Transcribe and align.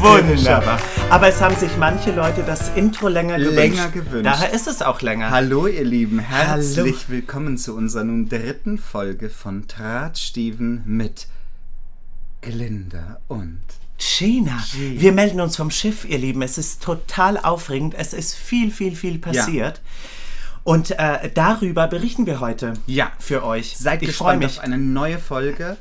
Wunderbar. 0.00 0.80
Aber 1.10 1.28
es 1.28 1.40
haben 1.42 1.54
sich 1.56 1.76
manche 1.78 2.10
Leute 2.12 2.42
das 2.42 2.70
Intro 2.74 3.08
länger 3.08 3.36
gewünscht. 3.38 3.56
Länger 3.56 3.88
gewünscht. 3.90 4.24
Daher 4.26 4.50
ist 4.52 4.66
es 4.66 4.80
auch 4.80 5.02
länger. 5.02 5.30
Hallo 5.30 5.66
ihr 5.66 5.84
Lieben, 5.84 6.18
herzlich 6.20 6.86
Hallo. 6.86 7.08
willkommen 7.08 7.58
zu 7.58 7.76
unserer 7.76 8.04
nun 8.04 8.26
dritten 8.28 8.78
Folge 8.78 9.28
von 9.28 9.66
Drahtstieven 9.66 10.82
mit 10.86 11.26
Glinda 12.40 13.18
und 13.28 13.60
Gina, 13.98 14.56
wir 14.72 15.12
melden 15.12 15.42
uns 15.42 15.56
vom 15.56 15.70
Schiff, 15.70 16.06
ihr 16.08 16.16
Lieben. 16.16 16.40
Es 16.40 16.56
ist 16.56 16.82
total 16.82 17.36
aufregend. 17.36 17.94
Es 17.94 18.14
ist 18.14 18.34
viel, 18.34 18.70
viel, 18.70 18.96
viel 18.96 19.18
passiert. 19.18 19.82
Und 20.64 20.92
äh, 20.98 21.30
darüber 21.34 21.86
berichten 21.88 22.24
wir 22.24 22.40
heute 22.40 22.72
Ja. 22.86 23.12
für 23.18 23.44
euch. 23.44 23.76
seid 23.76 24.00
ich 24.00 24.08
gespannt 24.08 24.38
mich. 24.42 24.56
auf 24.58 24.64
eine 24.64 24.78
neue 24.78 25.18
Folge. 25.18 25.76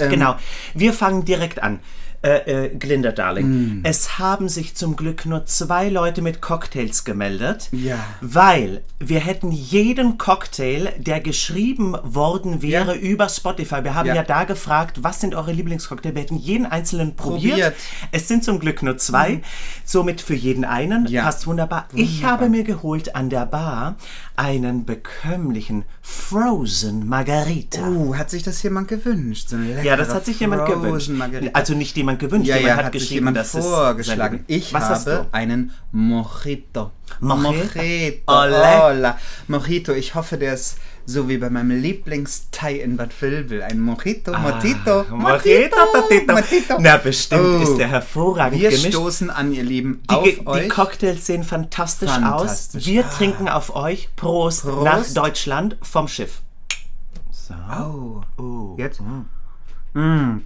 Ähm, 0.00 0.10
Genau. 0.10 0.36
Wir 0.74 0.92
fangen 0.92 1.24
direkt 1.24 1.62
an. 1.62 1.78
Äh, 2.24 2.66
äh, 2.66 2.68
Glinda, 2.70 3.12
Darling. 3.12 3.46
Mm. 3.46 3.80
Es 3.84 4.18
haben 4.18 4.48
sich 4.48 4.74
zum 4.74 4.96
Glück 4.96 5.26
nur 5.26 5.44
zwei 5.44 5.90
Leute 5.90 6.22
mit 6.22 6.40
Cocktails 6.40 7.04
gemeldet. 7.04 7.68
Ja. 7.70 7.98
Weil 8.22 8.82
wir 8.98 9.20
hätten 9.20 9.52
jeden 9.52 10.16
Cocktail, 10.16 10.92
der 10.98 11.20
geschrieben 11.20 11.94
worden 12.02 12.62
wäre 12.62 12.94
Ja. 12.96 13.00
über 13.00 13.28
Spotify. 13.28 13.84
Wir 13.84 13.94
haben 13.94 14.06
ja. 14.08 14.14
Ja. 14.14 14.22
da 14.22 14.44
gefragt, 14.44 15.02
was 15.02 15.20
sind 15.20 15.34
eure 15.34 15.52
Lieblingscocktails? 15.52 16.14
Wir 16.14 16.22
hätten 16.22 16.36
jeden 16.38 16.64
einzelnen 16.66 17.14
probiert. 17.14 17.52
Probiert. 17.52 17.74
Es 18.12 18.26
sind 18.26 18.42
zum 18.42 18.58
Glück 18.58 18.82
nur 18.82 18.96
zwei. 18.96 19.42
Somit 19.84 20.20
für 20.22 20.34
jeden 20.34 20.64
einen. 20.64 21.04
Passt 21.12 21.46
wunderbar. 21.46 21.88
Ich 21.92 22.24
habe 22.24 22.48
mir 22.48 22.64
geholt 22.64 23.14
an 23.14 23.28
der 23.28 23.44
Bar 23.44 23.96
einen 24.36 24.84
bekömmlichen 24.84 25.84
Frozen 26.00 27.06
Margarita. 27.08 27.86
Oh, 27.88 28.16
hat 28.16 28.30
sich 28.30 28.42
das 28.42 28.62
jemand 28.62 28.88
gewünscht? 28.88 29.50
So 29.50 29.56
Ja, 29.82 29.96
das 29.96 30.12
hat 30.12 30.24
sich 30.24 30.40
jemand 30.40 30.66
gewünscht. 30.66 31.10
Margarita. 31.10 31.52
Also 31.52 31.74
nicht 31.74 31.96
jemand 31.96 32.13
gewünscht, 32.18 32.48
ja, 32.48 32.56
jemand 32.56 32.70
ja, 32.70 32.76
hat, 32.76 32.84
hat 32.86 32.92
geschrieben, 32.92 33.26
jemand 33.34 33.46
vorgeschlagen. 33.46 34.36
sein- 34.38 34.44
Ich 34.46 34.74
habe 34.74 35.26
einen 35.32 35.72
Mojito. 35.92 36.90
Mojito? 37.20 37.52
Mojito. 37.52 38.22
Hola. 38.28 39.18
Mojito. 39.48 39.92
Ich 39.92 40.14
hoffe, 40.14 40.36
der 40.38 40.54
ist 40.54 40.78
so 41.06 41.28
wie 41.28 41.36
bei 41.36 41.50
meinem 41.50 41.80
Lieblingstei 41.82 42.76
in 42.76 42.96
Bad 42.96 43.10
Vilbel. 43.20 43.62
Ein 43.62 43.80
Mojito, 43.80 44.32
Mojito, 44.32 45.00
Ah, 45.00 45.14
Mojito, 45.16 45.76
Mojito. 46.00 46.32
Mojito. 46.32 46.76
Na, 46.80 46.96
bestimmt 46.96 47.42
Oh. 47.60 47.62
ist 47.62 47.76
der 47.76 47.88
hervorragend 47.88 48.58
Wir 48.60 48.70
gemischt. 48.70 48.88
stoßen 48.94 49.28
an, 49.30 49.52
ihr 49.52 49.64
Lieben, 49.64 50.00
Die, 50.10 50.14
auf 50.14 50.24
die 50.24 50.46
euch. 50.46 50.68
Cocktails 50.70 51.26
sehen 51.26 51.44
fantastisch, 51.44 52.08
Fantastisch. 52.10 52.80
aus. 52.80 52.86
Wir 52.86 53.04
Ah. 53.04 53.08
trinken 53.10 53.48
auf 53.48 53.76
euch. 53.76 54.08
Prost, 54.16 54.62
Prost. 54.62 54.82
nach 54.84 55.04
Deutschland 55.12 55.76
vom 55.82 56.08
Schiff. 56.08 56.40
So. 57.30 57.54
oh. 57.70 58.22
Oh. 58.42 58.74
Jetzt? 58.78 59.00
Mm. 59.92 60.38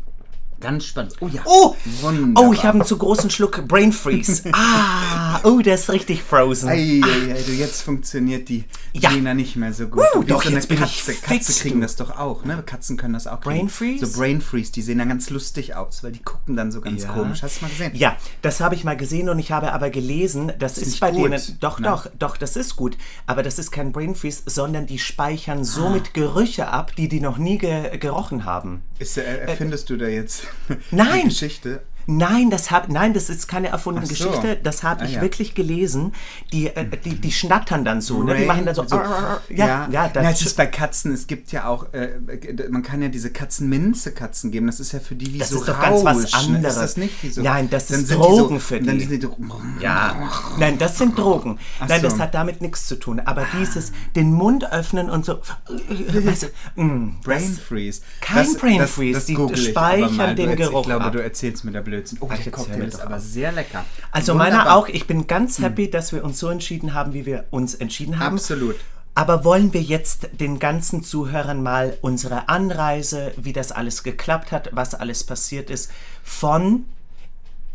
Ganz 0.60 0.86
spannend. 0.86 1.14
Oh 1.20 1.28
ja. 1.28 1.42
Oh! 1.44 1.76
Wunderbar. 2.00 2.44
Oh, 2.48 2.52
ich 2.52 2.64
habe 2.64 2.78
einen 2.78 2.84
zu 2.86 2.98
großen 2.98 3.30
Schluck 3.30 3.66
Brain 3.68 3.92
Freeze. 3.92 4.42
Ah, 4.52 5.40
oh, 5.44 5.60
der 5.60 5.74
ist 5.76 5.88
richtig 5.90 6.22
frozen. 6.22 6.68
Ei, 6.68 7.00
ei, 7.04 7.32
ei, 7.34 7.42
du, 7.46 7.52
jetzt 7.52 7.82
funktioniert 7.82 8.48
die 8.48 8.64
Ja. 8.92 9.10
Gina 9.10 9.34
nicht 9.34 9.56
mehr 9.56 9.72
so 9.72 9.86
gut. 9.86 10.02
Uh, 10.16 10.22
doch, 10.24 10.42
so 10.42 10.48
eine 10.48 10.56
jetzt 10.56 10.68
bin 10.68 10.78
ich 10.78 10.82
Katze. 10.82 11.12
fix, 11.12 11.22
Katze 11.22 11.52
kriegen 11.60 11.76
du. 11.76 11.82
das 11.82 11.96
doch 11.96 12.18
auch, 12.18 12.44
ne? 12.44 12.62
Katzen 12.64 12.96
können 12.96 13.12
das 13.14 13.26
auch 13.26 13.40
kriegen. 13.40 13.56
Brain 13.58 13.68
Freeze? 13.68 14.06
So 14.06 14.18
Brain 14.18 14.40
Freeze, 14.40 14.72
die 14.72 14.82
sehen 14.82 14.98
dann 14.98 15.08
ganz 15.08 15.30
lustig 15.30 15.76
aus, 15.76 16.02
weil 16.02 16.12
die 16.12 16.22
gucken 16.22 16.56
dann 16.56 16.72
so 16.72 16.80
ganz 16.80 17.02
Ja. 17.04 17.12
komisch. 17.12 17.42
Hast 17.42 17.58
du 17.60 17.64
mal 17.66 17.70
gesehen? 17.70 17.92
Ja, 17.94 18.16
das 18.42 18.60
habe 18.60 18.74
ich 18.74 18.84
mal 18.84 18.96
gesehen 18.96 19.28
und 19.28 19.38
ich 19.38 19.52
habe 19.52 19.72
aber 19.72 19.90
gelesen, 19.90 20.52
das 20.58 20.78
ist, 20.78 20.86
nicht 20.88 21.00
bei 21.00 21.10
gut. 21.12 21.30
denen. 21.30 21.40
Doch, 21.60 21.78
Nein. 21.78 21.92
doch, 21.92 22.06
doch, 22.18 22.36
das 22.36 22.56
ist 22.56 22.74
gut. 22.74 22.96
Aber 23.26 23.42
das 23.42 23.58
ist 23.58 23.70
kein 23.70 23.92
Brain 23.92 24.14
Freeze, 24.14 24.42
sondern 24.46 24.86
die 24.86 24.98
speichern 24.98 25.60
Ah. 25.60 25.64
somit 25.64 26.14
Gerüche 26.14 26.68
ab, 26.68 26.96
die 26.96 27.08
die 27.08 27.20
noch 27.20 27.38
nie 27.38 27.58
ge 27.58 27.96
gerochen 27.98 28.44
haben. 28.44 28.82
Ist, 28.98 29.18
äh, 29.18 29.22
erfindest 29.46 29.90
du 29.90 29.96
da 29.96 30.06
jetzt 30.06 30.42
Nein. 30.90 31.22
die 31.22 31.28
Geschichte? 31.28 31.82
Nein, 32.10 32.48
das 32.48 32.70
hab, 32.70 32.88
nein, 32.88 33.12
das 33.12 33.28
ist 33.28 33.48
keine 33.48 33.68
erfundene 33.68 34.06
so. 34.06 34.10
Geschichte. 34.14 34.56
Das 34.62 34.82
habe 34.82 35.02
Ah, 35.02 35.04
ich 35.04 35.12
ja. 35.12 35.20
wirklich 35.20 35.54
gelesen. 35.54 36.12
Die, 36.52 36.68
äh, 36.68 36.86
die, 37.04 37.16
die 37.16 37.30
schnattern 37.30 37.84
dann 37.84 38.00
so, 38.00 38.22
ne? 38.22 38.34
Die 38.34 38.46
machen 38.46 38.64
dann 38.64 38.74
so. 38.74 38.82
so- 38.88 38.96
ja, 38.96 39.40
ja, 39.50 39.88
ja, 39.90 40.10
Na, 40.14 40.30
es 40.30 40.38
das, 40.38 40.48
ist 40.48 40.56
bei 40.56 40.66
Katzen, 40.66 41.12
es 41.12 41.26
gibt 41.26 41.52
ja 41.52 41.66
auch, 41.68 41.92
äh, 41.92 42.12
man 42.70 42.82
kann 42.82 43.02
ja 43.02 43.08
diese 43.08 43.30
Katzenminze-Katzen 43.30 44.50
geben. 44.50 44.66
Das 44.68 44.80
ist 44.80 44.92
ja 44.92 45.00
für 45.00 45.14
die 45.14 45.34
wie 45.34 45.38
Das 45.38 45.50
so 45.50 45.58
ist 45.58 45.68
doch 45.68 45.78
ganz 45.80 46.02
was 46.04 46.22
ne? 46.22 46.28
anderes. 46.56 46.74
Ist 46.76 46.80
das 46.82 46.96
nicht 46.96 47.22
wie 47.22 47.30
so? 47.30 47.42
Nein, 47.42 47.68
das 47.70 47.88
Dann 47.88 48.00
ist 48.00 48.08
sind 48.08 48.18
Drogen 48.18 48.54
die 48.54 48.54
so, 48.54 48.58
für 48.60 48.78
und 48.78 48.86
Dann 48.86 48.98
die. 48.98 49.04
sind 49.04 49.22
die 49.22 49.28
ja, 49.82 50.30
nein, 50.58 50.78
das 50.78 50.96
sind 50.98 51.18
Drogen. 51.18 51.58
Ach 51.80 51.88
Nein, 51.88 52.00
so. 52.00 52.08
das 52.08 52.18
hat 52.18 52.34
damit 52.34 52.62
nichts 52.62 52.86
zu 52.86 52.96
tun. 52.98 53.20
Aber 53.20 53.46
dieses, 53.60 53.92
den 54.16 54.32
Mund 54.32 54.72
öffnen 54.72 55.10
und 55.10 55.24
so. 55.26 55.40
Weißt 55.68 56.44
du, 56.44 56.46
mm, 56.82 57.20
Brain 57.22 57.50
das- 57.54 57.58
Freeze. 57.58 58.00
Kein 58.20 58.54
Brain 58.54 58.86
Freeze, 58.86 59.26
die 59.26 59.56
speichern 59.56 60.36
den 60.36 60.56
Geruch 60.56 60.80
Ich 60.80 60.86
glaube, 60.86 61.04
ab. 61.04 61.12
du 61.12 61.22
erzählst 61.22 61.64
mir 61.64 61.72
der 61.72 61.82
Blödsinn. 61.98 62.18
Oh, 62.20 62.28
Ach, 62.30 62.38
der 62.38 62.52
Cocktail 62.52 62.82
ist 62.84 63.00
aber 63.00 63.20
sehr 63.20 63.52
lecker. 63.52 63.84
Also 64.12 64.32
Wunderbar. 64.34 64.52
Hm. 64.52 64.58
meiner 64.64 64.76
auch. 64.76 64.88
Ich 64.88 65.06
bin 65.06 65.26
ganz 65.26 65.58
happy, 65.58 65.90
dass 65.90 66.12
wir 66.12 66.24
uns 66.24 66.38
so 66.38 66.48
entschieden 66.48 66.94
haben, 66.94 67.12
wie 67.12 67.26
wir 67.26 67.44
uns 67.50 67.74
entschieden 67.74 68.18
haben. 68.18 68.36
Absolut. 68.36 68.76
Aber 69.14 69.42
wollen 69.44 69.72
wir 69.72 69.82
jetzt 69.82 70.28
den 70.38 70.60
ganzen 70.60 71.02
Zuhörern 71.02 71.60
mal 71.62 71.96
unsere 72.02 72.48
Anreise, 72.48 73.32
wie 73.36 73.52
das 73.52 73.72
alles 73.72 74.04
geklappt 74.04 74.52
hat, 74.52 74.68
was 74.72 74.94
alles 74.94 75.24
passiert 75.24 75.70
ist, 75.70 75.90
von 76.22 76.84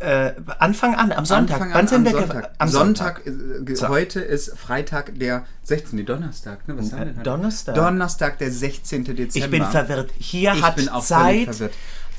äh, 0.00 0.32
Anfang 0.58 0.94
an, 0.96 1.12
am 1.12 1.24
Sonntag. 1.24 1.56
Anfang 1.60 1.70
Wann 1.74 1.80
an, 1.80 1.88
sind 1.88 1.98
am 2.08 2.12
wir 2.14 2.20
Sonntag. 2.20 2.50
Am 2.58 2.68
Sonntag, 2.68 3.26
äh, 3.26 3.30
ge- 3.64 3.76
So. 3.76 3.88
heute 3.88 4.20
ist 4.20 4.56
Freitag, 4.58 5.18
der 5.18 5.44
16. 5.62 6.04
Donnerstag, 6.04 6.66
ne? 6.66 6.76
Was 6.78 6.92
haben 6.92 7.14
wir? 7.16 7.22
Donnerstag. 7.22 7.74
Donnerstag, 7.74 8.38
der 8.38 8.50
16. 8.50 9.04
Dezember. 9.04 9.44
Ich 9.46 9.50
bin 9.50 9.64
verwirrt. 9.64 10.10
Hier 10.18 10.52
Ich 10.54 10.62
hat 10.62 10.76
bin 10.76 10.88
auch 10.88 11.04
völlig 11.04 11.46
Zeit, 11.46 11.56
verwirrt. 11.56 11.74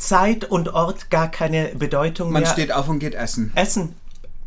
Zeit 0.07 0.45
und 0.45 0.69
Ort 0.73 1.09
gar 1.09 1.29
keine 1.29 1.69
Bedeutung 1.75 2.31
Man 2.31 2.43
mehr. 2.43 2.51
steht 2.51 2.71
auf 2.71 2.87
und 2.89 2.99
geht 2.99 3.15
essen. 3.15 3.51
Essen. 3.55 3.95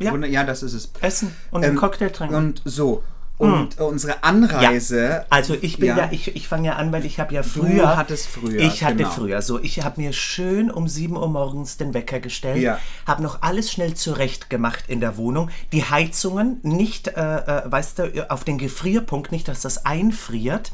Ja, 0.00 0.14
Ja, 0.16 0.44
das 0.44 0.62
ist 0.62 0.74
es. 0.74 0.90
essen 1.00 1.34
und 1.50 1.64
einen 1.64 1.74
Ähm, 1.74 1.78
Cocktail 1.80 2.10
trinken. 2.10 2.34
Und 2.34 2.62
so. 2.64 3.02
Und 3.36 3.78
unsere 3.78 4.24
Anreise. 4.24 5.24
Also 5.30 5.54
ich 5.60 5.78
bin 5.78 5.90
ja, 5.90 5.96
Ja. 5.96 6.08
ich, 6.10 6.34
ich 6.34 6.48
fange 6.48 6.66
ja 6.68 6.72
an, 6.74 6.90
weil 6.90 7.04
ich 7.04 7.20
habe 7.20 7.32
ja 7.32 7.44
früher. 7.44 7.96
hattest 7.96 8.26
früher, 8.26 8.58
Ich 8.60 8.82
hatte 8.82 8.96
genau. 8.96 9.10
früher 9.10 9.42
so. 9.42 9.60
Ich 9.60 9.84
habe 9.84 10.00
mir 10.00 10.12
schön 10.12 10.72
um 10.72 10.88
7 10.88 11.16
Uhr 11.16 11.28
morgens 11.28 11.76
den 11.76 11.94
Wecker 11.94 12.18
gestellt, 12.18 12.60
Ja. 12.60 12.80
habe 13.06 13.22
noch 13.22 13.42
alles 13.42 13.70
schnell 13.70 13.94
zurecht 13.94 14.50
gemacht 14.50 14.84
in 14.88 15.00
der 15.00 15.16
Wohnung. 15.16 15.50
Die 15.70 15.84
Heizungen 15.84 16.58
nicht, 16.62 17.08
äh, 17.08 17.12
äh, 17.20 17.62
weißt 17.70 17.98
du, 18.00 18.30
auf 18.30 18.42
den 18.42 18.58
Gefrierpunkt, 18.58 19.30
nicht, 19.30 19.46
dass 19.46 19.60
das 19.60 19.84
einfriert. 19.86 20.72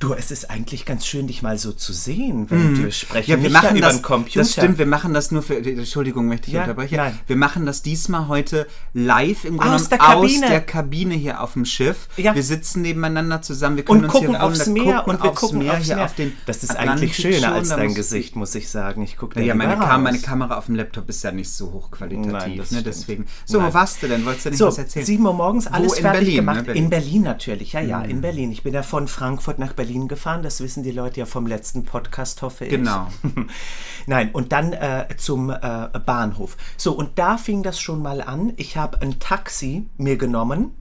Du, 0.00 0.14
es 0.14 0.30
ist 0.30 0.48
eigentlich 0.48 0.84
ganz 0.84 1.04
schön, 1.06 1.26
dich 1.26 1.42
mal 1.42 1.58
so 1.58 1.72
zu 1.72 1.92
sehen, 1.92 2.48
wenn 2.50 2.78
wir 2.78 2.92
sprechen. 2.92 3.32
Mhm. 3.36 3.36
Ja, 3.38 3.42
wir 3.42 3.50
machen 3.50 3.76
über 3.76 3.88
das. 3.88 4.00
Computer. 4.00 4.38
Das 4.38 4.52
stimmt, 4.52 4.78
wir 4.78 4.86
machen 4.86 5.12
das 5.12 5.32
nur 5.32 5.42
für. 5.42 5.56
Entschuldigung, 5.56 6.28
möchte 6.28 6.46
ich 6.46 6.52
Ja, 6.52 6.60
unterbrechen. 6.62 6.94
nein. 6.98 7.18
Wir 7.26 7.34
machen 7.34 7.66
das 7.66 7.82
diesmal 7.82 8.28
heute 8.28 8.68
live 8.94 9.44
im 9.44 9.56
Grunde 9.58 9.74
Aus 9.74 9.88
der 9.88 9.98
Kabine. 9.98 10.44
aus 10.44 10.50
der 10.52 10.60
Kabine 10.60 11.14
hier 11.14 11.42
auf 11.42 11.54
dem 11.54 11.64
Schiff. 11.64 12.06
Ja. 12.16 12.32
Wir 12.36 12.44
sitzen 12.44 12.82
nebeneinander 12.82 13.42
zusammen. 13.42 13.74
Wir 13.76 13.84
können 13.84 13.98
und 14.00 14.04
uns 14.04 14.12
gucken 14.12 14.28
hier 14.36 14.42
aufs 14.44 14.66
Meer 14.68 15.08
und 15.08 15.20
wir 15.20 15.30
aufs 15.30 15.40
gucken 15.40 15.58
Meer 15.58 15.76
hier 15.78 15.96
Meer. 15.96 16.04
auf 16.04 16.14
den. 16.14 16.32
das 16.46 16.62
ist 16.62 16.70
Atlantik 16.70 16.90
eigentlich 17.10 17.16
schöner 17.16 17.54
als 17.54 17.70
dein 17.70 17.92
Gesicht, 17.92 18.36
muss 18.36 18.54
ich 18.54 18.68
sagen. 18.70 19.02
Ich 19.02 19.16
gucke 19.16 19.34
da 19.34 19.40
Ja, 19.40 19.56
meine, 19.56 19.74
Kam 19.78 20.04
meine. 20.04 20.20
Kamera 20.20 20.58
auf 20.58 20.66
dem 20.66 20.76
Laptop 20.76 21.08
ist 21.08 21.24
ja 21.24 21.32
nicht 21.32 21.50
so 21.50 21.72
hochqualitativ. 21.72 22.30
Nein, 22.30 22.62
ne? 22.70 22.82
Deswegen. 22.84 23.26
So, 23.46 23.58
Nein. 23.58 23.70
wo 23.70 23.74
warst 23.74 24.00
du 24.00 24.06
denn? 24.06 24.24
Wolltest 24.24 24.46
du 24.46 24.50
nicht 24.50 24.58
So, 24.60 24.66
was 24.68 24.78
erzählen? 24.78 25.06
7 25.06 25.26
Uhr 25.26 25.32
morgens, 25.34 25.66
alles 25.66 25.94
in 25.94 26.02
fertig 26.02 26.20
Berlin, 26.20 26.36
gemacht. 26.36 26.56
ne, 26.58 26.62
Berlin? 26.62 26.82
Mhm. 26.82 26.84
In 26.84 26.90
Berlin 26.90 27.22
natürlich, 27.22 27.72
ja, 27.72 27.80
ja, 27.80 28.02
in 28.02 28.20
Berlin. 28.20 28.52
Ich 28.52 28.62
bin 28.62 28.72
ja 28.74 28.84
von 28.84 29.08
Frankfurt 29.08 29.58
nach 29.58 29.72
Berlin 29.72 29.87
gefahren, 30.08 30.42
das 30.42 30.60
wissen 30.60 30.82
die 30.82 30.90
Leute 30.90 31.20
ja 31.20 31.26
vom 31.26 31.46
letzten 31.46 31.84
Podcast, 31.84 32.42
hoffe 32.42 32.64
ich. 32.64 32.70
Genau. 32.70 33.08
Nein, 34.06 34.30
und 34.32 34.52
dann 34.52 34.72
äh, 34.72 35.06
zum 35.16 35.50
äh, 35.50 35.88
Bahnhof. 36.04 36.56
So, 36.76 36.92
und 36.92 37.18
da 37.18 37.38
fing 37.38 37.62
das 37.62 37.80
schon 37.80 38.02
mal 38.02 38.20
an. 38.20 38.52
Ich 38.56 38.76
habe 38.76 39.00
ein 39.00 39.18
Taxi 39.18 39.86
mir 39.96 40.16
genommen 40.16 40.72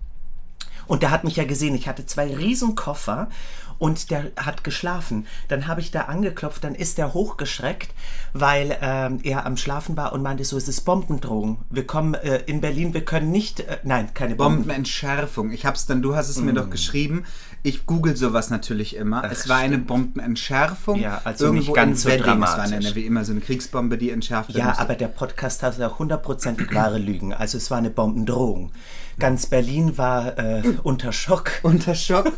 und 0.87 1.03
der 1.03 1.11
hat 1.11 1.23
mich 1.23 1.35
ja 1.35 1.45
gesehen. 1.45 1.75
Ich 1.75 1.87
hatte 1.87 2.05
zwei 2.05 2.35
riesen 2.35 2.75
Koffer 2.75 3.29
und 3.79 4.09
der 4.11 4.31
hat 4.37 4.63
geschlafen. 4.63 5.27
Dann 5.47 5.67
habe 5.67 5.81
ich 5.81 5.91
da 5.91 6.01
angeklopft, 6.01 6.63
dann 6.63 6.75
ist 6.75 6.97
der 6.97 7.13
hochgeschreckt, 7.13 7.93
weil 8.33 8.77
ähm, 8.81 9.19
er 9.23 9.45
am 9.45 9.57
Schlafen 9.57 9.95
war 9.97 10.13
und 10.13 10.23
meinte 10.23 10.43
so, 10.43 10.57
es 10.57 10.67
ist 10.67 10.81
Bombendrohung. 10.81 11.59
Wir 11.69 11.85
kommen 11.85 12.13
äh, 12.15 12.41
in 12.47 12.61
Berlin, 12.61 12.93
wir 12.93 13.05
können 13.05 13.31
nicht, 13.31 13.59
äh, 13.61 13.77
nein, 13.83 14.13
keine 14.13 14.35
Bomben. 14.35 14.59
Bombenentschärfung. 14.59 15.51
Ich 15.51 15.65
hab's 15.65 15.85
dann, 15.85 16.01
du 16.01 16.15
hast 16.15 16.29
es 16.29 16.39
mir 16.39 16.53
doch 16.53 16.69
geschrieben. 16.69 17.25
Ich 17.63 17.85
google 17.85 18.15
sowas 18.15 18.49
natürlich 18.49 18.95
immer. 18.95 19.23
es 19.29 19.49
war 19.49 19.57
eine 19.57 19.77
Bombenentschärfung. 19.77 20.99
Ja, 20.99 21.21
also 21.23 21.45
irgendwo 21.45 21.65
nicht 21.71 21.75
ganz 21.75 21.99
in 21.99 22.03
so 22.03 22.09
Wedding. 22.09 22.21
Es 22.21 22.27
war 22.27 22.55
dramatisch. 22.57 22.73
eine, 22.87 22.95
wie 22.95 23.05
immer 23.05 23.25
so 23.25 23.31
eine 23.33 23.41
Kriegsbombe, 23.41 23.97
die 23.97 24.11
entschärft 24.11 24.49
werden 24.49 24.59
Ja, 24.59 24.65
musste. 24.67 24.81
aber 24.83 24.95
der 24.95 25.07
Podcast 25.09 25.63
hat 25.63 25.81
auch 25.81 25.99
hundertprozentig 25.99 26.73
wahre 26.73 26.97
Lügen. 26.97 27.33
Also 27.33 27.57
es 27.57 27.69
war 27.71 27.77
eine 27.79 27.89
Bombendrohung. 27.89 28.71
Ganz 29.19 29.47
Berlin 29.47 29.97
war 29.97 30.37
äh, 30.37 30.61
unter 30.83 31.11
Schock. 31.11 31.51
unter 31.63 31.95
Schock. 31.95 32.31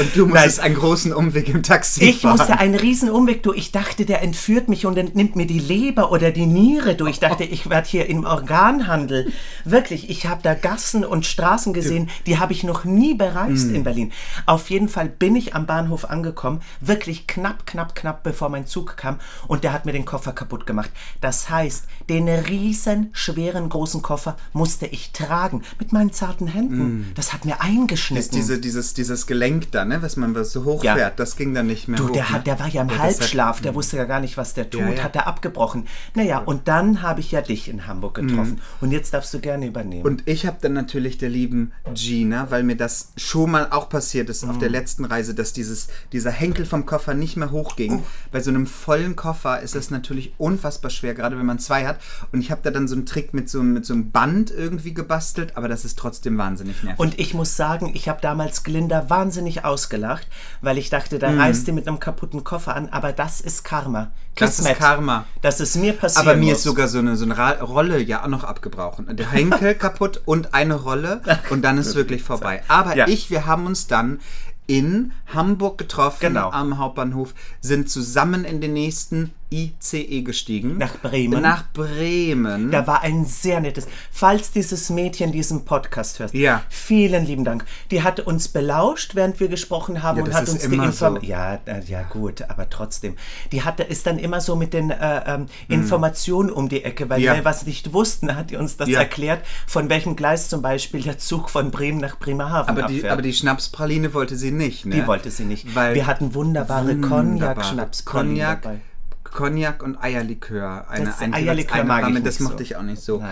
Und 0.00 0.16
du 0.16 0.22
Nein, 0.22 0.30
musstest 0.30 0.60
einen 0.60 0.74
großen 0.74 1.12
Umweg 1.12 1.48
im 1.48 1.62
Taxi 1.62 2.02
Ich 2.04 2.20
fahren. 2.22 2.36
musste 2.36 2.58
einen 2.58 2.74
riesen 2.74 3.08
Umweg 3.10 3.42
durch. 3.42 3.56
Ich 3.58 3.72
dachte, 3.72 4.04
der 4.04 4.22
entführt 4.22 4.68
mich 4.68 4.84
und 4.84 4.96
entnimmt 4.96 5.36
mir 5.36 5.46
die 5.46 5.60
Leber 5.60 6.10
oder 6.10 6.32
die 6.32 6.46
Niere 6.46 6.96
durch. 6.96 7.12
Ich 7.12 7.20
dachte, 7.20 7.44
ich 7.44 7.70
werde 7.70 7.86
hier 7.88 8.06
im 8.06 8.24
Organhandel. 8.24 9.32
Wirklich, 9.64 10.10
ich 10.10 10.26
habe 10.26 10.42
da 10.42 10.54
Gassen 10.54 11.04
und 11.04 11.24
Straßen 11.24 11.72
gesehen, 11.72 12.10
die 12.26 12.38
habe 12.38 12.52
ich 12.52 12.64
noch 12.64 12.84
nie 12.84 13.14
bereist 13.14 13.70
in 13.70 13.84
Berlin. 13.84 14.12
Auf 14.44 14.70
jeden 14.70 14.88
Fall 14.88 15.08
bin 15.08 15.36
ich 15.36 15.54
am 15.54 15.66
Bahnhof 15.66 16.04
angekommen, 16.06 16.62
wirklich 16.80 17.26
knapp, 17.26 17.66
knapp, 17.66 17.94
knapp, 17.94 18.22
bevor 18.22 18.48
mein 18.48 18.66
Zug 18.66 18.96
kam 18.96 19.18
und 19.46 19.62
der 19.62 19.72
hat 19.72 19.86
mir 19.86 19.92
den 19.92 20.04
Koffer 20.04 20.32
kaputt 20.32 20.66
gemacht. 20.66 20.90
Das 21.20 21.48
heißt, 21.48 21.84
den 22.08 22.28
riesen, 22.28 23.10
schweren, 23.12 23.68
großen 23.68 24.02
Koffer 24.02 24.36
musste 24.52 24.86
ich 24.86 25.12
tragen 25.12 25.62
mit 25.78 25.92
meinen 25.92 26.05
zarten 26.12 26.46
Händen. 26.46 27.12
Das 27.14 27.32
hat 27.32 27.44
mir 27.44 27.60
eingeschnitten. 27.60 28.30
Diese, 28.36 28.58
dieses, 28.58 28.94
dieses 28.94 29.26
Gelenk 29.26 29.70
da, 29.72 29.84
ne, 29.84 30.02
was 30.02 30.16
man 30.16 30.34
so 30.44 30.64
hochfährt, 30.64 30.98
Ja. 30.98 31.10
das 31.10 31.36
ging 31.36 31.54
dann 31.54 31.66
nicht 31.66 31.88
mehr 31.88 31.98
Du, 31.98 32.08
hoch. 32.08 32.12
der, 32.12 32.22
ne? 32.24 32.30
hat, 32.30 32.46
der 32.46 32.58
war 32.58 32.68
ja 32.68 32.82
im 32.82 32.88
Ja, 32.88 32.94
das 32.94 33.02
hat- 33.04 33.20
Halbschlaf, 33.20 33.60
der 33.60 33.74
wusste 33.74 33.96
ja 33.96 34.04
gar 34.04 34.20
nicht, 34.20 34.36
was 34.36 34.54
der 34.54 34.68
tut, 34.70 34.80
Ja, 34.80 35.02
hat 35.04 35.16
er 35.16 35.26
abgebrochen. 35.26 35.86
Naja, 36.14 36.38
und 36.38 36.68
dann 36.68 37.02
habe 37.02 37.20
ich 37.20 37.32
ja 37.32 37.40
dich 37.40 37.68
in 37.68 37.86
Hamburg 37.86 38.14
getroffen. 38.14 38.60
Und 38.80 38.90
jetzt 38.92 39.14
darfst 39.14 39.32
du 39.34 39.40
gerne 39.40 39.66
übernehmen. 39.66 40.04
Und 40.04 40.22
ich 40.26 40.46
habe 40.46 40.58
dann 40.60 40.72
natürlich 40.72 41.18
der 41.18 41.28
lieben 41.28 41.72
Gina, 41.94 42.50
weil 42.50 42.62
mir 42.62 42.76
das 42.76 43.12
schon 43.16 43.50
mal 43.50 43.68
auch 43.70 43.88
passiert 43.88 44.28
ist 44.30 44.44
Mhm. 44.44 44.50
auf 44.50 44.58
der 44.58 44.68
letzten 44.70 45.04
Reise, 45.04 45.34
dass 45.34 45.52
dieses, 45.52 45.88
dieser 46.12 46.30
Henkel 46.30 46.66
vom 46.66 46.86
Koffer 46.86 47.14
nicht 47.14 47.36
mehr 47.36 47.50
hochging. 47.50 48.00
Oh. 48.00 48.02
Bei 48.32 48.40
so 48.40 48.50
einem 48.50 48.66
vollen 48.66 49.16
Koffer 49.16 49.60
ist 49.60 49.74
es 49.74 49.90
natürlich 49.90 50.34
unfassbar 50.38 50.90
schwer, 50.90 51.14
gerade 51.14 51.38
wenn 51.38 51.46
man 51.46 51.58
zwei 51.58 51.86
hat. 51.86 51.98
Und 52.32 52.40
ich 52.40 52.50
habe 52.50 52.60
da 52.62 52.70
dann 52.70 52.88
so 52.88 52.94
einen 52.94 53.06
Trick 53.06 53.34
mit 53.34 53.48
so, 53.48 53.62
mit 53.62 53.84
so 53.86 53.94
einem 53.94 54.10
Band 54.10 54.50
irgendwie 54.50 54.94
gebastelt, 54.94 55.56
aber 55.56 55.68
das 55.68 55.84
ist 55.84 55.95
trotzdem 55.96 56.38
wahnsinnig 56.38 56.82
nervig. 56.82 56.98
Und 57.00 57.18
ich 57.18 57.34
muss 57.34 57.56
sagen, 57.56 57.90
ich 57.94 58.08
habe 58.08 58.20
damals 58.20 58.62
Glinda 58.62 59.10
wahnsinnig 59.10 59.64
ausgelacht, 59.64 60.26
weil 60.60 60.78
ich 60.78 60.90
dachte, 60.90 61.16
Mhm. 61.16 61.20
da 61.20 61.30
reist 61.36 61.66
die 61.66 61.72
mit 61.72 61.88
einem 61.88 61.98
kaputten 62.00 62.44
Koffer 62.44 62.76
an. 62.76 62.88
Aber 62.90 63.12
das 63.12 63.40
ist 63.40 63.64
Karma. 63.64 64.10
Das 64.36 64.58
ist 64.58 64.66
Kismet. 64.66 64.78
Karma. 64.78 65.24
Dass 65.42 65.60
es 65.60 65.74
mir 65.76 65.92
passiert. 65.94 66.26
aber 66.26 66.36
mir 66.36 66.50
muss. 66.50 66.58
ist 66.58 66.64
sogar 66.64 66.88
so 66.88 66.98
eine, 66.98 67.16
so 67.16 67.24
eine 67.24 67.36
Ra 67.38 67.50
Rolle 67.62 67.98
ja 68.02 68.22
auch 68.22 68.28
noch 68.28 68.44
abgebrochen. 68.44 69.16
Der 69.16 69.30
Henkel 69.30 69.74
kaputt 69.86 70.20
und 70.26 70.52
eine 70.54 70.74
Rolle 70.74 71.22
und 71.50 71.62
dann 71.62 71.78
ist 71.78 71.94
wirklich 71.96 72.22
vorbei. 72.22 72.62
Aber 72.68 72.96
Ja. 72.96 73.08
ich, 73.08 73.30
wir 73.30 73.46
haben 73.46 73.66
uns 73.66 73.86
dann 73.86 74.20
in 74.68 75.12
Hamburg 75.32 75.78
getroffen 75.78 76.18
Genau. 76.20 76.50
am 76.50 76.78
Hauptbahnhof, 76.78 77.34
sind 77.60 77.88
zusammen 77.88 78.44
in 78.44 78.60
den 78.60 78.72
nächsten 78.72 79.32
ICE 79.50 80.22
gestiegen. 80.22 80.78
Nach 80.78 80.96
Bremen. 80.98 81.40
Nach 81.42 81.64
Bremen. 81.72 82.70
Da 82.70 82.86
war 82.86 83.02
ein 83.02 83.24
sehr 83.24 83.60
nettes. 83.60 83.86
Falls 84.10 84.50
dieses 84.50 84.90
Mädchen 84.90 85.32
diesen 85.32 85.64
Podcast 85.64 86.18
hört, 86.18 86.34
Ja. 86.34 86.62
vielen 86.68 87.24
lieben 87.26 87.44
Dank. 87.44 87.64
Die 87.90 88.02
hat 88.02 88.20
uns 88.20 88.48
belauscht, 88.48 89.14
während 89.14 89.38
wir 89.40 89.48
gesprochen 89.48 90.02
haben 90.02 90.18
Ja, 90.18 90.24
und 90.24 90.34
hat 90.34 90.48
uns 90.48 90.60
die 90.60 90.66
immer 90.74 90.86
Information. 90.86 91.20
so. 91.20 91.26
Ja, 91.26 91.54
äh, 91.66 91.80
ja 91.86 92.02
gut, 92.02 92.42
aber 92.48 92.68
trotzdem. 92.70 93.16
Die 93.52 93.62
hatte 93.62 93.82
ist 93.82 94.06
dann 94.06 94.18
immer 94.18 94.40
so 94.40 94.56
mit 94.56 94.72
den 94.72 94.90
äh, 94.90 95.22
ähm, 95.26 95.46
Informationen 95.68 96.50
um 96.50 96.68
die 96.68 96.82
Ecke, 96.84 97.08
weil. 97.08 97.20
Ja. 97.20 97.34
wir 97.36 97.44
was 97.44 97.66
nicht 97.66 97.92
wussten, 97.92 98.34
hat 98.36 98.50
die 98.50 98.56
uns 98.56 98.76
das 98.76 98.88
erklärt, 98.88 99.44
von 99.66 99.88
welchem 99.88 100.16
Gleis 100.16 100.48
zum 100.48 100.62
Beispiel 100.62 101.02
der 101.02 101.18
Zug 101.18 101.50
von 101.50 101.70
Bremen 101.70 101.98
nach 101.98 102.18
Bremerhaven 102.18 102.68
aber, 102.70 102.86
die, 102.88 102.96
abfährt. 102.96 103.12
aber 103.12 103.22
die 103.22 103.32
Schnapspraline 103.32 104.12
wollte 104.14 104.36
sie 104.36 104.50
nicht, 104.50 104.86
ne? 104.86 104.96
Die 104.96 105.06
wollte 105.06 105.30
sie 105.30 105.44
nicht. 105.44 105.74
Weil 105.74 105.94
wir 105.94 106.06
hatten 106.06 106.34
wunderbare 106.34 106.88
wunderbare 106.88 107.00
Cognac-Schnapspralinen 107.00 108.60
Cognac. 108.60 108.80
Cognac 109.36 109.82
und 109.82 110.02
Eierlikör. 110.02 110.88
Eine, 110.88 111.04
Das 111.06 111.20
ein, 111.20 111.34
Eierlikör 111.34 111.74
eine 111.76 111.84
mag 111.84 111.98
ich 111.98 112.04
Rahmen, 112.04 112.14
nicht 112.14 112.26
Das 112.26 112.40
mochte 112.40 112.58
so. 112.58 112.62
ich 112.62 112.76
auch 112.76 112.82
nicht 112.82 113.02
so. 113.02 113.22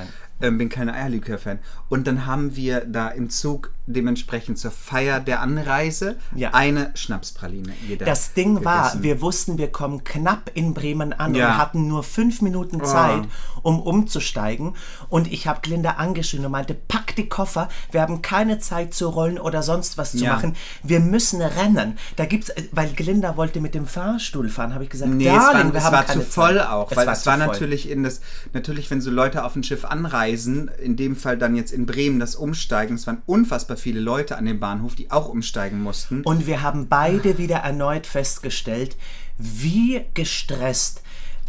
Ähm, 0.41 0.59
bin 0.59 0.69
kein 0.69 0.91
Eierlikör-Fan. 0.91 1.59
Und 1.89 2.07
dann 2.07 2.27
haben 2.27 2.57
wir 2.57 2.85
da 2.85 3.09
im 3.09 3.31
Zug 3.31 3.73
dementsprechend 3.87 4.59
zur 4.59 4.71
Feier 4.71 5.21
der 5.21 5.41
Anreise 5.41 6.17
Ja. 6.35 6.51
eine 6.55 6.91
Schnapspraline. 6.95 7.73
Jeder 7.87 8.07
Das 8.07 8.33
Ding 8.35 8.65
war, 8.65 8.85
gegessen. 8.85 9.03
wir 9.03 9.21
wussten, 9.21 9.59
wir 9.59 9.71
kommen 9.71 10.05
knapp 10.05 10.51
in 10.55 10.73
Bremen 10.75 11.13
an 11.13 11.35
Ja. 11.35 11.49
und 11.53 11.59
hatten 11.59 11.89
nur 11.89 12.03
fünf 12.03 12.41
Minuten 12.43 12.83
Zeit, 12.85 13.25
um 13.63 13.81
umzusteigen. 13.81 14.75
Und 15.09 15.31
ich 15.33 15.47
habe 15.47 15.61
Glinda 15.63 15.93
angeschrien 15.93 16.45
und 16.47 16.53
meinte, 16.53 16.75
pack 16.75 17.15
die 17.17 17.29
Koffer, 17.29 17.69
wir 17.91 18.01
haben 18.01 18.23
keine 18.23 18.59
Zeit 18.59 18.95
zu 18.95 19.09
rollen 19.09 19.39
oder 19.39 19.63
sonst 19.63 19.99
was 19.99 20.13
zu 20.13 20.25
Ja. 20.25 20.35
machen. 20.35 20.57
Wir 20.83 21.01
müssen 21.01 21.43
rennen. 21.43 21.99
Da 22.17 22.25
gibt's, 22.27 22.51
weil 22.73 22.89
Glinda 22.93 23.37
wollte 23.37 23.61
mit 23.61 23.75
dem 23.75 23.87
Fahrstuhl 23.87 24.49
fahren, 24.49 24.75
habe 24.75 24.85
ich 24.85 24.91
gesagt, 24.91 25.11
Nee, 25.13 25.27
es 25.29 25.33
war, 25.35 25.55
wir 25.73 25.75
es 25.75 25.85
war 25.93 26.07
zu 26.07 26.21
voll 26.23 26.57
Zeit. 26.57 26.69
auch, 26.69 26.91
Es 26.91 26.97
weil 26.97 27.07
war 27.07 27.13
es 27.13 27.27
war 27.27 27.37
voll. 27.39 27.47
natürlich 27.47 27.89
in 27.91 28.03
das, 28.03 28.21
natürlich, 28.53 28.91
wenn 28.91 29.01
so 29.01 29.11
Leute 29.11 29.45
auf 29.45 29.55
ein 29.57 29.63
Schiff 29.63 29.85
anreisen, 29.85 30.71
in 30.83 30.97
dem 30.97 31.17
Fall 31.17 31.37
dann 31.37 31.55
jetzt 31.55 31.73
in 31.73 31.87
Bremen 31.87 32.19
das 32.19 32.35
Umsteigen, 32.35 32.97
es 32.97 33.07
waren 33.07 33.23
unfassbar 33.27 33.74
viele 33.77 34.01
Leute 34.01 34.37
an 34.37 34.47
dem 34.47 34.59
Bahnhof, 34.59 34.95
die 34.95 35.11
auch 35.11 35.29
umsteigen 35.29 35.81
mussten. 35.83 36.23
Und 36.23 36.47
wir 36.47 36.63
haben 36.63 36.89
beide 36.89 37.39
wieder 37.39 37.59
erneut 37.59 38.07
festgestellt, 38.07 38.97
wie 39.39 40.05
gestresst 40.15 41.04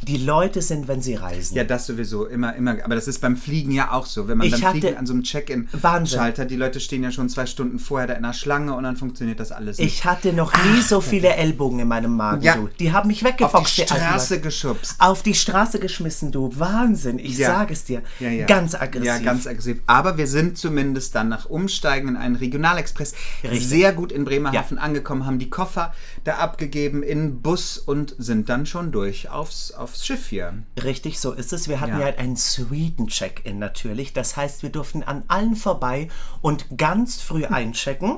die 0.06 0.18
Leute 0.18 0.62
sind, 0.62 0.88
wenn 0.88 1.02
sie 1.02 1.16
reisen. 1.16 1.56
Ja, 1.56 1.64
das 1.64 1.86
sowieso, 1.88 2.26
immer, 2.26 2.56
immer. 2.56 2.76
Aber 2.84 2.96
das 2.96 3.08
ist 3.08 3.20
beim 3.20 3.36
Fliegen 3.38 3.72
ja 3.72 3.92
auch 3.92 4.06
so. 4.06 4.28
Wenn 4.28 4.38
man 4.38 4.48
Ich 4.48 4.54
beim 4.54 4.62
hatte- 4.64 4.80
Fliegen 4.80 4.98
an 4.98 5.06
so 5.06 5.14
einem. 5.14 5.24
Check-in-Schalter, 5.24 6.46
die 6.46 6.56
Leute 6.56 6.80
stehen 6.80 7.04
ja 7.04 7.12
schon 7.12 7.30
zwei 7.30 7.46
Stunden 7.46 7.80
vorher 7.80 8.08
da 8.08 8.14
in 8.14 8.24
der 8.24 8.34
Schlange 8.34 8.74
und 8.76 8.84
dann 8.84 8.96
funktioniert 8.96 9.40
das 9.40 9.52
alles 9.52 9.78
nicht. 9.78 9.88
Ich 9.88 10.06
hatte 10.06 10.34
noch 10.34 10.54
nie 10.74 10.82
so 10.82 11.02
viele 11.02 11.30
Ellbogen 11.36 11.80
in 11.80 11.88
meinem 11.88 12.16
Magen, 12.16 12.42
Ja. 12.44 12.56
du. 12.56 12.70
Die 12.80 12.92
haben 12.94 13.08
mich 13.08 13.24
Auf 13.26 13.32
weggefoxt, 13.32 13.78
die 13.78 13.82
alten 13.84 13.96
Straße 13.96 14.40
geschubst. 14.42 14.96
Auf 15.00 15.24
die 15.24 15.34
Straße 15.34 15.80
geschmissen, 15.80 16.32
du. 16.32 16.52
Wahnsinn, 16.58 17.20
ich 17.20 17.38
Ja. 17.38 17.48
sage 17.48 17.74
es 17.74 17.84
dir. 17.86 18.02
Ja, 18.20 18.30
ja. 18.30 18.46
Ganz 18.46 18.76
aggressiv. 18.76 19.06
Ja, 19.08 19.18
ganz 19.20 19.48
aggressiv. 19.48 19.80
Aber 19.88 20.18
wir 20.18 20.28
sind 20.28 20.58
zumindest 20.58 21.16
dann 21.16 21.30
nach 21.30 21.46
Umsteigen 21.48 22.10
in 22.10 22.16
einen 22.18 22.36
Regionalexpress 22.36 23.14
Richtig. 23.44 23.68
sehr 23.68 23.94
gut 23.94 24.12
in 24.12 24.26
Bremerhaven 24.26 24.78
angekommen, 24.78 25.26
haben 25.26 25.40
die 25.40 25.50
Koffer 25.50 25.94
da 26.26 26.38
abgegeben 26.38 27.04
in 27.04 27.42
Bus 27.42 27.78
und 27.78 28.16
sind 28.18 28.50
dann 28.50 28.66
schon 28.66 28.92
durch 28.92 29.30
aufs, 29.30 29.72
aufs 29.72 30.06
Schiff 30.06 30.28
hier. 30.28 30.64
Richtig, 30.84 31.20
so 31.20 31.32
ist 31.32 31.54
es. 31.54 31.70
Wir 31.70 31.80
hatten 31.80 32.00
Ja. 32.00 32.10
ja, 32.10 32.16
einen 32.18 32.36
Sweden-Check-In 32.36 33.60
natürlich. 33.60 34.12
Das 34.12 34.36
heißt, 34.36 34.64
wir 34.64 34.72
durften 34.72 35.04
an 35.04 35.24
allen 35.28 35.56
vorbei 35.56 36.10
und 36.42 36.78
ganz 36.78 37.22
früh 37.22 37.46
einchecken. 37.46 38.18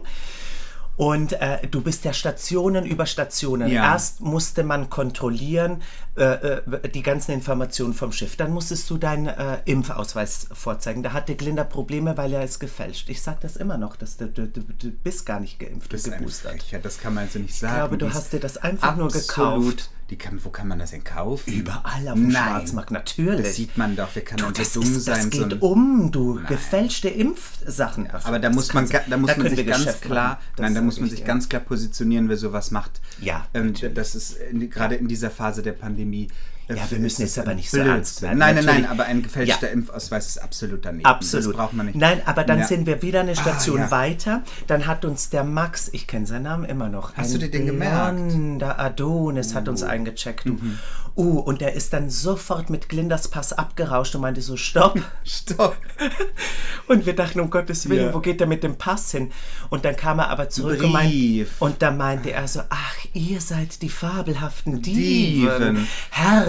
Und 0.98 1.34
äh, 1.34 1.68
du 1.68 1.82
bist 1.82 2.06
ja 2.06 2.14
Stationen 2.14 2.86
über 2.86 3.06
Stationen. 3.06 3.70
Ja. 3.70 3.94
Erst 3.94 4.20
musste 4.20 4.64
man 4.64 4.90
kontrollieren 4.90 5.84
äh, 6.16 6.24
äh, 6.24 6.90
die 6.90 7.04
ganzen 7.04 7.34
Informationen 7.34 7.94
vom 7.94 8.12
Schiff. 8.12 8.36
Dann 8.36 8.52
musstest 8.52 8.90
du 8.90 8.98
deinen 8.98 9.28
äh, 9.28 9.60
Impfausweis 9.66 10.48
vorzeigen. 10.52 11.04
Da 11.04 11.14
hatte 11.14 11.36
Glinda 11.36 11.64
Probleme, 11.64 12.18
weil 12.18 12.34
er 12.34 12.44
ist 12.44 12.60
gefälscht. 12.60 13.10
Ich 13.10 13.22
sage 13.22 13.38
das 13.42 13.58
immer 13.58 13.78
noch, 13.78 13.96
dass 13.96 14.18
du, 14.18 14.28
du, 14.28 14.48
du, 14.48 14.62
du 14.62 14.90
bist 14.90 15.28
gar 15.28 15.40
nicht 15.40 15.60
geimpft 15.60 15.94
Das 15.94 16.06
und 16.06 16.18
geboostert. 16.18 16.54
Frechheit, 16.54 16.84
das 16.84 16.98
kann 16.98 17.14
man 17.14 17.26
also 17.26 17.38
nicht 17.38 17.54
sagen. 17.54 17.74
Ich 17.74 17.80
glaube, 17.80 17.98
du 18.00 18.14
hast 18.14 18.34
dir 18.34 18.40
das 18.40 18.58
einfach 18.58 18.96
nur 18.96 19.10
gekauft. 19.10 19.92
Die 20.10 20.16
kann, 20.18 20.40
wo 20.44 20.50
kann 20.52 20.70
man 20.70 20.80
das 20.80 20.92
denn 20.92 21.04
kaufen? 21.04 21.52
Überall 21.54 22.08
auf 22.08 22.14
dem 22.14 22.30
Nein. 22.30 22.44
Schwarzmarkt, 22.44 22.92
natürlich. 22.92 23.46
Das 23.46 23.56
sieht 23.56 23.78
man 23.78 23.98
doch, 23.98 24.16
wir 24.16 24.22
können 24.24 24.38
Du, 24.46 24.52
das, 24.52 24.72
so 24.72 24.82
dumm 24.82 24.96
ist, 24.96 25.06
das 25.08 25.18
sein. 25.22 25.32
so 25.32 25.44
geht 25.48 25.54
ein- 25.54 25.60
um, 25.60 26.12
du. 26.14 26.40
Gefälschte 26.48 27.10
Impfsachen. 27.10 28.08
Also, 28.10 28.28
Aber 28.30 28.40
da 28.40 28.48
das 28.48 28.56
muss 28.56 28.74
man, 28.74 28.88
da 28.88 29.18
muss 29.18 29.28
man 29.28 29.42
können 29.42 29.56
sich 29.56 29.68
ganz 29.68 29.84
Geschäft 29.84 30.02
klar. 30.04 30.40
Das 30.56 30.64
nein, 30.64 30.76
da 30.76 30.82
muss 30.82 30.98
man 30.98 31.06
ich 31.08 31.12
sich 31.12 31.20
dir. 31.22 31.26
ganz 31.26 31.50
klar 31.50 31.62
positionieren, 31.62 32.30
wer 32.30 32.38
sowas 32.38 32.72
macht. 32.72 33.02
Ja, 33.20 33.48
ähm, 33.54 33.74
das 33.94 34.16
ist 34.16 34.38
in, 34.38 34.70
gerade 34.70 34.96
in 34.96 35.10
dieser 35.10 35.30
Phase 35.30 35.62
der 35.62 35.74
Pandemie. 35.74 36.30
Äh, 36.68 36.76
Ja, 36.76 36.84
wir 36.90 37.00
müssen 37.00 37.22
jetzt 37.22 37.38
aber 37.40 37.54
nicht 37.54 37.70
so 37.70 37.78
ernst 37.78 38.22
werden. 38.22 38.38
Nein, 38.40 38.56
nein, 38.56 38.66
nein, 38.66 38.86
aber 38.86 39.06
ein 39.06 39.22
gefälschter 39.24 39.68
Ja. 39.68 39.74
Impfausweis 39.74 40.28
ist 40.28 40.38
absolut 40.38 40.86
daneben. 40.86 41.06
Absolut. 41.06 41.48
Das 41.48 41.54
braucht 41.56 41.74
man 41.74 41.86
nicht. 41.88 41.96
Nein, 41.96 42.22
aber 42.26 42.44
dann 42.44 42.60
Ja. 42.60 42.66
sind 42.68 42.86
wir 42.86 43.02
wieder 43.02 43.22
eine 43.22 43.36
Station 43.36 43.80
Ah, 43.80 43.86
ja. 43.86 43.92
weiter. 43.92 44.44
Dann 44.68 44.88
hat 44.88 45.06
uns 45.06 45.30
der 45.30 45.44
Max, 45.44 45.90
ich 45.92 46.08
kenne 46.08 46.26
seinen 46.26 46.44
Namen 46.44 46.66
immer 46.66 46.90
noch, 46.90 47.16
Hast 47.16 47.34
du 47.34 47.38
dir 47.40 47.50
den 47.52 47.66
gemerkt? 47.68 48.16
blonder 48.18 48.80
Adonis 48.80 49.54
hat 49.56 49.68
uns 49.68 49.84
eingecheckt. 49.84 50.46
Du. 50.46 50.54
Mhm. 50.54 50.80
Uh, 51.20 51.40
und 51.40 51.62
der 51.62 51.74
ist 51.74 51.94
dann 51.94 52.12
sofort 52.12 52.70
mit 52.70 52.90
Glindas 52.90 53.28
Pass 53.30 53.52
abgerauscht 53.52 54.14
und 54.14 54.22
meinte 54.22 54.40
so, 54.44 54.56
stopp. 54.56 55.02
Stopp. 55.24 55.76
Und 56.88 57.06
wir 57.06 57.16
dachten, 57.16 57.40
um 57.42 57.50
Gottes 57.50 57.90
Willen, 57.90 58.14
wo 58.14 58.20
geht 58.20 58.40
er 58.40 58.48
mit 58.48 58.64
dem 58.64 58.78
Pass 58.78 59.12
hin? 59.12 59.32
Und 59.70 59.84
dann 59.84 59.96
kam 59.96 60.20
er 60.20 60.30
aber 60.30 60.48
zurück 60.50 60.82
und, 60.82 60.94
Brief. 60.94 61.50
meint, 61.60 61.74
und 61.74 61.82
dann 61.82 61.98
meinte 61.98 62.32
er 62.32 62.48
so, 62.48 62.62
ach, 62.70 62.96
ihr 63.14 63.42
seid 63.42 63.82
die 63.82 63.90
fabelhaften 63.90 64.82
Diven. 64.82 65.58
Diven. 65.76 65.88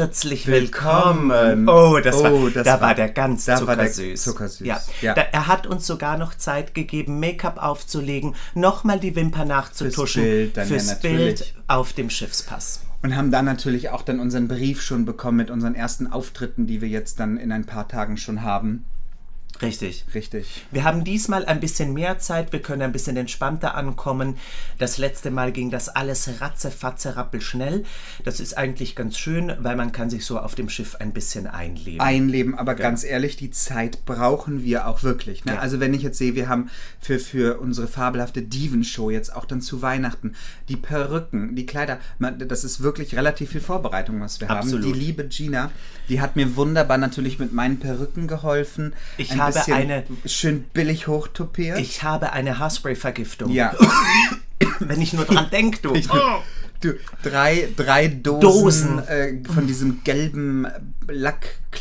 Herzlich 0.09 0.47
Willkommen. 0.47 1.29
willkommen. 1.29 1.69
Oh, 1.69 2.01
das 2.03 2.23
war, 2.23 2.33
Oh, 2.33 2.49
das 2.49 2.65
da 2.65 2.73
war- 2.75 2.81
war 2.81 2.95
der 2.95 3.11
ganz 3.11 3.45
da 3.45 3.67
war 3.67 3.77
der 3.77 3.93
zuckersüß. 3.93 4.23
zuckersüß. 4.23 4.67
Ja. 4.67 4.81
Ja. 5.03 5.13
Da, 5.13 5.21
er 5.21 5.47
hat 5.49 5.67
uns 5.67 5.87
sogar 5.87 6.17
noch 6.17 6.35
Zeit 6.35 6.73
gegeben, 6.75 7.21
Make-up 7.21 7.63
aufzulegen, 7.63 8.35
nochmal 8.55 8.99
die 9.01 9.15
Wimper 9.15 9.45
nachzutuschen. 9.45 10.23
Fürs 10.23 10.25
Bild 10.25 10.57
dann, 10.57 10.65
ja, 10.67 10.75
fürs 10.75 10.87
natürlich. 10.87 11.39
Bild 11.41 11.55
auf 11.67 11.93
dem 11.93 12.09
Schiffspass. 12.09 12.81
Und 13.03 13.17
haben 13.17 13.31
dann 13.31 13.45
natürlich 13.45 13.91
auch 13.91 14.01
dann 14.01 14.19
unseren 14.19 14.49
Brief 14.49 14.81
schon 14.81 15.05
bekommen 15.05 15.37
mit 15.37 15.51
unseren 15.51 15.75
ersten 15.75 16.07
Auftritten, 16.07 16.67
die 16.67 16.81
wir 16.81 16.89
jetzt 16.89 17.21
dann 17.21 17.37
in 17.37 17.53
ein 17.53 17.67
paar 17.67 17.87
Tagen 17.87 18.17
schon 18.17 18.41
haben. 18.43 18.87
Richtig. 19.61 20.05
Richtig. 20.15 20.67
Wir 20.71 20.85
haben 20.85 21.05
diesmal 21.05 21.45
ein 21.45 21.61
bisschen 21.61 21.93
mehr 21.93 22.19
Zeit, 22.19 22.53
wir 22.53 22.63
können 22.63 22.83
ein 22.83 22.93
bisschen 22.93 23.17
entspannter 23.17 23.75
ankommen. 23.75 24.37
Das 24.79 24.99
letzte 24.99 25.31
Mal 25.31 25.53
ging 25.53 25.71
das 25.71 25.89
alles 25.89 26.41
ratzefatze 26.41 27.17
rappelschnell. 27.17 27.85
Das 28.25 28.41
ist 28.41 28.57
eigentlich 28.57 28.95
ganz 28.95 29.19
schön, 29.19 29.53
weil 29.61 29.77
man 29.77 29.93
kann 29.93 30.11
sich 30.11 30.25
so 30.25 30.39
auf 30.39 30.55
dem 30.55 30.69
Schiff 30.69 30.97
ein 30.97 31.13
bisschen 31.13 31.47
einleben. 31.47 32.01
Einleben, 32.01 32.57
aber 32.57 32.75
ganz 32.75 33.05
ehrlich, 33.05 33.37
die 33.37 33.51
Zeit 33.51 34.05
brauchen 34.05 34.63
wir 34.63 34.87
auch 34.87 35.03
wirklich. 35.03 35.45
Ne? 35.45 35.55
Ja. 35.55 35.59
Also 35.59 35.81
wenn 35.81 35.95
ich 35.95 36.03
jetzt 36.03 36.19
sehe, 36.19 36.35
wir 36.35 36.49
haben 36.49 36.71
für, 37.01 37.19
für 37.19 37.59
unsere 37.59 37.89
fabelhafte 37.89 38.43
Diven-Show 38.43 39.11
jetzt 39.11 39.35
auch 39.35 39.45
dann 39.45 39.61
zu 39.61 39.83
Weihnachten 39.83 40.35
die 40.69 40.77
Perücken, 40.77 41.57
die 41.57 41.67
Kleider, 41.67 41.99
das 42.19 42.65
ist 42.65 42.83
wirklich 42.83 43.17
relativ 43.17 43.51
viel 43.51 43.61
Vorbereitung, 43.61 44.21
was 44.21 44.41
wir 44.41 44.51
Absolut. 44.51 44.85
haben. 44.85 44.93
Die 44.93 44.99
liebe 44.99 45.25
Gina, 45.25 45.71
die 46.09 46.21
hat 46.21 46.37
mir 46.37 46.57
wunderbar 46.57 46.99
natürlich 46.99 47.39
mit 47.39 47.53
meinen 47.53 47.79
Perücken 47.79 48.29
geholfen. 48.29 48.95
Ich 49.17 49.33
ein 49.33 49.48
habe 49.57 49.75
eine- 49.75 50.05
schön 50.27 50.63
billig 50.75 51.07
hochtopiert. 51.07 51.79
Ich 51.79 52.03
habe 52.03 52.33
eine 52.33 52.59
Haarspray-Vergiftung. 52.59 53.51
ja. 53.51 53.75
Wenn 54.81 55.01
ich 55.01 55.13
nur 55.13 55.25
dran 55.25 55.49
denke, 55.51 55.79
du. 55.83 55.93
Oh. 55.93 56.41
Du, 56.81 56.95
drei, 57.23 57.69
drei 57.77 58.07
Dosen, 58.09 58.41
Dosen. 58.41 59.09
Äh, 59.09 59.43
von 59.53 59.67
diesem 59.67 60.03
gelben 60.05 60.67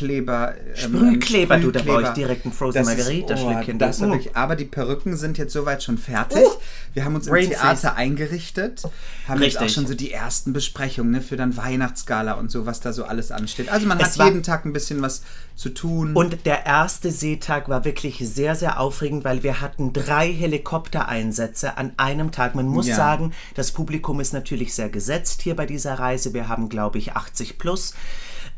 Lackkleber. 0.00 0.54
ähm, 0.56 0.74
Sprühkleber, 0.76 1.58
du, 1.58 1.70
da 1.70 1.80
brauche 1.80 1.88
ich 1.88 1.94
Sprühkleber. 2.08 2.14
direkt 2.14 2.44
einen 2.46 2.54
Frozen 2.54 2.78
Das 2.78 2.88
ist- 2.88 2.96
Margarita 2.98 3.34
oh, 3.34 3.36
schlucken. 3.36 3.78
das 3.78 4.00
hab 4.02 4.14
ich, 4.14 4.36
Aber 4.36 4.56
die 4.56 4.64
Perücken 4.64 5.16
sind 5.16 5.38
jetzt 5.38 5.52
soweit 5.52 5.82
schon 5.82 5.98
fertig. 5.98 6.38
Uh. 6.44 6.50
Wir 6.94 7.04
haben 7.04 7.14
uns 7.14 7.26
im 7.26 7.32
Brain 7.34 7.50
Theater 7.50 7.94
eingerichtet, 7.96 8.82
haben 9.28 9.42
jetzt 9.42 9.56
auch 9.58 9.62
Richtig. 9.62 9.74
schon 9.74 9.86
so 9.86 9.94
die 9.94 10.10
ersten 10.12 10.52
Besprechungen 10.52 11.12
ne, 11.12 11.20
für 11.20 11.36
dann 11.36 11.56
Weihnachtsgala 11.56 12.32
und 12.32 12.50
so, 12.50 12.66
was 12.66 12.80
da 12.80 12.92
so 12.92 13.04
alles 13.04 13.30
ansteht. 13.30 13.68
Also 13.68 13.86
man 13.86 14.00
Es 14.00 14.18
hat 14.18 14.26
jeden 14.26 14.42
Tag 14.42 14.64
ein 14.64 14.72
bisschen 14.72 15.00
was 15.02 15.22
zu 15.54 15.68
tun. 15.68 16.14
Und 16.16 16.46
der 16.46 16.66
erste 16.66 17.10
Seetag 17.12 17.68
war 17.68 17.84
wirklich 17.84 18.18
sehr, 18.26 18.54
sehr 18.56 18.80
aufregend, 18.80 19.24
weil 19.24 19.42
wir 19.42 19.60
hatten 19.60 19.92
drei 19.92 20.32
Helikoptereinsätze 20.32 21.76
an 21.76 21.92
einem 21.96 22.32
Tag. 22.32 22.54
Man 22.54 22.66
muss 22.66 22.88
Ja. 22.88 22.96
sagen, 22.96 23.32
das 23.54 23.72
Publikum 23.72 24.20
ist 24.20 24.32
natürlich 24.32 24.74
sehr 24.74 24.88
gesetzt 24.88 25.42
hier 25.42 25.56
bei 25.56 25.66
dieser 25.66 25.94
Reise. 25.98 26.32
Wir 26.34 26.48
haben, 26.48 26.68
glaube 26.68 26.98
ich, 26.98 27.12
80 27.12 27.58
plus. 27.58 27.94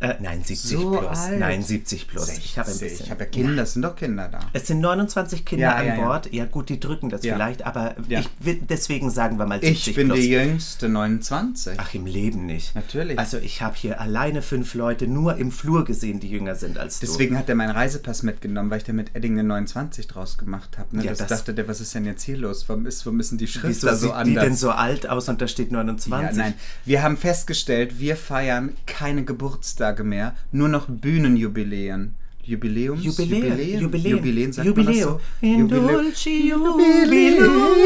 Äh, 0.00 0.14
nein, 0.21 0.42
70 0.42 0.71
So 0.78 0.90
plus. 0.99 1.19
alt. 1.19 1.38
Nein, 1.38 1.62
70 1.62 2.09
plus. 2.09 2.28
Ich 2.38 2.59
habe 2.59 2.69
ein 2.69 2.75
60. 2.75 2.88
bisschen. 2.88 3.04
Ich 3.04 3.11
habe 3.11 3.25
ja 3.25 3.28
Kinder, 3.30 3.62
es 3.64 3.75
sind 3.75 3.83
doch 3.83 3.95
Kinder 3.97 4.28
da. 4.28 4.38
es 4.54 4.66
sind 4.66 4.80
29 4.80 5.45
Kinder 5.45 5.66
Ja, 5.66 5.75
an 5.76 5.87
ja. 5.87 5.95
Bord. 5.97 6.33
Ja. 6.33 6.47
gut, 6.47 6.71
die 6.71 6.80
drücken 6.80 7.11
das 7.11 7.21
vielleicht, 7.21 7.66
aber 7.66 7.95
ich 8.09 8.28
will, 8.40 8.61
deswegen 8.66 9.11
sagen 9.11 9.38
wir 9.38 9.45
mal 9.45 9.61
70 9.61 9.88
Ich 9.88 9.95
bin 9.95 10.09
plus. 10.09 10.21
die 10.21 10.30
jüngste, 10.30 10.88
29. 10.88 11.75
Ach, 11.76 11.92
im 11.92 12.07
Leben 12.07 12.47
nicht. 12.47 12.75
Natürlich. 12.75 13.19
Also 13.19 13.37
ich 13.37 13.61
habe 13.61 13.76
hier 13.76 14.00
alleine 14.00 14.40
fünf 14.40 14.73
Leute 14.73 15.07
nur 15.07 15.37
im 15.37 15.52
Flur 15.52 15.85
gesehen, 15.85 16.19
die 16.19 16.30
jünger 16.30 16.54
sind 16.54 16.78
als 16.78 16.99
du. 17.00 17.07
Deswegen 17.07 17.37
hat 17.37 17.50
er 17.50 17.54
meinen 17.54 17.73
Reisepass 17.73 18.23
mitgenommen, 18.23 18.71
weil 18.71 18.78
ich 18.78 18.85
da 18.85 18.95
mit 18.95 19.14
Edding 19.14 19.33
eine 19.38 19.45
29 19.45 20.07
draus 20.07 20.38
gemacht 20.38 20.78
habe. 20.78 20.97
Ne? 20.97 21.04
Ja, 21.04 21.11
das, 21.11 21.19
das- 21.19 21.28
dachte 21.28 21.52
der, 21.52 21.69
was 21.69 21.83
ist 21.83 21.95
denn 21.95 22.07
jetzt 22.07 22.23
hier 22.23 22.38
los? 22.38 22.66
Warum, 22.71 22.87
ist, 22.87 23.04
warum 23.04 23.19
denn 23.21 23.37
die 23.37 23.47
Schrift 23.47 23.66
Wieso 23.69 23.87
da 23.88 23.95
so 23.95 24.07
sieht 24.07 24.14
anders? 24.14 24.26
die 24.45 24.49
denn 24.49 24.57
so 24.57 24.71
alt 24.71 25.07
aus 25.11 25.28
und 25.28 25.42
da 25.42 25.47
steht 25.47 25.73
29? 25.73 26.38
ja, 26.38 26.42
nein, 26.45 26.54
wir 26.87 27.02
haben 27.02 27.19
festgestellt, 27.19 27.99
wir 27.99 28.16
feiern 28.16 28.73
keine 28.87 29.25
Geburtstage 29.25 29.89
mehr, 29.99 30.35
nur 30.52 30.68
noch 30.68 30.87
Bühnenjubiläen. 30.88 32.14
Jubiläums? 32.42 33.04
Jubiläen, 33.04 33.44
Jubiläen, 33.44 33.80
Jubiläen, 33.80 34.16
Jubiläen 34.16 34.52
sagt 34.52 34.66
Jubileo. 34.66 34.90
man 35.11 35.18
das 35.18 35.20
so? 35.40 35.47
In 35.47 35.68
Jubilä- 35.68 35.92
dolce 35.92 36.30
jubilo, 36.30 37.76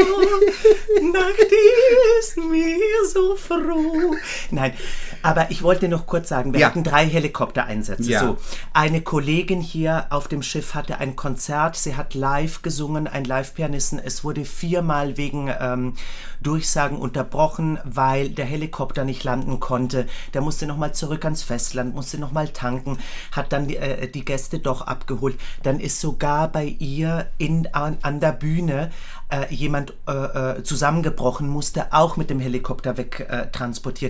Nacht 1.11 1.51
ist 2.19 2.37
mir 2.37 2.77
so 3.13 3.35
froh. 3.35 4.15
Nein, 4.51 4.73
aber 5.21 5.51
ich 5.51 5.61
wollte 5.61 5.87
noch 5.89 6.07
kurz 6.07 6.29
sagen, 6.29 6.53
wir 6.53 6.61
Ja. 6.61 6.67
hatten 6.67 6.83
drei 6.83 7.05
Helikoptereinsätze. 7.05 8.09
Ja. 8.09 8.21
So, 8.21 8.37
eine 8.73 9.01
Kollegin 9.01 9.61
hier 9.61 10.07
auf 10.09 10.27
dem 10.27 10.41
Schiff 10.41 10.73
hatte 10.73 10.99
ein 10.99 11.15
Konzert, 11.15 11.75
sie 11.75 11.95
hat 11.95 12.13
live 12.13 12.61
gesungen, 12.61 13.07
ein 13.07 13.25
Live-Pianisten. 13.25 13.99
Es 13.99 14.23
wurde 14.23 14.45
viermal 14.45 15.17
wegen 15.17 15.51
ähm, 15.59 15.93
Durchsagen 16.45 16.97
unterbrochen, 16.97 17.79
weil 17.83 18.29
der 18.29 18.45
Helikopter 18.45 19.03
nicht 19.03 19.23
landen 19.23 19.59
konnte. 19.59 20.07
Der 20.33 20.41
musste 20.41 20.67
nochmal 20.67 20.93
zurück 20.93 21.25
ans 21.25 21.43
Festland, 21.43 21.95
musste 21.95 22.19
nochmal 22.19 22.49
tanken, 22.49 22.99
hat 23.31 23.51
dann 23.51 23.67
die, 23.67 23.77
äh, 23.77 24.07
die 24.07 24.23
Gäste 24.23 24.59
doch 24.59 24.81
abgeholt. 24.81 25.39
Dann 25.63 25.79
ist 25.79 25.99
sogar 25.99 26.47
bei 26.47 26.65
ihr 26.65 27.27
in, 27.37 27.67
an, 27.73 27.97
an 28.01 28.19
der 28.19 28.31
Bühne 28.31 28.91
äh, 29.29 29.53
jemand 29.53 29.93
äh, 30.07 30.11
äh, 30.11 30.63
zusammengebrochen, 30.63 31.47
musste 31.47 31.93
auch 31.93 32.17
mit 32.17 32.29
dem 32.29 32.39
Helikopter 32.39 32.97
weg 32.97 33.27
äh, 33.29 33.47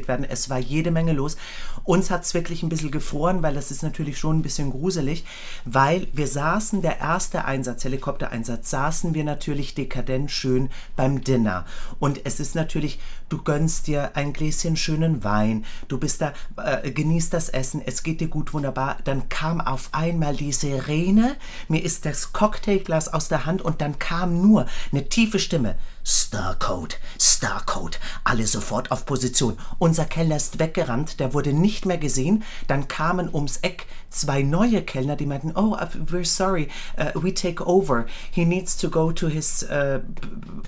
werden. 0.08 0.26
Es 0.28 0.50
war 0.50 0.60
jede 0.60 0.92
Menge 0.92 1.14
los. 1.14 1.38
Uns 1.84 2.10
hat 2.10 2.24
es 2.24 2.34
wirklich 2.34 2.64
ein 2.64 2.70
bisschen 2.70 2.92
gefroren, 2.92 3.44
weil 3.44 3.54
das 3.54 3.72
ist 3.72 3.84
natürlich 3.84 4.18
schon 4.18 4.40
ein 4.40 4.42
bisschen 4.42 4.72
gruselig, 4.72 5.24
weil 5.64 6.08
wir 6.14 6.28
saßen, 6.28 6.82
der 6.82 7.00
erste 7.00 7.46
Einsatz, 7.46 7.84
Helikoptereinsatz, 7.84 8.70
saßen 8.70 9.14
wir 9.14 9.24
natürlich 9.24 9.76
dekadent 9.76 10.32
schön 10.32 10.70
beim 10.96 11.24
Dinner. 11.24 11.66
Und 12.00 12.22
es 12.26 12.40
ist 12.40 12.56
natürlich, 12.56 13.00
du 13.30 13.42
gönnst 13.42 13.88
dir 13.88 14.12
ein 14.16 14.34
Gläschen 14.34 14.76
schönen 14.76 15.24
Wein, 15.24 15.66
du 15.88 15.98
bist 15.98 16.22
da, 16.22 16.34
äh, 16.58 16.92
genießt 16.92 17.34
das 17.34 17.50
Essen, 17.50 17.82
es 17.86 18.04
geht 18.04 18.22
dir 18.22 18.28
gut, 18.28 18.54
wunderbar. 18.54 18.98
Dann 19.04 19.30
kam 19.30 19.62
auf 19.62 19.90
einmal 19.92 20.36
die 20.36 20.52
Sirene, 20.52 21.36
mir 21.68 21.84
ist 21.84 22.06
das 22.06 22.34
Cocktailglas 22.34 23.14
aus 23.14 23.28
der 23.28 23.46
Hand 23.46 23.62
und 23.62 23.82
dann 23.82 24.00
kam 24.00 24.42
nur 24.42 24.66
eine 24.92 25.10
tiefe 25.10 25.40
Stimme. 25.40 25.76
Starcode, 26.06 26.98
Starcode, 27.20 28.00
alle 28.24 28.46
sofort 28.46 28.92
auf 28.92 29.06
Position. 29.08 29.58
Unser 29.80 30.06
Kellner 30.06 30.36
ist 30.36 30.60
weggerannt, 30.60 31.20
der 31.20 31.34
wurde 31.34 31.52
nicht 31.52 31.86
mehr 31.88 31.98
gesehen. 31.98 32.44
Dann 32.68 32.88
kamen 32.88 33.28
ums 33.34 33.58
Eck 33.58 33.88
zwei 34.12 34.44
neue 34.44 34.82
Kellner, 34.84 35.16
die 35.16 35.26
meinten, 35.26 35.52
oh, 35.56 35.74
uh, 35.74 35.88
we're 36.10 36.24
sorry, 36.24 36.70
uh, 36.98 37.20
we 37.22 37.34
take 37.34 37.66
over. 37.66 38.06
He 38.32 38.46
needs 38.46 38.78
to 38.78 38.90
go 38.90 39.12
to 39.12 39.28
his 39.28 39.64
uh, 39.70 40.00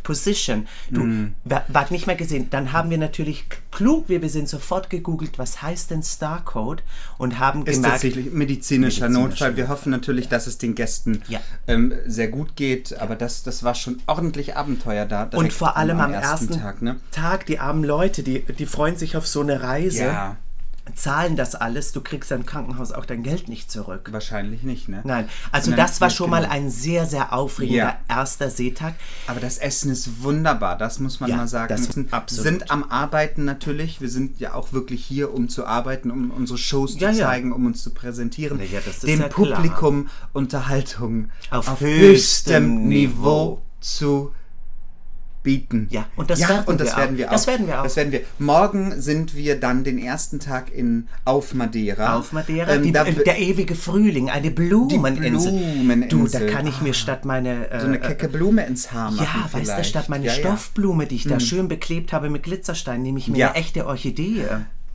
position. 0.03 0.67
Du, 0.89 1.29
wer- 1.45 1.65
wart 1.69 1.91
nicht 1.91 2.07
mehr 2.07 2.15
gesehen. 2.15 2.49
Dann 2.49 2.73
haben 2.73 2.89
wir 2.89 2.97
natürlich 2.97 3.45
klug, 3.71 4.09
wie 4.09 4.21
wir 4.21 4.29
sind, 4.29 4.49
sofort 4.49 4.89
gegoogelt, 4.89 5.37
was 5.37 5.61
heißt 5.61 5.91
denn 5.91 6.01
Starcode 6.03 6.83
und 7.19 7.39
haben 7.39 7.65
Ist 7.65 7.75
gemerkt, 7.75 7.93
tatsächlich 7.93 8.25
medizinischer, 8.31 9.07
Medizinischer 9.07 9.09
Notfall. 9.09 9.55
Wir 9.55 9.69
hoffen 9.69 9.91
natürlich, 9.91 10.27
dass 10.29 10.47
es 10.47 10.57
den 10.57 10.73
Gästen 10.75 11.21
Ja. 11.29 11.39
ähm, 11.67 11.93
sehr 12.05 12.27
gut 12.29 12.55
geht, 12.55 12.97
aber 12.99 13.15
das, 13.15 13.43
das 13.43 13.63
war 13.63 13.75
schon 13.75 14.01
ordentlich 14.07 14.57
Abenteuer 14.57 15.05
da. 15.05 15.26
Und 15.35 15.53
vor 15.53 15.77
allem 15.77 15.99
am 15.99 16.13
ersten, 16.13 16.59
Tag. 16.59 16.81
Ne? 16.81 16.97
Tag, 17.11 17.45
die 17.45 17.59
armen 17.59 17.83
Leute, 17.83 18.23
die, 18.23 18.41
die 18.41 18.65
freuen 18.65 18.95
sich 18.97 19.17
auf 19.17 19.27
so 19.27 19.41
eine 19.41 19.61
Reise. 19.63 20.03
Ja, 20.03 20.37
zahlen 20.95 21.35
das 21.35 21.53
alles, 21.53 21.91
du 21.91 21.99
kriegst 21.99 22.31
im 22.31 22.45
Krankenhaus 22.45 22.93
auch 22.93 23.05
dein 23.05 23.21
Geld 23.21 23.49
nicht 23.49 23.69
zurück. 23.69 24.07
wahrscheinlich 24.13 24.63
nicht. 24.63 24.87
Ne? 24.87 25.01
Nein, 25.03 25.27
also 25.51 25.71
das 25.73 25.99
war 25.99 26.09
schon 26.09 26.29
mal 26.29 26.43
genau- 26.43 26.53
ein 26.53 26.69
sehr, 26.69 27.05
sehr 27.05 27.33
aufregender 27.33 27.77
Ja. 27.83 27.97
erster 28.07 28.49
Seetag. 28.49 28.95
Aber 29.27 29.41
das 29.41 29.57
Essen 29.57 29.91
ist 29.91 30.23
wunderbar, 30.23 30.77
das 30.77 30.99
muss 30.99 31.19
man 31.19 31.29
Ja, 31.29 31.35
mal 31.35 31.47
sagen. 31.49 31.67
das- 31.67 31.87
Wir 31.87 31.93
sind, 31.93 32.13
absolut. 32.13 32.43
sind 32.45 32.71
am 32.71 32.85
Arbeiten 32.89 33.43
natürlich. 33.43 33.99
Wir 33.99 34.09
sind 34.09 34.39
ja 34.39 34.53
auch 34.53 34.71
wirklich 34.71 35.03
hier, 35.03 35.33
um 35.33 35.49
zu 35.49 35.65
arbeiten, 35.65 36.09
um 36.09 36.31
unsere 36.31 36.57
Shows 36.57 36.97
Ja, 36.99 37.11
zu 37.11 37.19
zeigen, 37.19 37.51
um 37.51 37.65
uns 37.65 37.83
zu 37.83 37.89
präsentieren. 37.89 38.57
Dem 38.57 38.71
ja 38.71 38.79
klar. 39.27 39.29
Publikum 39.29 40.07
Unterhaltung 40.31 41.29
Auf 41.51 41.81
höchstem 41.81 41.99
höchstem 42.63 42.87
Niveau 42.87 43.61
zu 43.81 44.31
bieten. 45.47 45.87
Ja, 45.91 46.05
und 46.17 46.29
das 46.29 46.41
ja, 46.41 46.49
werden 46.49 46.65
und 46.65 46.81
das 46.81 46.89
wir 46.89 46.93
auch. 46.93 46.97
werden 46.99 47.17
wir 47.17 47.27
auch. 47.29 47.31
Das 47.31 47.47
werden 47.47 47.67
wir 47.67 47.79
auch. 47.79 47.83
Das 47.83 47.95
werden 47.95 48.11
wir. 48.11 48.21
Morgen 48.37 49.01
sind 49.01 49.33
wir 49.33 49.57
dann 49.57 49.85
den 49.85 49.97
ersten 49.97 50.41
Tag 50.41 50.73
in 50.73 51.07
auf 51.23 51.53
Madeira. 51.53 52.17
Auf 52.17 52.33
Madeira, 52.33 52.73
Ähm, 52.73 52.83
die, 52.83 52.91
da, 52.91 53.05
äh, 53.05 53.13
der 53.23 53.39
ewige 53.39 53.73
Frühling, 53.75 54.29
eine 54.29 54.51
Blumeninsel. 54.51 55.53
Blumeninsel. 55.53 56.09
Du, 56.09 56.27
da 56.27 56.45
kann 56.51 56.67
ich 56.67 56.81
mir 56.81 56.93
statt 56.93 57.23
meine... 57.23 57.69
Äh, 57.71 57.79
so 57.79 57.87
eine 57.87 57.99
kecke 57.99 58.27
Blume 58.27 58.65
ins 58.65 58.91
Haar 58.91 59.11
machen. 59.11 59.25
ja, 59.25 59.43
weißt 59.45 59.53
du, 59.55 59.59
vielleicht. 59.71 59.89
statt 59.89 60.09
meine 60.09 60.25
Ja. 60.25 60.33
Stoffblume, 60.33 61.07
die 61.07 61.15
ich 61.15 61.23
da 61.23 61.39
schön 61.39 61.69
beklebt 61.69 62.11
habe 62.11 62.29
mit 62.29 62.43
Glitzerstein, 62.43 63.01
nehme 63.01 63.17
ich 63.19 63.29
mir 63.29 63.47
eine 63.49 63.55
echte 63.57 63.85
Orchidee. 63.87 64.43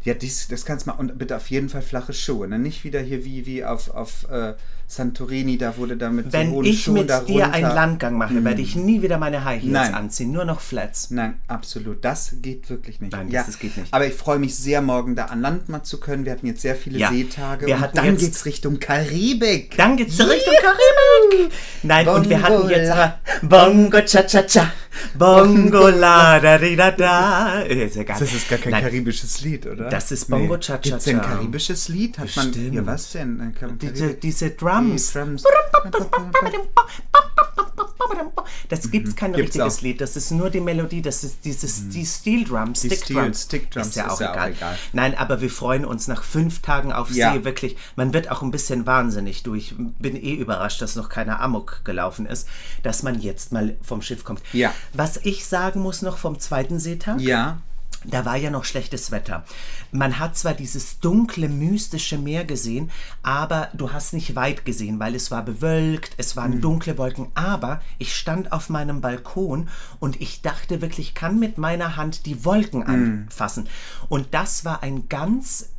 Ja, 0.04 0.14
dies, 0.14 0.49
das 0.49 0.64
kannst 0.64 0.87
du 0.87 0.90
mal. 0.90 0.97
Und 0.99 1.16
bitte 1.18 1.37
auf 1.37 1.49
jeden 1.49 1.68
Fall 1.68 1.80
flache 1.82 2.12
Schuhe. 2.12 2.49
Ne? 2.49 2.59
Nicht 2.59 2.82
wieder 2.85 3.00
hier 3.00 3.25
wie, 3.25 3.47
wie 3.47 3.64
auf, 3.64 3.88
auf 3.94 4.28
äh, 4.28 4.54
Santorini, 4.94 5.56
da 5.56 5.76
wurde 5.78 5.96
da 5.96 6.11
mit 6.11 6.26
so 6.26 6.32
Wenn 6.34 6.50
hohen 6.50 6.66
ich 6.66 6.82
Schuhen 6.84 6.94
mit 7.00 7.11
da 7.11 7.20
dir 7.20 7.50
einen 7.50 7.75
Landgang 7.75 8.18
mache, 8.18 8.44
werde 8.44 8.61
ich 8.61 8.76
nie 8.76 9.00
wieder 9.00 9.16
meine 9.16 9.42
High 9.44 9.62
Heels 9.62 9.72
Nein. 9.72 9.94
anziehen, 9.94 10.32
nur 10.32 10.44
noch 10.44 10.61
Flats. 10.61 11.11
Nein, 11.11 11.40
absolut. 11.49 12.04
Das 12.04 12.34
geht 12.42 12.68
wirklich 12.68 13.00
nicht. 13.00 13.12
Nein, 13.12 13.26
das- 13.28 13.32
ja, 13.34 13.42
das 13.46 13.58
geht 13.58 13.76
nicht. 13.78 13.92
Aber 13.94 14.06
ich 14.06 14.12
freue 14.12 14.38
mich 14.38 14.54
sehr, 14.54 14.82
morgen 14.82 15.16
da 15.16 15.26
an 15.26 15.40
Land 15.40 15.68
mal 15.70 15.82
zu 15.82 15.99
können. 15.99 16.25
Wir 16.26 16.32
hatten 16.32 16.46
jetzt 16.46 16.61
sehr 16.61 16.76
viele 16.76 16.99
Ja. 16.99 17.11
Seetage. 17.11 17.66
Wir 17.66 17.76
und 17.76 17.88
dann 17.94 18.04
jetzt- 18.04 18.20
geht's 18.20 18.44
Richtung 18.44 18.78
Karibik. 18.80 19.76
Dann 19.78 19.96
geht's 19.96 20.18
Richtung 20.20 20.54
Karibik. 20.61 21.52
Nein, 21.82 22.06
und 22.08 22.28
wir 22.28 22.42
hatten 22.42 22.68
jetzt 22.68 22.92
Bongo 23.42 24.00
cha 24.02 24.22
cha 24.25 24.42
cha, 24.42 24.72
Bongo 25.14 25.88
la 25.88 26.38
da 26.38 26.58
di 26.58 26.76
da 26.76 26.90
da. 26.90 27.61
Ist 27.62 27.96
egal. 27.96 28.18
Das 28.20 28.32
ist 28.32 28.49
gar 28.49 28.58
kein 28.58 28.72
Nein, 28.72 28.82
karibisches 28.84 29.40
Lied, 29.40 29.66
oder? 29.66 29.88
Das 29.88 30.12
ist 30.12 30.28
Bongo 30.28 30.56
Cha 30.58 30.75
Cha 30.78 30.80
Gibt's 30.82 31.04
denn 31.04 31.16
ein 31.18 31.22
Cha. 31.22 31.34
karibisches 31.37 31.88
Lied? 31.88 32.18
Hat 32.18 32.37
man. 32.37 32.46
Bestimmt. 32.50 32.75
Ja, 32.75 32.87
was 32.87 33.12
denn? 33.12 33.54
Diese, 33.80 34.14
diese 34.14 34.50
Die 34.50 34.56
Drums. 34.82 35.12
Drums. 35.12 35.44
Das 38.68 38.90
gibt's 38.90 39.14
kein 39.16 39.32
Gibt's 39.32 39.54
richtiges 39.56 39.78
auch. 39.78 39.82
Lied, 39.82 40.00
das 40.00 40.16
ist 40.16 40.30
nur 40.30 40.48
die 40.50 40.60
Melodie, 40.60 41.02
das 41.02 41.24
ist 41.24 41.44
dieses, 41.44 41.88
die 41.90 42.06
Steel 42.06 42.44
Drum, 42.44 42.74
Stick 42.74 43.04
Steel- 43.04 43.16
Drum. 43.16 43.34
Stick 43.34 43.70
Drums 43.70 43.88
ist 43.88 43.96
ja 43.96 44.06
ist 44.06 44.12
auch, 44.12 44.20
ja 44.20 44.30
auch 44.30 44.34
egal. 44.34 44.52
egal. 44.52 44.78
Nein, 44.92 45.14
aber 45.18 45.40
wir 45.40 45.50
freuen 45.50 45.84
uns 45.84 46.08
nach 46.08 46.22
fünf 46.22 46.60
Tagen 46.62 46.92
auf 46.92 47.10
Ja. 47.10 47.32
See, 47.34 47.44
wirklich, 47.44 47.76
man 47.96 48.12
wird 48.14 48.30
auch 48.30 48.42
ein 48.42 48.50
bisschen 48.50 48.86
wahnsinnig. 48.86 49.42
Du, 49.42 49.54
ich 49.54 49.74
bin 49.76 50.16
eh 50.16 50.34
überrascht, 50.34 50.80
dass 50.80 50.96
noch 50.96 51.08
keiner 51.10 51.40
Amok 51.40 51.84
gelaufen 51.84 52.26
ist, 52.26 52.48
dass 52.82 53.02
man 53.02 53.20
jetzt 53.20 53.52
mal 53.52 53.76
vom 53.82 54.00
Schiff 54.02 54.24
kommt. 54.24 54.40
Ja. 54.52 54.72
Was 54.94 55.18
ich 55.22 55.44
sagen 55.46 55.80
muss 55.80 56.02
noch 56.02 56.16
vom 56.18 56.38
zweiten 56.38 56.78
Seetag, 56.78 57.20
Ja. 57.20 57.58
Da 58.04 58.25
war 58.25 58.37
ja 58.37 58.50
noch 58.50 58.64
schlechtes 58.64 59.11
Wetter. 59.11 59.44
Man 59.90 60.18
hat 60.18 60.37
zwar 60.37 60.54
dieses 60.54 61.00
dunkle, 61.00 61.49
mystische 61.49 62.18
Meer 62.18 62.44
gesehen, 62.44 62.90
aber 63.23 63.68
du 63.75 63.92
hast 63.92 64.12
nicht 64.14 64.35
weit 64.35 64.64
gesehen, 64.64 64.99
weil 64.99 65.14
es 65.14 65.30
war 65.30 65.44
bewölkt, 65.44 66.12
es 66.16 66.37
waren 66.37 66.61
dunkle 66.61 66.97
Wolken. 66.99 67.28
Aber 67.35 67.80
ich 67.99 68.14
stand 68.16 68.52
auf 68.52 68.68
meinem 68.71 69.00
Balkon 69.00 69.68
und 70.00 70.21
ich 70.21 70.42
dachte 70.42 70.80
wirklich, 70.80 71.09
ich 71.09 71.14
kann 71.14 71.38
mit 71.38 71.59
meiner 71.59 71.97
Hand 71.97 72.26
die 72.26 72.44
Wolken 72.44 72.82
anfassen. 72.85 73.68
Und 74.09 74.28
das 74.32 74.64
war 74.64 74.82
ein 74.82 75.09
ganz 75.09 75.71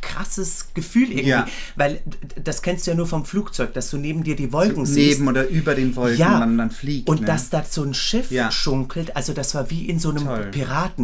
krasses 0.00 0.68
Gefühl 0.74 1.08
irgendwie, 1.10 1.28
Ja. 1.28 1.46
weil 1.76 2.00
das 2.42 2.62
kennst 2.62 2.86
du 2.86 2.90
ja 2.92 2.96
nur 2.96 3.06
vom 3.06 3.24
Flugzeug, 3.24 3.72
dass 3.74 3.90
du 3.90 3.96
neben 3.98 4.22
dir 4.24 4.36
die 4.36 4.52
Wolken 4.52 4.86
siehst. 4.86 5.18
Neben 5.20 5.28
oder 5.28 5.48
über 5.48 5.74
den 5.74 5.94
Wolken 5.96 6.18
Ja, 6.18 6.38
man 6.38 6.58
dann 6.58 6.70
fliegt. 6.70 7.08
und 7.08 7.20
ne? 7.22 7.26
dass 7.26 7.50
da 7.50 7.64
so 7.68 7.82
ein 7.82 7.94
Schiff 7.94 8.30
Ja. 8.30 8.50
schunkelt, 8.50 9.16
also 9.16 9.32
das 9.32 9.54
war 9.54 9.70
wie 9.70 9.88
in 9.88 9.98
so 9.98 10.10
einem 10.10 10.24
Toll. 10.24 10.50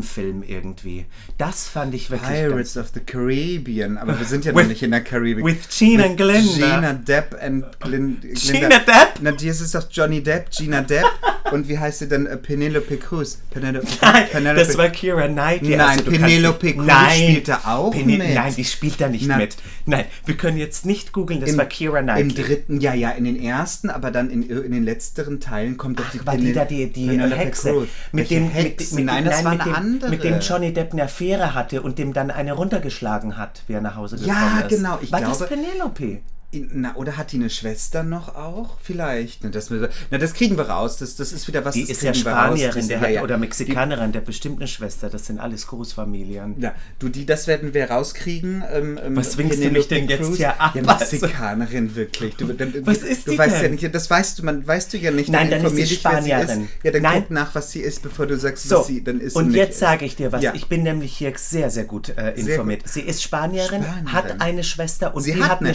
Piratenfilm 0.02 0.42
irgendwie. 0.42 1.06
Das 1.36 1.68
fand 1.68 1.94
ich 1.94 2.10
wirklich 2.10 2.30
Pirates 2.30 2.76
of 2.76 2.88
the 2.94 3.00
Caribbean, 3.00 3.98
aber 3.98 4.18
wir 4.18 4.26
sind 4.26 4.44
ja 4.44 4.54
With- 4.54 4.62
noch 4.64 4.68
nicht 4.70 4.82
in 4.82 4.90
der 4.90 5.00
Karibik. 5.02 5.44
with 5.44 5.68
Gina 5.70 6.04
and 6.04 6.16
Glenda. 6.16 6.40
Gina 6.76 6.92
Depp 6.94 7.36
and 7.42 7.64
Glin, 7.80 8.18
Glinda. 8.20 8.34
Gina 8.40 8.68
Depp? 8.78 9.08
Na, 9.20 9.32
die 9.32 9.48
ist 9.48 9.74
doch 9.74 9.84
Johnny 9.90 10.22
Depp, 10.22 10.50
Gina 10.50 10.80
Depp. 10.82 11.04
und 11.52 11.68
wie 11.68 11.78
heißt 11.78 12.00
sie 12.00 12.08
denn? 12.08 12.26
Äh, 12.26 12.36
Penelope 12.36 12.96
Cruz. 12.98 13.38
Penelope, 13.50 13.86
Nein, 14.02 14.26
Penelope- 14.30 14.66
das 14.66 14.76
war 14.78 14.88
Kira 14.90 15.26
Knightley. 15.28 15.76
Nein, 15.76 15.80
also 15.98 16.04
Penelope 16.10 16.74
Cruz 16.74 16.86
Nein, 16.86 17.22
spielt 17.22 17.48
da 17.48 17.60
auch 17.64 17.94
mit. 17.94 18.18
Nein, 18.18 18.54
die 18.56 18.64
spielt 18.64 19.00
da 19.00 19.08
nicht 19.08 19.26
Na- 19.26 19.36
mit. 19.38 19.56
Nein, 19.86 20.04
wir 20.26 20.36
können 20.36 20.58
jetzt 20.58 20.84
nicht 20.86 21.12
googeln, 21.12 21.40
das 21.40 21.56
war 21.56 21.64
Kira 21.66 21.98
Im 22.00 22.06
Knightley. 22.06 22.44
dritten, 22.44 22.80
ja, 22.80 22.94
ja, 22.94 23.10
in 23.10 23.24
den 23.24 23.40
ersten, 23.42 23.90
aber 23.90 24.10
dann 24.10 24.30
in, 24.30 24.42
in 24.48 24.72
den 24.72 24.84
letzteren 24.84 25.40
Teilen 25.40 25.76
kommt 25.76 25.98
doch 26.00 26.10
die 26.10 26.24
war 26.26 26.36
die 26.36 26.48
Penel- 26.48 26.54
da 26.54 26.64
die, 26.64 26.92
die 26.92 27.06
Penelope 27.06 27.36
Hexe, 27.36 27.70
Cruz. 27.70 27.88
mit 28.12 28.30
dem, 28.30 28.50
Hexe? 28.50 28.94
mit, 28.96 28.96
mit, 28.96 29.04
Nein, 29.06 29.24
das 29.24 29.44
war 29.44 29.52
mit 29.52 29.62
eine 29.62 29.72
dem, 29.72 29.74
andere. 29.94 30.10
mit 30.10 30.24
dem 30.24 30.40
Johnny 30.40 30.72
Depp 30.72 30.92
eine 30.92 31.04
Affäre 31.04 31.54
hatte 31.54 31.82
und 31.82 31.98
dem 31.98 32.12
dann 32.12 32.30
eine 32.30 32.52
runtergeschlagen 32.52 33.36
hat, 33.36 33.62
wie 33.66 33.74
er 33.74 33.80
nach 33.80 33.96
Hause 33.96 34.16
gekommen 34.16 34.36
Ja, 34.36 34.60
ist. 34.60 34.68
genau, 34.68 34.98
ich 35.00 35.10
war 35.12 35.20
das 35.20 35.38
glaube- 35.38 35.54
Penelope? 35.54 36.20
Na, 36.50 36.96
oder 36.96 37.18
hat 37.18 37.32
die 37.32 37.36
eine 37.36 37.50
Schwester 37.50 38.02
noch 38.02 38.34
auch? 38.34 38.78
Vielleicht. 38.82 39.44
Na, 39.44 39.50
das, 39.50 39.68
na, 40.10 40.16
das 40.16 40.32
kriegen 40.32 40.56
wir 40.56 40.70
raus. 40.70 40.96
Das, 40.96 41.14
das 41.14 41.30
ist 41.32 41.46
wieder 41.46 41.62
was. 41.66 41.74
Die 41.74 41.82
ist 41.82 42.02
ja. 42.02 42.14
Spanierin, 42.14 42.88
der 42.88 43.00
hat, 43.00 43.10
ja. 43.10 43.22
oder 43.22 43.36
Mexikanerin, 43.36 44.12
der 44.12 44.22
hat 44.22 44.26
bestimmt 44.26 44.56
eine 44.58 44.66
Schwester. 44.66 45.10
Das 45.10 45.26
sind 45.26 45.40
alles 45.40 45.66
Großfamilien. 45.66 46.54
Ja, 46.58 46.74
du, 47.00 47.10
die, 47.10 47.26
das 47.26 47.48
werden 47.48 47.74
wir 47.74 47.90
rauskriegen. 47.90 48.64
Ähm, 48.72 48.98
ähm, 49.04 49.14
Was 49.16 49.36
winkst 49.36 49.62
du 49.62 49.68
mich 49.70 49.88
denn 49.88 50.08
jetzt 50.08 50.36
hier 50.36 50.58
ab? 50.58 50.74
Ja, 50.74 50.82
Also- 50.84 51.16
Mexikanerin, 51.16 51.94
wirklich. 51.94 52.34
Du, 52.36 52.46
dann, 52.54 52.72
Was 52.86 52.98
ist 52.98 53.26
du 53.26 53.32
die 53.32 53.38
weißt 53.38 53.56
denn? 53.56 53.62
ja 53.76 53.82
nicht, 53.82 53.94
das 53.94 54.08
weißt 54.08 54.38
du, 54.38 54.44
man, 54.46 54.66
weißt 54.66 54.94
du 54.94 54.96
ja 54.96 55.10
nicht. 55.10 55.28
Nein, 55.28 55.50
dann 55.50 55.58
ist 55.58 55.64
informier 55.64 55.86
sie 55.86 55.94
dich, 55.96 56.04
wer 56.04 56.22
sie 56.22 56.28
Spanierin. 56.30 56.62
ist. 56.62 56.70
Ja, 56.82 56.90
dann 56.92 57.02
Nein. 57.02 57.22
guck 57.24 57.30
nach, 57.30 57.54
was 57.54 57.72
sie 57.72 57.80
ist, 57.80 58.02
bevor 58.02 58.26
du 58.26 58.38
sagst, 58.38 58.66
So, 58.70 58.78
was 58.78 58.86
sie 58.86 59.04
dann 59.04 59.20
ist. 59.20 59.36
und 59.36 59.48
nicht 59.48 59.56
jetzt 59.56 59.72
ist. 59.72 59.80
sage 59.80 60.06
ich 60.06 60.16
dir 60.16 60.32
was. 60.32 60.42
Ja. 60.42 60.54
Ich 60.54 60.66
bin 60.66 60.82
nämlich 60.82 61.14
hier 61.14 61.30
sehr, 61.36 61.68
sehr 61.68 61.84
gut 61.84 62.08
äh, 62.16 62.30
informiert. 62.32 62.88
Sie 62.88 63.02
ist 63.02 63.22
Spanierin, 63.22 63.82
Spanierin. 63.82 64.12
hat 64.14 64.40
eine 64.40 64.64
Schwester 64.64 65.14
und 65.14 65.22
Sie 65.22 65.34
die 65.34 65.42
hat 65.42 65.60
eine 65.60 65.68
eine- 65.68 65.74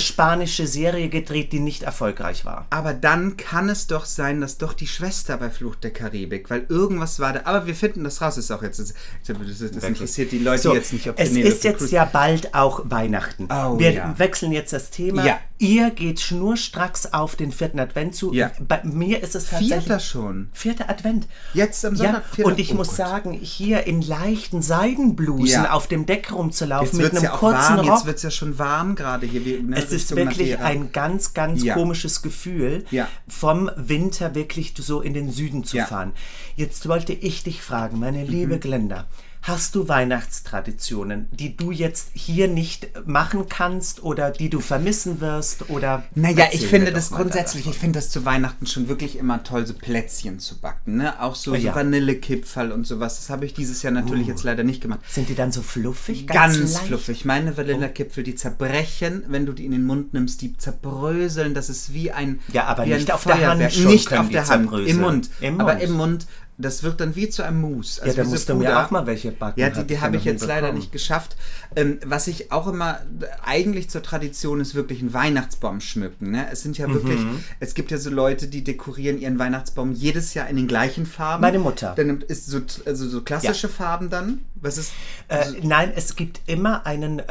spanische 0.64 0.68
Serie 0.68 1.10
gedreht, 1.10 1.52
die 1.52 1.60
nicht 1.60 1.84
erfolgreich 1.84 2.46
war. 2.46 2.66
Aber 2.70 2.94
dann 2.94 3.38
kann 3.38 3.70
es 3.70 3.88
doch 3.88 4.06
sein, 4.06 4.42
dass 4.42 4.58
doch 4.58 4.74
die 4.74 4.88
Schwester 4.88 5.38
bei 5.38 5.50
Flucht 5.50 5.84
der 5.84 5.92
Karibik, 5.92 6.50
weil 6.50 6.66
irgendwas 6.70 7.20
war 7.20 7.34
da. 7.34 7.42
Aber 7.46 7.68
wir 7.68 7.76
finden 7.76 8.04
das 8.04 8.22
raus. 8.22 8.38
Ist 8.38 8.52
auch 8.52 8.64
jetzt. 8.64 8.80
Das, 8.80 8.94
das, 9.28 9.72
das 9.72 9.84
interessiert 9.84 10.32
die 10.32 10.40
Leute 10.40 10.62
So, 10.64 10.74
jetzt 10.74 10.94
nicht, 10.94 11.10
ob 11.10 11.20
es 11.20 11.30
Penelope 11.30 11.54
ist 11.56 11.64
jetzt 11.64 11.92
ja 11.92 12.06
bald 12.06 12.54
auch 12.54 12.82
Weihnachten. 12.86 13.48
Oh, 13.52 13.78
Wir 13.80 13.92
ja. 13.92 14.14
wechseln 14.18 14.52
jetzt 14.52 14.74
das 14.74 14.90
Thema. 14.90 15.26
Ja. 15.26 15.40
Ihr 15.60 15.92
geht 15.92 16.20
schnurstracks 16.20 17.14
auf 17.14 17.36
den 17.38 17.52
vierten 17.52 17.80
Advent 17.80 18.16
zu. 18.16 18.34
Ja. 18.34 18.52
Bei 18.68 18.82
mir 18.84 19.24
ist 19.24 19.36
es 19.36 19.46
tatsächlich... 19.50 19.84
Vierter 19.84 20.00
schon. 20.00 20.50
Vierter 20.52 20.90
Advent. 20.90 21.28
Jetzt 21.54 21.86
am 21.86 21.96
Ja, 21.96 22.04
Sonntag. 22.06 22.24
vierter- 22.34 22.52
und 22.52 22.60
ich 22.60 22.72
Oh 22.74 22.76
muss 22.76 22.88
Gott. 22.90 22.98
sagen, 22.98 23.32
hier 23.34 23.86
in 23.88 24.02
leichten 24.02 24.62
Seidenblusen 24.62 25.46
Ja. 25.64 25.72
auf 25.72 25.88
dem 25.88 26.06
Deck 26.06 26.32
rumzulaufen 26.34 27.00
Jetzt 27.00 27.14
mit 27.14 27.16
einem 27.16 27.24
ja 27.24 27.34
auch 27.34 27.40
kurzen 27.40 27.56
warm. 27.78 27.80
Rock. 27.80 27.88
Jetzt 27.98 28.06
wird 28.06 28.18
es 28.18 28.24
ja 28.24 28.32
schon 28.32 28.60
warm 28.60 28.96
gerade 28.96 29.26
hier. 29.26 29.46
Wie, 29.46 29.62
ne, 29.62 29.78
Es 29.78 29.86
ist 29.86 30.12
Richtung 30.12 30.18
wirklich 30.54 30.66
ein 30.70 30.92
ganz, 30.92 31.34
ganz 31.34 31.64
Ja. 31.64 31.74
komisches 31.76 32.22
Gefühl, 32.22 32.86
Ja. 32.92 33.08
vom 33.28 33.70
Winter 33.76 34.36
wirklich 34.36 34.74
so 34.78 35.02
in 35.02 35.14
den 35.14 35.32
Süden 35.32 35.64
zu. 35.64 35.78
Mhm. 35.78 35.82
fahren. 35.86 36.12
Jetzt 36.56 36.88
wollte 36.88 37.14
ich 37.14 37.44
dich 37.44 37.62
fragen, 37.62 38.00
meine 38.00 38.24
liebe 38.24 38.60
Glenda, 38.60 39.08
hast 39.44 39.76
du 39.76 39.88
Weihnachtstraditionen, 39.90 41.28
die 41.32 41.56
du 41.56 41.72
jetzt 41.72 42.10
hier 42.14 42.48
nicht 42.48 42.90
machen 43.06 43.48
kannst 43.50 44.02
oder 44.02 44.32
die 44.32 44.50
du 44.50 44.60
vermissen 44.62 45.20
wirst? 45.22 45.70
Oder 45.70 46.04
Naja, 46.16 46.48
ich 46.52 46.66
finde 46.66 46.92
das 46.94 47.12
grundsätzlich, 47.12 47.68
ich 47.68 47.78
finde 47.78 48.00
das 48.00 48.10
zu 48.10 48.24
Weihnachten 48.26 48.66
schon 48.68 48.88
wirklich 48.88 49.18
immer 49.18 49.44
toll, 49.44 49.68
so 49.68 49.74
Plätzchen 49.74 50.40
zu 50.40 50.60
backen. 50.60 50.98
Ne? 50.98 51.22
Auch 51.22 51.36
so, 51.36 51.52
so 51.52 51.58
Ja. 51.58 51.76
Vanillekipferl 51.76 52.72
und 52.72 52.88
sowas. 52.88 53.18
Das 53.18 53.30
habe 53.30 53.46
ich 53.46 53.54
dieses 53.54 53.84
Jahr 53.84 53.92
natürlich 53.94 54.28
jetzt 54.28 54.44
leider 54.44 54.64
nicht 54.64 54.82
gemacht. 54.82 55.02
Sind 55.10 55.28
die 55.30 55.36
dann 55.36 55.52
so 55.52 55.62
fluffig? 55.62 56.26
Ganz, 56.26 56.58
leicht? 56.58 56.88
fluffig. 56.88 57.26
Meine 57.26 57.56
Vanillekipferl, 57.58 58.24
die 58.24 58.36
zerbrechen, 58.36 59.24
wenn 59.28 59.46
du 59.46 59.52
die 59.54 59.66
in 59.66 59.72
den 59.72 59.86
Mund 59.86 60.14
nimmst, 60.14 60.42
die 60.42 60.56
zerbröseln. 60.58 61.54
Das 61.54 61.70
ist 61.70 61.94
wie 61.94 62.12
ein 62.12 62.40
Ja, 62.54 62.66
aber 62.66 62.86
nicht 62.86 63.10
ein 63.10 63.16
auf 63.16 63.24
der 63.26 63.36
Hand 63.36 63.62
Feuerwerk. 63.62 63.78
Nicht 63.92 64.14
auf 64.14 64.30
der 64.30 64.48
Hand, 64.48 64.72
im 64.88 65.02
Mund. 65.02 65.30
Im 65.42 65.60
Aber 65.60 65.74
Mund. 65.74 65.84
im 65.84 65.92
Mund, 65.92 66.28
das 66.64 66.82
wird 66.84 67.00
dann 67.00 67.16
wie 67.16 67.30
zu 67.30 67.44
einem 67.44 67.62
Mousse. 67.62 68.02
Also 68.02 68.18
Ja, 68.18 68.24
da 68.24 68.30
musst 68.30 68.50
du 68.50 68.56
mir 68.56 68.80
auch 68.80 68.90
mal 68.92 69.06
welche 69.06 69.32
backen. 69.32 69.60
Ja, 69.60 69.70
die, 69.70 69.84
die 69.86 70.00
habe 70.02 70.18
ich 70.18 70.24
jetzt 70.26 70.46
leider 70.46 70.72
nicht 70.74 70.92
geschafft. 70.92 71.36
Ähm, 71.76 72.00
was 72.06 72.28
ich 72.28 72.52
auch 72.52 72.68
immer 72.68 73.00
äh, 73.22 73.26
eigentlich 73.44 73.90
zur 73.90 74.02
Tradition 74.02 74.60
ist, 74.62 74.74
wirklich 74.76 75.00
einen 75.02 75.14
Weihnachtsbaum 75.14 75.82
schmücken. 75.82 76.32
Ne? 76.32 76.48
Es 76.52 76.62
sind 76.64 76.78
ja 76.78 76.88
wirklich, 76.92 77.20
Mhm. 77.20 77.44
es 77.60 77.74
gibt 77.74 77.92
ja 77.92 77.98
so 77.98 78.10
Leute, 78.10 78.48
die 78.48 78.64
dekorieren 78.64 79.20
ihren 79.20 79.38
Weihnachtsbaum 79.40 79.92
jedes 79.94 80.34
Jahr 80.34 80.48
in 80.48 80.56
den 80.56 80.68
gleichen 80.68 81.06
Farben. 81.06 81.42
Meine 81.42 81.60
Mutter. 81.60 81.94
Dann 81.96 82.22
ist 82.22 82.48
so, 82.48 82.60
also 82.86 83.08
so 83.08 83.22
klassische 83.22 83.70
Farben 83.70 84.10
dann. 84.10 84.40
Was 84.56 84.78
ist? 84.78 84.92
Äh, 85.28 85.46
nein, 85.62 85.92
es 85.96 86.16
gibt 86.16 86.42
immer 86.48 86.86
einen 86.86 87.20
äh, 87.20 87.24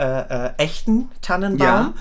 äh, 0.49 0.51
echten 0.59 1.09
Tannenbaum 1.23 1.67
Ja. 1.67 1.95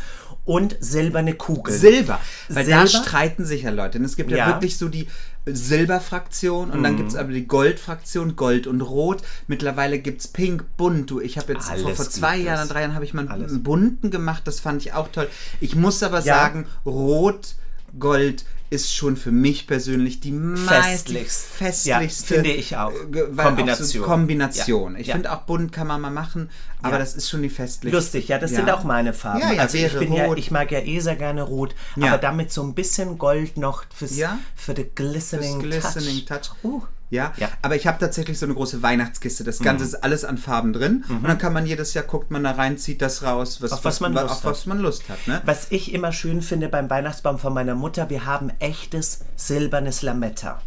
Und 0.52 0.76
silberne 0.82 1.34
Kugeln. 1.34 1.80
Silber. 1.80 2.20
Weil 2.50 2.66
da 2.68 2.86
Silber? 2.86 3.06
streiten 3.06 3.46
sich 3.46 3.62
ja 3.64 3.70
Leute. 3.72 4.00
Und 4.00 4.06
es 4.06 4.16
gibt 4.18 4.32
ja, 4.32 4.38
Ja. 4.38 4.46
Mhm. 4.48 4.52
wirklich 4.54 4.78
so 4.78 4.90
die 4.90 5.08
Silberfraktion 5.46 6.72
und 6.72 6.84
dann 6.84 6.98
gibt 6.98 7.10
es 7.10 7.16
aber 7.16 7.32
die 7.32 7.48
Goldfraktion, 7.48 8.36
Gold 8.36 8.68
und 8.68 8.82
Rot. 8.82 9.22
Mittlerweile 9.48 10.00
gibt 10.00 10.22
es 10.22 10.28
Pink, 10.28 10.66
Bunt. 10.78 11.10
Du, 11.10 11.20
ich 11.20 11.38
habe 11.38 11.54
jetzt 11.54 11.66
vor, 11.70 11.74
Alles 11.86 11.96
vor 11.98 12.10
zwei 12.10 12.38
Jahren, 12.38 12.68
drei 12.68 12.82
Jahren 12.82 12.94
habe 12.96 13.06
ich 13.06 13.14
mal 13.14 13.28
Alles. 13.28 13.52
einen 13.52 13.64
bunten 13.64 14.12
gemacht. 14.12 14.44
Das 14.46 14.60
fand 14.60 14.82
ich 14.82 14.94
auch 14.94 15.08
toll. 15.12 15.28
Ich 15.60 15.76
muss 15.76 16.04
aber 16.04 16.18
Ja. 16.20 16.36
sagen, 16.36 16.68
Rot, 16.86 17.56
Gold 18.00 18.46
ist 18.72 18.96
schon 18.96 19.18
für 19.18 19.32
mich 19.32 19.68
persönlich 19.68 20.22
die 20.22 20.32
Festlichst. 20.56 21.44
festlichste 21.46 22.36
Ja, 22.36 22.42
finde 22.42 22.52
ich 22.54 22.76
auch. 22.78 22.92
Kombination. 23.36 23.70
Auch 23.70 23.78
so 23.86 24.02
Kombination. 24.04 24.94
Ja. 24.94 25.00
Ich 25.02 25.08
Ja. 25.08 25.14
finde 25.16 25.32
auch 25.34 25.42
bunt 25.42 25.72
kann 25.74 25.88
man 25.88 26.00
mal 26.02 26.10
machen, 26.10 26.50
aber 26.82 26.94
Ja. 26.94 27.00
das 27.00 27.14
ist 27.14 27.30
schon 27.30 27.42
die 27.44 27.50
festlichste. 27.50 27.96
Lustig, 27.98 28.30
ja, 28.30 28.40
das 28.40 28.52
sind 28.52 28.70
auch 28.72 28.84
meine 28.86 29.12
Farben. 29.14 29.42
Ja, 29.42 29.52
ja, 29.52 29.62
also 29.64 29.78
ich 29.78 29.92
bin 30.00 30.14
ja, 30.14 30.26
rot. 30.26 30.38
ich 30.40 30.52
mag 30.52 30.72
ja 30.72 30.80
eh 30.80 31.00
sehr 31.02 31.18
gerne 31.18 31.44
rot, 31.44 31.76
Ja. 31.98 32.08
aber 32.14 32.18
damit 32.18 32.52
so 32.54 32.64
ein 32.64 32.74
bisschen 32.74 33.18
Gold 33.18 33.58
noch 33.58 33.84
fürs, 33.94 34.16
Ja? 34.16 34.40
für 34.56 34.74
den 34.74 34.88
glistening, 34.96 35.70
Das 35.70 35.94
Glistening 35.94 36.26
Touch. 36.26 36.42
Touch. 36.42 36.64
Uh. 36.64 36.82
Ja, 37.12 37.34
Ja. 37.38 37.50
aber 37.62 37.76
ich 37.76 37.86
habe 37.86 38.00
tatsächlich 38.00 38.40
so 38.40 38.46
eine 38.48 38.56
große 38.56 38.82
Weihnachtskiste. 38.82 39.44
Das 39.44 39.60
Ganze 39.60 39.84
ist 39.86 39.96
alles 39.96 40.26
an 40.26 40.38
Farben 40.40 40.74
drin. 40.74 41.04
Und 41.10 41.24
dann 41.28 41.38
kann 41.38 41.54
man 41.54 41.66
jedes 41.68 41.94
Jahr 41.94 42.06
guckt 42.06 42.32
man 42.32 42.44
da 42.44 42.52
rein, 42.52 42.78
zieht 42.78 43.02
das 43.02 43.22
raus, 43.22 43.62
was, 43.62 43.74
Auf 43.74 43.86
was 43.86 44.00
man 44.00 44.16
wa- 44.16 44.22
Lust 44.22 44.34
auf 44.34 44.44
hat. 44.46 44.52
was 44.52 44.66
man 44.66 44.80
Lust 44.80 45.10
hat. 45.10 45.28
Ne? 45.28 45.42
Was 45.46 45.68
ich 45.72 45.94
immer 45.94 46.12
schön 46.14 46.42
finde 46.42 46.70
beim 46.70 46.90
Weihnachtsbaum 46.90 47.38
von 47.38 47.54
meiner 47.54 47.76
Mutter, 47.76 48.10
wir 48.10 48.26
haben 48.26 48.50
echtes 48.60 49.20
silbernes 49.36 50.02
Lametta. 50.02 50.62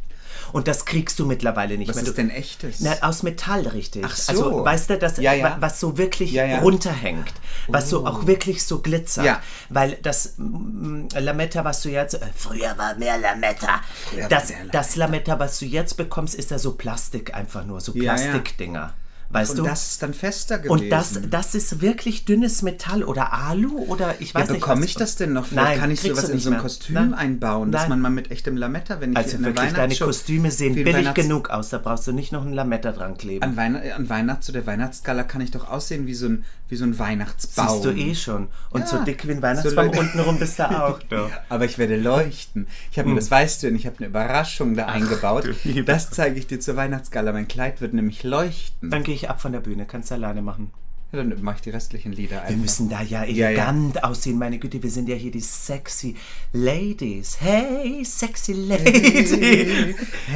Und 0.53 0.69
das 0.69 0.85
kriegst 0.85 1.19
du 1.19 1.27
mittlerweile 1.27 1.77
nicht 1.79 1.89
Was 1.89 1.97
mehr. 1.97 2.05
ist 2.05 2.11
Du- 2.11 2.15
denn 2.17 2.31
echtes? 2.31 2.81
Na, 2.81 2.93
aus 3.03 3.23
Metall, 3.23 3.67
richtig. 3.69 4.05
Ach 4.07 4.17
so. 4.17 4.33
Also, 4.33 4.65
weißt 4.65 4.91
du, 4.91 4.99
das, 4.99 5.17
Ja, 5.19 5.33
ja. 5.33 5.45
wa- 5.45 5.57
was 5.61 5.81
so 5.81 5.99
wirklich 5.99 6.33
Ja, 6.33 6.59
runterhängt, 6.61 7.33
was 7.69 7.91
so 7.91 8.07
auch 8.07 8.27
wirklich 8.27 8.65
so 8.65 8.81
glitzert. 8.81 9.25
Ja. 9.25 9.41
Weil 9.69 9.99
das 10.03 10.35
mm, 10.39 11.09
Lametta, 11.19 11.65
was 11.65 11.83
du 11.83 11.91
jetzt, 11.91 12.15
äh, 12.15 12.21
früher 12.35 12.77
war 12.79 12.95
mehr 12.97 13.19
Lametta. 13.19 13.81
Früher 14.11 14.29
Das, 14.29 14.49
mehr 14.49 14.59
Lametta. 14.59 14.79
das 14.79 14.97
Lametta, 14.97 15.39
was 15.39 15.59
du 15.59 15.65
jetzt 15.67 15.97
bekommst, 15.97 16.35
ist 16.35 16.51
ja 16.51 16.59
so 16.59 16.73
Plastik 16.73 17.35
einfach 17.35 17.65
nur, 17.65 17.81
so. 17.81 17.93
Plastikdinger. 17.93 18.93
Weißt 19.35 19.51
und 19.51 19.57
du? 19.59 19.63
das 19.65 19.91
ist 19.91 20.03
dann 20.03 20.15
fester 20.15 20.59
gewesen. 20.59 20.71
Und 20.85 20.91
das, 20.91 21.21
das 21.29 21.55
ist 21.55 21.81
wirklich 21.81 22.25
dünnes 22.25 22.63
Metall 22.63 23.03
oder 23.03 23.33
Alu 23.33 23.79
oder 23.89 24.15
ich 24.21 24.35
weiß 24.35 24.47
ja, 24.47 24.53
nicht. 24.53 24.61
bekomme 24.63 24.85
ich 24.85 24.95
das 24.95 25.17
denn 25.17 25.33
noch? 25.33 25.47
Vielleicht 25.47 25.69
Nein, 25.69 25.79
kann 25.81 25.91
ich 25.91 26.01
sowas 26.01 26.29
in 26.29 26.39
so 26.39 26.51
ein. 26.51 26.59
Kostüm 26.59 26.95
Nein. 26.95 27.15
einbauen, 27.15 27.71
dass 27.73 27.83
Nein. 27.83 27.91
man 27.91 28.01
mal 28.01 28.11
mit 28.11 28.31
echtem 28.31 28.57
Lametta, 28.57 29.01
wenn 29.01 29.11
ich 29.13 29.17
Also 29.19 29.41
wirklich, 29.41 29.73
deine 29.73 29.93
Weihnachtsshow- 29.93 30.05
Kostüme 30.07 30.51
sehen 30.51 30.75
billig 30.75 30.95
Weihnachts- 30.95 31.15
genug 31.21 31.51
aus, 31.51 31.69
da 31.71 31.79
brauchst 31.79 32.07
du 32.07 32.13
nicht 32.13 32.33
noch 32.33 32.47
ein 32.47 32.53
Lametta 32.53 32.93
dran 32.93 33.19
kleben. 33.19 33.43
An, 33.43 33.57
Weihn 33.57 33.77
an 33.77 34.09
Weihnachten 34.09 34.43
zu 34.43 34.53
der 34.53 34.67
Weihnachtsgala 34.67 35.25
kann 35.25 35.41
ich 35.41 35.51
doch 35.51 35.69
aussehen 35.69 36.07
wie 36.07 36.15
so 36.15 36.27
ein, 36.27 36.45
wie 36.69 36.77
so 36.77 36.85
ein 36.85 36.99
Weihnachtsbaum. 36.99 37.83
Siehst 37.83 37.85
du 37.85 37.91
eh 37.91 38.15
schon. 38.15 38.49
Und 38.71 38.83
Ja. 38.83 38.87
so 38.87 38.99
dick 39.05 39.27
wie 39.27 39.33
ein 39.33 39.43
Weihnachtsbaum 39.43 39.93
So 39.93 40.01
untenrum 40.01 40.39
bist 40.39 40.59
du 40.59 40.63
auch. 40.71 40.99
Du. 41.11 41.29
Aber 41.49 41.65
ich 41.65 41.77
werde 41.79 41.97
leuchten. 41.97 42.67
Ich 42.93 42.99
habe 42.99 43.09
mir, 43.09 43.17
das 43.17 43.31
weißt 43.31 43.63
du, 43.65 43.69
ich 43.69 43.85
habe 43.87 43.97
eine 43.99 44.07
Überraschung 44.07 44.75
da 44.77 44.87
eingebaut. 44.87 45.45
du 45.45 45.55
Liebe. 45.69 45.85
Das 45.85 46.11
zeige 46.11 46.39
ich 46.39 46.47
dir 46.47 46.61
zur 46.61 46.77
Weihnachtsgala. 46.77 47.33
Mein 47.33 47.49
Kleid 47.49 47.81
wird 47.81 47.95
nämlich 47.95 48.23
leuchten. 48.23 48.91
Dann 48.91 49.03
gehe 49.03 49.15
ich 49.15 49.24
ab 49.29 49.41
von 49.41 49.53
der 49.53 49.61
Bühne, 49.61 49.87
kannst 49.87 50.11
du 50.11 50.15
alleine 50.15 50.43
machen. 50.43 50.71
Ja, 51.15 51.23
dann 51.23 51.43
mache 51.43 51.57
ich 51.57 51.63
die 51.63 51.71
restlichen 51.71 52.11
Lieder 52.13 52.39
einfach. 52.41 52.51
Wir 52.51 52.57
müssen 52.57 52.89
da 52.89 53.01
ja 53.01 53.23
Ja, 53.23 53.49
ja. 53.49 53.49
elegant 53.51 54.03
aussehen, 54.03 54.37
meine 54.37 54.59
Güte, 54.59 54.83
wir 54.83 54.91
sind 54.91 55.09
ja 55.09 55.15
hier 55.15 55.31
die 55.31 55.41
sexy 55.41 56.17
Ladies. 56.53 57.37
Hey, 57.41 58.05
sexy 58.05 58.53
Lady. 58.53 59.95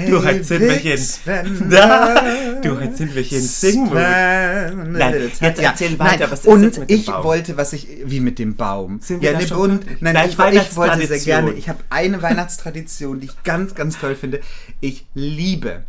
du, 0.09 0.25
heute 0.25 0.45
sind 0.45 0.61
wir 0.63 0.77
hier 0.77 0.95
in, 0.95 1.71
da. 1.71 2.61
Du, 2.63 2.79
heute 2.81 2.95
sind 2.95 3.13
wir 3.13 3.23
hier 3.23 3.39
in 3.39 3.45
Singmood. 3.45 3.95
Nein, 3.95 5.31
jetzt 5.41 5.59
erzähl 5.59 5.99
weiter, 5.99 6.31
was 6.31 6.41
ist 6.41 6.47
und 6.47 6.63
jetzt 6.63 6.79
mit 6.79 6.91
dem 6.91 7.01
ich 7.01 7.07
Baum? 7.07 7.25
wollte, 7.25 7.57
was 7.57 7.73
ich, 7.73 7.89
wie 8.05 8.21
mit 8.21 8.39
dem 8.39 8.55
Baum. 8.55 9.01
Sind 9.01 9.21
wir 9.21 9.33
ja, 9.33 9.39
ne, 9.41 9.57
und, 9.57 9.85
nein, 10.01 10.15
Nein, 10.15 10.29
ich, 10.29 10.39
ich 10.39 10.77
wollte 10.77 11.05
sehr 11.09 11.19
gerne, 11.19 11.55
ich 11.55 11.69
habe 11.69 11.81
eine 11.91 12.23
Weihnachtstradition, 12.23 13.19
die 13.19 13.27
ich 13.27 13.43
ganz, 13.43 13.75
ganz 13.75 13.99
toll 13.99 14.15
finde. 14.15 14.41
Ich 14.81 15.07
liebe 15.15 15.83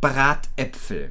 Bratäpfel. 0.00 1.10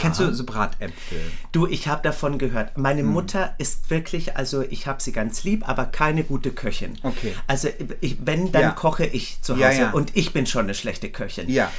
Kennst 0.00 0.20
du 0.20 0.32
so 0.32 0.44
Bratäpfel? 0.44 1.20
Du, 1.50 1.66
ich 1.66 1.88
habe 1.88 2.02
davon 2.02 2.38
gehört. 2.38 2.78
Meine 2.78 3.00
Hm. 3.00 3.08
Mutter 3.08 3.54
ist 3.58 3.90
wirklich, 3.90 4.36
also 4.36 4.62
ich 4.62 4.86
habe 4.86 5.02
sie 5.02 5.10
ganz 5.12 5.42
lieb, 5.44 5.68
aber 5.68 5.86
keine 5.86 6.22
gute 6.24 6.52
Köchin. 6.52 6.98
Okay. 7.02 7.34
Also 7.48 7.68
ich, 8.00 8.18
wenn, 8.24 8.52
dann 8.52 8.62
Ja. 8.62 8.70
koche 8.70 9.04
ich 9.06 9.42
zu 9.42 9.54
Hause 9.54 9.62
Ja, 9.62 9.72
ja. 9.72 9.90
und 9.90 10.16
ich 10.16 10.32
bin 10.32 10.46
schon 10.46 10.62
eine 10.66 10.74
schlechte 10.74 11.10
Köchin. 11.10 11.48
Ja. 11.50 11.70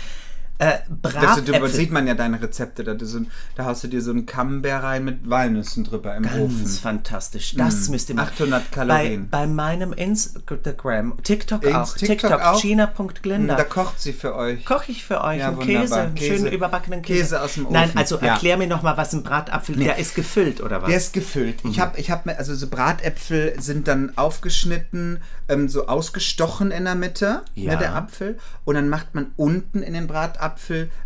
Äh, 0.59 0.77
Das, 1.01 1.13
Bratäpfel. 1.13 1.67
sieht 1.69 1.91
man 1.91 2.05
ja 2.07 2.13
deine 2.13 2.41
Rezepte. 2.41 2.83
Da, 2.83 2.95
so, 3.03 3.19
da 3.55 3.65
haust 3.65 3.83
du 3.83 3.87
dir 3.87 4.01
so 4.01 4.11
einen 4.11 4.25
Camembert 4.25 4.83
rein 4.83 5.03
mit 5.03 5.27
Walnüssen 5.29 5.83
drüber 5.83 6.15
im 6.15 6.25
Ofen. 6.25 6.57
Ganz 6.59 6.79
fantastisch. 6.79 7.55
Das 7.55 7.89
müsst 7.89 8.09
ihr 8.09 8.15
machen. 8.15 8.29
800 8.33 8.71
Kalorien. 8.71 9.29
Bei, 9.29 9.39
bei 9.41 9.47
meinem 9.47 9.93
Instagram, 9.93 11.17
TikTok 11.23 11.63
Ins 11.63 11.75
auch. 11.75 11.93
TikTok 11.95 12.19
TikTok, 12.29 12.41
auch? 12.41 12.61
Gina.glinda. 12.61 13.55
Da 13.55 13.63
kocht 13.63 13.99
sie 13.99 14.13
für 14.13 14.35
euch. 14.35 14.63
Koche 14.63 14.91
ich 14.91 15.03
für 15.03 15.23
euch 15.23 15.39
Ja, 15.39 15.49
einen. 15.49 15.59
Käse, 15.59 15.95
einen 15.95 16.15
Käse- 16.15 16.37
schönen 16.37 16.53
überbackenen 16.53 17.01
Käse. 17.01 17.19
Käse 17.21 17.41
aus 17.41 17.55
dem 17.55 17.67
Nein, 17.69 17.89
Ofen. 17.89 17.97
also 17.97 18.19
Ja. 18.19 18.33
erklär 18.33 18.57
mir 18.57 18.67
noch 18.67 18.83
mal, 18.83 18.95
was 18.95 19.13
ein 19.13 19.23
Bratapfel, 19.23 19.75
der 19.75 19.97
ist 19.97 20.13
gefüllt 20.15 20.61
oder 20.61 20.81
was? 20.81 20.87
Der 20.89 20.97
ist 20.97 21.13
gefüllt. 21.13 21.55
Ich 21.67 21.79
habe, 21.79 21.99
ich 21.99 22.11
habe, 22.11 22.37
also 22.37 22.53
so 22.55 22.67
Bratäpfel 22.67 23.55
sind 23.59 23.87
dann 23.87 24.13
aufgeschnitten, 24.17 25.19
ähm, 25.49 25.67
so 25.67 25.87
ausgestochen 25.87 26.71
in 26.71 26.85
der 26.85 26.95
Mitte, 26.95 27.41
Ja. 27.55 27.73
ne, 27.73 27.77
der 27.79 27.95
Apfel. 27.95 28.37
Und 28.65 28.75
dann 28.75 28.87
macht 28.87 29.15
man 29.15 29.31
unten 29.35 29.81
in 29.81 29.93
den 29.93 30.07
Bratapfel 30.07 30.42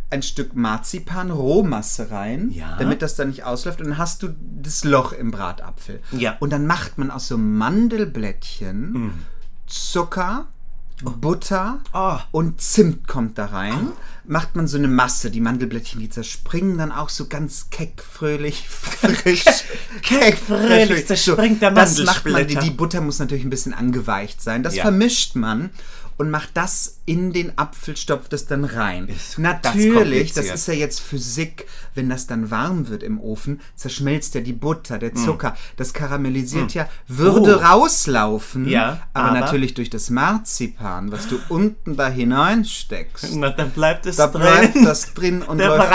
ein 0.10 0.24
Stück 0.24 0.56
Marzipan, 0.56 1.32
Rohmasse 1.32 2.12
rein, 2.12 2.50
Ja. 2.52 2.76
damit 2.80 3.02
das 3.02 3.16
dann 3.16 3.28
nicht 3.30 3.44
ausläuft. 3.44 3.82
Und 3.82 3.88
dann 3.90 3.98
hast 3.98 4.24
du 4.24 4.30
das 4.62 4.84
Loch 4.84 5.12
im 5.14 5.32
Bratapfel. 5.32 6.02
Ja. 6.12 6.38
Und 6.40 6.52
dann 6.52 6.66
macht 6.66 6.98
man 6.98 7.12
aus 7.12 7.28
so 7.28 7.38
Mandelblättchen 7.38 9.14
Zucker, 9.66 10.48
Butter 11.04 11.80
Oh. 11.94 12.18
und 12.32 12.60
Zimt 12.62 13.08
kommt 13.08 13.38
da 13.38 13.46
rein. 13.46 13.90
Macht 14.26 14.56
man 14.56 14.68
so 14.68 14.78
eine 14.78 14.88
Masse. 14.88 15.30
Die 15.30 15.42
Mandelblättchen, 15.42 16.00
die 16.02 16.10
zerspringen 16.10 16.78
dann 16.78 16.92
auch 16.92 17.10
so 17.10 17.28
ganz 17.28 17.70
keck, 17.70 18.02
fröhlich, 18.02 18.66
frisch. 18.70 19.46
keck, 20.02 20.38
fröhlich 20.38 21.06
zerspringt 21.06 21.62
der 21.62 21.72
Das 21.72 22.00
macht 22.04 22.26
man. 22.26 22.48
Die, 22.48 22.56
die 22.56 22.72
Butter 22.72 23.02
muss 23.02 23.20
natürlich 23.20 23.44
ein 23.46 23.50
bisschen 23.52 23.74
angeweicht 23.74 24.42
sein. 24.42 24.64
Das 24.64 24.76
Ja. 24.76 24.84
vermischt 24.84 25.36
man 25.36 25.70
und 26.18 26.30
macht 26.32 26.50
das 26.56 27.00
in 27.06 27.32
den 27.32 27.58
Apfel, 27.58 27.96
stopft 27.96 28.34
es 28.34 28.48
dann 28.48 28.66
rein. 28.66 29.08
Ist 29.08 29.38
natürlich, 29.40 30.34
das, 30.34 30.48
kompliziert. 30.48 30.56
ist 30.56 30.68
ja 30.68 30.74
jetzt 30.74 31.00
Physik, 31.00 31.68
wenn 31.96 32.10
das 32.10 32.28
dann 32.28 32.52
warm 32.52 32.90
wird 32.90 33.04
im 33.04 33.20
Ofen, 33.22 33.62
zerschmilzt 33.76 34.36
ja 34.36 34.42
die 34.42 34.54
Butter, 34.54 34.98
der 34.98 35.14
Zucker, 35.16 35.56
das 35.78 35.94
karamellisiert 35.94 36.74
ja, 36.74 36.90
würde 37.08 37.56
Mm. 37.56 37.60
Oh. 37.60 37.64
rauslaufen, 37.66 38.68
Ja, 38.68 39.02
aber, 39.14 39.30
aber- 39.30 39.40
natürlich 39.42 39.74
durch 39.74 39.90
das 39.90 40.10
Marzipan, 40.10 41.12
was 41.12 41.28
du 41.28 41.40
unten 41.50 41.96
da 41.96 42.10
hineinsteckst. 42.10 43.36
Na, 43.36 43.50
dann 43.50 43.70
bleibt 43.72 44.06
es 44.06 44.16
Da 44.18 44.28
drin. 44.28 44.42
bleibt 44.42 44.76
das 44.86 45.14
drin 45.14 45.42
und 45.48 45.60
läuft, 45.60 45.92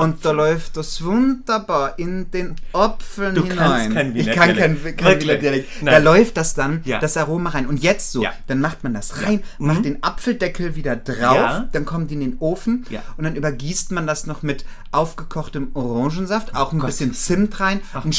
und 0.00 0.24
da 0.24 0.30
läuft 0.32 0.76
das 0.76 1.02
wunderbar 1.04 1.98
in 1.98 2.30
den 2.30 2.56
Apfeln 2.72 3.34
Du 3.34 3.42
hinein. 3.44 3.56
kannst 3.56 3.94
kein 3.94 4.16
ich 4.16 4.26
kann 4.32 4.56
kein, 4.56 4.96
kein? 4.96 5.20
Wiener 5.20 5.36
Dialekt. 5.36 5.68
Da 5.84 5.98
läuft 5.98 6.36
das 6.36 6.54
dann, 6.54 6.80
Ja. 6.84 6.98
das 6.98 7.16
Aroma 7.16 7.50
rein. 7.50 7.66
Und 7.66 7.82
jetzt 7.82 8.12
so, 8.12 8.22
Ja. 8.22 8.32
Dann 8.46 8.60
macht 8.60 8.82
man 8.84 8.94
das 8.94 9.22
rein, 9.22 9.42
macht 9.58 9.84
den 9.84 10.02
Apfeldeckel 10.02 10.74
wieder 10.76 10.96
drauf, 10.96 11.18
Ja. 11.36 11.68
dann 11.72 11.84
kommt 11.84 12.10
die 12.10 12.14
in 12.14 12.20
den 12.20 12.36
Ofen 12.38 12.84
Ja. 12.90 13.02
und 13.16 13.24
dann 13.24 13.36
übergießt 13.36 13.92
man 13.92 14.06
das 14.06 14.26
noch 14.26 14.42
mit 14.42 14.64
aufgekochtem 14.90 15.70
Orangensaft, 15.74 16.54
auch 16.54 16.72
ein 16.72 16.78
Gott. 16.78 16.88
bisschen 16.88 17.14
Zimt 17.14 17.58
rein, 17.60 17.80
ein, 17.94 18.12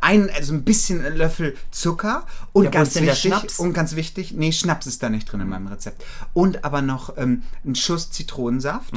ein, 0.00 0.30
also 0.34 0.52
ein 0.54 0.64
bisschen 0.64 1.02
Löffel 1.16 1.56
Zucker 1.70 2.26
und 2.52 2.64
Ja, 2.64 2.70
ganz 2.70 2.94
wichtig, 2.94 3.18
Schnaps? 3.18 3.58
und 3.58 3.72
ganz 3.72 3.94
wichtig, 3.96 4.32
nee, 4.32 4.52
Schnaps 4.52 4.86
ist 4.86 5.02
da 5.02 5.10
nicht 5.10 5.30
drin 5.30 5.40
in 5.40 5.48
meinem 5.48 5.66
Rezept. 5.68 6.04
Und 6.34 6.64
aber 6.64 6.82
noch 6.82 7.16
ähm, 7.16 7.42
ein 7.64 7.74
Schuss 7.74 8.10
Zitronensaft. 8.10 8.92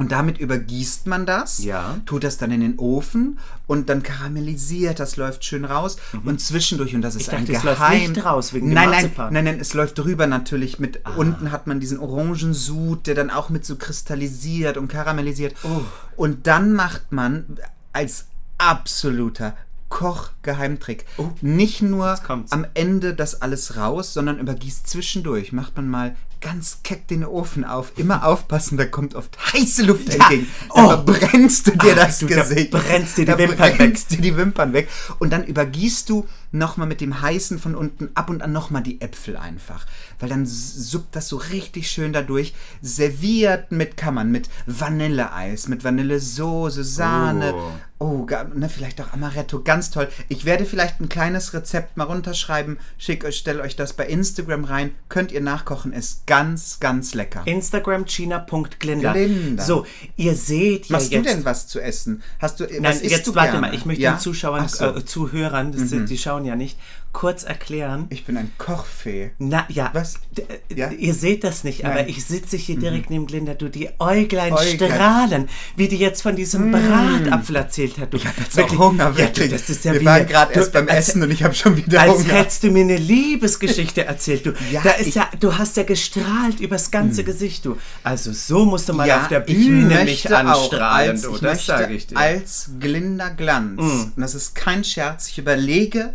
Und 0.00 0.12
damit 0.12 0.38
übergießt 0.38 1.06
man 1.06 1.26
das, 1.26 1.58
Mhm. 1.60 1.64
Ja. 1.66 1.96
tut 2.06 2.24
das 2.24 2.38
dann 2.38 2.50
in 2.50 2.60
den 2.60 2.78
Ofen 2.78 3.38
und 3.66 3.88
dann 3.88 4.02
karamellisiert, 4.02 4.98
das 4.98 5.16
läuft 5.16 5.44
schön 5.44 5.64
raus. 5.64 5.98
Und 6.24 6.40
zwischendurch, 6.40 6.94
und 6.94 7.02
das 7.02 7.14
ist 7.16 7.26
Mhm. 7.30 7.34
Ich 7.34 7.38
ein 7.38 7.44
dachte, 7.46 7.58
es 7.58 7.64
läuft 7.64 7.78
Geheim... 7.80 8.12
nicht 8.12 8.24
raus 8.24 8.52
wegen 8.54 8.72
nein, 8.72 8.90
nein. 8.90 9.12
Ah. 9.16 9.30
nein, 9.30 9.44
nein, 9.44 9.60
es 9.60 9.74
läuft 9.74 9.98
drüber 9.98 10.26
natürlich 10.26 10.78
mit, 10.78 11.00
unten 11.16 11.52
hat 11.52 11.66
man 11.66 11.80
diesen 11.80 11.98
Orangensud, 11.98 13.06
der 13.06 13.14
dann 13.14 13.30
auch 13.30 13.50
mit 13.50 13.64
so 13.64 13.76
kristallisiert 13.76 14.76
und 14.76 14.88
karamellisiert. 14.88 15.54
Oh. 15.64 15.82
Und 16.16 16.46
dann 16.46 16.72
macht 16.72 17.12
man 17.12 17.44
als 17.92 18.26
absoluter 18.58 19.54
Kochgeheimtrick 19.90 21.04
nicht 21.42 21.82
nur 21.82 22.18
am 22.50 22.66
Ende 22.74 23.12
das 23.14 23.42
alles 23.42 23.76
raus, 23.76 24.14
sondern 24.14 24.38
übergießt 24.38 24.88
zwischendurch. 24.88 25.52
Macht 25.52 25.76
man 25.76 25.88
mal 25.88 26.16
ganz 26.40 26.78
keck 26.82 27.06
den 27.08 27.24
Ofen 27.24 27.64
auf. 27.64 27.92
Immer 27.96 28.24
aufpassen, 28.26 28.76
da 28.78 28.84
kommt 28.86 29.14
oft 29.14 29.36
heiße 29.52 29.82
Luft 29.84 30.08
entgegen. 30.08 30.46
Da 30.74 30.84
Oh. 30.84 30.88
verbrennst 30.88 31.66
du 31.66 31.70
dir 31.72 31.92
Ach, 31.98 32.06
das 32.06 32.18
du, 32.20 32.26
da 32.26 32.42
Gesicht. 32.42 32.70
brennst 32.70 33.16
dir 33.18 33.24
die 33.26 33.30
Da 33.32 33.38
Wimpern 33.38 33.76
brennst 33.76 34.10
dir 34.10 34.20
die 34.20 34.36
Wimpern 34.36 34.72
weg. 34.72 34.88
Und 35.18 35.30
dann 35.32 35.44
übergießt 35.44 36.08
du 36.08 36.26
nochmal 36.52 36.86
mit 36.88 37.00
dem 37.00 37.20
heißen 37.20 37.58
von 37.58 37.74
unten 37.74 38.10
ab 38.14 38.28
und 38.30 38.42
an 38.42 38.52
nochmal 38.52 38.82
die 38.82 39.00
Äpfel 39.00 39.36
einfach. 39.36 39.86
Weil 40.18 40.28
dann 40.30 40.46
suppt 40.46 41.14
das 41.14 41.28
so 41.28 41.36
richtig 41.36 41.90
schön 41.90 42.12
dadurch. 42.12 42.54
Serviert 42.82 43.70
mit 43.72 43.96
Kammern, 43.96 44.30
mit 44.30 44.48
Vanilleeis, 44.66 45.68
mit 45.68 45.84
Vanillesoße, 45.84 46.84
Sahne. 46.84 47.54
Oh. 47.54 47.70
Oh, 48.02 48.26
ne, 48.54 48.70
vielleicht 48.70 48.98
auch 49.02 49.12
Amaretto, 49.12 49.60
ganz 49.62 49.90
toll. 49.90 50.08
Ich 50.30 50.46
werde 50.46 50.64
vielleicht 50.64 51.00
ein 51.00 51.10
kleines 51.10 51.52
Rezept 51.52 51.98
mal 51.98 52.04
runterschreiben, 52.04 52.78
schick 52.96 53.24
euch, 53.24 53.36
stell 53.36 53.60
euch 53.60 53.76
das 53.76 53.92
bei 53.92 54.06
Instagram 54.06 54.64
rein, 54.64 54.92
könnt 55.10 55.32
ihr 55.32 55.42
nachkochen, 55.42 55.92
ist 55.92 56.26
ganz, 56.30 56.78
ganz 56.78 57.12
lecker. 57.14 57.42
Instagram 57.44 58.04
Gina.glinda. 58.04 59.12
Glinda. 59.12 59.64
So, 59.64 59.84
ihr 60.16 60.36
seht 60.36 60.86
ja 60.86 60.92
Machst 60.96 61.10
jetzt. 61.10 61.26
du 61.28 61.34
denn 61.34 61.44
was 61.44 61.66
zu 61.66 61.80
essen? 61.80 62.22
Hast 62.38 62.60
du, 62.60 62.64
Nein, 62.66 62.84
was 62.84 63.00
isst 63.00 63.10
jetzt 63.10 63.26
du 63.26 63.34
warte 63.34 63.50
gerne? 63.52 63.66
mal, 63.66 63.74
ich 63.74 63.84
möchte 63.84 64.02
Ja? 64.02 64.12
den 64.12 64.20
Zuschauern, 64.20 64.68
so. 64.68 64.92
Mhm. 64.92 64.98
äh, 64.98 65.04
Zuhörern, 65.04 65.72
das 65.72 65.88
sind, 65.90 66.08
die 66.08 66.16
schauen 66.18 66.44
ja 66.44 66.54
nicht, 66.54 66.78
kurz 67.12 67.42
erklären. 67.42 68.06
ich 68.10 68.24
bin 68.24 68.36
ein 68.36 68.52
Kochfee. 68.56 69.32
Na 69.38 69.66
ja, 69.68 69.90
Was? 69.92 70.14
äh, 70.36 70.74
Ja? 70.74 70.90
ihr 70.90 71.12
seht 71.14 71.42
das 71.44 71.64
nicht, 71.64 71.84
aber 71.84 71.94
Nein. 71.96 72.04
Mhm. 72.04 72.10
ich 72.10 72.24
sitze 72.24 72.56
hier 72.56 72.78
direkt 72.78 73.10
neben 73.10 73.26
Glinda, 73.26 73.54
du 73.54 73.68
die 73.68 73.88
Äuglein, 73.98 74.52
Äuglein. 74.52 74.76
strahlen, 74.92 75.48
wie 75.76 75.88
die 75.88 75.96
jetzt 75.96 76.22
von 76.22 76.36
diesem 76.36 76.70
Bratapfel 76.70 77.56
erzählt 77.56 77.98
hat. 77.98 78.12
Du, 78.12 78.16
Ich 78.16 78.26
habe 78.26 78.36
jetzt 78.40 78.58
auch 78.60 78.78
Hunger, 78.78 79.04
Ja, 79.10 79.16
wirklich. 79.16 79.48
du, 79.50 79.56
das 79.56 79.68
ist 79.68 79.84
ja 79.84 79.92
Wir 79.92 80.04
waren 80.04 80.26
gerade 80.26 80.52
du, 80.52 80.60
erst 80.60 80.72
beim 80.72 80.88
als- 80.88 81.08
Essen 81.08 81.22
und 81.24 81.30
ich 81.32 81.42
habe 81.42 81.54
schon 81.54 81.76
wieder 81.76 82.00
Als 82.00 82.12
Hunger. 82.12 82.32
hättest 82.34 82.62
du 82.62 82.70
mir 82.70 82.82
eine 82.84 82.96
Liebesgeschichte 82.96 84.04
erzählt, 84.04 84.46
du. 84.46 84.52
Ja, 84.70 84.80
da 84.82 84.90
ist 84.90 85.08
ich- 85.08 85.14
ja, 85.16 85.28
du 85.40 85.58
hast 85.58 85.76
ja 85.76 85.82
gestrahlt 85.82 86.60
übers 86.60 86.90
ganze 86.90 87.24
Gesicht, 87.24 87.64
du. 87.64 87.76
Also 88.04 88.32
so 88.32 88.64
musst 88.64 88.88
du 88.88 88.92
mal 88.92 89.10
auf 89.10 89.28
der 89.28 89.40
Bühne 89.40 90.04
mich 90.04 90.32
anstrahlen, 90.32 91.10
als, 91.10 91.22
du. 91.22 91.36
Das 91.38 91.66
sage 91.66 91.92
ich 91.94 92.06
dir. 92.06 92.14
Mm. 92.14 92.18
als 92.18 92.70
Glinda 92.78 93.28
Glanz, 93.30 93.80
und 93.80 94.12
das 94.16 94.34
ist 94.34 94.54
kein 94.54 94.84
Scherz, 94.84 95.28
ich 95.28 95.38
überlege, 95.38 96.14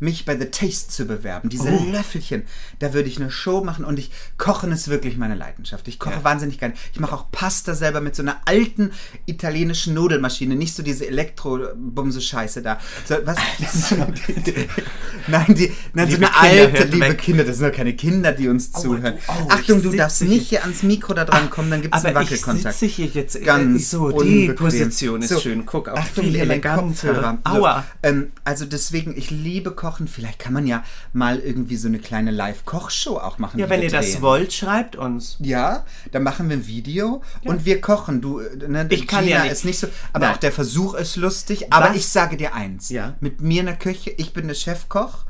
mich 0.00 0.24
bei 0.24 0.38
The 0.38 0.46
Taste 0.46 0.88
zu 0.90 1.04
bewerben. 1.06 1.48
Diese 1.48 1.68
Oh. 1.68 1.84
Löffelchen, 1.90 2.42
da 2.78 2.92
würde 2.94 3.08
ich 3.08 3.18
eine 3.20 3.30
Show 3.30 3.62
machen 3.64 3.84
und 3.84 3.98
ich 3.98 4.10
kochen 4.38 4.72
ist 4.72 4.88
wirklich 4.88 5.16
meine 5.16 5.34
Leidenschaft. 5.34 5.88
Ich 5.88 5.98
koche 5.98 6.14
Ja. 6.16 6.24
wahnsinnig 6.24 6.58
gerne. 6.58 6.74
Ich 6.92 7.00
mache 7.00 7.14
auch 7.14 7.30
Pasta 7.32 7.74
selber 7.74 8.00
mit 8.00 8.14
so 8.16 8.22
einer 8.22 8.36
alten 8.44 8.90
italienischen 9.26 9.94
Nudelmaschine, 9.94 10.54
nicht 10.56 10.74
so 10.74 10.82
diese 10.82 11.06
Elektro-Bumse-Scheiße 11.06 12.62
da. 12.62 12.78
So, 13.06 13.16
was? 13.24 13.36
nein, 15.28 15.54
die, 15.54 15.72
nein, 15.92 16.10
so 16.10 16.16
Liebe 16.16 16.28
eine 16.34 16.48
Kinder, 16.64 16.72
alte, 16.74 16.84
liebe 16.84 17.08
weg. 17.08 17.18
Kinder, 17.18 17.44
das 17.44 17.58
sind 17.58 17.68
doch 17.70 17.76
keine 17.76 17.94
Kinder, 17.94 18.32
die 18.32 18.48
uns 18.48 18.72
zuhören. 18.72 19.14
du- 19.14 19.32
oh, 19.32 19.48
Achtung, 19.48 19.82
du 19.82 19.92
darfst 19.92 20.22
nicht 20.22 20.48
hier 20.48 20.62
ans 20.62 20.82
Mikro 20.82 21.14
da 21.14 21.24
dran 21.24 21.50
kommen, 21.50 21.70
dann 21.70 21.82
gibt 21.82 21.94
es 21.94 22.04
einen 22.04 22.16
Aber 22.16 22.24
ich 22.24 22.30
Wackelkontakt. 22.30 22.76
sitze 22.76 22.86
hier 22.94 23.06
jetzt 23.06 23.36
äh, 23.36 23.40
Ganz 23.40 23.90
so, 23.90 24.10
die 24.10 24.16
unbequem. 24.48 24.56
Position 24.56 25.22
ist 25.22 25.28
So, 25.30 25.40
schön. 25.40 25.66
Guck, 25.66 25.88
auch 25.88 25.96
Achtung, 25.98 26.24
viel 26.24 26.36
eleganter. 26.36 27.38
Aua. 27.44 27.84
ähm, 28.02 28.32
also 28.44 28.64
deswegen, 28.64 29.16
ich 29.16 29.30
liebe 29.30 29.70
Kochen. 29.72 29.93
Vielleicht 30.08 30.38
kann 30.38 30.52
man 30.52 30.66
ja 30.66 30.82
mal 31.12 31.38
irgendwie 31.38 31.76
so 31.76 31.88
eine 31.88 31.98
kleine 31.98 32.30
Live-Kochshow 32.30 33.16
auch 33.18 33.38
machen. 33.38 33.58
Ja, 33.58 33.68
wenn 33.70 33.82
ihr 33.82 33.90
das 33.90 34.12
drehen. 34.12 34.22
wollt, 34.22 34.52
schreibt 34.52 34.96
uns. 34.96 35.36
Ja, 35.40 35.84
dann 36.12 36.22
machen 36.22 36.48
wir 36.48 36.56
ein 36.56 36.66
Video 36.66 37.22
und 37.44 37.64
wir 37.64 37.80
kochen. 37.80 38.20
Du, 38.20 38.40
äh, 38.40 38.68
ne, 38.68 38.86
Ich 38.90 39.06
kann 39.06 39.26
ja 39.26 39.42
nicht. 39.42 39.52
ist 39.52 39.64
nicht 39.64 39.78
so, 39.78 39.86
aber 40.12 40.26
Nein. 40.26 40.34
auch 40.34 40.38
der 40.40 40.52
Versuch 40.52 40.94
ist 40.94 41.16
lustig. 41.16 41.72
Aber 41.72 41.90
Was? 41.90 41.96
ich 41.96 42.06
sage 42.08 42.36
dir 42.36 42.54
eins: 42.54 42.90
Ja. 42.90 43.14
Mit 43.20 43.40
mir 43.40 43.60
in 43.60 43.66
der 43.66 43.76
Küche, 43.76 44.10
ich 44.10 44.32
bin 44.32 44.46
der 44.48 44.54
Chefkoch. 44.54 45.24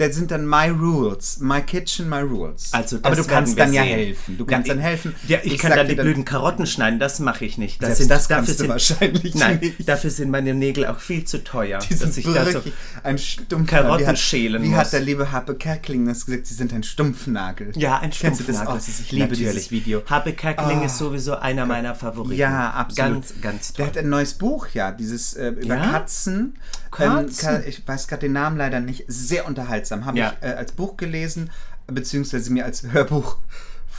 Da 0.00 0.10
sind 0.10 0.30
dann 0.30 0.46
my 0.46 0.68
rules, 0.70 1.38
my 1.40 1.60
kitchen, 1.60 2.08
my 2.08 2.20
rules. 2.20 2.72
Also 2.72 2.96
das 2.96 3.04
aber 3.04 3.16
du 3.16 3.24
kannst 3.28 3.58
dann 3.58 3.72
ja 3.74 3.82
sehen. 3.82 3.92
helfen. 3.98 4.38
Du 4.38 4.46
kannst 4.46 4.66
Ja, 4.68 4.74
dann 4.74 4.82
helfen. 4.82 5.14
Ja, 5.28 5.38
ich, 5.42 5.58
kann 5.58 5.70
sag 5.72 5.76
dann 5.76 5.88
die 5.88 5.94
blöden 5.94 6.24
Karotten 6.24 6.66
schneiden, 6.66 6.98
das 6.98 7.18
mache 7.20 7.44
ich 7.44 7.58
nicht. 7.58 7.82
Das 7.82 7.98
Selbst 7.98 8.10
das 8.10 8.28
dafür 8.28 8.36
kannst 8.46 8.60
du 8.60 8.68
wahrscheinlich 8.68 9.34
Nein, 9.34 9.58
nicht. 9.60 9.86
dafür 9.88 10.08
sind 10.10 10.30
meine 10.30 10.54
Nägel 10.54 10.86
auch 10.86 10.98
viel 11.00 11.24
zu 11.24 11.44
teuer. 11.44 11.80
Die 11.80 11.92
sind 11.94 12.08
dass 12.08 12.16
ich 12.16 12.24
da 12.24 12.46
so, 12.50 12.62
ein 13.02 13.18
Stumpf. 13.18 13.70
Karotten 13.70 14.04
wie 14.04 14.06
hat, 14.08 14.18
schälen 14.18 14.62
Wie 14.62 14.68
muss. 14.68 14.78
hat 14.78 14.92
der 14.94 15.00
liebe 15.00 15.32
Happe 15.32 15.54
Kerkling 15.54 16.06
das 16.06 16.24
gesagt? 16.24 16.46
Sie 16.46 16.54
sind 16.54 16.72
ein 16.72 16.82
Stumpfnagel. 16.82 17.72
ja, 17.76 17.98
ein 17.98 18.10
du 18.10 18.16
das 18.22 18.36
Stumpfnagel. 18.38 18.66
auch? 18.68 18.76
Ich 18.78 19.12
liebe 19.12 19.28
Natürlich. 19.28 19.50
dieses 19.52 19.70
Video. 19.70 20.02
Habe 20.06 20.32
Kerkeling 20.32 20.82
ist 20.82 20.96
sowieso 20.96 21.36
einer 21.36 21.66
meiner 21.66 21.94
Favoriten. 21.94 22.36
Ja, 22.38 22.70
absolut. 22.70 23.12
Ganz, 23.12 23.34
ganz 23.42 23.72
Der 23.74 23.84
toll. 23.84 23.94
hat 23.96 23.98
ein 24.04 24.08
neues 24.08 24.32
Buch, 24.32 24.68
ja, 24.72 24.92
dieses 24.92 25.34
äh, 25.34 25.48
über 25.50 25.76
Ja? 25.76 25.90
Katzen. 25.90 26.54
Katzen? 26.90 27.48
Ka- 27.48 27.60
ich 27.66 27.86
weiß 27.86 28.08
gerade 28.08 28.22
den 28.22 28.32
Namen 28.32 28.56
leider 28.56 28.80
nicht. 28.80 29.04
Sehr 29.06 29.46
unterhaltsam. 29.46 29.89
Habe 30.06 30.18
Ja. 30.18 30.34
ich 30.40 30.46
äh, 30.48 30.52
als 30.52 30.72
Buch 30.72 30.96
gelesen, 30.96 31.50
beziehungsweise 31.86 32.52
mir 32.52 32.64
als 32.64 32.82
Hörbuch 32.84 33.36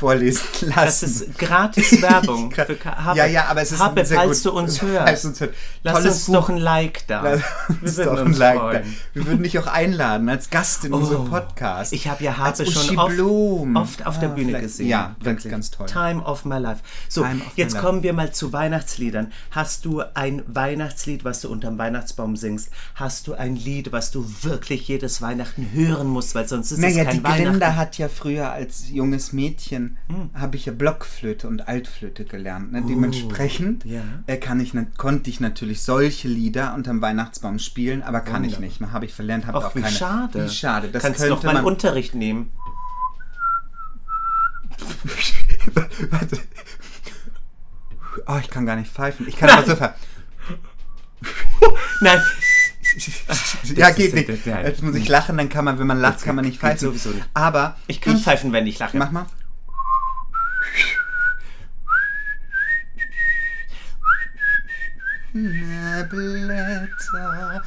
vorlesen 0.01 0.41
lassen. 0.61 0.73
Das 0.75 1.03
ist 1.03 1.37
gratis 1.37 2.01
Werbung. 2.01 2.49
Kann- 2.49 2.65
für 2.65 2.83
Habe. 2.85 3.17
Ja, 3.17 3.25
ja, 3.27 3.45
aber 3.45 3.61
es 3.61 3.71
ist 3.71 3.79
Habe, 3.79 4.01
ein 4.01 4.05
sehr 4.05 4.17
falls 4.17 4.43
gut, 4.43 4.51
du 4.51 4.57
uns 4.57 4.81
hörst. 4.81 5.25
uns 5.25 5.39
hört. 5.39 5.53
Lass 5.83 5.93
Tolles 5.93 6.13
uns 6.15 6.25
Buch. 6.25 6.33
doch 6.33 6.49
ein 6.49 6.57
Like 6.57 7.07
da. 7.07 7.21
Lass 7.21 7.41
Wir 7.69 7.87
uns 7.87 7.97
würden 7.97 8.15
doch 8.15 8.25
ein 8.25 8.33
Like 8.33 8.59
freuen. 8.59 8.83
da. 8.83 8.89
Wir 9.13 9.25
würden 9.27 9.43
dich 9.43 9.59
auch 9.59 9.67
einladen 9.67 10.27
als 10.29 10.49
Gast 10.49 10.83
in 10.85 10.93
unserem 10.93 11.29
Podcast. 11.29 11.93
Ich 11.93 12.07
habe 12.07 12.23
ja 12.23 12.37
Habe 12.37 12.65
schon 12.65 12.97
oft, 12.97 13.19
oft 13.75 14.05
auf 14.07 14.19
der 14.19 14.29
Ah, 14.29 14.33
Bühne 14.33 14.47
vielleicht- 14.49 14.63
gesehen. 14.63 14.87
Ja, 14.87 15.15
ganz, 15.23 15.43
ganz 15.43 15.71
toll. 15.71 15.85
Time 15.87 16.21
of 16.23 16.43
my 16.45 16.57
life. 16.57 16.81
So, 17.07 17.25
jetzt 17.55 17.73
life. 17.73 17.85
kommen 17.85 18.03
wir 18.03 18.13
mal 18.13 18.31
zu 18.33 18.51
Weihnachtsliedern. 18.51 19.31
Hast 19.51 19.85
du 19.85 20.01
ein 20.15 20.41
Weihnachtslied, 20.47 21.23
was 21.23 21.41
du 21.41 21.49
unterm 21.51 21.77
Weihnachtsbaum 21.77 22.35
singst? 22.35 22.69
Hast 22.95 23.27
du 23.27 23.33
ein 23.33 23.55
Lied, 23.55 23.91
was 23.91 24.11
du 24.11 24.25
wirklich 24.41 24.87
jedes 24.87 25.21
Weihnachten 25.21 25.69
hören 25.73 26.07
musst, 26.07 26.33
weil 26.35 26.47
sonst 26.47 26.71
ist 26.71 26.79
Naja, 26.79 27.03
es 27.03 27.07
kein 27.07 27.17
die 27.17 27.23
Weihnachten. 27.23 27.43
Glinda 27.59 27.75
hat 27.75 27.97
ja 27.97 28.07
früher 28.09 28.51
als 28.51 28.89
junges 28.89 29.33
Mädchen, 29.33 29.90
Hm. 30.07 30.29
habe 30.33 30.55
ich 30.57 30.65
ja 30.65 30.73
Blockflöte 30.73 31.47
und 31.47 31.67
Altflöte 31.67 32.25
gelernt. 32.25 32.71
Ne? 32.71 32.83
Dementsprechend 32.87 33.83
Oh, 33.85 33.89
ja. 33.89 34.01
äh, 34.27 34.37
kann 34.37 34.59
ich, 34.59 34.73
konnte 34.97 35.29
ich 35.29 35.39
natürlich 35.39 35.81
solche 35.81 36.27
Lieder 36.27 36.73
unterm 36.73 37.01
Weihnachtsbaum 37.01 37.59
spielen, 37.59 38.03
aber 38.03 38.21
kann 38.21 38.43
ich 38.43 38.59
nicht. 38.59 38.81
Habe 38.81 39.05
ich 39.05 39.13
verlernt, 39.13 39.47
habe 39.47 39.57
auch 39.59 39.75
wie 39.75 39.81
keine. 39.81 39.95
schade. 39.95 40.45
Wie 40.45 40.49
schade. 40.49 40.89
Das 40.89 41.03
Kannst 41.03 41.19
du 41.21 41.27
könnte 41.27 41.47
doch 41.47 41.53
mal. 41.53 41.63
Unterricht 41.63 42.15
nehmen. 42.15 42.51
Warte. 46.09 46.39
Oh, 48.27 48.37
ich 48.41 48.49
kann 48.49 48.65
gar 48.65 48.75
nicht 48.75 48.91
pfeifen. 48.91 49.27
Ich 49.27 49.37
kann 49.37 49.49
aber 49.49 49.65
so 49.65 49.75
ver 49.75 49.95
Nein, 52.01 52.19
Ja, 53.75 53.91
geht 53.91 54.13
nicht. 54.13 54.45
Jetzt 54.45 54.81
muss 54.83 54.95
ich 54.95 55.07
lachen, 55.07 55.37
dann 55.37 55.49
kann 55.49 55.65
man, 55.65 55.79
wenn 55.79 55.87
man 55.87 55.99
lacht, 55.99 56.23
kann 56.23 56.35
man 56.35 56.45
nicht 56.45 56.59
pfeifen. 56.59 56.79
sowieso 56.79 57.09
nicht. 57.09 57.27
Aber 57.33 57.77
ich 57.87 58.01
kann 58.01 58.17
pfeifen, 58.17 58.51
wenn 58.51 58.67
ich 58.67 58.79
lache. 58.79 58.97
Mach 58.97 59.11
mal. 59.11 59.25
Na, 65.33 65.80
Blätter. 66.09 67.61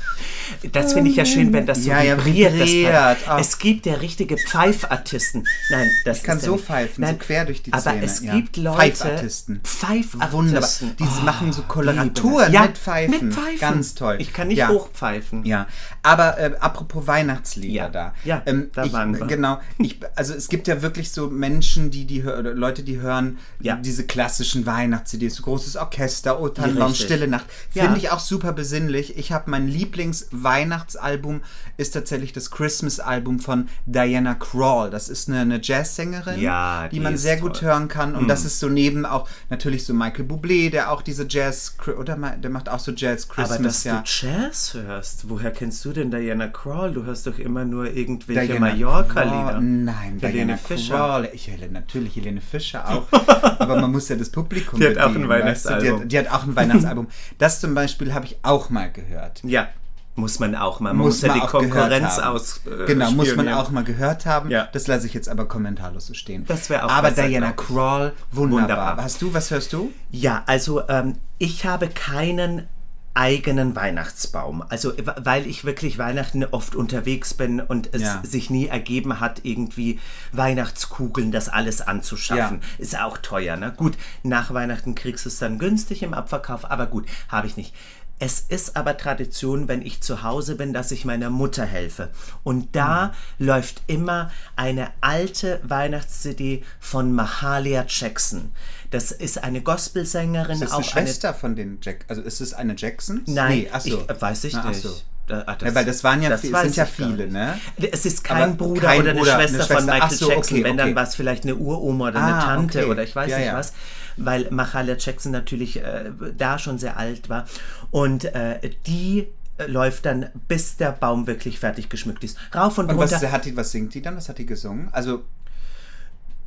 Das 0.73 0.93
finde 0.93 1.11
ich 1.11 1.17
ja 1.17 1.25
schön, 1.25 1.53
wenn 1.53 1.67
das 1.67 1.83
so 1.85 1.91
Ja, 1.91 2.03
ja, 2.03 2.17
vibriert. 2.25 2.61
das. 2.61 2.69
Pfeifen. 2.71 3.31
Ah. 3.31 3.39
Es 3.41 3.59
gibt 3.59 3.87
ja 3.87 3.95
richtige 3.95 4.37
Pfeifartisten. 4.37 5.47
Nein, 5.71 5.89
das 6.05 6.19
Ich 6.19 6.23
kann 6.25 6.39
ja 6.39 6.45
so 6.45 6.53
nicht- 6.53 6.65
pfeifen, 6.65 7.03
Nein, 7.03 7.17
so 7.19 7.25
quer 7.27 7.45
durch 7.45 7.63
die 7.63 7.73
aber 7.73 7.83
Zähne. 7.83 8.05
es 8.05 8.21
ja. 8.23 8.35
gibt 8.35 8.57
Leute, 8.57 8.77
Pfeifartisten. 8.97 9.61
Pfeifartisten. 9.63 10.33
Wunderbar. 10.33 10.69
Die 10.99 11.05
Oh, 11.05 11.25
machen 11.25 11.53
so. 11.53 11.63
Koloraturen 11.63 12.53
ja, 12.53 12.63
mit 12.63 12.79
Pfeifen. 12.79 13.29
Mit 13.29 13.35
Pfeifen. 13.35 13.61
Ganz 13.61 13.95
toll. 13.95 14.17
Ich 14.19 14.33
kann 14.33 14.49
nicht 14.49 14.59
ja. 14.59 14.69
hochpfeifen. 14.69 15.45
Ja, 15.45 15.67
aber 16.03 16.39
äh, 16.39 16.53
apropos 16.61 17.07
Weihnachtslieder 17.07 17.75
Ja. 17.75 17.89
da. 17.89 18.15
Ja, 18.25 18.43
ähm, 18.47 18.71
da 18.75 18.85
ich, 18.85 18.93
waren 18.93 19.19
wir. 19.19 19.27
Genau. 19.27 19.61
Ich, 19.79 20.01
also 20.17 20.35
es 20.35 20.49
gibt 20.49 20.69
ja 20.69 20.83
wirklich 20.83 21.11
so 21.13 21.29
Menschen, 21.31 21.91
die 21.91 22.05
die 22.05 22.21
Leute, 22.21 22.83
die 22.83 23.01
hören 23.01 23.39
Ja. 23.61 23.77
diese 23.77 24.05
klassischen 24.07 24.67
Weihnachts-CDs, 24.67 25.37
so 25.37 25.43
großes 25.43 25.77
Orchester, 25.77 26.41
O 26.41 26.49
Tannenbaum, 26.49 26.89
richtig. 26.91 27.07
Stille 27.07 27.29
Nacht. 27.29 27.47
Ja. 27.73 27.85
Finde 27.85 27.99
ich 27.99 28.11
auch 28.11 28.14
super 28.21 28.53
besinnlich. 28.53 29.17
Ich 29.17 29.33
habe 29.33 29.51
mein 29.51 29.69
Lieblings-Weihnachtsalbum 29.69 31.43
ist 31.77 31.93
tatsächlich 31.93 32.33
das 32.33 32.51
Christmas-Album 32.51 33.41
von 33.41 33.69
Diana 33.87 34.35
Krall. 34.35 34.91
Das 34.91 35.09
ist 35.09 35.29
eine, 35.29 35.41
eine 35.41 35.61
Jazzsängerin, 35.63 36.41
Ja, 36.41 36.89
die 36.89 36.97
die 36.97 37.01
man 37.01 37.17
sehr 37.17 37.37
gut 37.37 37.59
toll. 37.59 37.69
hören 37.69 37.89
kann. 37.89 38.15
Und 38.15 38.29
das 38.29 38.45
ist 38.45 38.61
so 38.61 38.69
neben 38.69 39.07
auch 39.07 39.29
natürlich 39.51 39.85
so 39.85 39.95
Michael 39.95 40.25
Bublé, 40.25 40.71
der 40.71 40.91
auch 40.91 41.03
diese 41.03 41.27
Jazz 41.29 41.77
oder 41.99 42.17
der 42.17 42.51
macht 42.51 42.69
auch 42.69 42.79
so 42.79 42.93
Jazz 42.93 43.29
Christmas. 43.29 43.59
Aber 43.59 43.65
dass 43.65 43.85
ja. 43.85 44.03
du 44.03 44.03
Jazz 44.05 44.75
hörst, 44.75 45.29
woher 45.29 45.51
kennst 45.51 45.85
du 45.85 45.93
denn 45.93 46.11
Diana 46.11 46.49
Krall? 46.49 46.93
Du 46.93 47.05
hörst 47.05 47.27
doch 47.27 47.39
immer 47.39 47.65
nur 47.65 47.87
irgendwelche 47.87 48.53
Diana 48.53 48.61
Mallorca-Lieder. 48.61 49.61
Nein, 49.61 50.19
Helene 50.21 50.33
Diana 50.33 50.57
Fischer. 50.57 50.95
Krall. 50.95 51.31
Ich 51.33 51.49
Helene, 51.49 51.73
natürlich 51.73 52.17
Helene 52.17 52.41
Fischer 52.41 52.89
auch. 52.89 53.07
aber 53.59 53.81
man 53.81 53.91
muss 53.93 54.09
ja 54.09 54.17
das 54.17 54.31
Publikum 54.31 54.81
Die 54.81 54.87
hat 54.87 54.99
auch 54.99 55.15
ein 55.15 55.15
bedienen, 55.15 55.31
weißt 55.31 55.65
du? 55.67 55.69
Die, 55.69 55.75
Weihnachtsalbum. 55.75 56.01
hat, 56.01 56.13
die 56.13 56.19
hat 56.19 56.29
auch 56.29 56.43
ein 56.45 56.57
Weihnachtsalbum. 56.57 57.09
Das 57.39 57.61
zum 57.61 57.75
Beispiel 57.75 58.04
habe 58.13 58.27
ich 58.27 58.37
auch 58.43 58.71
mal 58.71 58.91
gehört. 58.91 59.41
Ja, 59.45 59.69
muss 60.17 60.39
man 60.39 60.55
auch 60.55 60.81
mal. 60.81 60.93
Man 60.95 61.07
muss, 61.07 61.23
ja 61.23 61.29
man 61.29 61.41
die 61.41 61.47
Konkurrenz 61.47 62.19
aus. 62.19 62.61
Äh, 62.67 62.87
Genau, 62.87 63.11
muss 63.13 63.35
man 63.35 63.49
auch 63.49 63.71
mal 63.71 63.83
gehört 63.85 64.27
haben. 64.27 64.51
Ja. 64.51 64.69
Das 64.73 64.87
lasse 64.87 65.07
ich 65.07 65.15
jetzt 65.15 65.29
aber 65.29 65.47
kommentarlos 65.47 66.07
so 66.07 66.15
stehen. 66.15 66.45
Das 66.47 66.71
wäre 66.71 66.85
auch 66.85 66.91
Aber 66.91 67.11
Diana. 67.11 67.53
Krall, 67.53 68.13
wunderbar. 68.31 68.63
Wunderbar. 68.63 68.97
Hast 69.05 69.23
du, 69.23 69.35
was 69.35 69.51
hörst 69.51 69.73
du? 69.73 69.93
Ja, 70.11 70.43
also 70.47 70.87
ähm, 70.89 71.17
ich 71.39 71.65
habe 71.67 71.89
keinen 71.89 72.69
eigenen 73.15 73.77
Weihnachtsbaum. 73.77 74.65
Also 74.69 74.93
weil 75.17 75.47
ich 75.47 75.65
wirklich 75.65 75.99
Weihnachten 75.99 76.45
oft 76.45 76.75
unterwegs 76.75 77.33
bin 77.35 77.61
und 77.61 77.95
es 77.95 78.03
Ja. 78.03 78.23
sich 78.25 78.51
nie 78.51 78.67
ergeben 78.67 79.21
hat, 79.21 79.41
irgendwie 79.45 80.01
Weihnachtskugeln, 80.33 81.31
das 81.33 81.49
alles 81.49 81.81
anzuschaffen. 81.81 82.61
Ja. 82.61 82.69
Ist 82.79 83.01
auch 83.01 83.19
teuer, 83.19 83.57
ne? 83.57 83.73
Gut, 83.77 83.97
nach 84.23 84.53
Weihnachten 84.53 84.95
kriegst 84.95 85.25
du 85.25 85.29
es 85.29 85.39
dann 85.39 85.59
günstig 85.59 86.03
im 86.03 86.13
Abverkauf, 86.15 86.71
aber 86.71 86.87
gut, 86.87 87.07
habe 87.29 87.47
ich 87.47 87.57
nicht. 87.57 87.75
Es 88.21 88.41
ist 88.41 88.77
aber 88.77 88.97
Tradition, 88.97 89.67
wenn 89.67 89.83
ich 89.83 90.01
zu 90.01 90.23
Hause 90.23 90.55
bin, 90.55 90.73
dass 90.73 90.93
ich 90.93 91.05
meiner 91.05 91.31
Mutter 91.31 91.65
helfe. 91.65 92.11
Und 92.45 92.75
da 92.77 93.13
läuft 93.39 93.83
immer 93.89 94.31
eine 94.55 94.93
alte 95.01 95.61
Weihnachts-CD 95.65 96.63
von 96.79 97.13
Mahalia 97.13 97.85
Jackson. 97.89 98.53
Das 98.95 99.11
ist 99.11 99.43
eine 99.43 99.61
Gospelsängerin, 99.61 100.53
Ist 100.53 100.63
das 100.63 100.71
auch 100.71 100.77
eine 100.77 100.85
Schwester 100.85 101.35
von 101.35 101.57
den 101.57 101.79
Jack? 101.83 102.05
Also 102.07 102.23
ist 102.23 102.41
es 102.41 102.55
eine 102.55 102.75
Jackson? 102.77 103.23
Nein, 103.27 103.59
nee, 103.63 103.69
achso. 103.73 104.05
ich, 104.09 104.21
weiß 104.23 104.45
ich 104.45 104.53
Na, 104.55 104.69
nicht. 104.69 104.83
so. 104.83 104.95
Da- 105.27 105.43
ah, 105.49 105.57
Ja, 105.65 105.75
weil 105.75 105.85
das 105.85 106.05
waren 106.05 106.23
ja 106.23 106.37
viel- 106.39 106.53
weiß 106.53 106.63
sind 106.63 106.77
ja 106.77 106.87
viele, 106.87 107.27
ne? 107.27 107.59
Es 107.91 108.07
ist 108.07 108.23
kein 108.23 108.43
Aber 108.43 108.53
Bruder 108.55 108.83
kein 108.83 109.01
oder 109.01 109.11
eine 109.11 109.19
Bruder, 109.19 109.35
eine 109.39 109.49
Schwester, 109.49 109.65
Schwester. 109.65 109.75
von 109.75 109.87
Michael 109.87 110.17
so, 110.17 110.29
Jackson. 110.31 110.57
okay, 110.59 110.65
Wenn, 110.65 110.77
dann 110.77 110.89
okay. 110.91 110.97
war 110.97 111.03
es 111.03 111.15
vielleicht 111.17 111.43
eine 111.43 111.57
Uroma 111.57 112.09
oder 112.09 112.23
eine 112.23 112.35
Ah, 112.37 112.41
Tante 112.45 112.79
okay. 112.83 112.91
oder 112.91 113.03
ich 113.03 113.17
weiß 113.17 113.31
Ja, 113.33 113.39
nicht 113.39 113.47
ja. 113.49 113.57
was. 113.57 113.73
Weil 114.17 114.47
Mahalia 114.51 114.95
Jackson 114.97 115.33
natürlich 115.33 115.83
äh, 115.83 116.11
da 116.39 116.59
schon 116.61 116.79
sehr 116.79 116.97
alt 116.97 117.29
war. 117.29 117.47
Und 117.91 118.27
äh, 118.27 118.61
die 118.87 119.27
äh, 119.59 119.67
läuft 119.67 120.07
dann, 120.07 120.27
bis 120.47 120.77
der 120.77 120.93
Baum 120.93 121.27
wirklich 121.27 121.59
fertig 121.59 121.89
geschmückt 121.89 122.23
ist. 122.23 122.37
Rauf 122.55 122.79
und, 122.79 122.91
Und 122.91 122.99
runter. 122.99 123.21
was, 123.21 123.33
hat 123.33 123.45
die, 123.45 123.57
was 123.57 123.73
singt 123.73 123.93
die 123.95 124.03
dann? 124.03 124.17
Was 124.17 124.29
hat 124.29 124.39
die 124.39 124.47
gesungen? 124.47 124.89
Also. 124.93 125.25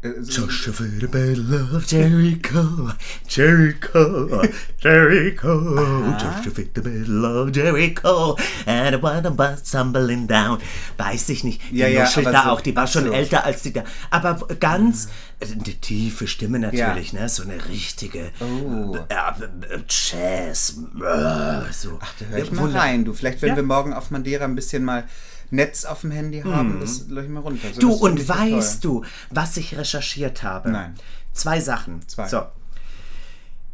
Äh, 0.03 0.09
Joshua 0.21 0.85
the 0.99 1.07
battle 1.07 1.69
of 1.75 1.85
Jericho, 1.87 2.91
Jericho, 3.27 4.41
Jericho, 4.79 6.15
Joshua 6.17 6.63
the 6.73 6.81
battle 6.81 7.25
of 7.25 7.51
Jericho, 7.51 8.37
and 8.65 9.01
one 9.01 9.25
of 9.25 9.39
us 9.39 9.63
tumbling 9.71 10.27
down. 10.27 10.59
Weiß 10.97 11.29
ich 11.29 11.43
nicht. 11.43 11.61
Die 11.71 11.77
Ja, 11.77 11.87
ja, 11.87 12.03
da 12.21 12.43
so- 12.43 12.49
auch, 12.51 12.61
die 12.61 12.75
war 12.75 12.83
ach 12.83 12.91
schon 12.91 13.05
so. 13.05 13.11
älter 13.11 13.43
als 13.43 13.63
die 13.63 13.73
da. 13.73 13.83
Aber 14.11 14.35
ganz, 14.59 15.09
äh, 15.39 15.45
eine 15.51 15.63
tiefe 15.63 16.27
Stimme 16.27 16.59
natürlich, 16.59 17.13
ne? 17.13 17.27
So 17.29 17.43
eine 17.43 17.57
richtige 17.67 18.31
Oh. 18.39 18.95
äh, 19.09 19.13
äh, 19.13 19.79
Jazz. 19.89 20.75
äh, 20.95 21.71
So. 21.73 21.99
Da 22.19 22.25
hör 22.29 22.37
ich 22.39 22.49
Ja, 22.49 22.53
mal 22.53 22.71
rein, 22.71 23.03
du. 23.05 23.13
Vielleicht, 23.13 23.41
wenn 23.41 23.49
Ja. 23.49 23.55
wir 23.55 23.63
morgen 23.63 23.93
auf 23.93 24.11
Madeira 24.11 24.45
ein 24.45 24.55
bisschen 24.55 24.83
mal 24.85 25.05
Netz 25.49 25.85
auf 25.85 26.01
dem 26.01 26.11
Handy 26.11 26.41
haben, 26.41 26.79
das 26.79 27.07
löche 27.07 27.25
ich 27.27 27.31
mal 27.31 27.39
runter. 27.41 27.67
So, 27.73 27.79
Du, 27.81 27.93
und 27.93 28.27
weißt 28.27 28.83
toll. 28.83 29.01
du, 29.01 29.05
was 29.31 29.57
ich 29.57 29.77
recherchiert 29.77 30.43
habe? 30.43 30.69
Nein. 30.71 30.95
Zwei 31.33 31.59
Sachen. 31.59 32.01
Zwei. 32.07 32.27
So. 32.27 32.41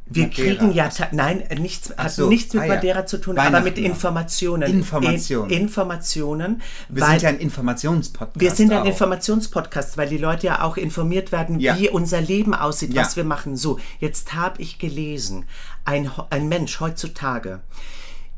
Wir 0.05 0.27
Madeira. 0.27 0.55
kriegen 0.57 0.71
ja, 0.73 0.89
nein, 1.13 1.43
nichts, 1.59 1.93
hat 1.97 2.12
so. 2.12 2.27
nichts 2.27 2.53
mit 2.53 2.63
Ah, 2.63 2.65
ja. 2.65 2.75
Madeira 2.75 3.05
zu 3.05 3.19
tun, 3.19 3.38
aber 3.39 3.62
mit. 3.62 3.77
Informationen. 3.77 4.69
Informationen. 4.69 5.49
In, 5.49 5.62
Informationen. 5.62 6.62
Wir 6.89 7.05
sind 7.05 7.21
ja 7.23 7.29
ein 7.29 7.39
Informationspodcast. 7.39 8.39
wir 8.41 8.51
sind 8.51 8.73
ein 8.73 8.79
auch. 8.81 8.86
Informationspodcast, 8.86 9.97
weil 9.97 10.09
die 10.09 10.17
Leute 10.17 10.47
ja 10.47 10.62
auch 10.62 10.75
informiert 10.75 11.31
werden, 11.31 11.57
Ja. 11.59 11.79
wie 11.79 11.89
unser 11.89 12.19
Leben 12.19 12.53
aussieht, 12.53 12.93
Ja. 12.93 13.03
was 13.03 13.15
wir 13.15 13.23
machen. 13.23 13.55
So, 13.55 13.79
jetzt 13.99 14.33
habe 14.33 14.62
ich 14.62 14.77
gelesen, 14.77 15.45
ein, 15.86 16.12
ein 16.29 16.49
Mensch 16.49 16.79
heutzutage 16.81 17.62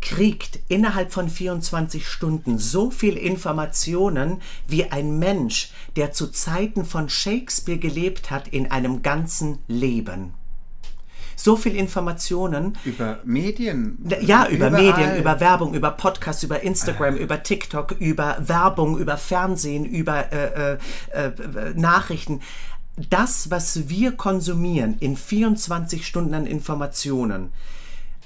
kriegt 0.01 0.60
innerhalb 0.67 1.12
von 1.12 1.29
24 1.29 2.08
Stunden 2.08 2.58
so 2.58 2.91
viel 2.91 3.17
Informationen 3.17 4.41
wie 4.67 4.91
ein 4.91 5.17
Mensch, 5.17 5.71
der 5.95 6.12
zu 6.12 6.27
Zeiten 6.27 6.86
von 6.86 7.10
Shakespeare 7.10 7.79
gelebt 7.79 8.29
hat, 8.29 8.47
in 8.47 8.71
einem 8.71 9.01
ganzen 9.01 9.60
Leben. 9.67 10.34
So 11.36 11.58
viel 11.58 11.75
Informationen, 11.75 12.77
Über 12.86 13.19
Medien. 13.25 13.97
ja, 14.21 14.47
über 14.47 14.67
Überall. 14.67 14.81
Medien, 14.81 15.17
über 15.17 15.39
Werbung, 15.39 15.73
über 15.73 15.91
Podcasts, 15.91 16.43
über 16.43 16.62
Instagram, 16.63 17.17
über 17.17 17.43
TikTok, 17.43 17.91
über 17.99 18.38
Werbung, 18.39 18.97
über 18.97 19.17
Fernsehen, 19.17 19.86
über 19.86 20.31
äh, 20.31 20.73
äh, 20.73 20.77
äh, 21.13 21.73
Nachrichten. 21.75 22.41
Das, 23.10 23.51
was 23.51 23.89
wir 23.89 24.13
konsumieren 24.13 24.95
in 24.99 25.17
24 25.17 26.08
Stunden 26.08 26.34
an 26.34 26.47
Informationen, 26.47 27.51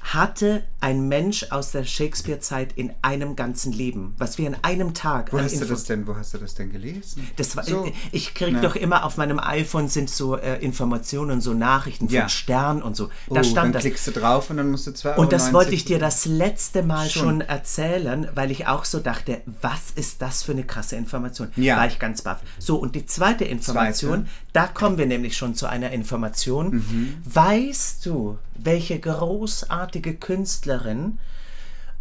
hatte 0.01 0.63
ein 0.81 1.07
Mensch 1.07 1.47
aus 1.51 1.71
der 1.71 1.83
Shakespeare-Zeit 1.83 2.73
in 2.73 2.93
einem 3.01 3.35
ganzen 3.35 3.73
Leben, 3.73 4.15
was 4.17 4.37
wir 4.37 4.47
in 4.47 4.55
einem 4.61 4.93
Tag 4.93 5.33
Wo 5.33 5.37
an 5.37 5.43
hast 5.43 5.55
du 5.55 5.61
Info- 5.61 5.73
das 5.73 5.83
denn? 5.85 6.07
Wo 6.07 6.15
hast 6.15 6.33
du 6.33 6.37
das 6.37 6.55
denn 6.55 6.71
gelesen? 6.71 7.27
das 7.35 7.55
war, 7.55 7.63
So. 7.63 7.91
Ich 8.11 8.33
kriege 8.33 8.53
Na. 8.53 8.61
doch 8.61 8.75
immer 8.75 9.03
auf 9.03 9.17
meinem 9.17 9.39
iPhone 9.39 9.87
sind 9.89 10.09
so 10.09 10.35
äh, 10.37 10.57
Informationen, 10.63 11.41
so 11.41 11.53
Nachrichten 11.53 12.07
von 12.07 12.15
Ja. 12.15 12.29
Stern 12.29 12.81
und 12.81 12.95
so. 12.95 13.07
Da 13.07 13.11
oh, 13.29 13.33
dann 13.35 13.43
stand 13.43 13.75
das. 13.75 13.81
klickst 13.81 14.07
du 14.07 14.11
drauf 14.11 14.49
und 14.49 14.57
dann 14.57 14.71
musst 14.71 14.87
du 14.87 14.91
2,90 14.91 15.15
Und 15.17 15.31
das 15.33 15.53
wollte 15.53 15.75
ich 15.75 15.85
dir 15.85 15.99
das 15.99 16.25
letzte 16.25 16.83
Mal 16.83 17.09
schon. 17.09 17.19
Schon. 17.19 17.41
erzählen, 17.41 18.29
weil 18.35 18.49
ich 18.51 18.67
auch 18.67 18.85
so 18.85 18.99
dachte, 18.99 19.41
was 19.61 19.91
ist 19.95 20.21
das 20.21 20.43
für 20.43 20.53
eine 20.53 20.63
krasse 20.63 20.95
Information? 20.95 21.49
Ja. 21.57 21.77
War 21.77 21.87
ich 21.87 21.99
ganz 21.99 22.21
baff. 22.21 22.39
So, 22.57 22.77
und 22.77 22.95
die 22.95 23.05
zweite 23.05 23.43
Information, 23.45 24.25
Zweite. 24.25 24.29
da 24.53 24.67
kommen 24.67 24.97
wir 24.97 25.05
nämlich 25.05 25.35
schon 25.35 25.53
zu 25.55 25.67
einer 25.67 25.91
Information. 25.91 26.75
Mhm. 26.75 27.17
Weißt 27.25 28.05
du, 28.05 28.37
welche 28.65 28.99
großartige 28.99 30.15
Künstlerin 30.15 31.19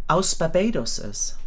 aus 0.07 0.35
Barbados 0.35 0.97
ist? 0.99 1.37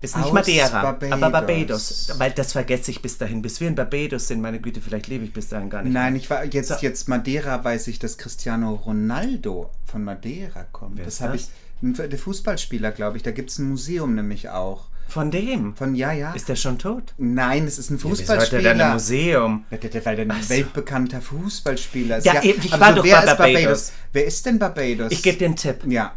Ist 0.00 0.16
nicht 0.16 0.26
Aus 0.26 0.32
Madeira, 0.32 0.82
Barbados. 0.82 1.12
aber 1.12 1.30
Barbados. 1.30 2.12
Weil 2.18 2.32
das 2.32 2.52
vergesse 2.52 2.90
ich 2.90 3.02
bis 3.02 3.18
dahin. 3.18 3.40
Bis 3.40 3.60
wir 3.60 3.68
in 3.68 3.76
Barbados 3.76 4.26
sind, 4.26 4.40
meine 4.40 4.60
Güte, 4.60 4.80
vielleicht 4.80 5.06
lebe 5.06 5.24
ich 5.24 5.32
bis 5.32 5.48
dahin 5.48 5.70
gar 5.70 5.82
nicht. 5.82 5.92
Nein, 5.92 6.16
ich 6.16 6.28
war 6.28 6.44
jetzt, 6.44 6.68
So. 6.70 6.74
jetzt 6.80 7.08
Madeira 7.08 7.62
weiß 7.62 7.86
ich, 7.86 8.00
dass 8.00 8.18
Cristiano 8.18 8.74
Ronaldo 8.74 9.70
von 9.86 10.02
Madeira 10.02 10.64
kommt. 10.72 10.96
Wer 10.96 11.04
das 11.04 11.20
habe 11.20 11.36
ich. 11.36 11.48
Der 11.82 12.18
Fußballspieler, 12.18 12.90
glaube 12.90 13.16
ich. 13.16 13.22
Da 13.22 13.30
gibt 13.30 13.50
es 13.50 13.58
ein 13.60 13.68
Museum 13.68 14.16
nämlich 14.16 14.48
auch. 14.48 14.86
Von 15.08 15.30
dem? 15.30 15.76
Von 15.76 15.94
ja, 15.94 16.12
ja. 16.12 16.32
Ist 16.32 16.48
der 16.48 16.56
schon 16.56 16.78
tot? 16.78 17.12
Nein, 17.18 17.66
es 17.66 17.78
ist 17.78 17.90
ein 17.90 17.94
hat 17.94 18.02
Fußballspieler. 18.02 18.62
der 18.62 18.72
denn 18.74 18.80
ein 18.80 18.92
Museum? 18.94 19.64
Ja, 19.70 19.76
der- 19.76 19.90
der- 19.90 20.06
Weil 20.06 20.16
der 20.16 20.24
ein 20.30 20.42
so. 20.42 20.48
weltbekannter 20.50 21.20
Fußballspieler 21.20 22.16
ist. 22.18 22.24
Ja, 22.24 22.42
eben, 22.42 22.62
ich 22.64 22.72
aber 22.72 22.80
war 22.86 22.92
doch 22.94 23.04
wer 23.04 23.16
bei 23.22 23.24
ist 23.24 23.36
Barbados. 23.36 23.92
Wer 24.12 24.24
ist 24.24 24.46
denn 24.46 24.58
Barbados? 24.58 25.12
Ich 25.12 25.22
gebe 25.22 25.36
dir 25.36 25.46
einen 25.46 25.56
Tipp. 25.56 25.80
Ja. 25.86 26.12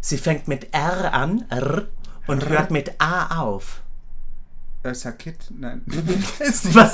Sie 0.00 0.18
fängt 0.18 0.48
mit 0.48 0.68
R 0.74 1.14
an 1.14 1.44
R, 1.50 1.86
und 2.26 2.48
hört 2.48 2.70
mit 2.72 2.92
A 3.00 3.40
auf. 3.40 3.80
Ursa 4.84 5.12
Kitt? 5.12 5.36
Nein. 5.56 5.82
Was? 5.86 6.90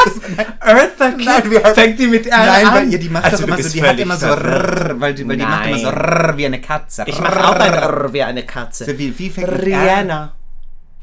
Eartha 0.61 1.11
Kitt? 1.13 1.25
Nein, 1.25 1.75
fängt 1.75 1.99
die 1.99 2.07
mit 2.07 2.27
R 2.27 2.37
Nein, 2.37 2.67
an? 2.67 2.75
weil 2.75 2.93
ihr, 2.93 2.99
die 2.99 3.09
macht 3.09 3.25
Also, 3.25 3.45
immer 3.45 3.63
so, 3.63 3.69
die 3.71 3.83
hat 3.83 3.99
immer 3.99 4.17
so 4.19 4.27
rrr, 4.27 5.01
weil 5.01 5.15
die, 5.15 5.27
weil 5.27 5.39
die 5.39 5.43
macht 5.43 5.67
immer 5.67 5.79
so 5.79 5.89
rrr, 5.89 6.37
wie 6.37 6.45
eine 6.45 6.61
Katze. 6.61 7.05
Ich 7.07 7.19
mache 7.19 7.49
auch 7.49 7.55
ein 7.55 7.73
R 7.73 8.13
wie 8.13 8.23
eine 8.23 8.45
Katze. 8.45 8.85
So, 8.85 8.99
wie- 8.99 9.19
wie 9.19 9.31
fängt 9.31 9.51
mit 9.51 9.69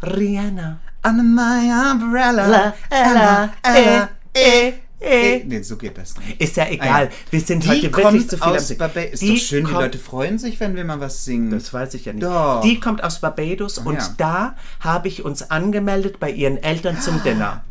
Rihanna. 0.02 0.18
Rihanna. 0.18 0.80
Under 1.04 1.24
my 1.24 1.92
umbrella. 1.92 2.48
La, 2.48 2.74
Ella, 2.90 3.50
eh, 3.64 4.08
eh, 4.34 4.74
eh. 5.00 5.44
Nee, 5.46 5.62
so 5.62 5.78
geht 5.78 5.98
das 5.98 6.18
nicht. 6.18 6.42
Ist 6.42 6.58
ja 6.58 6.68
egal. 6.68 7.10
Wir 7.30 7.42
sind 7.42 7.64
Die 7.64 7.70
heute 7.70 7.96
wirklich 7.96 8.28
zu 8.28 8.38
viel 8.38 8.44
am 8.48 8.56
aus 8.56 8.68
Singen. 8.68 8.80
Barbados. 8.80 9.14
Ist 9.14 9.22
Die 9.22 9.36
doch 9.36 9.38
schön, 9.38 9.66
die 9.66 9.72
Leute 9.72 9.98
freuen 10.00 10.40
sich, 10.40 10.60
wenn 10.60 10.76
wir 10.76 10.84
mal 10.84 11.00
was 11.00 11.24
singen. 11.24 11.52
Das 11.52 11.72
weiß 11.72 11.94
ich 11.94 12.06
ja 12.06 12.14
nicht. 12.14 12.24
Doch. 12.24 12.62
Die 12.62 12.80
kommt 12.80 13.04
aus 13.04 13.22
Barbados 13.22 13.78
und 13.78 13.98
ja. 13.98 14.14
da 14.18 14.56
habe 14.80 15.08
ich 15.08 15.24
uns 15.24 15.52
angemeldet 15.52 16.20
bei 16.20 16.32
ihren 16.32 16.58
Eltern 16.58 17.00
zum 17.00 17.22
Dinner. 17.24 17.64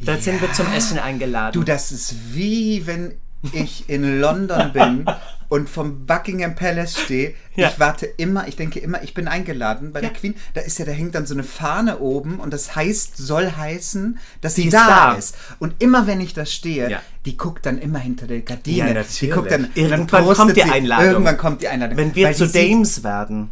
Da 0.00 0.18
sind 0.18 0.40
wir 0.42 0.52
zum 0.52 0.70
Essen 0.72 0.98
eingeladen. 0.98 1.52
Du, 1.54 1.64
das 1.64 1.92
ist 1.92 2.34
wie 2.34 2.86
wenn 2.86 3.14
ich 3.52 3.88
in 3.88 4.20
London 4.20 4.72
bin 4.72 5.04
und 5.48 5.68
vom 5.68 6.06
Buckingham 6.06 6.54
Palace 6.54 6.98
stehe. 6.98 7.34
Ja. 7.56 7.68
Ich 7.68 7.78
warte 7.80 8.06
immer, 8.06 8.48
ich 8.48 8.56
denke 8.56 8.78
immer, 8.78 9.02
ich 9.02 9.12
bin 9.14 9.28
eingeladen 9.28 9.92
bei 9.92 10.00
der 10.00 10.10
Ja. 10.12 10.16
Queen. 10.18 10.34
Da 10.54 10.60
ist 10.62 10.78
ja, 10.78 10.84
da 10.84 10.92
hängt 10.92 11.14
dann 11.14 11.26
so 11.26 11.34
eine 11.34 11.42
Fahne 11.44 11.98
oben 11.98 12.40
und 12.40 12.52
das 12.52 12.74
heißt, 12.76 13.16
soll 13.16 13.50
heißen, 13.56 14.18
dass 14.40 14.54
sie 14.54 14.66
ist 14.66 14.72
da, 14.74 15.12
ist. 15.14 15.36
Und 15.58 15.74
immer 15.82 16.06
wenn 16.06 16.20
ich 16.20 16.32
da 16.34 16.46
stehe, 16.46 16.90
Ja. 16.90 17.02
die 17.26 17.36
guckt 17.36 17.66
dann 17.66 17.78
immer 17.78 17.98
hinter 17.98 18.26
der 18.26 18.40
Gardine. 18.40 18.78
Ja, 18.78 18.86
Die 18.86 18.94
natürlich. 18.94 19.34
guckt 19.34 19.50
dann, 19.50 19.68
Irgendwann 19.74 20.06
dann 20.06 20.34
kommt 20.34 20.56
die 20.56 20.60
sie, 20.62 20.70
Einladung. 20.70 21.06
Irgendwann 21.06 21.36
kommt 21.38 21.62
die 21.62 21.68
Einladung. 21.68 21.96
Wenn 21.98 22.14
wir 22.14 22.32
zu 22.32 22.46
die 22.46 22.52
Dames 22.68 23.02
werden. 23.04 23.50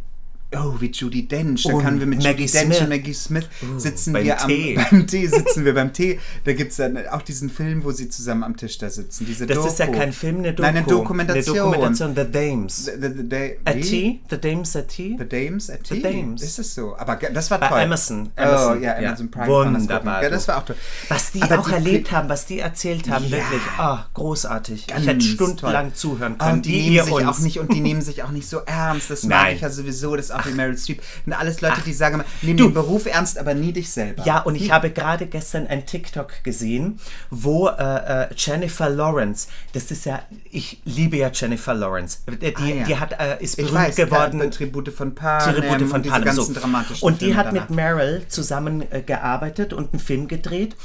Oh, 0.53 0.75
wie 0.79 0.91
Judy 0.91 1.27
Dench. 1.27 1.63
Da 1.63 1.73
können 1.79 1.99
wir 1.99 2.07
mit 2.07 2.21
Maggie 2.23 2.43
Judy 2.43 2.51
Dench 2.51 2.65
Smith. 2.75 2.81
und 2.81 2.89
Maggie 2.89 3.13
Smith 3.13 3.47
sitzen 3.77 4.11
beim 4.13 4.25
wir 4.25 4.41
am, 4.41 4.47
Tee. 4.49 4.75
beim 4.91 5.07
Tee. 5.07 5.27
Sitzen 5.27 5.63
wir 5.63 5.73
beim 5.73 5.93
Tee. 5.93 6.19
Da 6.43 6.51
gibt 6.53 6.71
es 6.71 6.77
dann 6.77 6.97
auch 7.07 7.21
diesen 7.21 7.49
Film, 7.49 7.83
wo 7.85 7.91
sie 7.91 8.09
zusammen 8.09 8.43
am 8.43 8.57
Tisch 8.57 8.77
da 8.77 8.89
sitzen. 8.89 9.25
Diese 9.25 9.45
Das 9.47 9.55
Doku. 9.55 9.67
ist 9.69 9.79
ja 9.79 9.87
kein 9.87 10.11
Film, 10.11 10.39
eine 10.39 10.51
Doku. 10.53 10.63
Nein, 10.63 10.77
eine 10.77 10.85
Dokumentation. 10.85 11.57
Eine 11.57 11.65
Dokumentation, 11.77 12.15
The 12.15 12.31
Dames. 12.31 12.85
The, 12.85 12.91
the, 12.99 13.07
the, 13.07 13.23
the, 13.29 13.57
A 13.65 13.75
wie? 13.75 13.81
Tea? 13.81 14.19
The 14.29 14.37
Dames 14.41 14.75
a 14.75 14.81
Tea? 14.81 15.15
The 15.17 15.25
Dames 15.29 15.69
at 15.69 15.83
Tea? 15.85 16.01
Dames. 16.01 16.41
Ist 16.41 16.59
es 16.59 16.75
so? 16.75 16.97
Aber 16.97 17.15
das 17.15 17.49
war 17.49 17.59
Bei 17.59 17.67
toll. 17.69 17.79
Amazon. 17.79 18.29
Oh, 18.37 18.41
Amazon, 18.41 18.81
ja, 18.83 18.99
ja. 19.01 19.07
Amazon 19.09 19.31
Prime. 19.31 19.47
man 19.47 19.73
das 19.73 19.81
Wunderbar. 19.83 20.23
Ja, 20.23 20.29
das 20.29 20.47
war 20.49 20.57
auch 20.57 20.65
toll. 20.65 20.75
Was 21.07 21.31
die 21.31 21.41
Aber 21.43 21.59
auch 21.59 21.69
erlebt 21.69 22.11
haben, 22.11 22.27
was 22.27 22.45
die 22.45 22.59
erzählt 22.59 23.09
haben, 23.09 23.23
Ja. 23.25 23.31
wirklich, 23.31 23.61
ah, 23.77 24.05
großartig. 24.13 24.87
ich 24.97 25.07
hätte 25.07 25.21
stundenlang 25.21 25.87
toll. 25.89 25.95
zuhören 25.95 26.35
Ah, 26.39 26.43
können. 26.45 26.57
Und 26.57 26.65
die, 26.65 26.71
wie 26.73 26.89
nehmen 26.89 27.05
sich 27.05 27.13
uns. 27.13 27.25
auch 27.27 27.39
nicht 27.39 27.59
und 27.59 27.73
die 27.73 27.79
nehmen 27.79 28.01
sich 28.01 28.23
auch 28.23 28.31
nicht 28.31 28.49
so 28.49 28.59
ernst. 28.65 29.09
Das 29.09 29.23
mag 29.23 29.53
ich 29.53 29.61
ja 29.61 29.69
sowieso. 29.69 30.15
Das 30.17 30.25
ist 30.25 30.40
auch 30.41 30.47
wie 30.47 30.53
Meryl 30.53 30.77
Streep. 30.77 31.01
Und 31.25 31.33
alles 31.33 31.61
Leute, 31.61 31.81
die 31.85 31.93
sagen 31.93 32.23
nimm 32.41 32.57
Du. 32.57 32.65
den 32.65 32.73
Beruf 32.73 33.05
ernst, 33.05 33.37
aber 33.37 33.53
nie 33.53 33.71
dich 33.73 33.91
selber. 33.91 34.23
Ja, 34.25 34.39
und 34.39 34.55
ich 34.55 34.71
habe 34.71 34.89
gerade 34.91 35.25
gestern 35.27 35.67
ein 35.67 35.85
TikTok 35.85 36.43
gesehen, 36.43 36.99
wo 37.29 37.67
äh, 37.69 38.23
äh, 38.23 38.27
Jennifer 38.35 38.89
Lawrence, 38.89 39.47
das 39.73 39.91
ist 39.91 40.05
ja, 40.05 40.21
ich 40.51 40.81
liebe 40.85 41.17
ja 41.17 41.29
Jennifer 41.33 41.73
Lawrence, 41.73 42.19
die, 42.29 42.55
Ah, 42.55 42.65
ja. 42.65 42.83
die 42.85 42.97
hat, 42.97 43.13
äh, 43.19 43.41
ist 43.43 43.57
berühmt 43.57 43.73
weiß, 43.73 43.95
geworden. 43.95 44.41
äh, 44.41 44.49
Tribute 44.49 44.89
von 44.89 45.15
Panem 45.15 45.55
Tribute 45.55 45.89
von 45.89 46.01
und 46.01 46.07
Panem. 46.09 46.25
ganzen 46.25 46.53
so. 46.53 46.59
dramatischen 46.59 47.05
Und 47.07 47.21
die 47.21 47.25
Filme 47.25 47.39
hat 47.39 47.45
danach. 47.47 47.69
mit 47.69 47.75
Meryl 47.75 48.25
zusammen 48.27 48.83
äh, 48.91 49.01
gearbeitet 49.01 49.73
und 49.73 49.93
einen 49.93 49.99
Film 49.99 50.27
gedreht. 50.27 50.75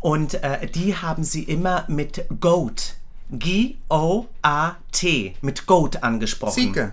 Und 0.00 0.34
äh, 0.42 0.66
die 0.66 0.96
haben 0.96 1.24
sie 1.24 1.42
immer 1.44 1.84
mit 1.88 2.24
Goat, 2.40 2.94
G-O-A-T, 3.30 5.34
mit 5.40 5.66
Goat 5.66 6.02
angesprochen. 6.02 6.52
Ziege. 6.52 6.92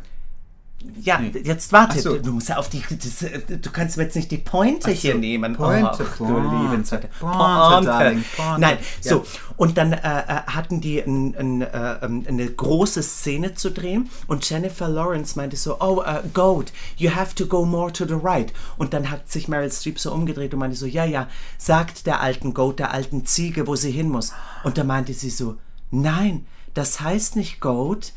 Ja, 1.01 1.19
jetzt 1.21 1.73
warte, 1.73 1.99
so. 1.99 2.17
du 2.17 2.31
musst 2.33 2.49
ja 2.49 2.57
auf 2.57 2.69
die, 2.69 2.83
das, 2.89 3.23
äh, 3.23 3.39
du 3.39 3.71
kannst 3.71 3.97
mir 3.97 4.03
jetzt 4.03 4.15
nicht 4.15 4.31
die 4.31 4.37
Pointe 4.37 4.89
so, 4.89 4.95
hier 4.95 5.15
nehmen. 5.15 5.55
Pointe, 5.55 6.03
du 6.17 6.25
Pointe, 6.25 6.55
liebe 6.55 6.83
Zeit. 6.83 7.09
Pointe, 7.19 7.85
Darling, 7.85 8.23
Pointe. 8.35 8.61
Nein, 8.61 8.77
Ja. 9.03 9.11
so. 9.11 9.25
Und 9.57 9.77
dann 9.77 9.93
äh, 9.93 9.97
äh, 9.97 10.41
hatten 10.47 10.81
die 10.81 10.99
ein, 10.99 11.35
ein, 11.37 11.61
äh, 11.61 11.97
ähm, 12.01 12.25
eine 12.27 12.49
große 12.49 13.03
Szene 13.03 13.53
zu 13.53 13.71
drehen 13.71 14.09
und 14.27 14.47
Jennifer 14.49 14.89
Lawrence 14.89 15.35
meinte 15.37 15.55
so, 15.55 15.79
oh, 15.79 16.01
uh, 16.01 16.27
Goat, 16.33 16.71
you 16.97 17.13
have 17.13 17.35
to 17.35 17.45
go 17.45 17.65
more 17.65 17.91
to 17.91 18.05
the 18.05 18.15
right. 18.15 18.51
Und 18.77 18.93
dann 18.93 19.11
hat 19.11 19.31
sich 19.31 19.47
Meryl 19.47 19.71
Streep 19.71 19.99
so 19.99 20.11
umgedreht 20.11 20.53
und 20.53 20.59
meinte 20.59 20.77
so, 20.77 20.85
ja, 20.87 21.05
ja, 21.05 21.27
sagt 21.57 22.07
der 22.07 22.21
alten 22.21 22.53
Goat, 22.53 22.79
der 22.79 22.91
alten 22.91 23.25
Ziege, 23.25 23.67
wo 23.67 23.75
sie 23.75 23.91
hin 23.91 24.09
muss. 24.09 24.33
Und 24.63 24.77
da 24.77 24.83
meinte 24.83 25.13
sie 25.13 25.29
so, 25.29 25.57
nein, 25.91 26.45
das 26.73 27.01
heißt 27.01 27.35
nicht 27.35 27.59
Goat, 27.59 28.13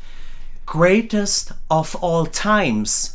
greatest 0.65 1.53
of 1.69 2.01
all 2.03 2.27
times. 2.27 3.11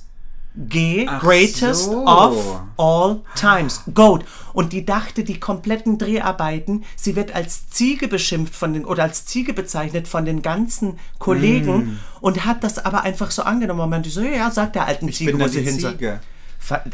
G, 0.69 1.07
Ach 1.09 1.21
greatest 1.21 1.85
so. 1.85 2.05
of 2.07 2.61
all 2.77 3.21
times. 3.37 3.83
Goat. 3.95 4.25
Und 4.53 4.73
die 4.73 4.85
dachte, 4.85 5.23
die 5.23 5.39
kompletten 5.39 5.97
Dreharbeiten, 5.97 6.85
sie 6.97 7.15
wird 7.15 7.33
als 7.35 7.71
Ziege 7.71 8.09
beschimpft 8.09 8.55
von 8.57 8.73
den, 8.73 8.85
oder 8.85 9.05
als 9.05 9.25
Ziege 9.27 9.53
bezeichnet 9.53 10.09
von 10.09 10.25
den 10.25 10.43
ganzen 10.43 10.99
Kollegen 11.21 11.77
Mm. 11.77 11.99
und 12.21 12.45
hat 12.47 12.65
das 12.65 12.85
aber 12.85 13.03
einfach 13.03 13.31
so 13.31 13.43
angenommen. 13.43 13.81
Und 13.81 13.91
meinte 13.91 14.11
so, 14.11 14.23
ja, 14.23 14.51
sagt 14.51 14.75
der 14.75 14.87
alten 14.87 15.13
Ziege, 15.13 15.33
bin 15.33 15.41
wo 15.41 15.47
sie 15.47 15.61
die 15.63 15.71
hin 15.71 15.79
soll. 15.81 15.93
Ziege. 15.93 16.21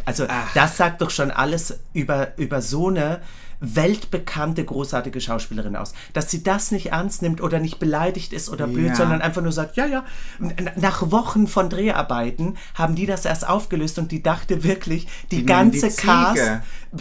Also 0.04 0.26
das 0.54 0.76
sagt 0.76 1.00
doch 1.00 1.10
schon 1.10 1.30
alles 1.30 1.78
über, 1.94 2.36
über 2.38 2.60
so 2.62 2.88
eine 2.88 3.20
weltbekannte, 3.60 4.64
großartige 4.64 5.20
Schauspielerin 5.20 5.76
aus. 5.76 5.92
Dass 6.12 6.30
sie 6.30 6.42
das 6.42 6.70
nicht 6.70 6.86
ernst 6.92 7.22
nimmt 7.22 7.40
oder 7.40 7.58
nicht 7.60 7.78
beleidigt 7.78 8.32
ist 8.32 8.48
oder 8.48 8.66
blöd, 8.66 8.88
Ja. 8.88 8.94
sondern 8.96 9.22
einfach 9.22 9.42
nur 9.42 9.52
sagt, 9.52 9.76
ja, 9.76 9.86
ja. 9.86 10.04
Nach 10.76 11.10
Wochen 11.10 11.46
von 11.46 11.68
Dreharbeiten 11.70 12.56
haben 12.74 12.94
die 12.94 13.06
das 13.06 13.24
erst 13.24 13.48
aufgelöst 13.48 13.98
und 13.98 14.12
die 14.12 14.22
dachte 14.22 14.64
wirklich, 14.64 15.06
die, 15.30 15.36
nennen 15.36 15.46
ganze 15.46 15.88
die. 15.88 15.94
Cast. 15.96 16.42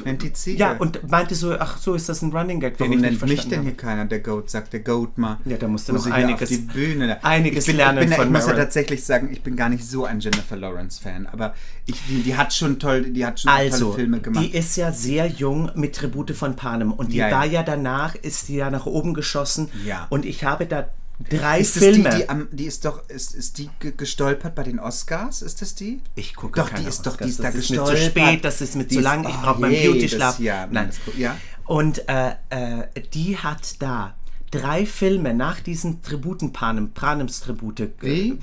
Nennt 0.04 0.24
die 0.24 0.34
Ziege. 0.34 0.60
Ja, 0.60 0.74
und 0.74 1.10
meinte 1.10 1.36
so, 1.36 1.58
ach 1.58 1.78
so, 1.78 1.94
ist 1.94 2.10
das 2.10 2.22
ein 2.22 2.32
Running 2.36 2.60
Gag, 2.60 2.78
Warum 2.80 3.00
nennt 3.00 3.22
mich 3.26 3.48
denn 3.48 3.62
hier 3.63 3.78
keiner 3.78 4.04
der 4.06 4.20
Goat? 4.20 4.50
Sagt 4.50 4.74
der 4.74 4.82
Goat 4.82 5.18
mal. 5.18 5.38
Ja, 5.46 5.56
da 5.56 5.68
musst 5.70 5.88
du 5.88 5.94
wo 5.94 5.98
noch 5.98 6.06
einiges- 6.12 6.50
die 6.50 6.58
Bühne. 6.58 7.24
einiges 7.24 7.60
ich 7.65 7.68
bin, 7.68 7.78
lernen 7.78 8.00
ich 8.00 8.04
bin, 8.06 8.12
ja- 8.12 8.15
von 8.18 8.26
Ich 8.28 8.32
muss 8.32 8.41
ja 8.41 8.48
Meryl. 8.48 8.63
tatsächlich 8.63 9.04
sagen, 9.06 9.30
ich 9.32 9.41
bin 9.41 9.56
gar 9.56 9.70
nicht 9.70 9.86
so 9.86 10.04
ein 10.04 10.20
Jennifer 10.20 10.58
Lawrence 10.58 11.00
Fan, 11.02 11.28
aber 11.32 11.54
ich, 11.86 11.96
die, 12.10 12.24
die 12.24 12.36
hat 12.36 12.54
schon 12.54 12.78
toll, 12.78 13.04
die 13.04 13.26
hat 13.26 13.39
schon 13.39 13.52
Also, 13.52 13.86
tolle 13.86 13.96
Filme 13.96 14.20
gemacht. 14.20 14.44
die 14.44 14.58
ist 14.58 14.76
ja 14.76 14.91
sehr 14.91 15.28
jung 15.28 15.72
mit 15.76 15.96
Tribute 15.96 16.32
von 16.32 16.45
Panem 16.54 16.91
und 16.93 17.12
die 17.12 17.18
Ja, 17.18 17.32
war 17.32 17.46
ja 17.46 17.64
danach, 17.64 18.16
ist 18.16 18.48
die 18.50 18.56
ja 18.56 18.70
nach 18.70 18.86
oben 18.86 19.14
geschossen 19.14 19.70
Ja. 19.86 20.08
und 20.10 20.26
ich 20.26 20.43
habe 20.43 20.66
da 20.66 20.89
drei 21.30 21.60
ist 21.62 21.76
das 21.78 21.84
Filme. 21.84 22.10
die, 22.10 22.18
die, 22.18 22.30
am, 22.30 22.48
die 22.52 22.66
ist 22.66 22.84
doch, 22.86 23.08
ist, 23.10 23.34
ist 23.34 23.58
die 23.58 23.70
ge- 23.80 23.93
gestolpert 23.96 24.54
bei 24.54 24.64
den 24.64 24.80
Oscars? 24.80 25.41
Ist 25.41 25.62
das 25.62 25.74
die? 25.74 26.02
ich 26.16 26.36
gucke 26.36 26.60
Doch, 26.60 26.70
die 26.70 26.84
ist 26.84 27.06
doch, 27.06 27.14
Oscars. 27.14 27.26
die 27.28 27.32
ist 27.32 27.39
da 27.39 27.43
das 27.46 27.56
ist 27.56 27.70
mir 27.72 27.78
gestolpert. 27.78 27.98
zu 28.04 28.10
spät, 28.10 28.46
das 28.46 28.62
ist 28.62 28.76
mir 28.76 28.88
zu 28.88 28.98
ist- 29.00 29.04
lang, 29.04 29.28
ich 29.28 29.34
oh 29.36 29.41
brauche 29.41 29.62
meinen 29.62 29.82
Beauty-Schlaf. 29.82 30.36
das- 30.36 30.43
ja, 30.46 30.68
Nein. 30.70 30.88
das- 31.06 31.16
ja. 31.18 31.36
Und 31.66 32.08
äh, 32.10 32.36
äh, 32.50 32.84
die 33.14 33.38
hat 33.38 33.82
da 33.82 34.14
drei 34.52 34.86
Filme 34.86 35.34
nach 35.34 35.60
diesen 35.62 36.02
Tributen 36.04 36.54
Panem, 36.54 36.91
Panems 36.91 37.39
Tribute. 37.39 37.89
Wie? 38.02 38.38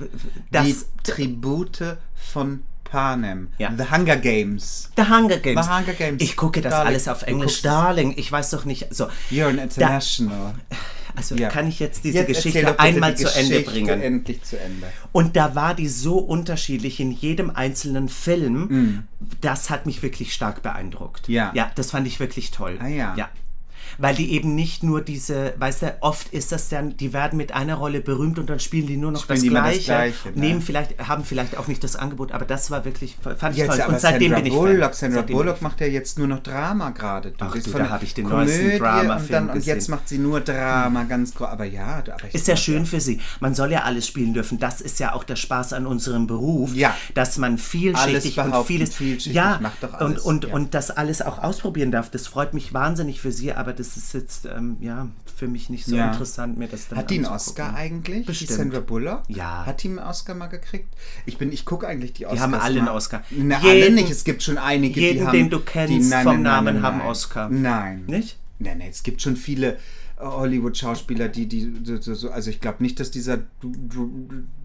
Das, 0.50 0.66
die 0.66 0.76
Tribute 1.04 1.96
von 2.14 2.64
Panem. 2.92 3.48
Ja. 3.56 3.72
The 3.76 3.84
Hunger 3.90 4.16
Games. 4.16 4.90
The 4.98 5.04
Hunger 5.04 5.38
Games. 5.38 5.64
The 5.66 5.72
Hunger 5.72 5.92
Games. 5.94 6.22
Ich 6.22 6.36
gucke 6.36 6.60
das 6.60 6.72
Darling, 6.72 6.88
alles 6.88 7.08
auf 7.08 7.22
Englisch. 7.22 7.62
Darling, 7.62 8.12
ich 8.18 8.30
weiß 8.30 8.50
doch 8.50 8.66
nicht. 8.66 8.94
So, 8.94 9.06
You're 9.30 9.48
an 9.48 9.58
international. 9.58 10.54
also 11.16 11.34
Ja. 11.34 11.48
kann 11.48 11.68
ich 11.68 11.80
jetzt 11.80 12.04
diese 12.04 12.18
Jetzt 12.18 12.26
Geschichte 12.28 12.78
einmal 12.78 13.14
die 13.14 13.24
zu 13.24 13.34
Ende 13.34 13.48
Geschichte 13.62 13.70
bringen? 13.70 14.02
endlich 14.02 14.42
zu 14.42 14.60
Ende. 14.60 14.86
Und 15.10 15.36
da 15.36 15.54
war 15.54 15.74
die 15.74 15.88
so 15.88 16.18
unterschiedlich 16.18 17.00
in 17.00 17.12
jedem 17.12 17.48
einzelnen 17.48 18.10
Film. 18.10 19.04
Das 19.40 19.70
hat 19.70 19.86
mich 19.86 20.02
wirklich 20.02 20.34
stark 20.34 20.62
beeindruckt. 20.62 21.28
Mm. 21.30 21.32
Ja. 21.32 21.50
Ja, 21.54 21.70
das 21.74 21.92
fand 21.92 22.06
ich 22.06 22.20
wirklich 22.20 22.50
toll. 22.50 22.78
Ah, 22.78 22.88
ja. 22.88 23.14
Ja. 23.16 23.30
Weil 23.98 24.14
die 24.14 24.32
eben 24.32 24.54
nicht 24.54 24.82
nur 24.82 25.00
diese, 25.00 25.54
weißt 25.58 25.82
du, 25.82 25.94
oft 26.00 26.28
ist 26.28 26.52
das 26.52 26.68
dann, 26.68 26.96
die 26.96 27.12
werden 27.12 27.36
mit 27.36 27.52
einer 27.52 27.74
Rolle 27.74 28.00
berühmt 28.00 28.38
und 28.38 28.48
dann 28.48 28.60
spielen 28.60 28.86
die 28.86 28.96
nur 28.96 29.12
noch 29.12 29.22
Spielen 29.22 29.36
das 29.36 29.42
die 29.42 29.48
immer 29.48 29.62
das 29.62 29.84
Gleiche. 29.84 29.84
Gleiche, 29.84 30.28
ne? 30.30 30.46
nehmen 30.46 30.62
vielleicht, 30.62 31.08
haben 31.08 31.24
vielleicht 31.24 31.56
auch 31.56 31.68
nicht 31.68 31.82
das 31.84 31.96
Angebot, 31.96 32.32
aber 32.32 32.44
das 32.44 32.70
war 32.70 32.84
wirklich, 32.84 33.16
fand 33.22 33.54
ich 33.54 33.58
Jetzt 33.58 33.70
toll. 33.70 33.80
aber 33.80 33.92
Und 33.92 34.00
seitdem 34.00 34.30
Sandra 34.30 34.36
bin 34.42 34.52
ich 34.52 34.58
Bullock, 34.58 34.80
Fan. 34.80 34.94
Sandra 34.94 35.18
Seitdem 35.20 35.36
Bullock 35.36 35.62
macht 35.62 35.80
ja 35.80 35.86
jetzt 35.86 36.18
nur 36.18 36.26
noch 36.28 36.40
Drama 36.40 36.90
gerade. 36.90 37.32
Ach 37.38 37.52
du, 37.52 37.60
von 37.60 37.72
da 37.72 37.78
der 37.78 37.90
hab 37.90 38.02
ich 38.02 38.14
den 38.14 38.24
Komödie 38.28 38.50
neuesten 38.50 38.78
Dramafilm 38.78 39.20
und, 39.20 39.30
dann, 39.30 39.50
und 39.50 39.66
jetzt 39.66 39.88
macht 39.88 40.08
sie 40.08 40.18
nur 40.18 40.40
Drama, 40.40 41.04
ganz 41.04 41.34
groß. 41.34 41.48
Aber 41.48 41.64
ja, 41.64 41.98
aber 41.98 42.28
ich 42.28 42.34
Ist 42.34 42.48
ja 42.48 42.56
schön 42.56 42.86
für 42.86 43.00
sie. 43.00 43.20
Man 43.40 43.54
soll 43.54 43.72
ja 43.72 43.82
alles 43.82 44.06
spielen 44.06 44.34
dürfen. 44.34 44.58
Das 44.58 44.80
ist 44.80 45.00
ja 45.00 45.14
auch 45.14 45.24
der 45.24 45.36
Spaß 45.36 45.72
an 45.72 45.86
unserem 45.86 46.26
Beruf. 46.26 46.74
Ja. 46.74 46.96
Dass 47.14 47.38
man 47.38 47.58
vielschichtig 47.58 48.38
und 48.38 48.66
vieles. 48.66 48.94
vielschichtig, 48.94 49.34
ja, 49.34 49.58
macht 49.60 49.82
doch 49.82 49.94
alles, 49.94 50.22
Und, 50.22 50.44
und, 50.44 50.48
ja. 50.48 50.54
und 50.54 50.74
das 50.74 50.90
alles 50.90 51.22
auch 51.22 51.38
ausprobieren 51.38 51.90
darf. 51.90 52.10
Das 52.10 52.26
freut 52.26 52.54
mich 52.54 52.72
wahnsinnig 52.72 53.20
für 53.20 53.32
sie, 53.32 53.52
aber 53.52 53.72
das 53.72 53.81
ist 53.96 54.12
jetzt 54.14 54.46
ähm, 54.46 54.76
ja 54.80 55.08
für 55.36 55.48
mich 55.48 55.70
nicht 55.70 55.84
so 55.86 55.96
Ja. 55.96 56.08
interessant, 56.12 56.58
mir 56.58 56.68
das 56.68 56.88
dann 56.88 56.98
Hat 56.98 57.10
die 57.10 57.16
einen. 57.18 57.26
Oscar 57.26 57.74
eigentlich? 57.74 58.26
Bestimmt. 58.26 58.50
Die 58.50 58.54
Sandra 58.54 58.80
Bullock? 58.80 59.22
Ja. 59.28 59.66
Hat 59.66 59.82
die 59.82 59.88
einen 59.88 59.98
Oscar 59.98 60.34
mal 60.34 60.46
gekriegt? 60.48 60.88
Ich 61.26 61.38
bin, 61.38 61.50
ich 61.52 61.64
gucke 61.64 61.86
eigentlich 61.88 62.12
die 62.12 62.26
Oscars. 62.26 62.40
haben 62.40 62.54
alle 62.54 62.80
einen. 62.80 62.88
Oscar. 62.88 63.22
Na, 63.30 63.58
alle 63.58 63.74
Jeden- 63.78 63.94
nicht. 63.96 64.10
Es 64.10 64.24
gibt 64.24 64.42
schon 64.42 64.58
einige, 64.58 64.94
die 64.94 65.06
jeden, 65.06 65.26
haben. 65.26 65.32
den 65.36 65.50
du 65.50 65.60
kennst 65.60 65.92
die, 65.92 66.00
nein, 66.00 66.24
vom 66.24 66.34
nein, 66.34 66.42
Namen, 66.42 66.74
nein, 66.76 66.82
haben. 66.82 67.00
Oscar. 67.02 67.48
Nein. 67.48 68.04
Nicht? 68.06 68.38
Nein, 68.58 68.78
nein, 68.78 68.88
es 68.90 69.02
gibt 69.02 69.20
schon 69.22 69.36
viele 69.36 69.72
äh, 69.74 69.76
Hollywood-Schauspieler, 70.20 71.28
die, 71.28 71.48
die, 71.48 71.72
so, 71.84 72.00
so, 72.00 72.14
so, 72.14 72.30
also 72.30 72.50
ich 72.50 72.60
glaube 72.60 72.82
nicht, 72.82 73.00
dass 73.00 73.10
dieser, 73.10 73.38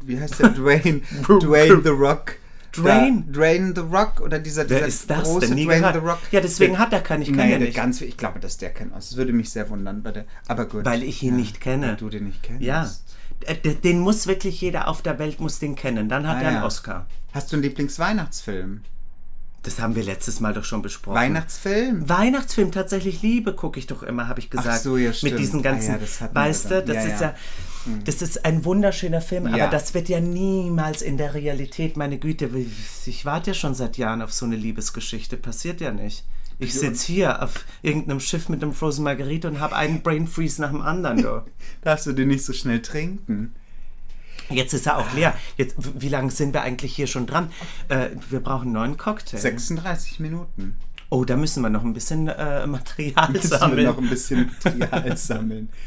wie 0.06 0.20
heißt 0.20 0.40
der, 0.40 0.50
Dwayne, 0.58 1.02
Dwayne 1.28 1.82
The 1.84 1.90
Rock. 1.90 2.36
Dwayne? 2.74 3.24
Da, 3.28 3.32
Dwayne 3.34 3.74
The 3.76 3.82
Rock 3.82 4.22
oder 4.22 4.40
dieser, 4.40 4.70
Wer 4.70 4.78
dieser 4.80 4.88
ist 4.88 5.10
das 5.10 5.24
große 5.24 5.48
Dwayne 5.56 5.66
gehört. 5.66 5.94
The 5.96 6.00
Rock. 6.00 6.20
Ja, 6.32 6.42
deswegen 6.42 6.74
Der- 6.74 6.80
hat 6.82 6.94
er 6.94 7.02
keinen. 7.02 7.22
Ich 7.24 7.34
kenne 7.34 7.56
ihn 7.56 7.62
nicht. 7.62 7.76
ganz, 7.76 8.02
ich 8.02 8.18
glaube, 8.18 8.40
dass 8.40 8.58
der 8.58 8.72
keinen 8.72 8.88
Oscar. 8.92 9.00
Das 9.00 9.18
würde 9.18 9.34
mich 9.34 9.50
sehr 9.50 9.70
wundern, 9.70 10.04
der, 10.04 10.26
aber 10.48 10.66
gut. 10.66 10.86
Weil 10.86 11.04
ich 11.04 11.22
ihn 11.24 11.36
nicht 11.36 11.62
kenne. 11.62 11.88
Weil 11.90 11.96
du 11.98 12.10
den 12.10 12.26
nicht 12.26 12.44
kennst. 12.44 12.62
Ja. 12.64 12.90
Äh, 13.46 13.56
Den 13.76 14.00
muss 14.00 14.26
wirklich 14.28 14.60
jeder 14.62 14.88
auf 14.88 15.02
der 15.02 15.20
Welt 15.20 15.40
muss 15.40 15.60
den 15.60 15.76
kennen. 15.76 16.10
Dann 16.10 16.28
hat 16.28 16.38
Ah, 16.38 16.42
er 16.42 16.48
einen 16.48 16.58
ja. 16.58 16.66
Oscar. 16.66 17.06
Hast 17.34 17.52
du 17.52 17.56
einen 17.58 17.64
Lieblingsweihnachtsfilm? 17.64 18.82
Das 19.64 19.80
haben 19.80 19.96
wir 19.96 20.04
letztes 20.04 20.40
Mal 20.40 20.54
doch 20.54 20.64
schon 20.64 20.82
besprochen. 20.82 21.16
Weihnachtsfilm? 21.18 22.08
Weihnachtsfilm 22.08 22.72
tatsächlich 22.72 23.22
Liebe 23.22 23.54
gucke 23.54 23.80
ich 23.80 23.86
doch 23.88 24.02
immer, 24.02 24.28
habe 24.30 24.40
ich 24.40 24.50
gesagt. 24.50 24.82
so, 24.82 24.96
ja, 24.98 25.12
stimmt. 25.12 25.34
Mit 25.34 25.42
diesen 25.42 25.62
ganzen, 25.62 25.96
Ah, 25.96 26.00
ja, 26.22 26.30
weißt 26.34 26.72
du, 26.72 26.84
das 26.84 26.96
Ja, 26.96 27.02
ist 27.04 27.22
ja. 27.22 27.36
Ja, 27.88 28.04
das 28.06 28.22
ist 28.22 28.46
ein 28.46 28.66
wunderschöner 28.66 29.22
Film, 29.22 29.48
Ja. 29.48 29.64
aber 29.66 29.72
das 29.72 29.94
wird 29.94 30.10
ja 30.10 30.20
niemals 30.20 31.02
in 31.02 31.18
der 31.18 31.34
Realität, 31.34 31.98
meine 31.98 32.18
Güte, 32.18 32.50
ich 33.06 33.26
warte 33.26 33.52
ja 33.52 33.54
schon 33.54 33.74
seit 33.76 33.98
Jahren 33.98 34.22
auf 34.22 34.34
so 34.34 34.46
eine 34.46 34.56
Liebesgeschichte, 34.56 35.38
passiert 35.38 35.82
ja 35.82 35.92
nicht. 35.92 36.26
Ich 36.60 36.74
sitze 36.74 37.06
hier 37.14 37.44
auf 37.44 37.66
irgendeinem 37.84 38.20
Schiff 38.20 38.50
mit 38.50 38.64
einem 38.64 38.74
Frozen 38.74 39.04
Margarita 39.04 39.48
und 39.48 39.60
habe 39.60 39.76
einen 39.76 40.02
Brain 40.02 40.28
Freeze 40.28 40.60
nach 40.60 40.72
dem 40.72 40.82
anderen. 40.82 41.22
Du. 41.22 41.46
Darfst 41.84 42.08
du 42.08 42.14
den 42.14 42.30
nicht 42.30 42.44
so 42.44 42.52
schnell 42.52 42.82
trinken? 42.82 43.54
Jetzt 44.50 44.74
ist 44.74 44.88
er 44.88 44.98
auch 44.98 45.14
leer. 45.14 45.36
Jetzt, 45.58 45.76
wie 46.02 46.10
lange 46.10 46.32
sind 46.32 46.54
wir 46.56 46.62
eigentlich 46.64 46.96
hier 46.96 47.06
schon 47.06 47.28
dran? 47.28 47.52
Äh, 47.90 48.08
wir 48.32 48.40
brauchen 48.40 48.64
einen 48.64 48.72
neuen 48.74 48.98
Cocktail. 48.98 49.38
36 49.38 50.20
Minuten. 50.20 50.76
Oh, 51.10 51.26
da 51.26 51.38
müssen 51.38 51.62
wir 51.62 51.70
noch 51.70 51.84
ein 51.84 51.94
bisschen 51.94 52.28
äh, 52.28 52.66
Material 52.66 53.30
Müssen 53.32 53.52
wir 53.52 53.58
sammeln. 53.60 53.86
noch 53.86 53.98
ein 54.00 54.10
bisschen 54.10 54.52
Material 54.64 55.16
sammeln. 55.18 55.70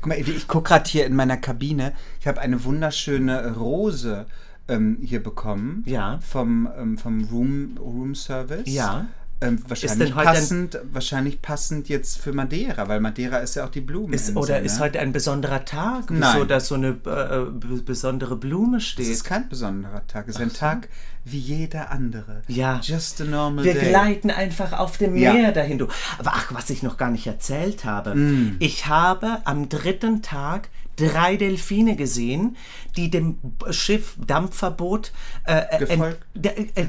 Guck 0.00 0.06
mal, 0.08 0.18
ich 0.18 0.48
gucke 0.48 0.68
gerade 0.68 0.88
hier 0.88 1.06
in 1.06 1.14
meiner 1.16 1.36
Kabine. 1.36 1.92
Ich 2.20 2.26
habe 2.26 2.40
eine 2.40 2.64
wunderschöne 2.64 3.54
Rose 3.56 4.26
ähm, 4.68 4.98
hier 5.02 5.22
bekommen. 5.22 5.82
Ja. 5.86 6.18
Vom, 6.20 6.68
ähm, 6.78 6.98
vom 6.98 7.24
Room, 7.24 7.76
Room 7.78 8.14
Service. 8.14 8.62
Ja. 8.66 9.06
Ähm, 9.40 9.62
wahrscheinlich, 9.68 10.12
passend, 10.12 10.80
wahrscheinlich 10.92 11.40
passend 11.40 11.88
jetzt 11.88 12.18
für 12.18 12.32
Madeira, 12.32 12.88
weil 12.88 12.98
Madeira 12.98 13.36
ist 13.38 13.54
ja 13.54 13.64
auch 13.64 13.68
die 13.68 13.80
Blume. 13.80 14.12
Ist, 14.16 14.34
oder 14.34 14.60
ist 14.60 14.80
heute 14.80 14.98
ein 14.98 15.12
besonderer 15.12 15.64
Tag, 15.64 16.10
Nein. 16.10 16.48
da 16.48 16.58
so 16.58 16.74
eine 16.74 16.88
äh, 16.88 17.44
b- 17.48 17.80
besondere 17.84 18.34
Blume 18.34 18.78
Es 18.78 18.86
steht? 18.86 19.06
ist 19.06 19.22
kein 19.22 19.48
besonderer 19.48 20.04
Tag. 20.08 20.26
Es 20.26 20.34
ist 20.34 20.42
ein 20.42 20.52
Tag 20.52 20.88
wie 21.30 21.38
jeder 21.38 21.90
andere. 21.90 22.42
Ja. 22.48 22.80
Just 22.82 23.20
a 23.20 23.24
normal 23.24 23.64
Wir 23.64 23.74
day. 23.74 23.88
gleiten 23.88 24.30
einfach 24.30 24.72
auf 24.72 24.98
dem 24.98 25.16
Ja. 25.16 25.32
Meer 25.32 25.52
dahin. 25.52 25.78
Du. 25.78 25.88
Aber 26.18 26.32
ach, 26.34 26.52
was 26.52 26.70
ich 26.70 26.82
noch 26.82 26.96
gar 26.96 27.10
nicht 27.10 27.26
erzählt 27.26 27.84
habe. 27.84 28.14
Mm. 28.14 28.56
Ich 28.58 28.86
habe 28.86 29.38
am 29.44 29.68
dritten 29.68 30.22
Tag 30.22 30.68
drei 30.98 31.36
Delfine 31.36 31.96
gesehen, 31.96 32.56
die 32.96 33.08
dem 33.10 33.38
Schiff 33.70 34.16
Dampferboot 34.26 35.12
äh, 35.46 35.62
äh, 35.70 35.78
Gefolgt? 35.78 36.18
äh, 36.42 36.66
äh, 36.74 36.86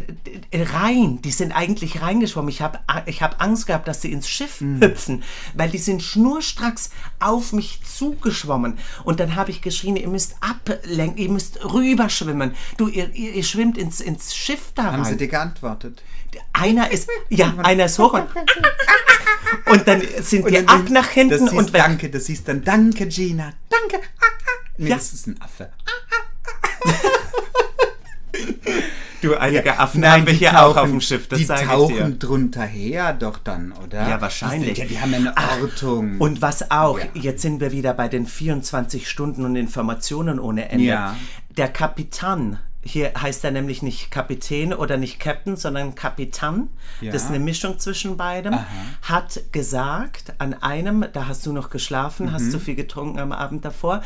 äh, 0.52 0.64
rein. 0.64 1.22
Die 1.22 1.32
sind 1.32 1.52
eigentlich 1.52 2.02
reingeschwommen. 2.02 2.50
Ich 2.50 2.62
habe 2.62 2.80
ich 3.06 3.22
hab 3.22 3.42
Angst 3.42 3.68
gehabt, 3.68 3.88
dass 3.88 4.02
sie 4.02 4.12
ins 4.12 4.28
Schiff 4.28 4.60
Mm. 4.62 4.82
hüpfen, 4.84 5.24
weil 5.54 5.70
die 5.70 5.78
sind 5.78 6.02
schnurstracks 6.04 6.90
auf 7.20 7.54
mich 7.54 7.82
zugeschwommen. 7.84 8.78
Und 9.04 9.20
dann 9.20 9.36
habe 9.36 9.52
ich 9.52 9.62
geschrien, 9.62 9.96
ihr 9.96 10.08
müsst 10.10 10.36
ablenken, 10.42 11.18
ihr 11.18 11.30
müsst 11.30 11.64
rüberschwimmen. 11.64 12.56
Du, 12.78 12.88
ihr, 12.88 13.14
ihr, 13.14 13.34
ihr 13.34 13.44
schwimmt 13.44 13.78
ins, 13.78 14.02
ins 14.02 14.36
Schiff 14.36 14.72
da 14.76 14.86
Haben 14.86 15.04
rein. 15.04 15.12
sie 15.14 15.18
dir 15.18 15.28
geantwortet? 15.28 16.02
Einer 16.54 16.92
ist, 16.92 17.10
ja, 17.30 17.54
einer 17.64 17.86
ist 17.86 17.98
hoch 18.00 18.14
und, 18.14 18.28
und 19.72 19.88
dann 19.88 20.02
sind 20.22 20.44
Und 20.46 20.52
wir 20.52 20.64
dann- 20.64 20.82
ab 20.82 20.90
nach 20.90 21.10
hinten 21.10 21.46
das 21.46 21.54
und 21.54 21.74
weg. 21.74 21.82
Danke, 21.84 22.10
das 22.10 22.26
hieß 22.28 22.44
dann 22.44 22.64
Danke, 22.64 23.08
Gina. 23.08 23.52
Danke. 23.70 24.06
Nee, 24.78 24.90
Ja. 24.90 24.96
das 24.96 25.14
ist 25.14 25.28
ein 25.28 25.40
Affe. 25.42 25.70
Du, 29.22 29.36
einige 29.36 29.78
Affen 29.78 30.00
Nein, 30.00 30.12
haben 30.22 30.26
wir 30.28 30.32
die 30.34 30.40
hier 30.40 30.52
tauchen, 30.52 30.78
auch 30.78 30.84
auf 30.84 30.90
dem 30.90 31.02
Schiff, 31.02 31.28
das 31.28 31.40
die 31.40 31.44
sage 31.46 31.64
ich 31.64 31.68
tauchen 31.68 31.96
dir. 32.12 32.20
drunter 32.20 32.64
her 32.64 33.12
doch 33.12 33.38
dann, 33.38 33.74
oder? 33.74 34.08
Ja, 34.08 34.22
wahrscheinlich. 34.22 34.76
Die, 34.76 34.82
sind 34.82 34.92
ja, 34.92 34.96
die 34.98 35.02
haben 35.02 35.12
ja 35.12 35.18
eine 35.18 35.34
Ach, 35.36 35.60
Ortung. 35.62 36.20
Und 36.20 36.42
was 36.42 36.72
auch, 36.72 37.00
Ja. 37.00 37.06
jetzt 37.16 37.42
sind 37.42 37.60
wir 37.60 37.74
wieder 37.74 37.94
bei 37.94 38.08
den 38.08 38.26
24 38.26 39.10
Stunden 39.10 39.44
und 39.44 39.58
Informationen 39.58 40.40
ohne 40.40 40.70
Ende. 40.70 40.86
Ja. 40.86 41.18
Der 41.58 41.68
Kapitän, 41.68 42.60
hier 42.82 43.12
heißt 43.20 43.44
er 43.44 43.52
nämlich 43.52 43.82
nicht 43.82 44.10
Kapitän 44.10 44.74
oder 44.74 44.96
nicht 44.98 45.20
Captain, 45.20 45.58
sondern 45.58 45.96
Kapitän. 45.96 46.70
Ja. 47.02 47.12
Das 47.12 47.24
ist 47.24 47.30
eine 47.30 47.40
Mischung 47.40 47.78
zwischen 47.78 48.16
beidem. 48.16 48.58
Hat 49.02 49.42
gesagt, 49.52 50.34
an 50.38 50.54
einem, 50.54 51.06
da 51.12 51.28
hast 51.28 51.46
du 51.46 51.52
noch 51.52 51.70
geschlafen, 51.70 52.28
Mhm. 52.28 52.32
hast 52.32 52.54
du 52.54 52.60
viel 52.60 52.76
getrunken 52.76 53.20
am 53.20 53.32
Abend 53.34 53.66
davor, 53.66 54.02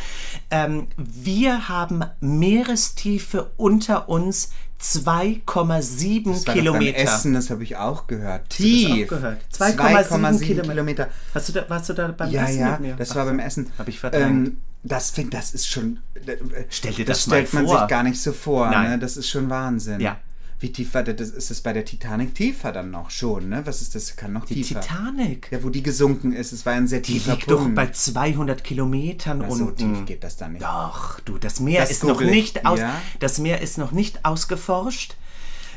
ähm, 0.50 0.88
wir 0.98 1.70
haben 1.70 2.04
Meerestiefe 2.20 3.52
unter 3.58 4.10
uns 4.10 4.52
2,7 4.84 5.44
das 5.46 5.78
war 5.78 6.34
doch 6.36 6.46
beim 6.46 6.56
Kilometer. 6.56 6.98
Essen, 7.00 7.34
das 7.34 7.50
habe 7.50 7.64
ich 7.64 7.78
auch 7.78 8.08
gehört. 8.08 8.50
Tief. 8.50 8.90
du 8.90 8.96
das 8.96 9.04
auch 9.04 9.08
gehört? 9.20 9.40
2,7 9.54 10.40
Kilometer. 10.42 10.72
Kilometer. 10.74 11.08
Hast 11.34 11.50
du 11.50 11.54
da, 11.54 11.70
warst 11.70 11.90
du 11.90 11.94
da 11.94 12.08
beim 12.10 12.30
Ja, 12.32 12.44
Essen 12.46 12.60
ja, 12.60 12.72
mit 12.72 12.80
mir? 12.82 12.96
das 12.96 13.16
war 13.16 13.26
beim 13.26 13.40
Essen. 13.40 13.72
Hab 13.78 13.88
ich 13.88 14.00
verdrängt. 14.00 14.48
Ähm, 14.48 14.58
das 14.84 15.12
finde 15.12 15.38
das 15.38 15.54
ist 15.54 15.68
schon. 15.70 16.00
äh, 16.26 16.36
Stell 16.70 16.94
dir 16.94 17.06
das 17.06 17.20
das 17.20 17.26
stellt 17.26 17.54
man 17.54 17.66
vor. 17.66 17.80
sich 17.80 17.88
gar 17.88 18.04
nicht 18.04 18.22
so 18.22 18.34
vor. 18.34 18.70
Nein. 18.70 18.92
Ne? 18.92 19.00
Das 19.00 19.16
ist 19.16 19.30
schon 19.30 19.50
Wahnsinn. 19.50 20.02
Ja. 20.02 20.18
Wie 20.64 20.72
tief 20.72 20.94
war 20.94 21.04
das? 21.04 21.30
Ist 21.30 21.52
es 21.52 21.60
bei 21.60 21.74
der 21.74 21.84
Titanic 21.84 22.36
tiefer 22.36 22.72
dann 22.72 22.90
noch 22.90 23.10
schon, 23.10 23.50
ne? 23.50 23.64
Was 23.66 23.82
ist 23.82 23.96
das? 23.96 24.16
Kann 24.16 24.32
noch 24.32 24.46
Die 24.46 24.62
tiefer. 24.62 24.80
Titanic. 24.80 25.50
Ja, 25.52 25.62
wo 25.62 25.70
die 25.70 25.84
gesunken 25.84 26.32
ist. 26.32 26.54
Es 26.54 26.66
war 26.66 26.72
ein 26.72 26.88
sehr 26.88 27.02
Die 27.02 27.14
tiefer 27.16 27.34
liegt 27.34 27.52
doch 27.52 27.58
Punkt. 27.60 27.76
bei 27.76 27.92
200 27.92 28.64
Kilometern 28.64 29.40
Na, 29.40 29.52
so 29.52 29.66
unten. 29.66 29.76
tief 29.96 30.06
geht 30.06 30.24
das 30.24 30.38
dann 30.38 30.54
nicht. 30.54 30.64
Doch, 30.64 31.20
du, 31.20 31.38
das 31.38 31.60
Meer 31.60 31.82
Das 31.82 31.92
ist 31.92 32.06
noch 32.06 32.22
ich, 32.22 32.30
nicht 32.32 32.66
aus, 32.66 32.80
ja. 32.80 32.94
das 33.20 33.40
Meer 33.40 33.60
ist 33.60 33.78
noch 33.78 33.92
nicht 33.92 34.24
ausgeforscht. 34.24 35.16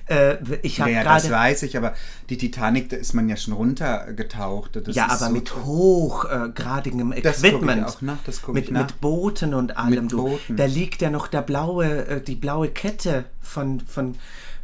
Äh, 0.08 0.36
ich 0.62 0.80
habe 0.80 0.92
Ja, 0.92 1.02
das 1.02 1.28
weiß 1.28 1.64
ich, 1.64 1.76
aber 1.76 1.92
die 2.30 2.38
Titanic, 2.38 2.88
da 2.90 2.96
ist 2.96 3.12
man 3.12 3.28
ja 3.28 3.36
schon 3.36 3.54
runtergetaucht. 3.54 4.76
Das 4.86 4.94
ja, 4.94 5.06
aber 5.06 5.16
so 5.26 5.30
mit 5.32 5.52
hochgradigem 5.56 7.10
Das 7.22 7.42
guck 7.42 7.44
ich 7.44 7.52
Equipment, 7.54 7.86
auch 7.88 8.02
nach, 8.02 8.18
das 8.24 8.40
guck 8.42 8.54
mit, 8.54 8.66
ich 8.66 8.70
nach. 8.70 8.82
mit 8.82 9.00
Booten 9.00 9.52
und 9.52 9.76
allem. 9.76 10.04
Mit 10.04 10.12
du. 10.12 10.16
Booten. 10.28 10.56
Da 10.56 10.66
liegt 10.66 11.02
ja 11.02 11.10
noch 11.10 11.26
der 11.26 11.42
blaue, 11.42 12.06
äh, 12.06 12.20
die 12.20 12.36
blaue 12.36 12.68
Kette 12.68 13.24
von, 13.42 13.80
von, 13.80 14.14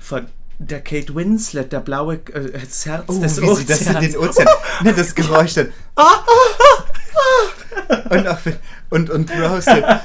von 0.03 0.27
der 0.59 0.81
Kate 0.81 1.15
Winslet, 1.15 1.73
der 1.73 1.81
blaue 1.81 2.17
äh, 2.33 2.51
das 2.59 2.87
Herz 2.87 3.05
Oh, 3.09 3.19
des 3.21 3.41
wie 3.41 3.55
sie 3.57 3.65
das 3.65 3.81
in 3.83 3.89
Ozeans. 3.97 4.13
den 4.13 4.17
Ozean. 4.19 4.49
Ne, 4.83 4.93
das 4.95 5.15
Geräusch 5.15 5.55
dann. 5.55 5.73
und 8.11 8.27
auch 8.29 8.39
und, 8.91 9.11
und 9.11 9.31
Rose. 9.31 10.01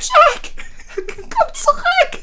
Jack, 0.00 0.52
komm 0.96 1.54
zurück! 1.54 2.22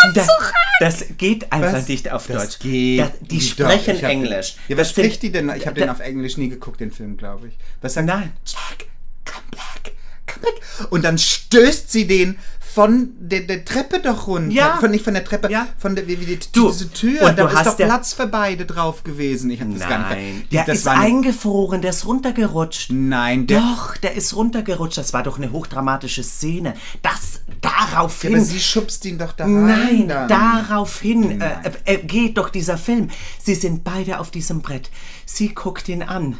Komm 0.00 0.14
Da- 0.14 0.22
zurück! 0.24 0.52
Das 0.80 1.04
geht 1.16 1.52
einfach 1.52 1.74
Was? 1.74 1.86
nicht 1.88 2.10
auf 2.10 2.26
Das 2.26 2.42
Deutsch. 2.42 2.58
geht 2.58 3.00
Das, 3.00 3.10
die 3.20 3.40
sprechen 3.40 3.96
hab- 4.02 4.10
Englisch. 4.10 4.56
Ja, 4.68 4.76
was 4.76 4.88
Das 4.88 4.94
sind- 4.96 5.04
spricht 5.04 5.22
die 5.22 5.30
denn? 5.32 5.48
Ich 5.54 5.66
habe 5.66 5.78
den 5.78 5.88
auf 5.90 6.00
Englisch 6.00 6.36
nie 6.36 6.48
geguckt, 6.48 6.80
den 6.80 6.90
Film, 6.90 7.16
glaube 7.16 7.48
ich. 7.48 7.54
Was 7.82 7.94
sagt 7.94 8.08
Nein. 8.08 8.32
Jack, 8.44 8.86
come 9.24 9.44
back, 9.52 9.92
come 10.26 10.46
back. 10.52 10.60
Und 10.90 11.04
dann 11.04 11.18
stößt 11.18 11.92
sie 11.92 12.06
den 12.08 12.36
von 12.74 13.10
der, 13.18 13.40
der 13.40 13.64
Treppe 13.64 14.00
doch 14.00 14.26
runter. 14.26 14.52
Ja. 14.54 14.76
Von, 14.78 14.90
nicht 14.92 15.04
von 15.04 15.12
der 15.14 15.24
Treppe, 15.24 15.50
Ja. 15.50 15.66
von 15.78 15.94
der, 15.94 16.06
wie, 16.08 16.20
wie 16.20 16.24
die, 16.24 16.38
Du, 16.52 16.70
diese 16.70 16.90
Tür. 16.90 17.22
und 17.28 17.38
da 17.38 17.44
du 17.44 17.48
ist 17.48 17.54
hast 17.56 17.66
doch 17.80 17.86
Platz 17.86 18.12
für 18.14 18.26
beide 18.26 18.64
drauf 18.64 19.04
gewesen. 19.04 19.50
Ich 19.50 19.60
habe 19.60 19.72
das 19.74 19.88
gar 19.88 19.98
nicht 19.98 20.10
Nein, 20.10 20.44
der 20.50 20.68
ist 20.68 20.88
eingefroren, 20.88 21.82
der 21.82 21.90
ist 21.90 22.06
runtergerutscht. 22.06 22.90
Nein, 22.92 23.46
der, 23.46 23.60
Doch, 23.60 23.96
der 23.98 24.14
ist 24.14 24.34
runtergerutscht. 24.34 24.96
Das 24.96 25.12
war 25.12 25.22
doch 25.22 25.36
eine 25.38 25.52
hochdramatische 25.52 26.22
Szene. 26.22 26.74
Das 27.02 27.40
daraufhin. 27.60 28.34
aber 28.36 28.44
sie 28.44 28.60
schubst 28.60 29.04
ihn 29.04 29.18
doch 29.18 29.32
da 29.32 29.44
rein. 29.44 29.66
Nein, 29.66 30.08
dann. 30.08 30.28
daraufhin 30.28 31.32
äh, 31.32 31.36
Nein. 31.36 31.72
äh, 31.84 31.98
geht 31.98 32.38
doch 32.38 32.48
dieser 32.48 32.78
Film. 32.78 33.08
Sie 33.42 33.54
sind 33.54 33.84
beide 33.84 34.18
auf 34.18 34.30
diesem 34.30 34.62
Brett. 34.62 34.90
Sie 35.26 35.54
guckt 35.54 35.88
ihn 35.88 36.02
an. 36.02 36.38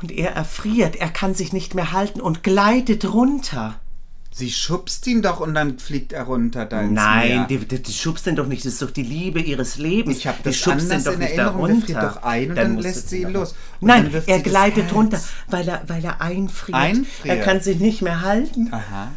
Und 0.00 0.10
er 0.10 0.32
erfriert. 0.32 0.96
Er 0.96 1.10
kann 1.10 1.34
sich 1.36 1.52
nicht 1.52 1.76
mehr 1.76 1.92
halten 1.92 2.20
und 2.20 2.42
gleitet 2.42 3.12
runter. 3.12 3.76
Sie 4.34 4.50
schubst 4.50 5.06
ihn 5.06 5.20
doch 5.20 5.40
und 5.40 5.54
dann 5.54 5.78
fliegt 5.78 6.12
er 6.14 6.22
runter 6.24 6.64
da 6.64 6.80
ins 6.80 6.92
Nein, 6.92 7.28
Meer. 7.28 7.46
die, 7.48 7.58
die, 7.58 7.82
die 7.82 7.92
schubst 7.92 8.24
den 8.26 8.34
doch 8.34 8.46
nicht. 8.46 8.64
Das 8.64 8.72
ist 8.72 8.82
doch 8.82 8.90
die 8.90 9.02
Liebe 9.02 9.40
ihres 9.40 9.76
Lebens. 9.76 10.16
Ich 10.16 10.26
habe 10.26 10.38
die 10.38 10.44
das 10.44 10.56
schubst 10.56 10.86
den 10.86 10.92
anders 10.92 11.04
doch 11.04 11.12
in 11.12 11.18
nicht 11.18 11.38
da 11.38 11.42
Erinnerung. 11.44 11.66
Der 11.66 11.74
runter. 11.74 11.86
friert 11.86 12.02
doch 12.02 12.22
ein 12.22 12.50
und 12.50 12.56
dann, 12.56 12.72
musst 12.72 12.86
lässt 12.86 13.08
sie 13.10 13.22
ihn 13.22 13.32
los. 13.32 13.54
Und 13.80 13.88
Nein, 13.88 14.10
dann 14.10 14.22
er 14.26 14.40
gleitet 14.40 14.92
runter, 14.94 15.20
weil 15.48 15.68
er, 15.68 15.82
weil 15.86 16.04
er 16.04 16.20
einfriert. 16.22 16.78
Einfriert. 16.78 17.38
Er 17.38 17.44
kann 17.44 17.60
sich 17.60 17.78
nicht 17.78 18.00
mehr 18.02 18.22
halten. 18.22 18.68
Aha. 18.72 19.12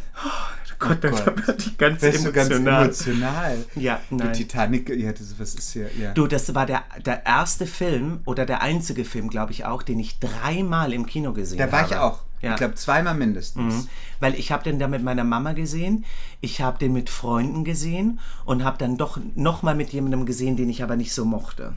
Gott, 0.78 1.02
da 1.02 1.08
Gott. 1.08 1.56
ich 1.58 1.78
ganz 1.78 2.02
Bist 2.02 2.26
du 2.26 2.32
ganz 2.32 2.50
emotional. 2.50 2.84
emotional. 2.84 3.64
Ja, 3.76 4.00
nein. 4.10 4.32
Die 4.32 4.42
Titanic, 4.42 4.90
ja, 4.90 5.12
das, 5.12 5.34
was 5.38 5.54
ist 5.54 5.72
hier? 5.72 5.88
Ja. 5.98 6.12
Du, 6.12 6.26
das 6.26 6.54
war 6.54 6.66
der, 6.66 6.82
der 7.04 7.24
erste 7.24 7.66
Film 7.66 8.20
oder 8.26 8.44
der 8.44 8.60
einzige 8.60 9.06
Film, 9.06 9.30
glaube 9.30 9.52
ich 9.52 9.64
auch, 9.64 9.82
den 9.82 9.98
ich 9.98 10.18
dreimal 10.18 10.92
im 10.92 11.06
Kino 11.06 11.32
gesehen 11.32 11.56
da 11.56 11.64
habe. 11.64 11.72
war 11.72 11.86
ich 11.86 11.96
auch. 11.96 12.25
Ja. 12.42 12.52
Ich 12.52 12.56
glaube, 12.56 12.74
zweimal 12.74 13.14
mindestens. 13.14 13.74
Mhm. 13.74 13.88
Weil 14.20 14.34
ich 14.34 14.52
habe 14.52 14.64
den 14.64 14.78
da 14.78 14.88
mit 14.88 15.02
meiner 15.02 15.24
Mama 15.24 15.52
gesehen, 15.52 16.04
ich 16.40 16.60
habe 16.60 16.78
den 16.78 16.92
mit 16.92 17.10
Freunden 17.10 17.64
gesehen 17.64 18.20
und 18.44 18.64
habe 18.64 18.78
dann 18.78 18.96
doch 18.96 19.18
noch 19.34 19.62
mal 19.62 19.74
mit 19.74 19.90
jemandem 19.90 20.26
gesehen, 20.26 20.56
den 20.56 20.68
ich 20.68 20.82
aber 20.82 20.96
nicht 20.96 21.12
so 21.12 21.24
mochte. 21.24 21.74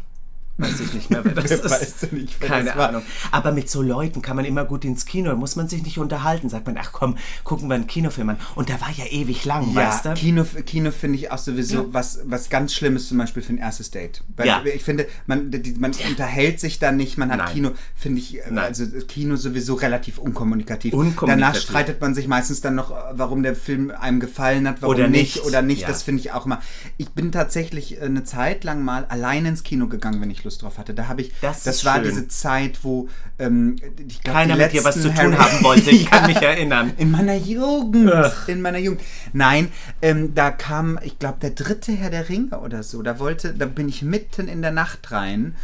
Weiß 0.59 0.79
ich 0.81 0.93
nicht 0.93 1.09
mehr, 1.09 1.23
wer 1.23 1.33
das 1.41 1.51
ist. 1.51 1.63
weiß 1.69 2.11
nicht, 2.11 2.35
wer 2.39 2.49
Keine? 2.49 2.75
Ahnung. 2.75 3.01
Aber 3.31 3.51
mit 3.51 3.69
so 3.69 3.81
Leuten 3.81 4.21
kann 4.21 4.35
man 4.35 4.45
immer 4.45 4.65
gut 4.65 4.85
ins 4.85 5.05
Kino, 5.05 5.29
da 5.29 5.35
muss 5.35 5.55
man 5.55 5.67
sich 5.69 5.83
nicht 5.83 5.97
unterhalten. 5.97 6.49
Sagt 6.49 6.67
man, 6.67 6.77
ach 6.79 6.91
komm, 6.91 7.17
gucken 7.43 7.69
wir 7.69 7.75
einen 7.75 7.87
Kinofilm 7.87 8.29
an. 8.29 8.37
Und 8.55 8.69
der 8.69 8.79
war 8.81 8.91
ja 8.91 9.05
ewig 9.05 9.45
lang, 9.45 9.73
Ja, 9.73 9.87
weißt 9.87 10.05
du? 10.05 10.13
Kino, 10.15 10.45
Kino 10.65 10.91
finde 10.91 11.17
ich 11.17 11.31
auch 11.31 11.37
sowieso 11.37 11.93
was, 11.93 12.19
was 12.25 12.49
ganz 12.49 12.73
Schlimmes 12.73 13.07
zum 13.07 13.17
Beispiel 13.17 13.41
für 13.41 13.53
ein 13.53 13.57
erstes 13.57 13.89
Date. 13.91 14.21
Weil 14.35 14.47
Ja. 14.47 14.61
ich 14.65 14.83
finde, 14.83 15.07
man, 15.27 15.49
die, 15.49 15.73
man 15.79 15.91
unterhält 16.09 16.59
sich 16.59 16.77
da 16.77 16.91
nicht, 16.91 17.17
man 17.17 17.31
hat 17.31 17.37
Nein. 17.39 17.53
Kino, 17.53 17.71
finde 17.95 18.19
ich, 18.19 18.39
Nein. 18.49 18.57
also 18.65 18.85
Kino 19.07 19.35
sowieso 19.37 19.75
relativ 19.75 20.17
unkommunikativ. 20.17 20.93
Unkommunikativ. 20.93 21.27
Danach 21.27 21.55
streitet 21.55 22.01
man 22.01 22.13
sich 22.13 22.27
meistens 22.27 22.59
dann 22.61 22.75
noch, 22.75 22.91
warum 23.13 23.43
der 23.43 23.55
Film 23.55 23.91
einem 23.91 24.19
gefallen 24.19 24.67
hat, 24.67 24.81
warum 24.81 24.95
Oder 24.95 25.07
nicht, 25.07 25.35
nicht. 25.37 25.45
oder 25.45 25.61
nicht. 25.61 25.81
Ja. 25.83 25.87
Das 25.87 26.03
finde 26.03 26.19
ich 26.21 26.31
auch 26.33 26.45
immer. 26.45 26.61
Ich 26.97 27.09
bin 27.11 27.31
tatsächlich 27.31 27.97
äh, 28.01 28.05
eine 28.05 28.23
Zeit 28.25 28.63
lang 28.65 28.83
mal 28.83 29.05
alleine 29.05 29.49
ins 29.49 29.63
Kino 29.63 29.87
gegangen, 29.87 30.19
wenn 30.21 30.29
ich 30.31 30.43
Lust 30.43 30.48
drauf 30.57 30.77
hatte. 30.77 30.93
Da 30.93 31.07
habe 31.07 31.21
ich, 31.21 31.31
Das 31.41 31.63
das 31.63 31.85
war 31.85 31.95
schön. 31.95 32.03
diese 32.05 32.27
Zeit, 32.27 32.79
wo 32.83 33.07
ähm, 33.37 33.75
ich 34.07 34.21
glaub, 34.21 34.35
Keiner 34.35 34.55
mit 34.55 34.73
dir 34.73 34.83
was 34.83 34.95
zu 35.01 35.13
tun 35.13 35.37
haben 35.37 35.63
wollte. 35.63 35.91
Ich 35.91 36.05
kann 36.09 36.23
Ja. 36.23 36.27
mich 36.27 36.41
erinnern. 36.41 36.93
In 36.97 37.11
meiner 37.11 37.35
Jugend. 37.35 38.11
Ach. 38.11 38.47
In 38.47 38.61
meiner 38.61 38.79
Jugend. 38.79 39.01
Nein, 39.33 39.71
ähm, 40.01 40.33
da 40.33 40.51
kam, 40.51 40.99
ich 41.03 41.19
glaube, 41.19 41.37
der 41.41 41.51
dritte 41.51 41.91
Herr 41.91 42.09
der 42.09 42.27
Ringe 42.29 42.59
oder 42.59 42.83
so. 42.83 43.01
Da 43.01 43.19
wollte, 43.19 43.53
da 43.53 43.65
bin 43.65 43.87
ich 43.87 44.01
mitten 44.01 44.47
in 44.47 44.61
der 44.61 44.71
Nacht 44.71 45.11
rein. 45.11 45.55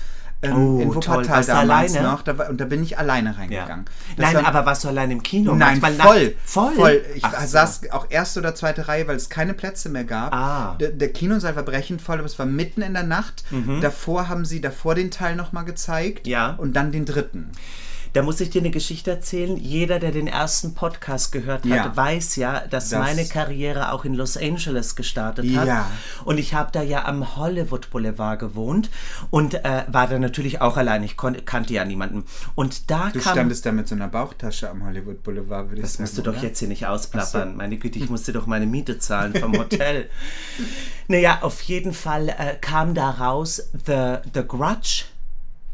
Ähm, 0.52 0.56
Oh, 0.58 0.80
in 0.80 0.92
toll. 0.92 0.96
Wuppertal 0.96 1.42
du 1.42 1.48
damals 1.48 1.96
alleine? 1.96 2.08
noch. 2.12 2.22
Da 2.22 2.38
war, 2.38 2.50
und 2.50 2.60
da 2.62 2.66
bin 2.66 2.84
ich 2.84 2.98
alleine 2.98 3.38
reingegangen. 3.38 3.86
Das 4.18 4.26
Nein, 4.34 4.36
war- 4.44 4.46
aber 4.48 4.66
warst 4.66 4.84
du 4.84 4.88
allein 4.88 5.12
im 5.12 5.22
Kino? 5.24 5.54
Nein, 5.56 5.82
voll, 5.82 6.36
voll. 6.46 6.74
voll. 6.76 7.06
Ich 7.16 7.24
Ach 7.24 7.42
so. 7.42 7.48
saß 7.48 7.82
auch 7.92 8.08
erste 8.10 8.40
oder 8.40 8.56
zweite 8.56 8.88
Reihe, 8.88 9.08
weil 9.08 9.16
es 9.16 9.30
keine 9.30 9.54
Plätze 9.54 9.90
mehr 9.90 10.04
gab. 10.04 10.34
Ah. 10.34 10.76
Der, 10.80 10.90
der 10.90 11.12
Kinosaal 11.12 11.56
war 11.56 11.64
brechend 11.64 12.02
voll, 12.02 12.18
aber 12.18 12.26
es 12.26 12.38
war 12.40 12.46
mitten 12.46 12.82
in 12.82 12.94
der 12.94 13.04
Nacht. 13.04 13.44
Davor 13.82 14.28
haben 14.30 14.46
sie 14.46 14.62
davor 14.62 14.96
den 14.96 15.12
Teil 15.12 15.36
nochmal 15.36 15.66
gezeigt. 15.66 16.26
Mhm. 16.26 16.32
Ja. 16.32 16.56
Und 16.58 16.74
dann 16.76 16.92
den 16.92 17.06
dritten. 17.06 17.52
Da 18.16 18.22
muss 18.22 18.40
ich 18.40 18.50
dir 18.50 18.62
eine 18.62 18.72
Geschichte 18.72 19.12
erzählen. 19.12 19.58
Jeder, 19.58 20.00
der 20.00 20.12
den 20.12 20.28
ersten 20.28 20.74
Podcast 20.74 21.34
gehört 21.34 21.64
hat, 21.66 21.70
Ja. 21.70 21.96
weiß 21.98 22.38
ja, 22.38 22.62
dass 22.62 22.88
Das- 22.90 23.00
meine 23.00 23.26
Karriere 23.28 23.92
auch 23.92 24.06
in 24.06 24.14
Los 24.14 24.38
Angeles 24.38 24.96
gestartet 24.96 25.54
hat. 25.54 25.68
Ja. 25.68 25.92
Und 26.24 26.38
ich 26.38 26.54
habe 26.54 26.72
da 26.72 26.82
ja 26.82 27.04
am 27.04 27.36
Hollywood 27.36 27.90
Boulevard 27.90 28.40
gewohnt 28.40 28.90
und 29.32 29.56
äh, 29.56 29.84
war 29.90 30.08
da 30.08 30.18
natürlich 30.18 30.62
auch 30.62 30.78
allein. 30.78 31.04
Ich 31.04 31.18
kannte 31.18 31.74
ja 31.74 31.84
niemanden. 31.84 32.24
Und 32.56 32.90
da 32.90 33.10
Du 33.12 33.20
kam. 33.20 33.34
standest 33.34 33.66
da 33.66 33.74
mit 33.74 33.90
so 33.90 33.96
einer 33.96 34.08
Bauchtasche 34.08 34.70
am 34.70 34.86
Hollywood 34.86 35.22
Boulevard, 35.22 35.66
würde 35.68 35.76
ich 35.78 35.82
das 35.82 35.94
sagen. 35.96 36.04
musst 36.04 36.18
du 36.18 36.22
doch 36.22 36.36
oder? 36.38 36.44
jetzt 36.44 36.60
hier 36.60 36.70
nicht 36.70 36.88
ausplappern. 36.88 37.58
Meine 37.58 37.76
Güte, 37.76 38.00
ich 38.00 38.10
musste 38.10 38.32
doch 38.32 38.46
meine 38.46 38.66
Miete 38.66 38.98
zahlen 38.98 39.36
vom 39.36 39.58
Hotel. 39.58 40.10
naja, 41.10 41.40
auf 41.42 41.62
jeden 41.64 41.94
Fall 41.94 42.30
äh, 42.30 42.56
kam 42.62 42.94
da 42.94 43.10
raus 43.10 43.62
The, 43.86 44.20
The 44.34 44.44
Grudge. 44.48 45.04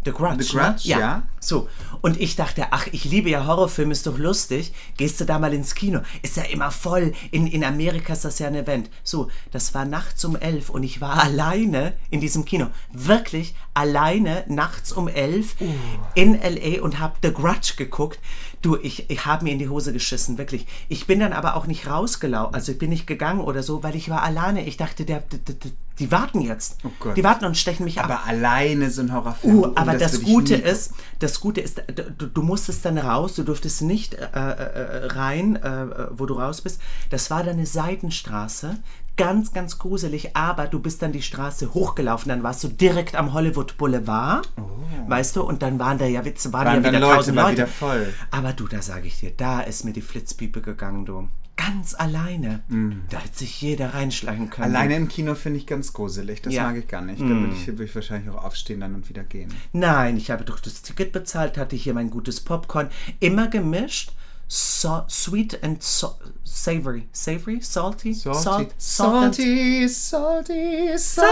The 0.03 0.11
Grudge, 0.11 0.43
The 0.43 0.57
Grudge, 0.57 0.89
ne? 0.89 0.99
ja. 0.99 1.23
So, 1.39 1.67
und 2.01 2.19
ich 2.19 2.35
dachte, 2.35 2.67
ach, 2.71 2.87
ich 2.91 3.05
liebe 3.05 3.29
ja 3.29 3.45
Horrorfilme, 3.45 3.91
ist 3.91 4.05
doch 4.07 4.17
lustig. 4.17 4.73
Gehst 4.97 5.19
du 5.19 5.25
da 5.25 5.39
mal 5.39 5.53
ins 5.53 5.75
Kino? 5.75 6.01
Ist 6.21 6.37
ja 6.37 6.43
immer 6.43 6.71
voll. 6.71 7.13
In, 7.31 7.47
in 7.47 7.63
Amerika 7.63 8.13
ist 8.13 8.25
das 8.25 8.39
ja 8.39 8.47
ein 8.47 8.55
Event. 8.55 8.89
So, 9.03 9.29
das 9.51 9.73
war 9.73 9.85
nachts 9.85 10.23
um 10.25 10.35
elf 10.35 10.69
und 10.69 10.83
ich 10.83 11.01
war 11.01 11.21
alleine 11.23 11.93
in 12.09 12.19
diesem 12.19 12.45
Kino. 12.45 12.67
Wirklich 12.91 13.55
alleine 13.73 14.43
nachts 14.47 14.91
um 14.91 15.07
elf 15.07 15.55
Uh. 15.61 15.73
in 16.15 16.39
L.A. 16.39 16.81
und 16.81 16.99
hab 16.99 17.17
The 17.23 17.31
Grudge 17.31 17.73
geguckt. 17.77 18.19
Du, 18.61 18.77
ich, 18.77 19.09
ich 19.09 19.25
habe 19.25 19.43
mir 19.43 19.51
in 19.51 19.59
die 19.59 19.69
Hose 19.69 19.93
geschissen, 19.93 20.37
wirklich. 20.37 20.67
Ich 20.89 21.07
bin 21.07 21.19
dann 21.19 21.33
aber 21.33 21.55
auch 21.55 21.65
nicht 21.65 21.87
rausgelaufen, 21.87 22.53
also 22.53 22.71
ich 22.71 22.77
bin 22.77 22.89
nicht 22.89 23.07
gegangen 23.07 23.41
oder 23.41 23.63
so, 23.63 23.81
weil 23.83 23.95
ich 23.95 24.09
war 24.09 24.21
alleine. 24.21 24.65
Ich 24.65 24.77
dachte, 24.77 25.05
der, 25.05 25.21
der, 25.21 25.39
der, 25.39 25.71
die 26.01 26.11
warten 26.11 26.41
jetzt. 26.41 26.77
Oh 26.83 26.89
Gott. 26.99 27.15
Die 27.15 27.23
warten 27.23 27.45
und 27.45 27.55
stechen 27.55 27.85
mich 27.85 27.99
ab. 27.99 28.05
Aber 28.05 28.25
alleine 28.25 28.89
so 28.89 29.01
ein 29.03 29.13
Horrorfilm. 29.13 29.59
Uh, 29.59 29.65
oh, 29.67 29.71
aber 29.75 29.93
das, 29.97 30.15
ich 30.15 30.23
Gute 30.23 30.55
ist, 30.55 30.93
das 31.19 31.39
Gute 31.39 31.61
ist, 31.61 31.83
du, 32.17 32.25
du 32.25 32.41
musstest 32.41 32.83
dann 32.83 32.97
raus, 32.97 33.35
du 33.35 33.43
durftest 33.43 33.83
nicht 33.83 34.15
äh, 34.15 34.25
äh, 34.25 35.05
rein, 35.13 35.57
äh, 35.57 36.09
wo 36.09 36.25
du 36.25 36.33
raus 36.33 36.61
bist. 36.61 36.81
Das 37.11 37.29
war 37.29 37.43
dann 37.43 37.57
eine 37.57 37.67
Seitenstraße, 37.67 38.77
ganz, 39.15 39.53
ganz 39.53 39.77
gruselig, 39.77 40.35
aber 40.35 40.65
du 40.65 40.79
bist 40.79 41.03
dann 41.03 41.11
die 41.11 41.21
Straße 41.21 41.75
hochgelaufen, 41.75 42.29
dann 42.29 42.41
warst 42.41 42.63
du 42.63 42.69
direkt 42.69 43.15
am 43.15 43.33
Hollywood 43.33 43.77
Boulevard, 43.77 44.49
weißt 45.07 45.35
du, 45.35 45.43
und 45.43 45.61
dann 45.61 45.77
waren 45.77 45.99
da 45.99 46.05
ja, 46.05 46.25
Witze, 46.25 46.51
waren, 46.51 46.65
Oh. 46.65 46.69
Waren 46.71 46.83
ja 46.83 46.89
wieder 46.89 46.99
Leute, 46.99 47.15
tausend 47.15 47.35
Leute. 47.35 47.51
wieder 47.51 47.67
voll. 47.67 48.13
Aber 48.31 48.53
du, 48.53 48.67
da 48.67 48.81
sage 48.81 49.05
ich 49.05 49.19
dir, 49.19 49.31
da 49.31 49.61
ist 49.61 49.85
mir 49.85 49.93
die 49.93 50.01
Flitzpiepe 50.01 50.61
gegangen, 50.61 51.05
du. 51.05 51.29
Ganz 51.65 51.93
alleine. 51.93 52.61
Da 53.09 53.19
hätte 53.19 53.39
sich 53.39 53.61
jeder 53.61 53.93
reinschlagen 53.93 54.49
können. 54.49 54.71
Mm. 54.71 54.75
Alleine 54.75 54.95
im 54.95 55.07
Kino 55.07 55.35
finde 55.35 55.59
ich 55.59 55.67
ganz 55.67 55.93
gruselig. 55.93 56.41
Das 56.41 56.53
Ja. 56.53 56.63
Mm. 56.63 56.65
mag 56.67 56.77
ich 56.77 56.87
gar 56.87 57.01
nicht. 57.01 57.21
Da 57.21 57.25
würde 57.25 57.53
ich, 57.53 57.67
würde 57.67 57.83
ich 57.83 57.93
wahrscheinlich 57.95 58.29
auch 58.33 58.43
aufstehen 58.43 58.79
dann 58.79 58.95
und 58.95 59.09
wieder 59.09 59.23
gehen. 59.23 59.53
Nein, 59.73 60.17
ich 60.17 60.31
habe 60.31 60.43
doch 60.43 60.59
das 60.59 60.81
Ticket 60.81 61.11
bezahlt, 61.11 61.57
hatte 61.57 61.75
hier 61.75 61.93
mein 61.93 62.09
gutes 62.09 62.39
Popcorn. 62.41 62.89
Immer 63.19 63.47
gemischt. 63.47 64.13
So, 64.53 65.03
sweet 65.07 65.63
and 65.63 65.81
so, 65.81 66.15
savory. 66.43 67.07
Savory? 67.13 67.61
Salty? 67.61 68.13
Salty. 68.13 68.41
Salt, 68.43 68.73
salt 68.77 69.23
and- 69.23 69.35
salty, 69.35 69.87
salty, 69.87 70.97
Salty. 70.97 71.27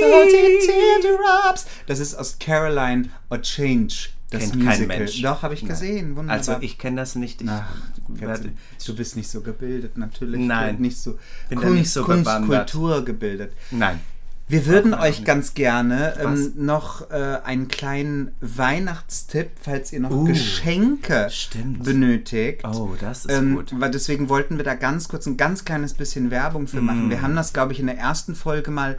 salty 0.00 0.58
teardrops. 0.66 1.66
Das 1.86 1.98
ist 1.98 2.14
aus 2.14 2.38
Caroline 2.38 3.10
or 3.28 3.40
Change. 3.42 4.08
Das 4.30 4.40
Kennt 4.40 4.52
kein 4.54 4.64
Musical. 4.64 4.86
Mensch. 4.98 5.22
Doch, 5.22 5.42
habe 5.42 5.54
ich 5.54 5.64
gesehen. 5.64 6.16
Wunderbar. 6.16 6.36
Also 6.38 6.56
ich 6.60 6.78
kenne 6.78 6.96
das 6.96 7.14
nicht. 7.14 7.42
Ich, 7.42 7.48
Ach, 7.48 7.64
werde- 8.08 8.52
Du 8.86 8.94
bist 8.94 9.16
nicht 9.16 9.28
so 9.28 9.40
gebildet, 9.40 9.96
natürlich. 9.98 10.40
Nein. 10.40 10.76
Nicht 10.78 10.98
so 10.98 11.18
Bin 11.48 11.58
Kunst, 11.58 11.74
nicht 11.74 11.90
so 11.90 12.04
Kunst. 12.04 12.30
Kultur 12.46 13.04
gebildet. 13.04 13.52
Nein. 13.70 14.00
Wir 14.48 14.64
würden 14.66 14.94
euch 14.94 15.24
ganz 15.24 15.54
gerne 15.54 16.14
ähm, 16.20 16.52
noch 16.56 17.10
äh, 17.10 17.38
einen 17.44 17.66
kleinen 17.66 18.30
Weihnachtstipp, 18.40 19.50
falls 19.60 19.92
ihr 19.92 19.98
noch 20.00 20.10
Uh, 20.12 20.24
Geschenke 20.24 21.28
stimmt. 21.30 21.82
benötigt. 21.82 22.62
Oh, 22.64 22.90
das 23.00 23.24
ist 23.24 23.32
Ähm, 23.32 23.56
gut. 23.56 23.72
weil 23.76 23.90
deswegen 23.90 24.28
wollten 24.28 24.56
wir 24.56 24.64
da 24.64 24.74
ganz 24.74 25.08
kurz 25.08 25.26
ein 25.26 25.36
ganz 25.36 25.64
kleines 25.64 25.94
bisschen 25.94 26.30
Werbung 26.30 26.68
für 26.68 26.80
Mm. 26.80 26.84
machen. 26.84 27.10
Wir 27.10 27.22
haben 27.22 27.34
das, 27.34 27.52
glaube 27.52 27.72
ich, 27.72 27.80
in 27.80 27.86
der 27.86 27.98
ersten 27.98 28.36
Folge 28.36 28.70
mal 28.70 28.98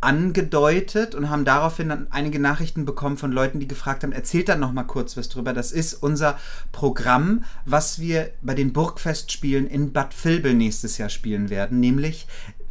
angedeutet 0.00 1.14
und 1.14 1.28
haben 1.30 1.44
daraufhin 1.44 1.88
dann 1.90 2.06
einige 2.10 2.38
Nachrichten 2.38 2.84
bekommen 2.84 3.16
von 3.16 3.32
Leuten, 3.32 3.60
die 3.60 3.68
gefragt 3.68 4.02
haben, 4.02 4.12
erzählt 4.12 4.48
dann 4.48 4.60
noch 4.60 4.72
mal 4.72 4.84
kurz 4.84 5.16
was 5.16 5.28
drüber. 5.28 5.52
Das 5.52 5.72
ist 5.72 5.94
unser 5.94 6.38
Programm, 6.72 7.44
was 7.64 7.98
wir 7.98 8.30
bei 8.42 8.54
den 8.54 8.72
Burgfestspielen 8.72 9.66
in 9.68 9.92
Bad 9.92 10.14
Vilbel 10.24 10.54
nächstes 10.54 10.98
Jahr 10.98 11.08
spielen 11.10 11.50
werden, 11.50 11.80
nämlich 11.80 12.26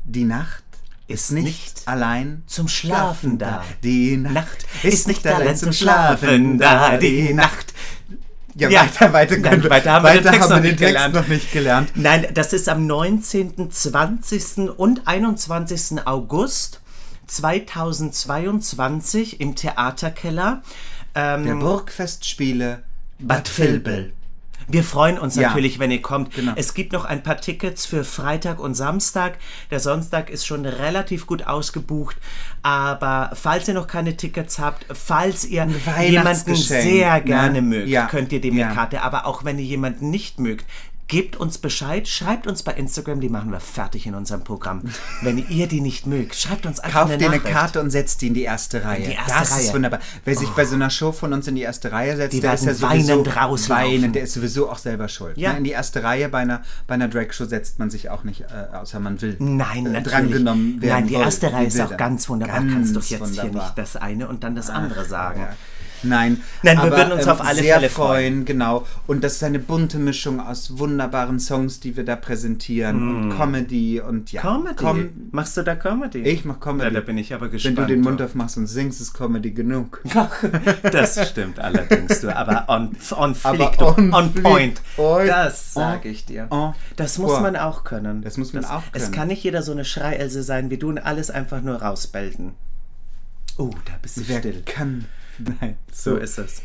die 0.05 0.23
Nacht 0.25 0.63
ist 1.07 1.31
nicht, 1.31 1.45
nicht 1.45 1.81
allein 1.87 2.43
zum 2.45 2.67
Schlafen 2.67 3.37
da. 3.39 3.63
Die 3.83 4.15
Nacht, 4.17 4.65
ist 4.83 5.07
nicht 5.07 5.25
allein 5.25 5.55
zum 5.55 5.73
Schlafen 5.73 6.57
da, 6.59 6.97
die 6.97 7.33
Nacht. 7.33 7.73
Ja, 8.55 8.69
Ja. 8.69 8.81
weiter, 8.81 9.13
weiter, 9.13 9.37
Nein, 9.37 9.43
können 9.51 9.63
wir- 9.63 9.69
weiter 9.69 9.91
haben 9.93 10.03
wir 10.05 10.13
den 10.13 10.23
Text 10.23 10.41
haben 10.41 10.49
noch 10.49 10.55
wir 10.57 10.61
den 10.61 10.69
nicht 10.71 10.77
Text 10.79 10.93
gelernt. 10.93 11.13
noch 11.15 11.27
nicht 11.27 11.51
gelernt. 11.51 11.91
Nein, 11.95 12.27
das 12.33 12.51
ist 12.53 12.67
am 12.67 12.85
19., 12.87 13.71
20. 13.71 14.69
und 14.69 15.07
21. 15.07 16.05
August 16.05 16.81
2022 17.29 19.39
im 19.39 19.55
Theaterkeller. 19.55 20.61
Ähm, 21.15 21.45
Der 21.45 21.55
Burgfestspiele 21.55 22.83
Bad 23.19 23.57
Vilbel. 23.57 24.11
Wir 24.71 24.83
freuen 24.83 25.17
uns 25.17 25.35
Ja. 25.35 25.47
natürlich, 25.47 25.79
wenn 25.79 25.89
ihr 25.89 26.01
kommt. 26.01 26.35
Genau. 26.35 26.51
Es 26.55 26.75
gibt 26.75 26.93
noch 26.93 27.05
ein 27.05 27.23
paar 27.23 27.37
Tickets 27.41 27.87
für 27.87 28.03
Freitag 28.03 28.59
und 28.59 28.75
Samstag. 28.75 29.39
Der 29.71 29.79
Sonntag 29.79 30.29
ist 30.29 30.45
schon 30.45 30.63
relativ 30.65 31.25
gut 31.25 31.47
ausgebucht. 31.47 32.15
Aber 32.61 33.31
falls 33.33 33.67
ihr 33.67 33.73
noch 33.73 33.87
keine 33.87 34.15
Tickets 34.15 34.59
habt, 34.59 34.85
falls 34.95 35.43
ihr 35.45 35.67
jemanden 36.07 36.55
sehr 36.55 37.15
ne? 37.15 37.21
gerne 37.23 37.61
mögt, 37.63 37.87
Ja. 37.87 38.05
könnt 38.05 38.31
ihr 38.31 38.41
dem 38.41 38.55
Ja. 38.57 38.67
eine 38.67 38.75
Karte. 38.75 39.01
Aber 39.01 39.25
auch 39.25 39.43
wenn 39.43 39.57
ihr 39.57 39.65
jemanden 39.65 40.11
nicht 40.11 40.39
mögt, 40.39 40.65
gebt 41.09 41.35
uns 41.35 41.57
Bescheid, 41.57 42.07
schreibt 42.07 42.47
uns 42.47 42.63
bei 42.63 42.71
Instagram, 42.73 43.19
die 43.19 43.27
machen 43.27 43.51
wir 43.51 43.59
fertig 43.59 44.05
in 44.05 44.15
unserem 44.15 44.43
Programm. 44.43 44.83
wenn 45.21 45.37
ihr 45.49 45.67
die 45.67 45.81
nicht 45.81 46.07
mögt, 46.07 46.35
schreibt 46.35 46.65
uns 46.65 46.79
einfach 46.79 47.01
Kauft 47.01 47.11
eine 47.11 47.17
dir 47.17 47.25
eine 47.25 47.37
Nachricht. 47.37 47.53
Karte 47.53 47.81
und 47.81 47.89
setzt 47.89 48.21
die 48.21 48.27
in 48.27 48.33
die 48.35 48.43
erste 48.43 48.85
Reihe. 48.85 49.07
die 49.07 49.13
erste 49.13 49.33
das 49.33 49.49
ist 49.49 49.57
Reihe. 49.57 49.67
Oh. 49.69 49.73
wunderbar. 49.73 49.99
Wer 50.23 50.35
sich 50.37 50.49
bei 50.49 50.65
so 50.65 50.75
einer 50.75 50.89
Show 50.89 51.11
von 51.11 51.33
uns 51.33 51.47
in 51.47 51.55
die 51.55 51.63
erste 51.63 51.91
Reihe 51.91 52.15
setzt, 52.15 52.33
Die 52.33 52.39
der 52.39 52.53
ist 52.53 52.65
ja 52.65 52.73
sowieso 52.73 53.25
weinend 53.25 54.15
der 54.15 54.23
ist 54.23 54.33
sowieso 54.33 54.69
auch 54.69 54.77
selber 54.77 55.09
schuld. 55.09 55.37
Ja. 55.37 55.51
Ne? 55.51 55.57
In 55.57 55.63
die 55.65 55.71
erste 55.71 56.03
Reihe 56.03 56.29
bei 56.29 56.39
einer, 56.39 56.61
bei 56.87 56.93
einer 56.93 57.09
Drag-Show 57.09 57.45
setzt 57.45 57.79
man 57.79 57.89
sich 57.89 58.09
auch 58.09 58.23
nicht, 58.23 58.41
äh, 58.41 58.75
außer 58.75 58.99
man 58.99 59.21
will. 59.21 59.35
Nein, 59.39 59.87
äh, 59.87 59.89
natürlich. 59.89 60.03
drangenommen 60.05 60.81
werden 60.81 60.93
Nein, 60.93 61.07
die 61.07 61.15
erste 61.15 61.51
Reihe 61.51 61.67
ist 61.67 61.81
auch 61.81 61.97
ganz 61.97 62.29
wunderbar. 62.29 62.59
Ganz 62.59 62.73
Kannst 62.73 62.95
doch 62.95 63.03
jetzt 63.03 63.09
hier 63.09 63.43
wunderbar. 63.43 63.63
nicht 63.65 63.77
das 63.77 63.95
eine 63.95 64.27
und 64.27 64.43
dann 64.43 64.55
das 64.55 64.69
andere 64.69 65.05
sagen. 65.05 65.41
Ja. 65.41 65.55
Nein, 66.03 66.41
Nein, 66.63 66.77
wir 66.77 66.83
aber, 66.83 66.97
würden 66.97 67.11
uns 67.13 67.25
ähm, 67.25 67.31
auf 67.31 67.41
alle 67.41 67.61
sehr 67.61 67.75
Fälle 67.75 67.89
freuen. 67.89 68.45
Genau. 68.45 68.85
Und 69.07 69.23
das 69.23 69.33
ist 69.35 69.43
eine 69.43 69.59
bunte 69.59 69.97
Mischung 69.99 70.39
aus 70.39 70.77
wunderbaren 70.77 71.39
Songs, 71.39 71.79
die 71.79 71.95
wir 71.97 72.05
da 72.05 72.15
präsentieren 72.15 73.15
und 73.31 73.37
Comedy 73.37 73.99
und 74.01 74.31
ja. 74.31 74.41
Mm. 74.41 74.43
Comedy? 74.75 74.75
Com 74.75 75.09
Machst 75.31 75.57
du 75.57 75.63
da 75.63 75.75
Comedy? 75.75 76.19
ich 76.21 76.45
mach 76.45 76.59
Comedy. 76.59 76.85
Ja, 76.85 76.91
da 76.91 77.01
bin 77.01 77.17
ich 77.17 77.33
aber 77.33 77.45
Wenn 77.47 77.51
gespannt. 77.51 77.77
du 77.79 77.85
den 77.87 78.01
Mund 78.01 78.21
aufmachst 78.21 78.57
und 78.57 78.67
singst, 78.67 79.01
ist 79.01 79.13
Comedy 79.13 79.51
genug. 79.51 80.01
Das 80.91 81.29
stimmt 81.29 81.59
allerdings, 81.59 82.21
du. 82.21 82.35
Aber 82.35 82.65
on, 82.67 82.95
on 83.15 83.35
fleek, 83.35 83.61
Aber 83.79 83.97
on 83.97 84.13
on, 84.13 84.33
point. 84.33 84.81
Oi. 84.97 85.27
Das 85.27 85.73
sage 85.73 86.09
ich 86.09 86.25
dir. 86.25 86.47
on 86.49 86.73
Das 86.95 87.17
muss 87.17 87.31
point. 87.31 87.43
man 87.43 87.55
auch 87.55 87.83
können. 87.83 88.21
Das 88.21 88.37
muss 88.37 88.53
man 88.53 88.65
auch 88.65 88.83
Es 88.93 89.03
können. 89.03 89.15
kann 89.15 89.27
nicht 89.29 89.43
jeder 89.43 89.61
so 89.61 89.71
eine 89.71 89.85
Schreielse 89.85 90.43
sein 90.43 90.69
wie 90.69 90.77
du 90.77 90.89
und 90.89 90.97
alles 90.99 91.29
einfach 91.29 91.61
nur 91.61 91.81
rausbelten. 91.81 92.53
Oh, 93.57 93.71
da 93.85 93.93
bist 94.01 94.17
du 94.17 94.21
Wer 94.27 94.39
still. 94.39 94.63
kann? 94.65 95.05
Nein. 95.39 95.77
So 95.91 96.17
ist 96.17 96.37
es. 96.37 96.61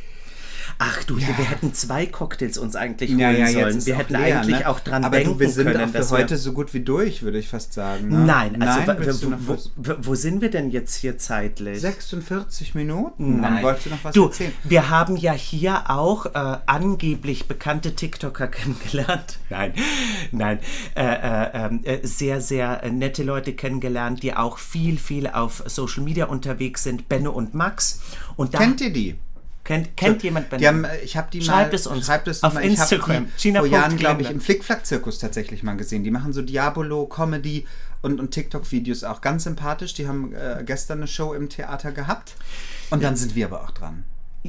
Ach 0.78 1.04
du, 1.04 1.16
wir 1.16 1.26
hätten 1.26 1.72
zwei 1.74 2.06
Cocktails 2.06 2.58
uns 2.58 2.76
eigentlich 2.76 3.10
holen 3.10 3.20
Ja, 3.20 3.30
ja, 3.30 3.48
sollen. 3.48 3.86
Wir 3.86 3.96
hätten 3.96 4.14
leer, 4.14 4.40
eigentlich 4.40 4.60
ne? 4.60 4.68
auch 4.68 4.80
dran 4.80 5.04
Aber 5.04 5.16
denken 5.16 5.34
du, 5.34 5.40
wir 5.40 5.50
sind 5.50 5.70
können, 5.70 5.88
für 5.88 6.10
heute 6.10 6.36
so 6.36 6.52
gut 6.52 6.74
wie 6.74 6.80
durch, 6.80 7.22
würde 7.22 7.38
ich 7.38 7.48
fast 7.48 7.72
sagen. 7.72 8.08
Ne? 8.08 8.18
Nein, 8.24 8.62
also 8.62 8.92
Nein, 8.92 8.96
du 9.00 9.32
wo, 9.46 9.56
wo, 9.76 9.94
wo, 9.98 10.14
sind 10.14 10.40
wir 10.40 10.50
denn 10.50 10.70
jetzt 10.70 10.96
hier 10.96 11.18
zeitlich? 11.18 11.80
46 11.80 12.74
Minuten? 12.74 13.42
Dann 13.42 13.54
Nein. 13.54 13.64
wolltest 13.64 13.86
du 13.86 13.90
noch 13.90 14.04
was 14.04 14.14
du, 14.14 14.26
erzählen? 14.26 14.52
wir 14.64 14.90
haben 14.90 15.16
ja 15.16 15.32
hier 15.32 15.90
auch 15.90 16.26
äh, 16.26 16.58
angeblich 16.66 17.46
bekannte 17.46 17.94
TikToker 17.94 18.46
kennengelernt. 18.48 19.38
Nein, 19.50 19.74
nein. 20.32 20.58
Äh, 20.94 21.04
äh, 21.04 21.50
ähm, 21.54 21.80
äh, 21.84 22.06
sehr, 22.06 22.40
sehr 22.40 22.90
nette 22.90 23.22
Leute 23.22 23.54
kennengelernt, 23.54 24.22
die 24.22 24.34
auch 24.34 24.58
viel, 24.58 24.98
viel 24.98 25.26
auf 25.28 25.62
Social 25.66 26.02
Media 26.02 26.26
unterwegs 26.26 26.82
sind. 26.82 27.08
Benno 27.08 27.30
und 27.30 27.54
Max. 27.54 28.00
Und 28.36 28.54
da 28.54 28.58
Kennt 28.58 28.80
ihr 28.80 28.92
die? 28.92 29.16
Kennt, 29.64 29.96
kennt 29.96 30.22
jemand 30.22 30.50
Benno? 30.50 30.60
Die 30.60 30.68
haben, 30.68 30.84
äh, 30.84 31.00
ich 31.00 31.16
habe 31.16 31.28
die 31.32 31.42
Schreibt 31.42 31.72
mal, 31.72 31.76
es 31.76 31.86
uns 31.86 32.06
schreibt 32.06 32.28
es 32.28 32.42
auf 32.42 32.54
mal. 32.54 32.64
Ich 32.64 32.70
Instagram. 32.70 33.26
Die 33.26 33.42
Gina 33.42 33.60
vor 33.60 33.68
Jahren, 33.68 33.96
glaube 33.96 34.22
ich, 34.22 34.30
im 34.30 34.40
Flickflack-Zirkus 34.40 35.18
tatsächlich 35.18 35.62
mal 35.62 35.76
gesehen. 35.76 36.04
Die 36.04 36.10
machen 36.10 36.32
so 36.32 36.42
Diabolo, 36.42 37.06
Comedy 37.06 37.66
und, 38.02 38.20
und 38.20 38.30
TikTok-Videos 38.30 39.04
auch 39.04 39.20
ganz 39.20 39.44
sympathisch. 39.44 39.94
Die 39.94 40.06
haben 40.06 40.32
äh, 40.34 40.62
gestern 40.64 40.98
eine 40.98 41.06
Show 41.06 41.32
im 41.32 41.48
Theater 41.48 41.92
gehabt. 41.92 42.34
Und 42.90 43.02
dann 43.02 43.16
sind 43.16 43.34
wir 43.34 43.46
aber 43.46 43.64
auch 43.64 43.70
dran. 43.70 44.04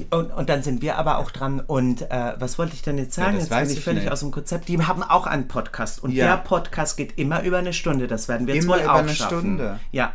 Und, 0.10 0.32
und 0.32 0.50
dann 0.50 0.62
sind 0.62 0.82
wir 0.82 0.98
aber 0.98 1.20
auch 1.20 1.32
dran. 1.32 1.62
Und 1.62 2.02
äh, 2.12 2.34
was 2.38 2.58
wollte 2.60 2.74
ich 2.74 2.82
denn 2.82 2.98
jetzt 2.98 3.16
sagen? 3.16 3.36
das 3.36 3.44
jetzt 3.46 3.52
weiß 3.52 3.68
bin 3.70 3.78
ich 3.78 3.84
völlig 3.84 4.04
nicht. 4.04 4.12
aus 4.12 4.20
dem 4.20 4.32
Konzept. 4.32 4.68
Die 4.68 4.78
haben 4.82 5.04
auch 5.04 5.26
einen 5.26 5.48
Podcast. 5.48 6.04
Und 6.04 6.12
Ja. 6.12 6.28
der 6.36 6.44
Podcast 6.44 6.98
geht 6.98 7.18
immer 7.18 7.44
über 7.44 7.60
eine 7.60 7.72
Stunde. 7.72 8.08
Das 8.08 8.28
werden 8.28 8.46
wir 8.46 8.56
jetzt 8.56 8.66
Immer 8.66 8.76
wohl 8.76 8.82
über 8.84 8.94
auch 8.94 8.98
eine 9.00 9.16
schaffen. 9.16 9.40
Stunde. 9.40 9.80
Ja. 9.94 10.14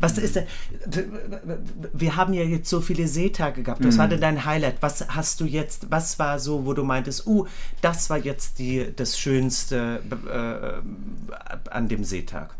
Was 0.00 0.18
ist 0.18 0.34
denn? 0.34 0.46
Wir 1.92 2.16
haben 2.16 2.32
ja 2.34 2.42
jetzt 2.42 2.68
so 2.68 2.80
viele 2.80 3.06
Seetage 3.06 3.62
gehabt. 3.62 3.84
Was 3.84 3.96
war 3.98 4.06
Mhm. 4.06 4.10
denn 4.10 4.20
dein 4.22 4.44
Highlight? 4.44 4.76
Was 4.80 5.06
hast 5.10 5.40
du 5.40 5.44
jetzt? 5.44 5.90
Was 5.92 6.18
war 6.18 6.40
so, 6.40 6.66
wo 6.66 6.72
du 6.74 6.82
meintest, 6.82 7.24
uh, 7.26 7.46
das 7.80 8.10
war 8.10 8.18
jetzt 8.18 8.58
die, 8.58 8.92
das 8.96 9.16
Schönste 9.16 10.00
äh, 10.10 11.70
an 11.70 11.88
dem 11.88 12.02
Seetag? 12.02 12.54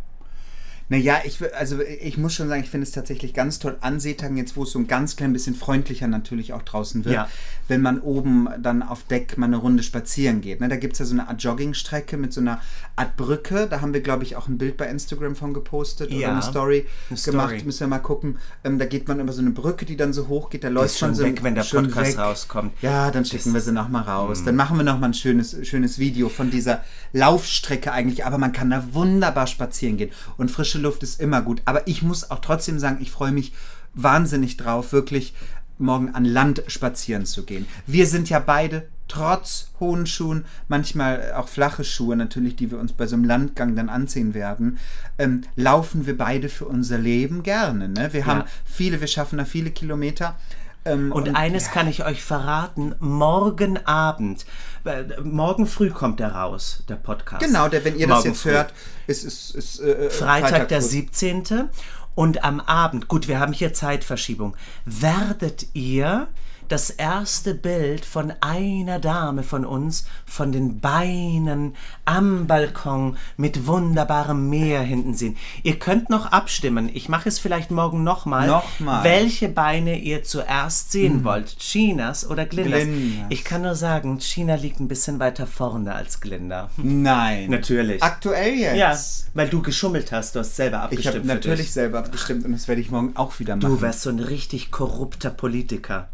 Naja, 0.93 1.21
ich, 1.25 1.39
also 1.59 1.81
ich 1.81 2.19
muss 2.19 2.35
schon 2.35 2.49
sagen, 2.49 2.63
ich 2.63 2.69
finde 2.69 2.85
es 2.87 2.93
tatsächlich 2.93 3.33
ganz 3.33 3.59
toll 3.59 3.79
an 3.81 3.99
Seetagen, 3.99 4.37
jetzt 4.37 4.57
wo 4.59 4.65
es 4.65 4.73
so 4.73 4.79
ein 4.79 4.87
ganz 4.89 5.17
klein 5.17 5.33
bisschen 5.33 5.55
freundlicher 5.55 6.07
natürlich 6.07 6.53
auch 6.53 6.61
draußen 6.61 7.07
wird, 7.07 7.15
Ja. 7.15 7.29
wenn 7.67 7.81
man 7.81 7.99
oben 8.03 8.47
dann 8.61 8.83
auf 8.83 9.05
Deck 9.05 9.39
mal 9.39 9.47
eine 9.47 9.57
Runde 9.57 9.83
spazieren 9.83 10.43
geht. 10.43 10.61
Ne? 10.61 10.69
Da 10.69 10.77
gibt 10.77 10.93
es 10.93 10.99
ja 10.99 11.07
so 11.07 11.15
eine 11.15 11.29
Art 11.29 11.43
Joggingstrecke 11.43 12.19
mit 12.19 12.35
so 12.35 12.43
einer 12.43 12.61
Art 12.95 13.17
Brücke. 13.17 13.67
Da 13.71 13.81
haben 13.81 13.95
wir, 13.95 14.03
glaube 14.03 14.25
ich, 14.25 14.37
auch 14.37 14.49
ein 14.49 14.59
Bild 14.59 14.77
bei 14.77 14.87
Instagram 14.87 15.35
von 15.35 15.55
gepostet 15.55 16.11
oder 16.11 16.19
Ja, 16.21 16.33
eine 16.33 16.43
Story 16.43 16.87
eine 17.09 17.19
gemacht. 17.19 17.49
Story. 17.49 17.63
Müssen 17.65 17.81
wir 17.81 17.87
mal 17.87 17.99
gucken. 18.01 18.37
Ähm, 18.63 18.79
da 18.79 18.85
geht 18.85 19.09
man 19.09 19.19
über 19.19 19.33
so 19.33 19.41
eine 19.41 19.51
Brücke, 19.53 19.87
die 19.87 19.97
dann 19.97 20.13
so 20.13 20.29
hoch 20.29 20.51
geht. 20.51 20.63
Da 20.63 20.69
läuft 20.69 20.99
schon 20.99 21.09
schon 21.09 21.15
so 21.15 21.25
weg, 21.25 21.43
wenn 21.43 21.55
der 21.55 21.63
Podcast 21.65 22.13
weg. 22.13 22.19
rauskommt. 22.19 22.73
Ja, 22.83 23.11
dann 23.11 23.25
schicken 23.25 23.55
wir 23.55 23.63
sie 23.63 23.73
noch 23.73 23.89
mal 23.89 24.03
raus. 24.03 24.45
Dann 24.45 24.57
machen 24.57 24.77
wir 24.77 24.85
noch 24.85 24.99
mal 24.99 25.07
ein 25.07 25.15
schönes, 25.15 25.57
schönes 25.67 25.99
Video 25.99 26.29
von 26.29 26.51
dieser 26.51 26.85
Laufstrecke 27.15 27.93
eigentlich. 27.93 28.27
Aber 28.27 28.37
man 28.37 28.53
kann 28.53 28.69
da 28.69 28.85
wunderbar 28.93 29.47
spazieren 29.47 29.97
gehen. 29.97 30.11
Und 30.37 30.51
frische 30.51 30.82
Luft 30.83 31.03
ist 31.03 31.21
immer 31.21 31.43
gut. 31.43 31.63
Aber 31.65 31.87
ich 31.87 32.03
muss 32.03 32.31
auch 32.31 32.41
trotzdem 32.41 32.79
sagen, 32.79 32.99
ich 33.01 33.11
freue 33.11 33.33
mich 33.33 33.53
wahnsinnig 33.95 34.57
drauf, 34.57 34.93
wirklich 34.93 35.35
morgen 35.79 36.15
an 36.15 36.25
Land 36.25 36.63
spazieren 36.69 37.27
zu 37.27 37.45
gehen. 37.45 37.67
Wir 37.87 38.07
sind 38.07 38.29
ja 38.31 38.39
beide 38.39 38.87
trotz 39.09 39.71
hohen 39.79 40.07
Schuhen, 40.07 40.47
manchmal 40.69 41.35
auch 41.35 41.49
flache 41.49 41.85
Schuhe 41.85 42.17
natürlich, 42.17 42.57
die 42.57 42.71
wir 42.71 42.79
uns 42.79 42.93
bei 42.95 43.07
so 43.07 43.15
einem 43.15 43.25
Landgang 43.25 43.77
dann 43.77 43.91
anziehen 43.91 44.33
werden, 44.33 44.79
ähm, 45.19 45.43
laufen 45.55 46.07
wir 46.07 46.17
beide 46.17 46.49
für 46.49 46.65
unser 46.65 46.99
Leben 46.99 47.43
gerne. 47.43 47.89
Ne? 47.89 48.13
Wir 48.13 48.25
haben 48.25 48.45
viele, 48.65 49.01
wir 49.01 49.09
schaffen 49.09 49.39
da 49.39 49.45
viele 49.45 49.71
Kilometer. 49.71 50.37
Ähm, 50.85 51.13
Und, 51.13 51.37
eines 51.37 51.71
kann 51.71 51.87
ich 51.89 52.05
euch 52.05 52.25
verraten, 52.25 52.95
morgen 52.99 53.79
Abend, 53.87 54.47
äh, 54.85 55.05
morgen 55.23 55.67
früh 55.67 55.91
kommt 55.91 56.19
der 56.19 56.35
raus, 56.35 56.83
der 56.89 56.97
Podcast. 56.97 57.45
Genau, 57.45 57.69
der, 57.69 57.85
wenn 57.85 57.97
ihr 57.97 58.09
das 58.09 58.19
Morgen 58.19 58.29
jetzt 58.31 58.43
früh. 58.43 58.51
hört, 58.51 58.75
ist 59.07 59.25
es 59.25 59.53
ist, 59.53 59.81
äh, 59.81 60.11
Freitag, 60.11 60.69
der 60.69 60.81
früh. 60.81 60.89
17. 60.89 61.69
Und 62.15 62.45
am 62.45 62.61
Abend, 62.61 63.09
gut, 63.09 63.29
wir 63.29 63.39
haben 63.39 63.53
hier 63.53 63.73
Zeitverschiebung, 63.73 64.57
werdet 64.85 65.67
ihr 65.73 66.29
das 66.73 66.89
erste 66.89 67.55
Bild 67.55 68.07
von 68.07 68.33
einer 68.41 68.99
Dame 68.99 69.43
von 69.43 69.67
uns 69.67 70.07
von 70.25 70.53
den 70.53 70.81
Beinen 70.81 71.77
am 72.07 72.47
Balkon 72.47 73.19
mit 73.37 73.67
wunderbarem 73.67 74.49
Meer 74.49 74.81
hinten 74.81 75.13
sehen. 75.13 75.37
Ihr 75.63 75.79
könnt 75.79 76.09
noch 76.09 76.33
abstimmen. 76.33 76.89
Ich 76.95 77.11
mache 77.11 77.29
es 77.29 77.39
vielleicht 77.39 77.71
morgen 77.71 78.05
nochmal. 78.05 78.47
Nochmal. 78.47 79.05
Welche 79.05 79.51
Beine 79.51 79.99
ihr 79.99 80.25
zuerst 80.25 80.93
sehen 80.93 81.25
wollt. 81.25 81.59
Chinas 81.59 82.27
oder 82.29 82.47
Glindas. 82.47 82.85
Glindas. 82.85 83.27
Ich 83.29 83.45
kann 83.45 83.61
nur 83.61 83.75
sagen, 83.75 84.19
China 84.21 84.55
liegt 84.55 84.81
ein 84.81 84.89
bisschen 84.89 85.21
weiter 85.21 85.47
vorne 85.47 85.95
als 85.95 86.23
Glinda. 86.23 86.71
Nein. 86.79 87.51
Natürlich. 87.51 88.03
Aktuell 88.03 88.55
jetzt? 88.55 88.77
Ja, 88.79 88.97
weil 89.35 89.49
du 89.51 89.61
geschummelt 89.61 90.11
hast, 90.11 90.35
du 90.37 90.41
hast 90.41 90.57
selber 90.57 90.79
Ich 90.79 90.85
abgestimmt. 90.85 91.15
habe 91.17 91.21
für 91.29 91.35
natürlich 91.35 91.71
selber 91.71 91.99
abgestimmt 91.99 92.47
und 92.47 92.53
das 92.53 92.67
werde 92.67 92.81
ich 92.81 92.91
morgen 92.91 93.15
auch 93.15 93.39
wieder 93.41 93.57
machen. 93.57 93.69
Du 93.69 93.83
wärst 93.83 94.01
so 94.01 94.09
ein 94.09 94.21
richtig 94.21 94.71
korrupter 94.71 95.29
Politiker. 95.29 96.09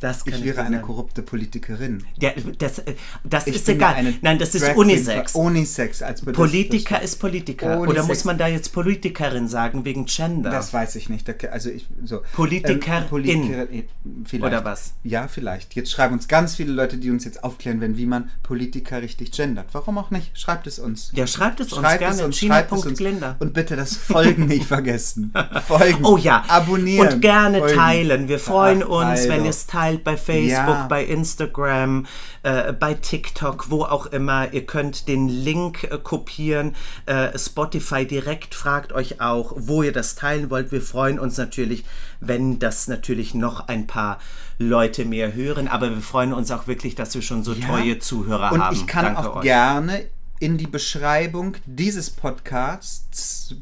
Das 0.00 0.24
Ich 0.26 0.44
wäre 0.44 0.62
eine 0.62 0.80
korrupte 0.82 1.22
Politikerin. 1.22 2.04
Ja, 2.20 2.30
das, 2.58 2.80
äh, 2.80 2.94
das 3.24 3.46
Ich 3.46 3.56
ist 3.56 3.68
egal. 3.68 4.14
Nein, 4.20 4.38
das 4.38 4.54
ist 4.54 4.76
Unisex. 4.76 5.34
Unisex 5.34 6.02
als 6.02 6.20
Be- 6.22 6.32
Politiker 6.32 7.00
ist 7.00 7.16
Politiker. 7.18 7.78
Unisex. 7.78 7.90
Oder 7.92 8.06
muss 8.06 8.24
man 8.24 8.36
da 8.36 8.46
jetzt 8.46 8.72
Politikerin 8.74 9.48
sagen 9.48 9.86
wegen 9.86 10.04
Gender? 10.04 10.50
Das 10.50 10.74
weiß 10.74 10.96
ich 10.96 11.08
nicht. 11.08 11.26
Also 11.50 11.70
ich 11.70 11.86
so 12.04 12.20
Politikerin. 12.34 13.04
Ähm, 13.04 13.08
Politikerin, 13.08 13.84
vielleicht. 14.26 14.44
Oder 14.44 14.64
was? 14.66 14.92
Ja, 15.02 15.28
vielleicht. 15.28 15.74
Jetzt 15.74 15.90
schreiben 15.90 16.12
uns 16.14 16.28
ganz 16.28 16.56
viele 16.56 16.72
Leute, 16.72 16.98
die 16.98 17.10
uns 17.10 17.24
jetzt 17.24 17.42
aufklären 17.42 17.80
werden, 17.80 17.96
wie 17.96 18.06
man 18.06 18.28
Politiker 18.42 19.00
richtig 19.00 19.32
gendert. 19.32 19.68
Warum 19.72 19.96
auch 19.96 20.10
nicht? 20.10 20.38
Schreibt 20.38 20.66
es 20.66 20.78
uns. 20.78 21.10
ja, 21.14 21.26
schreibt 21.26 21.60
es 21.60 21.72
uns 21.72 21.80
Schreibt 21.80 22.00
gerne. 22.00 22.14
es 22.16 22.20
uns, 22.20 22.38
schreibt 22.38 22.72
es 22.72 22.84
uns. 22.84 23.00
Und 23.38 23.54
bitte 23.54 23.76
das 23.76 23.96
Folgen 23.96 24.46
nicht 24.46 24.66
vergessen. 24.66 25.32
Folgen. 25.66 26.04
Oh 26.04 26.18
ja. 26.18 26.44
Abonnieren. 26.48 27.14
Und 27.14 27.20
gerne 27.22 27.60
Folgen. 27.60 27.74
teilen. 27.76 28.28
Wir 28.28 28.38
freuen 28.38 28.82
Ach, 28.82 28.88
uns, 28.88 29.22
wenn 29.24 29.32
also. 29.32 29.44
ihr 29.44 29.50
es 29.50 29.66
teilt 29.66 29.85
bei 29.94 30.16
Facebook, 30.16 30.50
Ja. 30.50 30.86
bei 30.88 31.04
Instagram, 31.04 32.06
äh, 32.42 32.72
bei 32.72 32.94
TikTok, 32.94 33.70
wo 33.70 33.84
auch 33.84 34.06
immer. 34.06 34.52
Ihr 34.52 34.66
könnt 34.66 35.08
den 35.08 35.28
Link 35.28 35.84
äh, 35.84 35.98
kopieren. 36.02 36.74
Äh, 37.06 37.38
Spotify 37.38 38.06
direkt 38.06 38.54
fragt 38.54 38.92
euch 38.92 39.20
auch, 39.20 39.52
wo 39.56 39.82
ihr 39.82 39.92
das 39.92 40.14
teilen 40.16 40.50
wollt. 40.50 40.72
Wir 40.72 40.82
freuen 40.82 41.18
uns 41.18 41.36
natürlich, 41.38 41.84
wenn 42.20 42.58
das 42.58 42.88
natürlich 42.88 43.34
noch 43.34 43.68
ein 43.68 43.86
paar 43.86 44.18
Leute 44.58 45.04
mehr 45.04 45.32
hören. 45.34 45.68
Aber 45.68 45.90
wir 45.90 46.00
freuen 46.02 46.32
uns 46.32 46.50
auch 46.50 46.66
wirklich, 46.66 46.94
dass 46.94 47.14
wir 47.14 47.22
schon 47.22 47.44
so 47.44 47.54
treue 47.54 47.98
Zuhörer 47.98 48.52
Und 48.52 48.62
haben. 48.64 48.74
ich 48.76 48.86
kann 48.86 49.04
Danke 49.04 49.20
auch 49.30 49.36
euch. 49.36 49.42
gerne 49.42 50.04
in 50.38 50.58
die 50.58 50.66
Beschreibung 50.66 51.56
dieses 51.64 52.10
Podcasts, 52.10 53.54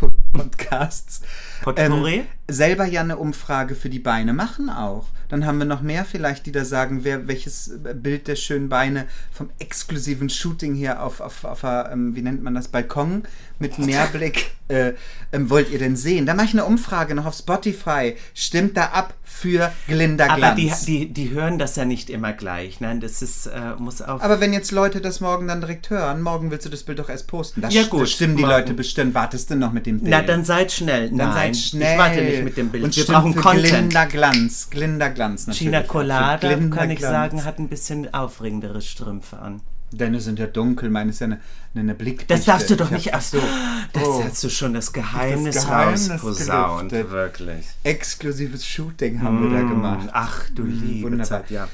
Podcasts 0.32 1.20
Potpourri? 1.62 2.14
ähm, 2.14 2.26
selber 2.48 2.84
ja 2.84 3.00
eine 3.00 3.16
Umfrage 3.16 3.74
für 3.74 3.88
die 3.88 3.98
Beine 3.98 4.32
machen 4.32 4.68
auch. 4.68 5.06
Dann 5.28 5.46
haben 5.46 5.58
wir 5.58 5.64
noch 5.64 5.80
mehr 5.80 6.04
vielleicht, 6.04 6.46
die 6.46 6.52
da 6.52 6.64
sagen, 6.64 7.00
wer 7.02 7.26
welches 7.26 7.72
Bild 7.94 8.28
der 8.28 8.36
schönen 8.36 8.68
Beine 8.68 9.06
vom 9.32 9.48
exklusiven 9.58 10.28
Shooting 10.28 10.74
hier 10.74 11.02
auf, 11.02 11.20
auf, 11.20 11.44
auf 11.44 11.62
der, 11.62 11.90
ähm, 11.92 12.14
wie 12.14 12.22
nennt 12.22 12.42
man 12.42 12.54
das, 12.54 12.68
Balkon 12.68 13.22
mit 13.58 13.78
Meerblick 13.78 14.52
äh, 14.68 14.92
ähm, 15.32 15.50
wollt 15.50 15.70
ihr 15.70 15.78
denn 15.78 15.96
sehen? 15.96 16.26
Da 16.26 16.34
mache 16.34 16.46
ich 16.46 16.52
eine 16.52 16.64
Umfrage 16.64 17.14
noch 17.14 17.26
auf 17.26 17.34
Spotify. 17.34 18.14
Stimmt 18.34 18.76
da 18.76 18.86
ab 18.86 19.14
für 19.22 19.72
Glinda 19.88 20.26
Glanz. 20.36 20.44
Aber 20.44 20.54
die, 20.54 20.72
die, 20.86 21.12
die 21.12 21.30
hören 21.30 21.58
das 21.58 21.76
ja 21.76 21.84
nicht 21.84 22.10
immer 22.10 22.32
gleich. 22.32 22.80
Nein, 22.80 23.00
das 23.00 23.20
ist, 23.22 23.46
äh, 23.46 23.74
muss 23.78 24.02
auf. 24.02 24.22
Aber 24.22 24.40
wenn 24.40 24.52
jetzt 24.52 24.70
Leute 24.70 25.00
das 25.00 25.20
morgen 25.20 25.48
dann 25.48 25.60
direkt 25.60 25.90
hören, 25.90 26.22
morgen 26.22 26.50
willst 26.50 26.66
du 26.66 26.70
das 26.70 26.82
Bild 26.82 26.98
doch 26.98 27.08
erst 27.08 27.26
posten. 27.26 27.60
Das, 27.60 27.74
Ja, 27.74 27.84
gut, 27.84 28.08
stimmen 28.08 28.36
die 28.36 28.42
morgen. 28.42 28.54
Leute 28.54 28.74
bestimmt. 28.74 29.14
Wartest 29.14 29.50
du 29.50 29.56
noch 29.56 29.72
mit 29.72 29.86
dem 29.86 30.00
Bild? 30.00 30.10
Na, 30.10 30.22
dann 30.22 30.44
seid 30.44 30.72
schnell. 30.72 31.08
Dann 31.08 31.16
Nein, 31.16 31.54
seid 31.54 31.56
schnell. 31.56 31.92
ich 31.92 31.98
warte 31.98 32.22
nicht 32.22 32.33
mit 32.42 32.56
dem 32.56 32.70
Bild. 32.70 32.84
Und 32.84 32.96
Wir 32.96 33.04
brauchen 33.04 33.34
Content. 33.34 33.66
Glinda 33.68 34.04
Glanz. 34.06 34.68
Glinda 34.70 35.08
Glanz 35.08 35.46
natürlich. 35.46 35.68
China 35.68 35.80
Für 35.82 35.86
Colada, 35.88 36.56
kann 36.70 36.90
ich 36.90 36.98
Glanz. 36.98 37.12
sagen, 37.12 37.44
hat 37.44 37.58
ein 37.58 37.68
bisschen 37.68 38.12
aufregendere 38.12 38.80
Strümpfe 38.82 39.38
an. 39.38 39.60
Deine 39.92 40.20
sind 40.20 40.40
ja 40.40 40.46
dunkel, 40.48 40.90
meine 40.90 41.10
ist 41.10 41.20
ja 41.20 41.26
eine, 41.26 41.40
eine 41.76 41.94
Blickdichte. 41.94 42.34
Das 42.34 42.44
darfst 42.46 42.68
du 42.68 42.74
doch 42.76 42.86
Ich 42.86 42.92
nicht. 42.96 43.14
Ach 43.14 43.20
so, 43.20 43.38
das 43.92 44.02
Oh. 44.02 44.24
hast 44.24 44.42
du 44.42 44.48
schon 44.48 44.74
das 44.74 44.92
Geheimnis, 44.92 45.54
Das 45.54 45.66
Geheimnis 45.66 46.10
rausposaunt. 46.10 46.90
Wirklich. 46.90 47.66
Exklusives 47.84 48.66
Shooting 48.66 49.22
haben 49.22 49.42
wir 49.50 49.56
da 49.60 49.64
gemacht. 49.68 50.08
Ach 50.12 50.48
du 50.52 50.64
liebe 50.64 51.04
wunderbar. 51.04 51.24
Zeit, 51.42 51.50
ja. 51.50 51.68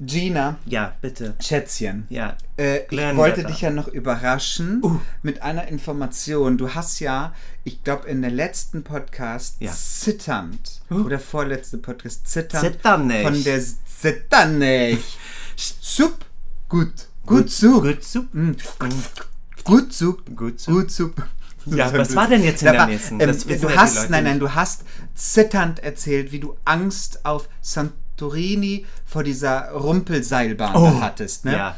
Gina, 0.00 0.56
Ja, 0.64 0.94
bitte. 1.00 1.34
Schätzchen. 1.40 2.06
Ja. 2.08 2.36
Äh, 2.56 2.82
ich 2.88 3.16
wollte 3.16 3.42
dich 3.44 3.60
ja 3.62 3.70
noch 3.70 3.88
überraschen 3.88 4.80
Uh. 4.82 5.00
mit 5.22 5.42
einer 5.42 5.66
Information. 5.66 6.56
Du 6.56 6.72
hast 6.74 7.00
ja, 7.00 7.34
ich 7.64 7.82
glaube, 7.82 8.06
in 8.08 8.22
der 8.22 8.30
letzten 8.30 8.84
Podcast 8.84 9.56
Ja. 9.58 9.72
zitternd 9.72 10.82
Uh. 10.90 11.04
oder 11.04 11.18
vorletzte 11.18 11.78
Podcast 11.78 12.28
zitternd 12.28 12.64
Zitternig. 12.74 13.22
von 13.24 13.42
der 13.42 13.60
Zitternig. 13.60 14.98
Sup. 15.56 16.24
Gut. 16.68 16.92
Gut 17.26 17.50
Sup. 17.50 17.82
Gut. 17.82 17.98
Mm. 18.32 18.52
Gut 19.64 19.92
Sup. 19.92 20.36
Gut 20.36 20.60
Sup. 20.60 20.74
Gut 20.76 20.90
Sup. 20.92 21.22
Ja, 21.66 21.92
was 21.92 22.14
war 22.14 22.28
denn 22.28 22.44
jetzt 22.44 22.62
in 22.62 22.66
Da 22.66 22.72
der 22.72 22.80
war- 22.82 22.86
nächsten? 22.86 23.20
Ähm, 23.20 23.36
du 23.60 23.76
hast, 23.76 24.08
nein, 24.10 24.22
nein, 24.24 24.34
nicht. 24.34 24.42
du 24.42 24.54
hast 24.54 24.84
zitternd 25.14 25.80
erzählt, 25.80 26.30
wie 26.32 26.38
du 26.40 26.56
Angst 26.64 27.24
auf 27.26 27.48
Santorini 28.18 28.84
vor 29.06 29.22
dieser 29.22 29.70
Rumpelseilbahn 29.70 30.74
Oh, 30.74 31.00
hattest, 31.00 31.44
ne? 31.44 31.52
Ja. 31.52 31.76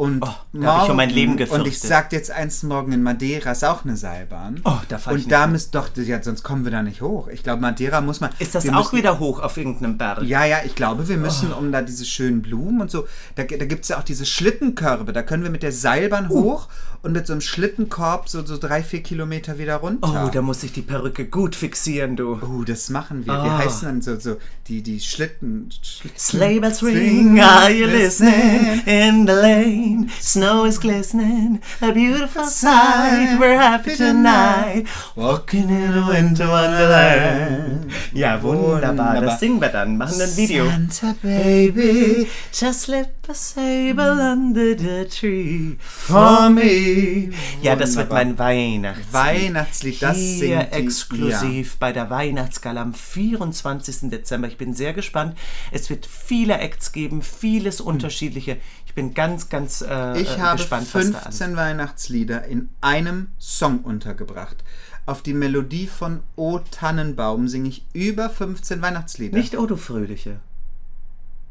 Und 0.00 0.22
Oh, 0.22 0.28
da 0.54 0.76
hab 0.78 0.84
ich 0.84 0.90
um 0.92 0.96
mein 0.96 1.10
Leben 1.10 1.32
Und 1.32 1.40
ich 1.42 1.50
gefürchtet. 1.50 1.74
sag 1.82 2.12
jetzt 2.14 2.30
eins, 2.30 2.62
morgen 2.62 2.92
in 2.92 3.02
Madeira 3.02 3.52
ist 3.52 3.62
auch 3.66 3.84
eine 3.84 3.98
Seilbahn. 3.98 4.62
Oh, 4.64 4.78
da 4.88 4.96
fahr 4.96 5.14
ich 5.14 5.24
Und 5.24 5.30
da 5.32 5.42
nicht 5.46 5.52
müsst 5.52 5.74
doch, 5.74 5.90
ja, 5.94 6.22
sonst 6.22 6.42
kommen 6.42 6.64
wir 6.64 6.70
da 6.72 6.82
nicht 6.82 7.02
hoch. 7.02 7.28
Ich 7.28 7.42
glaube, 7.42 7.60
Madeira 7.60 8.00
muss 8.00 8.20
man. 8.20 8.30
Ist 8.38 8.54
das 8.54 8.64
wir 8.64 8.72
auch 8.78 8.92
müssen, 8.92 8.96
wieder 8.96 9.18
hoch 9.18 9.40
auf 9.40 9.58
irgendeinem 9.58 9.98
Berg? 9.98 10.22
Ja, 10.22 10.46
ja, 10.46 10.60
ich 10.64 10.74
glaube, 10.74 11.06
wir 11.06 11.16
Oh. 11.18 11.20
müssen 11.20 11.52
um 11.52 11.70
da 11.70 11.82
diese 11.82 12.06
schönen 12.06 12.40
Blumen 12.40 12.80
und 12.80 12.90
so. 12.90 13.06
Da, 13.34 13.42
da 13.44 13.66
gibt 13.66 13.82
es 13.82 13.88
ja 13.90 13.98
auch 13.98 14.02
diese 14.02 14.24
Schlittenkörbe. 14.24 15.12
Da 15.12 15.22
können 15.22 15.42
wir 15.42 15.50
mit 15.50 15.62
der 15.62 15.72
Seilbahn 15.72 16.30
Uh. 16.30 16.44
hoch 16.44 16.68
und 17.02 17.12
mit 17.12 17.26
so 17.26 17.34
einem 17.34 17.40
Schlittenkorb 17.42 18.28
so, 18.30 18.44
so 18.44 18.56
drei, 18.56 18.82
vier 18.82 19.02
Kilometer 19.02 19.58
wieder 19.58 19.76
runter. 19.76 20.24
Oh, 20.26 20.30
da 20.32 20.40
muss 20.40 20.62
ich 20.62 20.72
die 20.72 20.82
Perücke 20.82 21.26
gut 21.26 21.54
fixieren, 21.54 22.16
du. 22.16 22.38
Oh, 22.40 22.64
das 22.64 22.88
machen 22.88 23.26
wir. 23.26 23.34
Wie 23.34 23.48
Ah. 23.48 23.58
heißen 23.58 23.86
dann 23.86 24.00
so, 24.02 24.18
so 24.18 24.36
die, 24.66 24.82
die 24.82 24.98
Schlitten. 25.00 25.68
Schlitten 25.82 26.18
Sleigh 26.18 26.58
bells 26.60 26.82
ring, 26.82 27.38
are 27.40 27.70
you 27.70 27.84
listening? 27.86 28.80
In 28.86 29.26
the 29.26 29.32
lane, 29.32 29.89
snow 30.20 30.64
is 30.64 30.78
glistening, 30.78 31.60
a 31.80 31.92
beautiful 31.92 32.44
sight, 32.44 33.38
we're 33.40 33.58
happy 33.58 33.96
tonight, 33.96 34.86
walking 35.16 35.68
in 35.70 35.92
a 35.94 36.08
winter 36.08 36.48
wonderland. 36.48 37.90
Ja, 38.12 38.42
wunderbar, 38.42 38.90
Wunderbar. 38.90 39.20
das 39.20 39.40
singen 39.40 39.60
wir 39.60 39.68
dann, 39.68 39.96
machen 39.96 40.20
ein 40.20 40.36
Video. 40.36 40.66
Santa 40.68 41.14
Baby 41.22 42.26
Just 42.52 42.82
slip 42.82 43.08
a 43.28 43.34
sable 43.34 44.20
under 44.20 44.76
the 44.76 45.06
tree 45.08 45.76
for 45.80 46.50
me. 46.50 47.30
Ja, 47.62 47.76
das 47.76 47.96
wird 47.96 48.10
mein 48.10 48.38
Weihnachtslied. 48.38 49.12
Weihnachtslied, 49.12 50.02
das 50.02 50.16
Hier 50.16 50.58
singt 50.60 50.72
exklusiv 50.72 51.76
bei 51.78 51.92
der 51.92 52.10
Weihnachtsgala 52.10 52.82
am 52.82 52.94
24. 52.94 54.10
Dezember. 54.10 54.48
Ich 54.48 54.56
bin 54.58 54.74
sehr 54.74 54.92
gespannt. 54.92 55.36
Es 55.70 55.90
wird 55.90 56.06
viele 56.06 56.58
Acts 56.58 56.92
geben, 56.92 57.22
vieles 57.22 57.80
unterschiedliche. 57.80 58.56
Ich 58.90 58.94
bin 58.96 59.14
ganz, 59.14 59.48
ganz 59.48 59.82
äh, 59.82 60.20
Ich 60.20 60.40
habe 60.40 60.56
gespannt, 60.56 60.88
was 60.92 61.10
da 61.12 61.18
alles 61.18 61.36
15 61.38 61.56
Weihnachtslieder 61.56 62.44
in 62.46 62.70
einem 62.80 63.28
Song 63.38 63.82
untergebracht. 63.84 64.64
Auf 65.06 65.22
die 65.22 65.32
Melodie 65.32 65.86
von 65.86 66.24
O 66.34 66.58
Tannenbaum 66.58 67.46
singe 67.46 67.68
ich 67.68 67.84
über 67.92 68.28
15 68.28 68.82
Weihnachtslieder. 68.82 69.38
Nicht 69.38 69.56
Oh, 69.56 69.66
du 69.66 69.76
Fröhliche. 69.76 70.40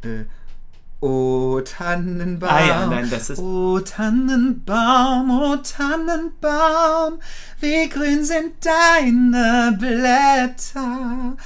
Äh, 0.03 0.25
O 0.99 1.61
Tannenbaum. 1.61 2.49
Ah 2.51 2.65
ja, 2.65 2.85
nein, 2.87 3.09
das 3.09 3.29
ist- 3.29 3.39
O 3.39 3.79
Tannenbaum, 3.79 5.29
o 5.31 5.55
Tannenbaum, 5.55 7.21
wie 7.61 7.87
grün 7.87 8.25
sind 8.25 8.51
deine 8.65 9.77
Blätter. 9.79 11.37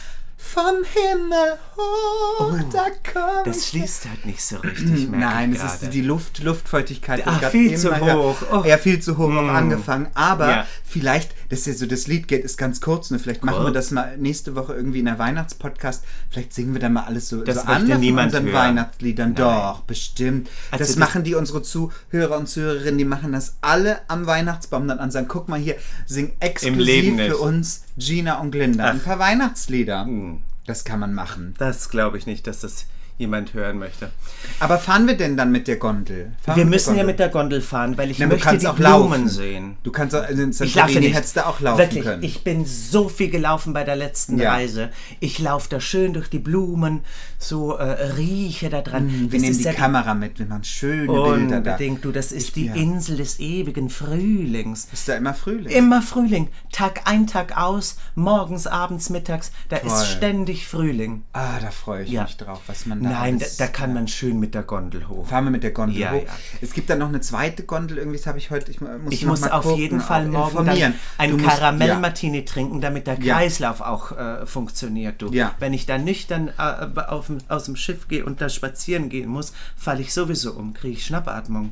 Vom 0.54 0.84
Himmel 0.94 1.58
hoch, 1.76 2.60
da 2.72 2.86
kommt. 3.12 3.40
Oh, 3.40 3.44
Das 3.46 3.68
schließt 3.70 4.06
halt 4.08 4.26
nicht 4.26 4.44
so 4.44 4.58
richtig, 4.58 5.10
Nein, 5.12 5.54
es 5.54 5.64
ist 5.82 5.94
die 5.94 6.02
Luft, 6.02 6.44
Luftfeuchtigkeit. 6.44 7.24
Grad 7.24 7.46
viel 7.52 7.76
zu 7.78 8.00
hoch. 8.00 8.36
Oh. 8.52 8.64
Ja, 8.66 8.78
viel 8.78 9.00
zu 9.00 9.18
hoch 9.18 9.34
auch 9.34 9.48
angefangen. 9.48 10.08
Aber 10.14 10.50
Ja. 10.50 10.68
vielleicht, 10.86 11.32
das 11.54 11.62
ist 11.62 11.66
ja 11.68 11.74
so, 11.74 11.86
das 11.86 12.08
Lied 12.08 12.28
geht 12.28 12.44
ist 12.44 12.58
ganz 12.58 12.82
kurz. 12.82 13.12
Ne? 13.12 13.20
Vielleicht 13.20 13.44
machen 13.46 13.64
wir 13.64 13.72
das 13.72 13.92
mal 13.92 14.18
nächste 14.18 14.56
Woche 14.56 14.74
irgendwie 14.74 15.00
in 15.00 15.06
der 15.06 15.20
Weihnachtspodcast. 15.20 16.04
Vielleicht 16.30 16.52
singen 16.54 16.74
wir 16.74 16.82
da 16.82 16.90
mal 16.90 17.04
alles 17.04 17.30
so, 17.30 17.44
Das 17.44 17.58
so 17.58 17.62
an 17.64 17.88
von 17.88 18.20
unseren 18.20 18.46
hören. 18.46 18.54
Weihnachtsliedern. 18.54 19.30
Nein. 19.30 19.36
Doch, 19.36 19.82
bestimmt. 19.82 20.50
Also 20.72 20.80
das 20.82 20.88
das- 20.90 20.98
machen 20.98 21.24
die 21.24 21.36
unsere 21.36 21.62
Zuhörer 21.62 22.38
und 22.38 22.50
Zuhörerinnen, 22.50 22.98
die 22.98 23.06
machen 23.06 23.34
das 23.34 23.58
alle 23.62 24.02
am 24.10 24.26
Weihnachtsbaum 24.26 24.88
dann 24.88 25.00
an. 25.00 25.12
Sagen, 25.12 25.28
guck 25.28 25.48
mal 25.48 25.60
hier, 25.60 25.76
sing 26.08 26.34
exklusiv 26.40 27.16
für 27.18 27.38
uns 27.38 27.84
Gina 27.98 28.40
und 28.40 28.52
Glinda 28.52 28.86
ein 28.90 29.00
paar 29.00 29.20
Weihnachtslieder. 29.20 30.06
Hm. 30.06 30.40
Das 30.66 30.86
kann 30.86 31.00
man 31.00 31.14
machen. 31.14 31.54
Das 31.60 31.90
glaube 31.90 32.18
ich 32.18 32.26
nicht, 32.26 32.48
dass 32.48 32.62
das 32.62 32.86
jemand 33.18 33.54
hören 33.54 33.78
möchte. 33.80 34.12
Aber 34.60 34.78
fahren 34.80 35.08
wir 35.08 35.16
denn 35.16 35.38
dann 35.38 35.52
mit 35.52 35.68
der 35.68 35.78
Gondel? 35.78 36.32
Fahren 36.42 36.58
Wir 36.58 36.66
müssen 36.66 36.90
ja 36.92 37.04
Gondel? 37.04 37.06
mit 37.08 37.20
der 37.20 37.30
Gondel 37.30 37.62
fahren, 37.62 37.98
weil 37.98 38.12
ich 38.12 38.20
Na, 38.20 38.28
möchte 38.28 38.58
die 38.58 38.68
auch 38.68 38.76
Blumen 38.76 38.92
laufen. 39.24 39.30
sehen. 39.30 39.78
Du 39.84 39.92
kannst 39.92 40.16
auch, 40.16 40.28
in 40.28 40.50
Ich 40.50 40.58
Santorini 40.58 41.12
hättest 41.12 41.38
du 41.38 41.46
auch 41.46 41.60
laufen 41.60 41.78
Wirklich, 41.78 42.04
können. 42.04 42.24
ich 42.24 42.44
bin 42.44 42.66
so 42.66 43.10
viel 43.10 43.30
gelaufen 43.30 43.72
bei 43.74 43.84
der 43.84 43.96
letzten 43.96 44.38
Ja. 44.40 44.52
Reise. 44.54 44.90
Ich 45.20 45.38
laufe 45.40 45.70
da 45.70 45.80
schön 45.80 46.14
durch 46.14 46.30
die 46.30 46.40
Blumen, 46.40 47.02
so 47.38 47.76
äh, 47.78 47.84
rieche 48.16 48.70
da 48.70 48.82
dran. 48.82 49.10
wir 49.10 49.30
Das 49.30 49.42
nehmen 49.42 49.58
die 49.58 49.64
ja 49.64 49.74
Kamera 49.74 50.14
mit, 50.16 50.40
wir 50.40 50.46
machen 50.48 50.64
schöne 50.64 51.06
Bilder 51.08 51.62
da. 51.62 51.72
Unbedingt, 51.74 52.04
du, 52.04 52.12
das 52.12 52.32
ist 52.32 52.56
die 52.56 52.66
ja. 52.66 52.74
Insel 52.74 53.18
des 53.18 53.40
ewigen 53.40 53.90
Frühlings. 53.90 54.88
Ist 54.92 55.08
da 55.08 55.16
immer 55.16 55.34
Frühling? 55.34 55.72
Immer 55.72 56.02
Frühling. 56.02 56.50
Tag 56.72 57.02
ein, 57.06 57.28
Tag 57.28 57.58
aus, 57.58 57.98
morgens, 58.16 58.68
abends, 58.68 59.10
mittags. 59.10 59.52
Da 59.70 59.78
Toll. 59.78 59.88
ist 59.92 60.08
ständig 60.12 60.68
Frühling. 60.68 61.24
ah, 61.34 61.60
da 61.62 61.70
freue 61.72 62.04
ich 62.04 62.10
Ja. 62.10 62.24
mich 62.24 62.38
drauf, 62.38 62.62
was 62.68 62.86
man 62.86 63.03
Nein, 63.10 63.40
da, 63.40 63.46
da 63.58 63.68
kann 63.68 63.94
man 63.94 64.08
schön 64.08 64.40
mit 64.40 64.54
der 64.56 64.64
Gondel 64.64 65.08
hoch. 65.08 65.28
Fahren 65.28 65.44
wir 65.46 65.52
mit 65.52 65.64
der 65.64 65.72
Gondel 65.72 65.98
Ja, 65.98 66.12
hoch. 66.12 66.24
ja. 66.26 66.32
Es 66.62 66.74
gibt 66.74 66.90
dann 66.90 67.00
noch 67.00 67.10
eine 67.10 67.22
zweite 67.22 67.64
Gondel, 67.64 67.98
irgendwie, 67.98 68.18
das 68.18 68.28
habe 68.28 68.38
ich 68.38 68.50
heute, 68.52 68.72
ich 68.72 68.82
mu- 68.82 68.88
muss, 68.98 69.14
Ich 69.14 69.26
muss 69.26 69.44
auf 69.44 69.64
gucken, 69.64 69.80
jeden 69.80 70.02
Fall 70.02 70.28
morgen 70.28 70.56
dann 70.56 70.66
informieren. 70.68 70.94
ein 71.18 71.32
Du 71.32 71.38
musst- 71.38 71.50
Karamell-Martini 71.50 72.46
trinken, 72.46 72.82
damit 72.82 73.08
der 73.08 73.20
Ja. 73.20 73.36
Kreislauf 73.36 73.82
auch 73.82 74.12
äh, 74.18 74.46
funktioniert. 74.46 75.22
Du. 75.22 75.32
Ja. 75.32 75.54
Wenn 75.60 75.74
ich 75.74 75.86
dann 75.86 76.04
nüchtern 76.04 76.50
äh, 76.58 77.00
auf, 77.08 77.28
dem- 77.28 77.40
aus 77.50 77.66
dem 77.66 77.76
Schiff 77.76 78.08
gehe 78.08 78.26
und 78.26 78.42
da 78.42 78.50
spazieren 78.50 79.10
gehen 79.10 79.30
muss, 79.30 79.54
falle 79.76 80.02
ich 80.02 80.14
sowieso 80.14 80.54
um, 80.54 80.74
kriege 80.74 80.94
ich 80.94 81.06
Schnappatmung. 81.06 81.72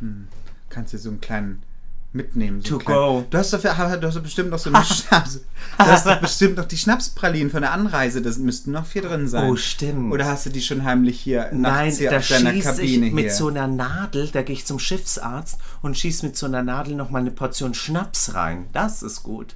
Ja, 0.00 0.08
kannst 0.68 0.92
du 0.94 0.98
so 0.98 1.10
einen 1.10 1.20
kleinen 1.20 1.62
mitnehmen. 2.12 2.60
So 2.62 2.78
To 2.78 2.84
go. 2.84 3.24
Du 3.30 3.38
hast, 3.38 3.52
doch, 3.52 3.60
du 3.60 4.06
hast 4.06 4.22
bestimmt 4.22 4.50
noch 4.50 4.58
so 4.58 4.70
eine 4.72 4.84
Schnaps. 4.84 5.40
Du 5.78 5.84
hast 5.84 6.06
doch 6.06 6.20
bestimmt 6.20 6.56
noch 6.56 6.64
die 6.64 6.76
Schnapspralinen 6.76 7.50
von 7.50 7.62
der 7.62 7.72
Anreise. 7.72 8.20
Das 8.22 8.38
müssten 8.38 8.72
noch 8.72 8.86
vier 8.86 9.02
drin 9.02 9.28
sein. 9.28 9.50
Oh, 9.50 9.56
stimmt. 9.56 10.12
Oder 10.12 10.26
hast 10.26 10.46
du 10.46 10.50
die 10.50 10.62
schon 10.62 10.84
heimlich 10.84 11.20
hier 11.20 11.50
Nein, 11.52 11.92
hier 11.92 12.10
da 12.10 12.18
auf 12.18 12.28
deiner 12.28 12.52
Kabine 12.58 13.06
ich 13.06 13.12
mit 13.12 13.24
hier? 13.26 13.34
so 13.34 13.48
einer 13.48 13.66
Nadel, 13.68 14.28
da 14.28 14.42
gehe 14.42 14.54
ich 14.54 14.66
zum 14.66 14.78
Schiffsarzt 14.78 15.58
und 15.82 15.96
schieße 15.96 16.26
mit 16.26 16.36
so 16.36 16.46
einer 16.46 16.62
Nadel 16.62 16.94
nochmal 16.96 17.20
eine 17.20 17.30
Portion 17.30 17.74
Schnaps 17.74 18.34
rein. 18.34 18.66
Das 18.72 19.02
ist 19.02 19.22
gut. 19.22 19.54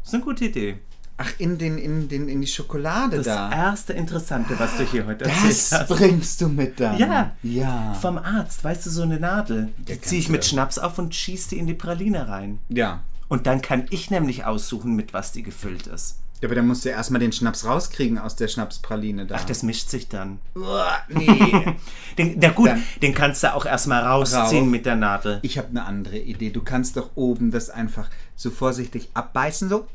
Das 0.00 0.08
ist 0.08 0.14
eine 0.14 0.24
gute 0.24 0.44
Idee. 0.44 0.78
Ach, 1.16 1.30
in, 1.38 1.58
den, 1.58 1.78
in, 1.78 2.08
den, 2.08 2.28
in 2.28 2.40
die 2.40 2.46
Schokolade 2.46 3.18
Das 3.18 3.26
da. 3.26 3.52
erste 3.52 3.92
Interessante, 3.92 4.58
was 4.58 4.76
du 4.76 4.82
hier 4.84 5.06
heute 5.06 5.24
Das 5.24 5.32
erzählt 5.44 5.80
hast. 5.82 5.88
bringst 5.88 6.40
du 6.40 6.48
mit 6.48 6.80
dann. 6.80 6.98
Ja. 6.98 7.32
Ja. 7.42 7.94
Vom 7.94 8.18
Arzt, 8.18 8.64
weißt 8.64 8.86
du, 8.86 8.90
so 8.90 9.02
eine 9.02 9.20
Nadel. 9.20 9.68
Die 9.78 10.00
ziehe 10.00 10.20
ich 10.20 10.28
mit. 10.28 10.44
Schnaps 10.44 10.78
auf 10.78 10.98
und 10.98 11.14
schieße 11.14 11.50
die 11.50 11.58
in 11.58 11.66
die 11.68 11.74
Praline 11.74 12.28
rein. 12.28 12.58
Ja. 12.68 13.00
Und 13.28 13.46
dann 13.46 13.62
kann 13.62 13.86
ich 13.90 14.10
nämlich 14.10 14.44
aussuchen, 14.44 14.94
mit 14.96 15.14
was 15.14 15.30
die 15.32 15.42
gefüllt 15.44 15.86
ist. 15.86 16.18
Ja, 16.40 16.48
aber 16.48 16.56
dann 16.56 16.66
musst 16.66 16.84
du 16.84 16.90
ja 16.90 16.96
erstmal 16.96 17.20
den 17.20 17.32
Schnaps 17.32 17.64
rauskriegen 17.64 18.18
aus 18.18 18.36
der 18.36 18.48
Schnapspraline 18.48 19.24
da. 19.24 19.36
Ach, 19.38 19.44
das 19.44 19.62
mischt 19.62 19.88
sich 19.88 20.08
dann. 20.08 20.38
Uah, 20.56 20.98
nee. 21.08 21.76
Den, 22.18 22.36
na 22.38 22.50
gut, 22.50 22.68
Dann- 22.68 22.82
den 23.00 23.14
kannst 23.14 23.42
du 23.44 23.54
auch 23.54 23.64
erstmal 23.64 24.02
rausziehen 24.02 24.64
Raus. 24.64 24.70
mit 24.70 24.84
der 24.84 24.96
Nadel. 24.96 25.38
Ich 25.42 25.56
habe 25.58 25.68
eine 25.70 25.84
andere 25.86 26.18
Idee. 26.18 26.50
Du 26.50 26.60
kannst 26.62 26.96
doch 26.98 27.10
oben 27.14 27.50
das 27.50 27.70
einfach 27.70 28.10
so 28.36 28.50
vorsichtig 28.50 29.10
abbeißen, 29.14 29.68
so 29.68 29.86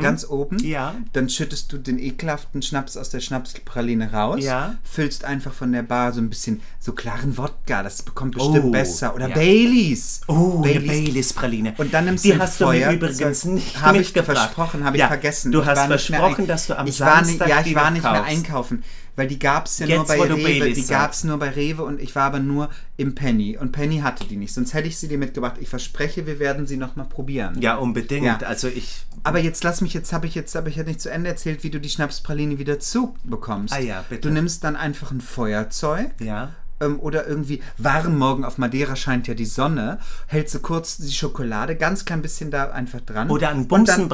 ganz 0.00 0.24
oben. 0.28 0.56
Mhm. 0.56 0.64
Ja. 0.64 0.94
Dann 1.12 1.28
schüttest 1.28 1.72
du 1.72 1.78
den 1.78 1.98
ekelhaften 1.98 2.62
Schnaps 2.62 2.96
aus 2.96 3.10
der 3.10 3.20
Schnapspraline 3.20 4.12
raus. 4.12 4.44
Ja. 4.44 4.76
Füllst 4.84 5.24
einfach 5.24 5.52
von 5.52 5.72
der 5.72 5.82
Bar 5.82 6.12
so 6.12 6.20
ein 6.20 6.28
bisschen 6.30 6.60
so 6.78 6.92
klaren 6.92 7.36
Wodka. 7.36 7.82
Das 7.82 8.02
bekommt 8.02 8.34
bestimmt 8.34 8.64
Oh, 8.66 8.70
besser. 8.70 9.14
Oder 9.14 9.28
ja. 9.28 9.34
Baileys. 9.34 10.20
Oh, 10.28 10.62
eine 10.64 10.80
Baileys-Praline. 10.80 11.74
Und 11.78 11.92
dann 11.92 12.04
nimmst 12.04 12.24
die 12.24 12.28
du 12.28 12.34
ein 12.34 12.40
hast 12.42 12.60
du 12.60 12.66
Feuer. 12.66 12.88
mir 12.90 12.96
übrigens 12.96 13.44
nicht 13.44 13.80
Habe 13.80 13.98
ich 13.98 14.12
versprochen, 14.12 14.84
habe 14.84 14.96
ich 14.96 15.00
Ja, 15.00 15.08
vergessen. 15.08 15.50
Du 15.52 15.64
hast 15.66 15.76
war 15.76 15.86
versprochen, 15.88 16.46
dass 16.46 16.66
du 16.68 16.78
am 16.78 16.86
ich 16.86 17.00
war 17.00 17.20
nicht, 17.22 17.38
Samstag 17.38 17.48
Ja, 17.48 17.62
die 17.62 17.70
ich 17.70 17.76
war 17.76 17.90
nicht 17.90 18.02
mehr 18.04 18.24
einkaufen. 18.24 18.84
Weil 19.18 19.26
die 19.26 19.40
gab 19.40 19.66
es 19.66 19.80
ja 19.80 19.86
Jetzt, 19.86 19.96
nur 19.96 20.06
bei 20.06 20.32
Rewe. 20.32 20.72
Die 20.72 20.86
gab 20.86 21.10
es 21.12 21.24
nur 21.24 21.38
bei 21.38 21.50
Rewe 21.50 21.82
und 21.82 22.00
ich 22.00 22.14
war 22.14 22.22
aber 22.22 22.38
nur 22.38 22.70
im 22.96 23.16
Penny. 23.16 23.58
Und 23.58 23.72
Penny 23.72 23.98
hatte 23.98 24.24
die 24.24 24.36
nicht. 24.36 24.54
Sonst 24.54 24.74
hätte 24.74 24.86
ich 24.86 24.96
sie 24.96 25.08
dir 25.08 25.18
mitgebracht. 25.18 25.56
Ich 25.58 25.68
verspreche, 25.68 26.24
wir 26.28 26.38
werden 26.38 26.68
sie 26.68 26.76
nochmal 26.76 27.06
probieren. 27.06 27.60
Ja, 27.60 27.74
unbedingt. 27.74 28.24
Ja. 28.24 28.38
Also 28.46 28.68
ich. 28.68 29.04
Aber 29.24 29.40
jetzt 29.40 29.64
lass 29.64 29.80
mich, 29.80 29.92
jetzt 29.92 30.12
habe 30.12 30.28
ich 30.28 30.36
jetzt 30.36 30.54
habe 30.54 30.68
ich 30.68 30.76
ja 30.76 30.84
nicht 30.84 31.00
zu 31.00 31.10
Ende 31.10 31.30
erzählt, 31.30 31.64
wie 31.64 31.70
du 31.70 31.80
die 31.80 31.88
Schnapspraline 31.88 32.60
wieder 32.60 32.78
zubekommst. 32.78 33.74
Ah 33.74 33.80
ja, 33.80 34.04
bitte. 34.08 34.20
Du 34.28 34.30
nimmst 34.32 34.62
dann 34.62 34.76
einfach 34.76 35.10
ein 35.10 35.20
Feuerzeug. 35.20 36.12
Ja. 36.20 36.50
Ähm, 36.80 37.00
oder 37.00 37.26
irgendwie 37.26 37.60
warm 37.76 38.18
morgen 38.18 38.44
auf 38.44 38.56
Madeira 38.56 38.94
scheint 38.94 39.26
ja 39.26 39.34
die 39.34 39.46
Sonne, 39.46 39.98
hältst 40.28 40.54
du 40.54 40.60
kurz 40.60 40.98
die 40.98 41.10
Schokolade 41.12 41.74
ganz 41.74 42.04
klein 42.04 42.22
bisschen 42.22 42.52
da 42.52 42.70
einfach 42.70 43.00
dran. 43.00 43.30
Oder 43.30 43.48
ein 43.48 43.66
Und 43.66 43.88
dann- 43.88 44.08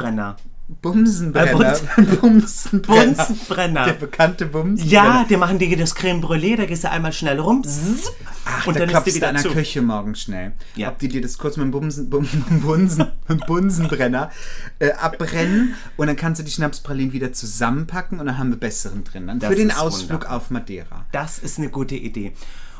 Bumsenbrenner. 0.82 1.76
Bumsenbrenner. 1.76 1.98
Äh, 1.98 2.16
Bumsenbrenner. 2.16 3.14
Bunsenbrenner. 3.14 3.84
Der 3.84 3.92
bekannte 3.94 4.46
Bumsenbrenner. 4.46 4.90
Ja, 4.90 5.26
die 5.28 5.36
machen 5.36 5.58
dir 5.58 5.76
das 5.76 5.94
Creme 5.94 6.20
Brûlée, 6.22 6.56
da 6.56 6.64
gehst 6.64 6.84
du 6.84 6.90
einmal 6.90 7.12
schnell 7.12 7.38
rum 7.38 7.62
zzz, 7.64 8.10
Ach, 8.46 8.66
und 8.66 8.74
da 8.74 8.80
dann 8.80 8.88
ist 8.88 8.92
klopfst 8.92 9.06
die 9.06 9.10
du 9.10 9.16
wieder 9.16 9.28
einer 9.28 9.40
zu. 9.40 9.50
Küche 9.50 9.82
morgen 9.82 10.14
schnell. 10.14 10.52
Ja. 10.74 10.88
Ob 10.88 10.98
die 10.98 11.08
dir 11.08 11.20
das 11.20 11.36
kurz 11.36 11.56
mit 11.58 11.64
dem 11.64 11.70
Bumsen, 11.70 12.08
Bum, 12.08 12.26
Bunsen, 12.62 13.06
mit 13.28 13.46
Bunsenbrenner 13.46 14.30
äh, 14.78 14.92
abbrennen 14.92 15.74
und 15.98 16.06
dann 16.06 16.16
kannst 16.16 16.40
du 16.40 16.44
die 16.44 16.50
Schnapspralinen 16.50 17.12
wieder 17.12 17.32
zusammenpacken 17.32 18.18
und 18.20 18.26
dann 18.26 18.38
haben 18.38 18.50
wir 18.50 18.58
besseren 18.58 19.04
drin. 19.04 19.26
Dann 19.26 19.38
Das 19.40 19.50
für 19.50 19.56
den 19.56 19.68
ist 19.68 19.78
Ausflug 19.78 20.20
wunderbar. 20.22 20.36
auf 20.36 20.50
Madeira. 20.50 21.04
Das 21.12 21.38
ist 21.38 21.58
eine 21.58 21.68
gute 21.68 21.94
Idee. 21.96 22.32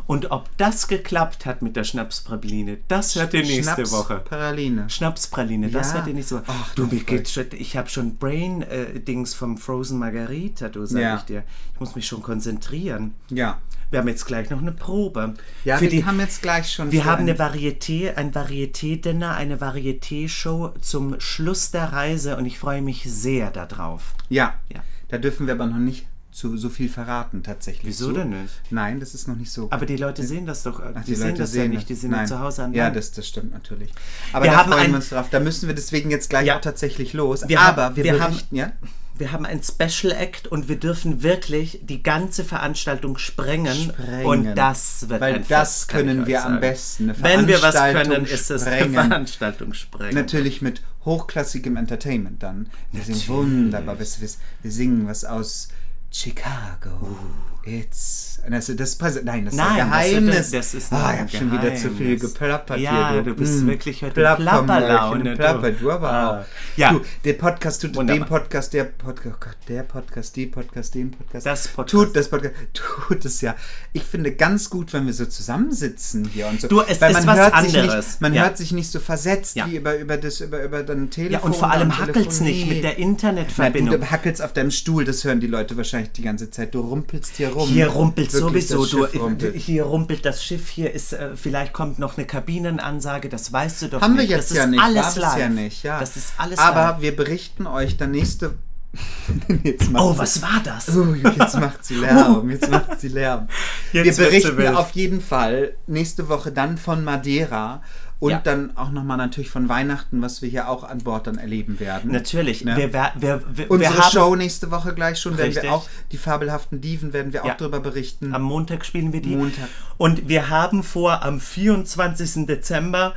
Und 0.07 0.31
ob 0.31 0.55
das 0.59 0.87
geklappt 0.89 1.47
hat 1.47 1.63
mit 1.63 1.77
der 1.77 1.85
Schnapspraline, 1.85 2.79
das 2.89 3.15
hört 3.15 3.33
ihr 3.33 3.43
nächste 3.43 3.91
Woche. 3.91 4.17
Schnapspraline. 4.27 4.91
Schnapspraline, 4.91 5.69
das 5.71 5.89
Ja. 5.89 5.95
hört 5.95 6.07
ihr 6.09 6.15
nicht 6.15 6.29
so. 6.29 6.43
Ach, 6.47 6.75
du, 6.75 6.83
mir 6.85 6.89
freut 6.99 7.07
geht 7.07 7.29
schon, 7.31 7.47
ich 7.53 7.77
habe 7.77 7.89
schon 7.89 8.17
Brain-Dings 8.19 9.35
vom 9.35 9.57
Frozen 9.57 9.99
Margarita, 9.99 10.69
du 10.69 10.85
sag 10.85 11.01
Ja. 11.01 11.17
ich 11.17 11.23
dir. 11.23 11.43
Ich 11.75 11.81
muss 11.81 11.95
mich 11.97 12.07
schon 12.07 12.23
konzentrieren. 12.23 13.15
Ja. 13.31 13.59
Wir 13.91 14.01
haben 14.01 14.09
jetzt 14.09 14.27
gleich 14.27 14.51
noch 14.51 14.61
eine 14.61 14.73
Probe. 14.73 15.35
Ja, 15.65 15.77
Für 15.77 15.83
wir 15.83 15.91
die, 15.91 16.05
haben 16.05 16.19
jetzt 16.21 16.43
gleich 16.43 16.71
schon. 16.73 16.91
wir 16.93 17.05
haben 17.05 17.23
ein- 17.27 17.31
eine 17.31 17.39
Varieté, 17.39 18.15
ein 18.17 18.33
Varieté-Dinner, 18.35 19.35
eine 19.35 19.61
Varieté-Show 19.61 20.75
zum 20.81 21.19
Schluss 21.21 21.71
der 21.71 21.93
Reise 21.93 22.37
und 22.37 22.45
ich 22.47 22.59
freue 22.59 22.83
mich 22.83 23.05
sehr 23.07 23.51
darauf. 23.51 24.15
Ja. 24.29 24.55
Ja. 24.73 24.81
Da 25.09 25.19
dürfen 25.19 25.47
wir 25.47 25.55
aber 25.55 25.67
noch 25.67 25.77
nicht 25.79 26.07
zu 26.35 26.57
so 26.57 26.69
viel 26.69 26.89
verraten 26.89 27.45
tatsächlich. 27.45 27.87
Wieso 27.87 28.09
zu. 28.09 28.13
denn 28.15 28.31
nicht? 28.31 28.53
Nein, 28.71 28.99
das 28.99 29.15
ist 29.15 29.29
noch 29.29 29.37
nicht 29.37 29.53
so. 29.53 29.69
Aber 29.71 29.87
die 29.87 29.97
Leute 29.97 30.25
sehen 30.25 30.47
das 30.47 30.65
doch. 30.65 30.83
Ach, 30.83 31.05
die, 31.05 31.15
sehen 31.15 31.37
das 31.39 31.55
ja 31.55 31.69
nicht, 31.69 31.89
die 31.89 31.95
sind 31.95 32.11
ja 32.11 32.19
Nein. 32.19 32.27
zu 32.27 32.41
Hause 32.41 32.65
an 32.65 32.75
Ja, 32.75 32.91
das, 32.91 33.13
das 33.13 33.29
stimmt 33.29 33.53
natürlich. 33.53 33.93
Aber 34.33 34.45
Wir 34.45 34.51
da 34.51 34.57
haben 34.59 34.73
freuen 34.73 34.91
wir 34.91 34.97
uns 34.97 35.11
drauf. 35.11 35.29
Da 35.31 35.39
müssen 35.39 35.69
wir 35.69 35.77
deswegen 35.77 36.11
jetzt 36.11 36.29
gleich 36.29 36.47
Ja. 36.49 36.57
auch 36.57 36.61
tatsächlich 36.61 37.13
los. 37.13 37.49
Wir 37.49 37.61
Aber 37.61 37.85
haben- 37.85 37.97
wir, 37.97 38.03
wir 38.05 38.21
haben- 38.21 38.41
ja? 38.51 38.73
Wir 39.17 39.31
haben 39.31 39.47
ein 39.47 39.61
Special 39.63 40.13
Act 40.13 40.49
und 40.49 40.69
wir 40.69 40.75
dürfen 40.75 41.23
wirklich 41.23 41.79
die 41.85 42.03
ganze 42.03 42.43
Veranstaltung 42.43 43.17
sprengen. 43.17 43.93
Sprengen. 43.93 44.27
Und 44.27 44.55
das 44.57 45.09
wird 45.09 45.21
Weil 45.21 45.35
ein 45.35 45.45
das 45.49 45.83
Fest, 45.85 45.89
können 45.89 46.27
wir 46.27 46.43
am 46.45 46.55
sagen. 46.55 46.61
besten. 46.61 47.11
Eine 47.11 47.23
Wenn 47.23 47.47
wir 47.47 47.63
was 47.63 47.77
können, 47.77 48.25
ist 48.25 48.51
es 48.51 48.65
eine 48.65 48.77
sprengen. 48.79 48.95
Veranstaltung 49.09 49.73
sprengen. 49.73 50.17
Natürlich 50.17 50.63
mit 50.63 50.83
hochklassigem 51.05 51.77
Entertainment 51.77 52.43
dann. 52.43 52.69
Wir 52.91 53.05
singen 53.05 53.23
wunderbar. 53.29 53.97
Wir, 54.01 54.07
wir, 54.19 54.29
wir 54.63 54.73
singen 54.73 55.07
was 55.07 55.25
aus 55.25 55.69
Chicago. 56.15 57.19
It's. 57.65 58.34
Das, 58.51 58.67
das, 58.67 58.99
das, 58.99 59.23
nein, 59.25 59.45
das 59.47 59.55
ist. 59.55 59.59
Nein, 59.59 59.69
ein 59.81 59.91
Geheimnis. 59.91 60.37
das, 60.37 60.51
das 60.51 60.75
ist 60.75 60.93
ah, 60.93 61.13
ich 61.15 61.21
habe 61.21 61.31
schon 61.31 61.53
wieder 61.53 61.75
zu 61.75 61.91
viel 61.91 62.19
geplappert 62.19 62.79
Ja, 62.79 63.13
hier. 63.13 63.23
du 63.23 63.35
bist 63.35 63.63
Mm, 63.63 63.67
wirklich 63.69 64.03
heute 64.03 64.15
Plapper, 64.15 64.43
Plapperlaune, 64.43 65.25
du. 65.31 65.37
Plapper, 65.37 65.71
du 65.71 65.91
aber 65.91 66.11
Ah. 66.13 66.41
auch. 66.41 66.45
Ja. 66.77 66.93
Du, 66.93 67.01
der 67.25 67.33
Podcast 67.35 67.81
tut 67.83 67.93
dem 67.93 67.97
Wunderbar. 67.97 68.29
Podcast, 68.29 68.73
der 68.73 68.85
Podcast, 68.85 69.35
oh 69.37 69.45
Gott, 69.45 69.57
der 69.69 69.83
Podcast, 69.83 70.37
die 70.37 70.47
Podcast, 70.47 70.95
den 70.95 71.11
Podcast. 71.11 71.47
Das 71.47 71.69
Podcast. 71.69 71.91
Tut 72.07 72.17
das 72.17 72.29
Podcast, 72.29 72.55
tut 72.75 73.25
es 73.25 73.41
ja. 73.41 73.55
Ich 73.93 74.03
finde 74.05 74.33
ganz 74.33 74.69
gut, 74.71 74.93
wenn 74.93 75.07
wir 75.07 75.13
so 75.15 75.25
zusammensitzen 75.27 76.27
hier 76.33 76.47
und 76.49 76.61
so. 76.61 76.69
Du, 76.69 76.81
es 76.83 77.01
Weil 77.01 77.13
ist 77.13 77.25
man 77.25 77.27
was 77.27 77.39
hört 77.39 77.65
sich 77.65 77.79
anderes. 77.79 78.07
Nicht, 78.07 78.21
man 78.21 78.35
Ja. 78.35 78.43
hört 78.45 78.59
sich 78.59 78.73
nicht 78.73 78.91
so 78.91 79.01
versetzt 79.01 79.57
Ja. 79.57 79.67
wie 79.67 79.77
über, 79.77 79.97
über, 79.99 80.17
das, 80.17 80.41
über, 80.41 80.63
über 80.63 80.83
dein 80.83 81.11
Telefon. 81.11 81.33
ja, 81.33 81.41
und 81.41 81.57
vor 81.57 81.71
allem 81.71 81.89
und 81.89 81.99
hackelt's 81.99 82.41
nicht 82.41 82.69
mit 82.69 82.83
der 82.85 82.91
Na, 82.91 82.97
du, 82.97 83.03
Internetverbindung. 83.03 84.01
du 84.01 84.11
hackelst 84.11 84.43
auf 84.43 84.53
deinem 84.53 84.71
Stuhl, 84.71 85.05
das 85.05 85.25
hören 85.25 85.41
die 85.41 85.47
Leute 85.47 85.77
wahrscheinlich 85.77 86.13
die 86.13 86.23
ganze 86.23 86.51
Zeit. 86.51 86.75
Du 86.75 86.81
rumpelst 86.81 87.37
hier 87.37 87.49
rum. 87.51 87.69
Hier 87.69 87.87
Wirklich, 87.87 87.95
sowieso, 88.41 88.87
du, 88.87 89.05
rumpelt. 89.19 89.55
hier 89.57 89.85
rumpelt 89.85 90.25
das 90.25 90.45
Schiff, 90.45 90.69
hier 90.69 90.93
ist, 90.93 91.13
äh, 91.13 91.37
vielleicht 91.37 91.73
kommt 91.73 91.99
noch 91.99 92.17
eine 92.17 92.27
Kabinenansage, 92.27 93.29
das 93.29 93.53
weißt 93.53 93.83
du 93.83 93.89
doch 93.89 94.01
Haben 94.01 94.15
nicht. 94.17 94.29
wir 94.29 94.37
jetzt 94.37 94.51
das 94.51 94.57
ja 94.59 94.65
ist 94.65 94.71
nicht, 94.71 94.83
alles 94.83 94.97
war 95.03 95.15
live. 95.23 95.33
bisher 95.35 95.49
nicht, 95.51 95.83
ja. 95.83 96.01
Das 96.01 96.17
ist 96.17 96.33
alles 96.39 96.59
Aber 96.59 96.93
live. 96.93 97.01
wir 97.03 97.17
berichten 97.17 97.67
euch 97.67 97.97
dann 97.97 98.11
nächste. 98.13 98.55
Oh, 99.97 100.17
was 100.17 100.41
war 100.41 100.61
das? 100.65 100.89
Oh, 100.97 101.15
jetzt 101.39 101.59
macht 101.59 101.85
sie 101.85 101.97
Lärm, 101.97 102.49
jetzt 102.51 102.71
macht 102.71 103.01
sie 103.01 103.09
Lärm. 103.09 103.49
Jetzt 103.93 104.19
wir 104.19 104.27
berichten 104.27 104.69
auf 104.77 104.91
jeden 104.93 105.21
Fall 105.21 105.75
nächste 105.89 106.29
Woche 106.29 106.53
dann 106.53 106.79
von 106.79 107.03
Madeira 107.03 107.83
und 108.25 108.31
Ja. 108.31 108.39
dann 108.43 108.75
auch 108.75 108.91
nochmal 108.91 109.19
natürlich 109.19 109.51
von 109.51 109.69
Weihnachten, 109.69 110.23
was 110.23 110.41
wir 110.41 110.49
hier 110.49 110.71
auch 110.71 110.83
an 110.83 110.99
Bord 110.99 111.27
dann 111.27 111.37
erleben 111.37 111.79
werden. 111.79 112.11
Natürlich, 112.11 112.65
Ne? 112.65 112.75
wir, 112.75 112.91
wir, 113.17 113.43
wir, 113.53 113.71
Unsere 113.71 114.03
Show 114.11 114.35
nächste 114.35 114.71
Woche 114.71 114.95
gleich 114.95 115.19
schon, 115.19 115.37
werden 115.37 115.49
Richtig. 115.49 115.65
wir 115.65 115.75
auch, 115.75 115.87
die 116.11 116.17
fabelhaften 116.17 116.81
Diven 116.81 117.13
werden 117.13 117.35
wir 117.35 117.45
Ja. 117.45 117.53
auch 117.53 117.57
drüber 117.59 117.81
berichten. 117.81 118.35
Am 118.35 118.41
Montag 118.41 118.87
spielen 118.87 119.13
wir 119.13 119.21
die. 119.21 119.37
Montag. 119.37 119.69
Und 119.99 120.27
wir 120.27 120.49
haben 120.49 120.83
vor, 120.83 121.23
am 121.23 121.39
24. 121.39 122.47
Dezember 122.47 123.13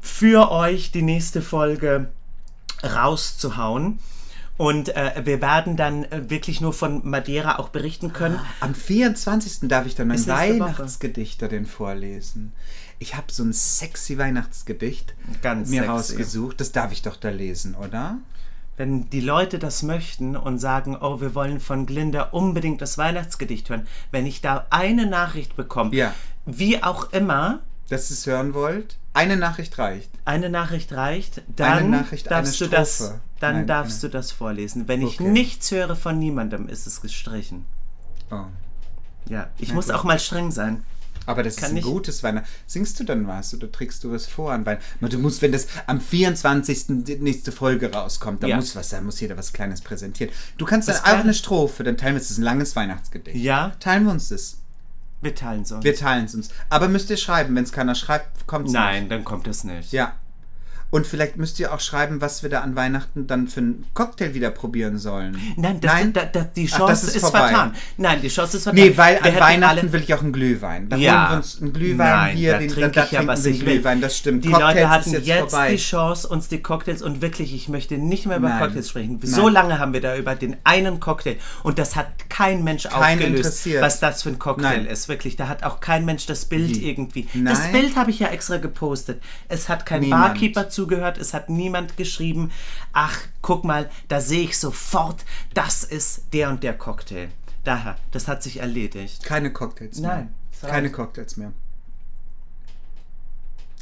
für 0.00 0.50
euch 0.50 0.92
die 0.92 1.02
nächste 1.02 1.42
Folge 1.42 2.08
rauszuhauen. 2.82 3.98
Und 4.56 4.88
äh, 4.96 5.12
wir 5.24 5.40
werden 5.40 5.76
dann 5.76 6.04
äh, 6.04 6.30
wirklich 6.30 6.60
nur 6.60 6.72
von 6.72 7.08
Madeira 7.08 7.58
auch 7.60 7.68
berichten 7.68 8.12
können. 8.12 8.40
Am 8.60 8.74
24. 8.74 9.68
darf 9.68 9.86
ich 9.86 9.94
dann 9.94 10.08
mein 10.08 10.16
Ist 10.16 10.26
nächste 10.26 10.54
Woche. 10.54 10.60
Weihnachtsgedicht 10.78 11.40
darin 11.42 11.64
vorlesen. 11.64 12.52
Ich 12.98 13.14
habe 13.16 13.30
so 13.32 13.44
ein 13.44 13.52
sexy 13.52 14.18
Weihnachtsgedicht 14.18 15.14
Ganz 15.42 15.68
mir 15.68 15.82
sexy. 15.82 15.90
rausgesucht. 15.90 16.60
Das 16.60 16.72
darf 16.72 16.90
ich 16.92 17.02
doch 17.02 17.16
da 17.16 17.28
lesen, 17.30 17.74
oder? 17.74 18.18
Wenn 18.76 19.10
die 19.10 19.20
Leute 19.20 19.58
das 19.58 19.82
möchten 19.82 20.36
und 20.36 20.58
sagen, 20.58 20.96
oh, 21.00 21.20
wir 21.20 21.34
wollen 21.34 21.58
von 21.60 21.84
Glinda 21.86 22.22
unbedingt 22.30 22.80
das 22.80 22.96
Weihnachtsgedicht 22.98 23.68
hören, 23.70 23.86
wenn 24.12 24.24
ich 24.26 24.40
da 24.40 24.66
eine 24.70 25.06
Nachricht 25.06 25.56
bekomme, 25.56 25.94
Ja. 25.94 26.14
wie 26.46 26.82
auch 26.82 27.12
immer, 27.12 27.60
Dass 27.88 28.10
ihr 28.10 28.14
es 28.14 28.26
hören 28.26 28.54
wollt? 28.54 28.96
Eine 29.14 29.36
Nachricht 29.36 29.78
reicht. 29.78 30.10
eine 30.24 30.48
Nachricht 30.50 30.92
reicht, 30.92 31.42
dann 31.56 31.90
Nachricht, 31.90 32.30
darfst 32.30 32.60
du 32.60 32.66
das, 32.68 33.14
dann 33.40 33.56
Nein, 33.56 33.66
darfst 33.66 34.04
eine- 34.04 34.10
du 34.12 34.16
das 34.18 34.30
vorlesen. 34.30 34.86
Wenn 34.86 35.02
ich 35.02 35.18
Okay. 35.20 35.28
nichts 35.28 35.70
höre 35.72 35.96
von 35.96 36.18
niemandem, 36.18 36.68
ist 36.68 36.86
es 36.86 37.00
gestrichen. 37.00 37.64
Oh. 38.30 38.44
Ja, 39.28 39.48
ich 39.58 39.70
Na 39.70 39.74
muss 39.74 39.86
gut. 39.86 39.94
auch 39.96 40.04
mal 40.04 40.20
streng 40.20 40.50
sein. 40.52 40.84
Aber 41.28 41.42
das 41.42 41.56
Kann 41.56 41.76
ist 41.76 41.84
ein 41.84 41.90
gutes 41.92 42.22
Weihnachten. 42.22 42.48
Singst 42.66 42.98
du 42.98 43.04
dann 43.04 43.26
was 43.28 43.52
oder 43.54 43.70
trägst 43.70 44.02
du 44.04 44.12
was 44.12 44.26
vor 44.26 44.52
an 44.52 44.64
Weihnachten? 44.66 45.08
Du 45.08 45.18
musst, 45.18 45.42
wenn 45.42 45.52
das 45.52 45.66
am 45.86 46.00
24. 46.00 47.04
die 47.04 47.16
nächste 47.16 47.52
Folge 47.52 47.92
rauskommt, 47.92 48.42
da 48.42 48.46
Ja. 48.48 48.56
muss 48.56 48.74
was, 48.74 48.88
da 48.88 49.00
muss 49.00 49.20
jeder 49.20 49.36
was 49.36 49.52
Kleines 49.52 49.80
präsentieren. 49.80 50.32
Du 50.56 50.64
kannst 50.64 50.88
dann 50.88 50.96
Was 50.96 51.04
auch 51.04 51.18
eine? 51.18 51.34
Strophe, 51.34 51.84
dann 51.84 51.96
teilen 51.96 52.14
wir 52.14 52.18
uns 52.20 52.24
das 52.28 52.32
ist 52.32 52.38
ein 52.38 52.42
langes 52.44 52.74
Weihnachtsgedicht. 52.76 53.36
Ja, 53.36 53.72
Teilen 53.80 54.04
wir 54.04 54.12
uns 54.12 54.28
das. 54.30 54.56
wir 55.20 55.34
teilen 55.34 55.62
es 55.62 55.72
uns. 55.72 55.84
Wir 55.84 55.94
teilen 55.96 56.24
es 56.24 56.34
uns. 56.34 56.48
Aber 56.70 56.88
müsst 56.88 57.10
ihr 57.10 57.16
schreiben, 57.16 57.54
wenn 57.56 57.64
es 57.64 57.72
keiner 57.72 57.94
schreibt, 57.94 58.46
kommt 58.46 58.66
es 58.66 58.72
nicht. 58.72 58.80
Nein, 58.80 59.08
dann 59.08 59.24
kommt 59.24 59.46
es 59.48 59.64
nicht. 59.64 59.92
Ja. 59.92 60.14
Und 60.90 61.06
vielleicht 61.06 61.36
müsst 61.36 61.60
ihr 61.60 61.72
auch 61.74 61.80
schreiben, 61.80 62.20
was 62.22 62.42
wir 62.42 62.48
da 62.48 62.60
an 62.60 62.74
Weihnachten 62.74 63.26
dann 63.26 63.46
für 63.46 63.60
einen 63.60 63.84
Cocktail 63.92 64.32
wieder 64.32 64.50
probieren 64.50 64.96
sollen. 64.98 65.38
Nein, 65.56 65.80
das, 65.80 65.92
Nein? 65.92 66.12
Da, 66.14 66.24
da, 66.24 66.44
die 66.44 66.66
Ach, 66.72 66.78
Chance 66.78 66.92
das 66.92 67.14
ist 67.14 67.16
ist, 67.22 67.30
vertan. 67.30 67.74
Nein, 67.98 68.20
die 68.22 68.28
Chance 68.28 68.56
ist 68.56 68.62
vertan. 68.62 68.80
Nee, 68.82 68.96
weil 68.96 69.18
Wir 69.22 69.34
an 69.34 69.40
Weihnachten 69.40 69.92
will 69.92 70.00
ich 70.02 70.14
auch 70.14 70.22
einen 70.22 70.32
Glühwein. 70.32 70.88
Da 70.88 70.96
Ja. 70.96 71.20
holen 71.22 71.30
wir 71.30 71.36
uns 71.36 71.60
einen 71.60 71.72
Glühwein 71.74 72.08
Nein, 72.08 72.36
hier, 72.36 72.52
da 72.52 72.58
den, 72.58 72.68
trinke 72.70 72.90
da 72.92 73.04
ich 73.04 73.10
ja, 73.10 73.26
was 73.26 73.44
wir 73.44 73.52
ich. 73.52 73.60
Glühwein, 73.60 74.00
das 74.00 74.16
stimmt. 74.16 74.44
Die 74.46 74.48
Cocktails 74.50 74.74
Leute 74.74 74.88
hatten 74.90 75.12
jetzt, 75.12 75.26
jetzt, 75.26 75.56
die 75.70 75.76
Chance, 75.76 76.28
uns 76.28 76.48
die 76.48 76.62
Cocktails 76.62 77.02
und 77.02 77.20
wirklich, 77.20 77.54
ich 77.54 77.68
möchte 77.68 77.98
nicht 77.98 78.24
mehr 78.24 78.38
über 78.38 78.48
Nein. 78.48 78.58
Cocktails 78.60 78.88
sprechen. 78.88 79.18
Nein. 79.22 79.30
So 79.30 79.48
lange 79.48 79.78
haben 79.78 79.92
wir 79.92 80.00
da 80.00 80.16
über 80.16 80.34
den 80.36 80.56
einen 80.64 81.00
Cocktail 81.00 81.36
und 81.64 81.78
das 81.78 81.96
hat 81.96 82.06
kein 82.30 82.64
Mensch 82.64 82.84
Keinen 82.84 83.18
aufgelöst, 83.18 83.36
interessiert. 83.36 83.82
was 83.82 84.00
das 84.00 84.22
für 84.22 84.30
ein 84.30 84.38
Cocktail 84.38 84.86
ist. 84.86 85.08
Wirklich, 85.08 85.36
da 85.36 85.48
hat 85.48 85.64
auch 85.64 85.80
kein 85.80 86.06
Mensch 86.06 86.24
das 86.24 86.46
Bild 86.46 86.76
Wie? 86.76 86.88
irgendwie. 86.88 87.28
Das 87.44 87.70
Bild 87.72 87.94
habe 87.96 88.10
ich 88.10 88.20
ja 88.20 88.28
extra 88.28 88.56
gepostet. 88.56 89.20
Es 89.48 89.68
hat 89.68 89.84
kein 89.84 90.00
Niemand. 90.00 90.24
Barkeeper 90.24 90.70
zugehört, 90.78 91.18
es 91.18 91.34
hat 91.34 91.48
niemand 91.50 91.96
geschrieben, 91.96 92.52
ach, 92.92 93.18
guck 93.42 93.64
mal, 93.64 93.90
da 94.06 94.20
sehe 94.20 94.44
ich 94.44 94.56
sofort, 94.58 95.24
das 95.54 95.82
ist 95.82 96.32
der 96.32 96.48
und 96.50 96.62
der 96.62 96.74
Cocktail. 96.78 97.28
Daher, 97.64 97.96
das 98.12 98.28
hat 98.28 98.44
sich 98.44 98.60
erledigt. 98.60 99.24
Keine 99.24 99.52
Cocktails 99.52 99.98
mehr. 99.98 100.10
Nein, 100.14 100.34
Keine 100.60 100.82
reicht. 100.84 100.94
Cocktails 100.94 101.36
mehr. 101.36 101.52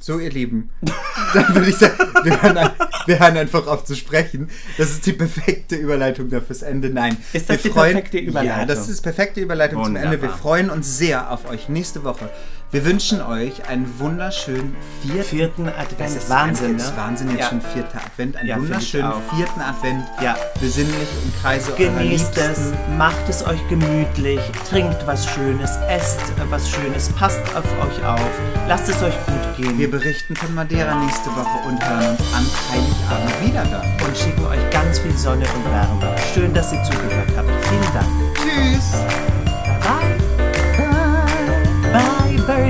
So, 0.00 0.18
ihr 0.18 0.30
Lieben, 0.30 0.70
dann 1.34 1.54
würde 1.54 1.68
ich 1.70 1.76
sagen, 1.76 1.96
wir 2.22 2.40
hören, 2.40 2.56
ein- 2.58 2.70
wir 3.06 3.18
hören 3.18 3.36
einfach 3.36 3.66
auf 3.66 3.84
zu 3.84 3.94
sprechen. 3.96 4.48
Das 4.78 4.90
ist 4.90 5.04
die 5.06 5.12
perfekte 5.12 5.74
Überleitung 5.76 6.28
fürs 6.30 6.62
Ende. 6.62 6.90
Nein. 6.90 7.16
Ist 7.32 7.48
das 7.50 7.62
wir 7.64 7.70
die 7.70 7.74
perfekte 7.74 8.18
Ja, 8.20 8.28
Überleitung? 8.30 8.68
das 8.68 8.88
ist 8.88 9.00
perfekte 9.02 9.40
Überleitung 9.40 9.84
zum 9.84 9.96
Ende. 9.96 10.12
Wir 10.12 10.18
Wunderbar. 10.22 10.38
freuen 10.38 10.70
uns 10.70 10.96
sehr 10.98 11.30
auf 11.32 11.48
euch 11.50 11.68
nächste 11.68 12.04
Woche. 12.04 12.30
Wir 12.72 12.84
wünschen 12.84 13.22
euch 13.22 13.68
einen 13.68 13.88
wunderschönen 14.00 14.74
vierten 15.00 15.22
Vierten 15.22 15.68
Advent, 15.68 16.00
Das 16.00 16.16
ist 16.16 16.28
Wahnsinn, 16.28 16.72
jetzt 16.76 16.90
ne? 16.90 16.96
Wahnsinn, 16.96 17.30
jetzt 17.30 17.38
Ja. 17.40 17.48
schon 17.48 17.60
vierter 17.60 17.98
Advent. 18.04 18.36
Einen 18.36 18.48
Ja, 18.48 18.58
wunderschönen 18.58 19.12
vierten 19.34 19.60
Advent. 19.60 20.04
Ja. 20.20 20.34
Besinnlich 20.60 21.08
im 21.24 21.32
Kreise 21.40 21.72
Genießt 21.76 22.36
es, 22.38 22.72
macht 22.98 23.28
es 23.28 23.46
euch 23.46 23.60
gemütlich, 23.68 24.40
trinkt 24.68 25.06
was 25.06 25.26
Schönes, 25.30 25.70
esst 25.88 26.20
was 26.50 26.68
Schönes, 26.68 27.08
passt 27.10 27.40
auf 27.54 27.64
euch 27.64 28.04
auf, 28.04 28.20
lasst 28.66 28.88
es 28.88 29.00
euch 29.00 29.14
gut 29.26 29.56
gehen 29.56 29.78
Wir 29.78 29.90
berichten 29.90 30.34
von 30.34 30.52
Madeira 30.54 30.96
nächste 31.04 31.30
Woche 31.30 31.68
und 31.68 31.88
hören 31.88 32.10
uns 32.10 32.20
an 32.34 32.46
Heiligabend 32.72 33.46
wieder 33.46 33.64
dann. 33.64 34.06
und 34.08 34.16
schicken 34.18 34.44
euch 34.44 34.70
ganz 34.70 34.98
viel 34.98 35.16
Sonne 35.16 35.46
und 35.54 35.72
Wärme. 35.72 36.16
Schön, 36.34 36.52
dass 36.52 36.72
ihr 36.72 36.82
zugehört 36.82 37.28
habt. 37.36 37.48
Vielen 37.66 37.94
Dank. 37.94 38.34
Tschüss! 38.34 39.35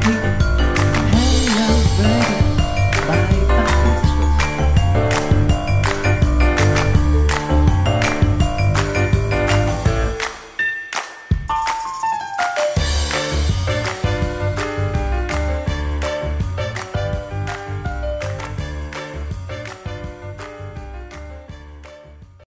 baby. 0.01 0.13
Hello, 1.13 1.83
baby. 1.99 2.46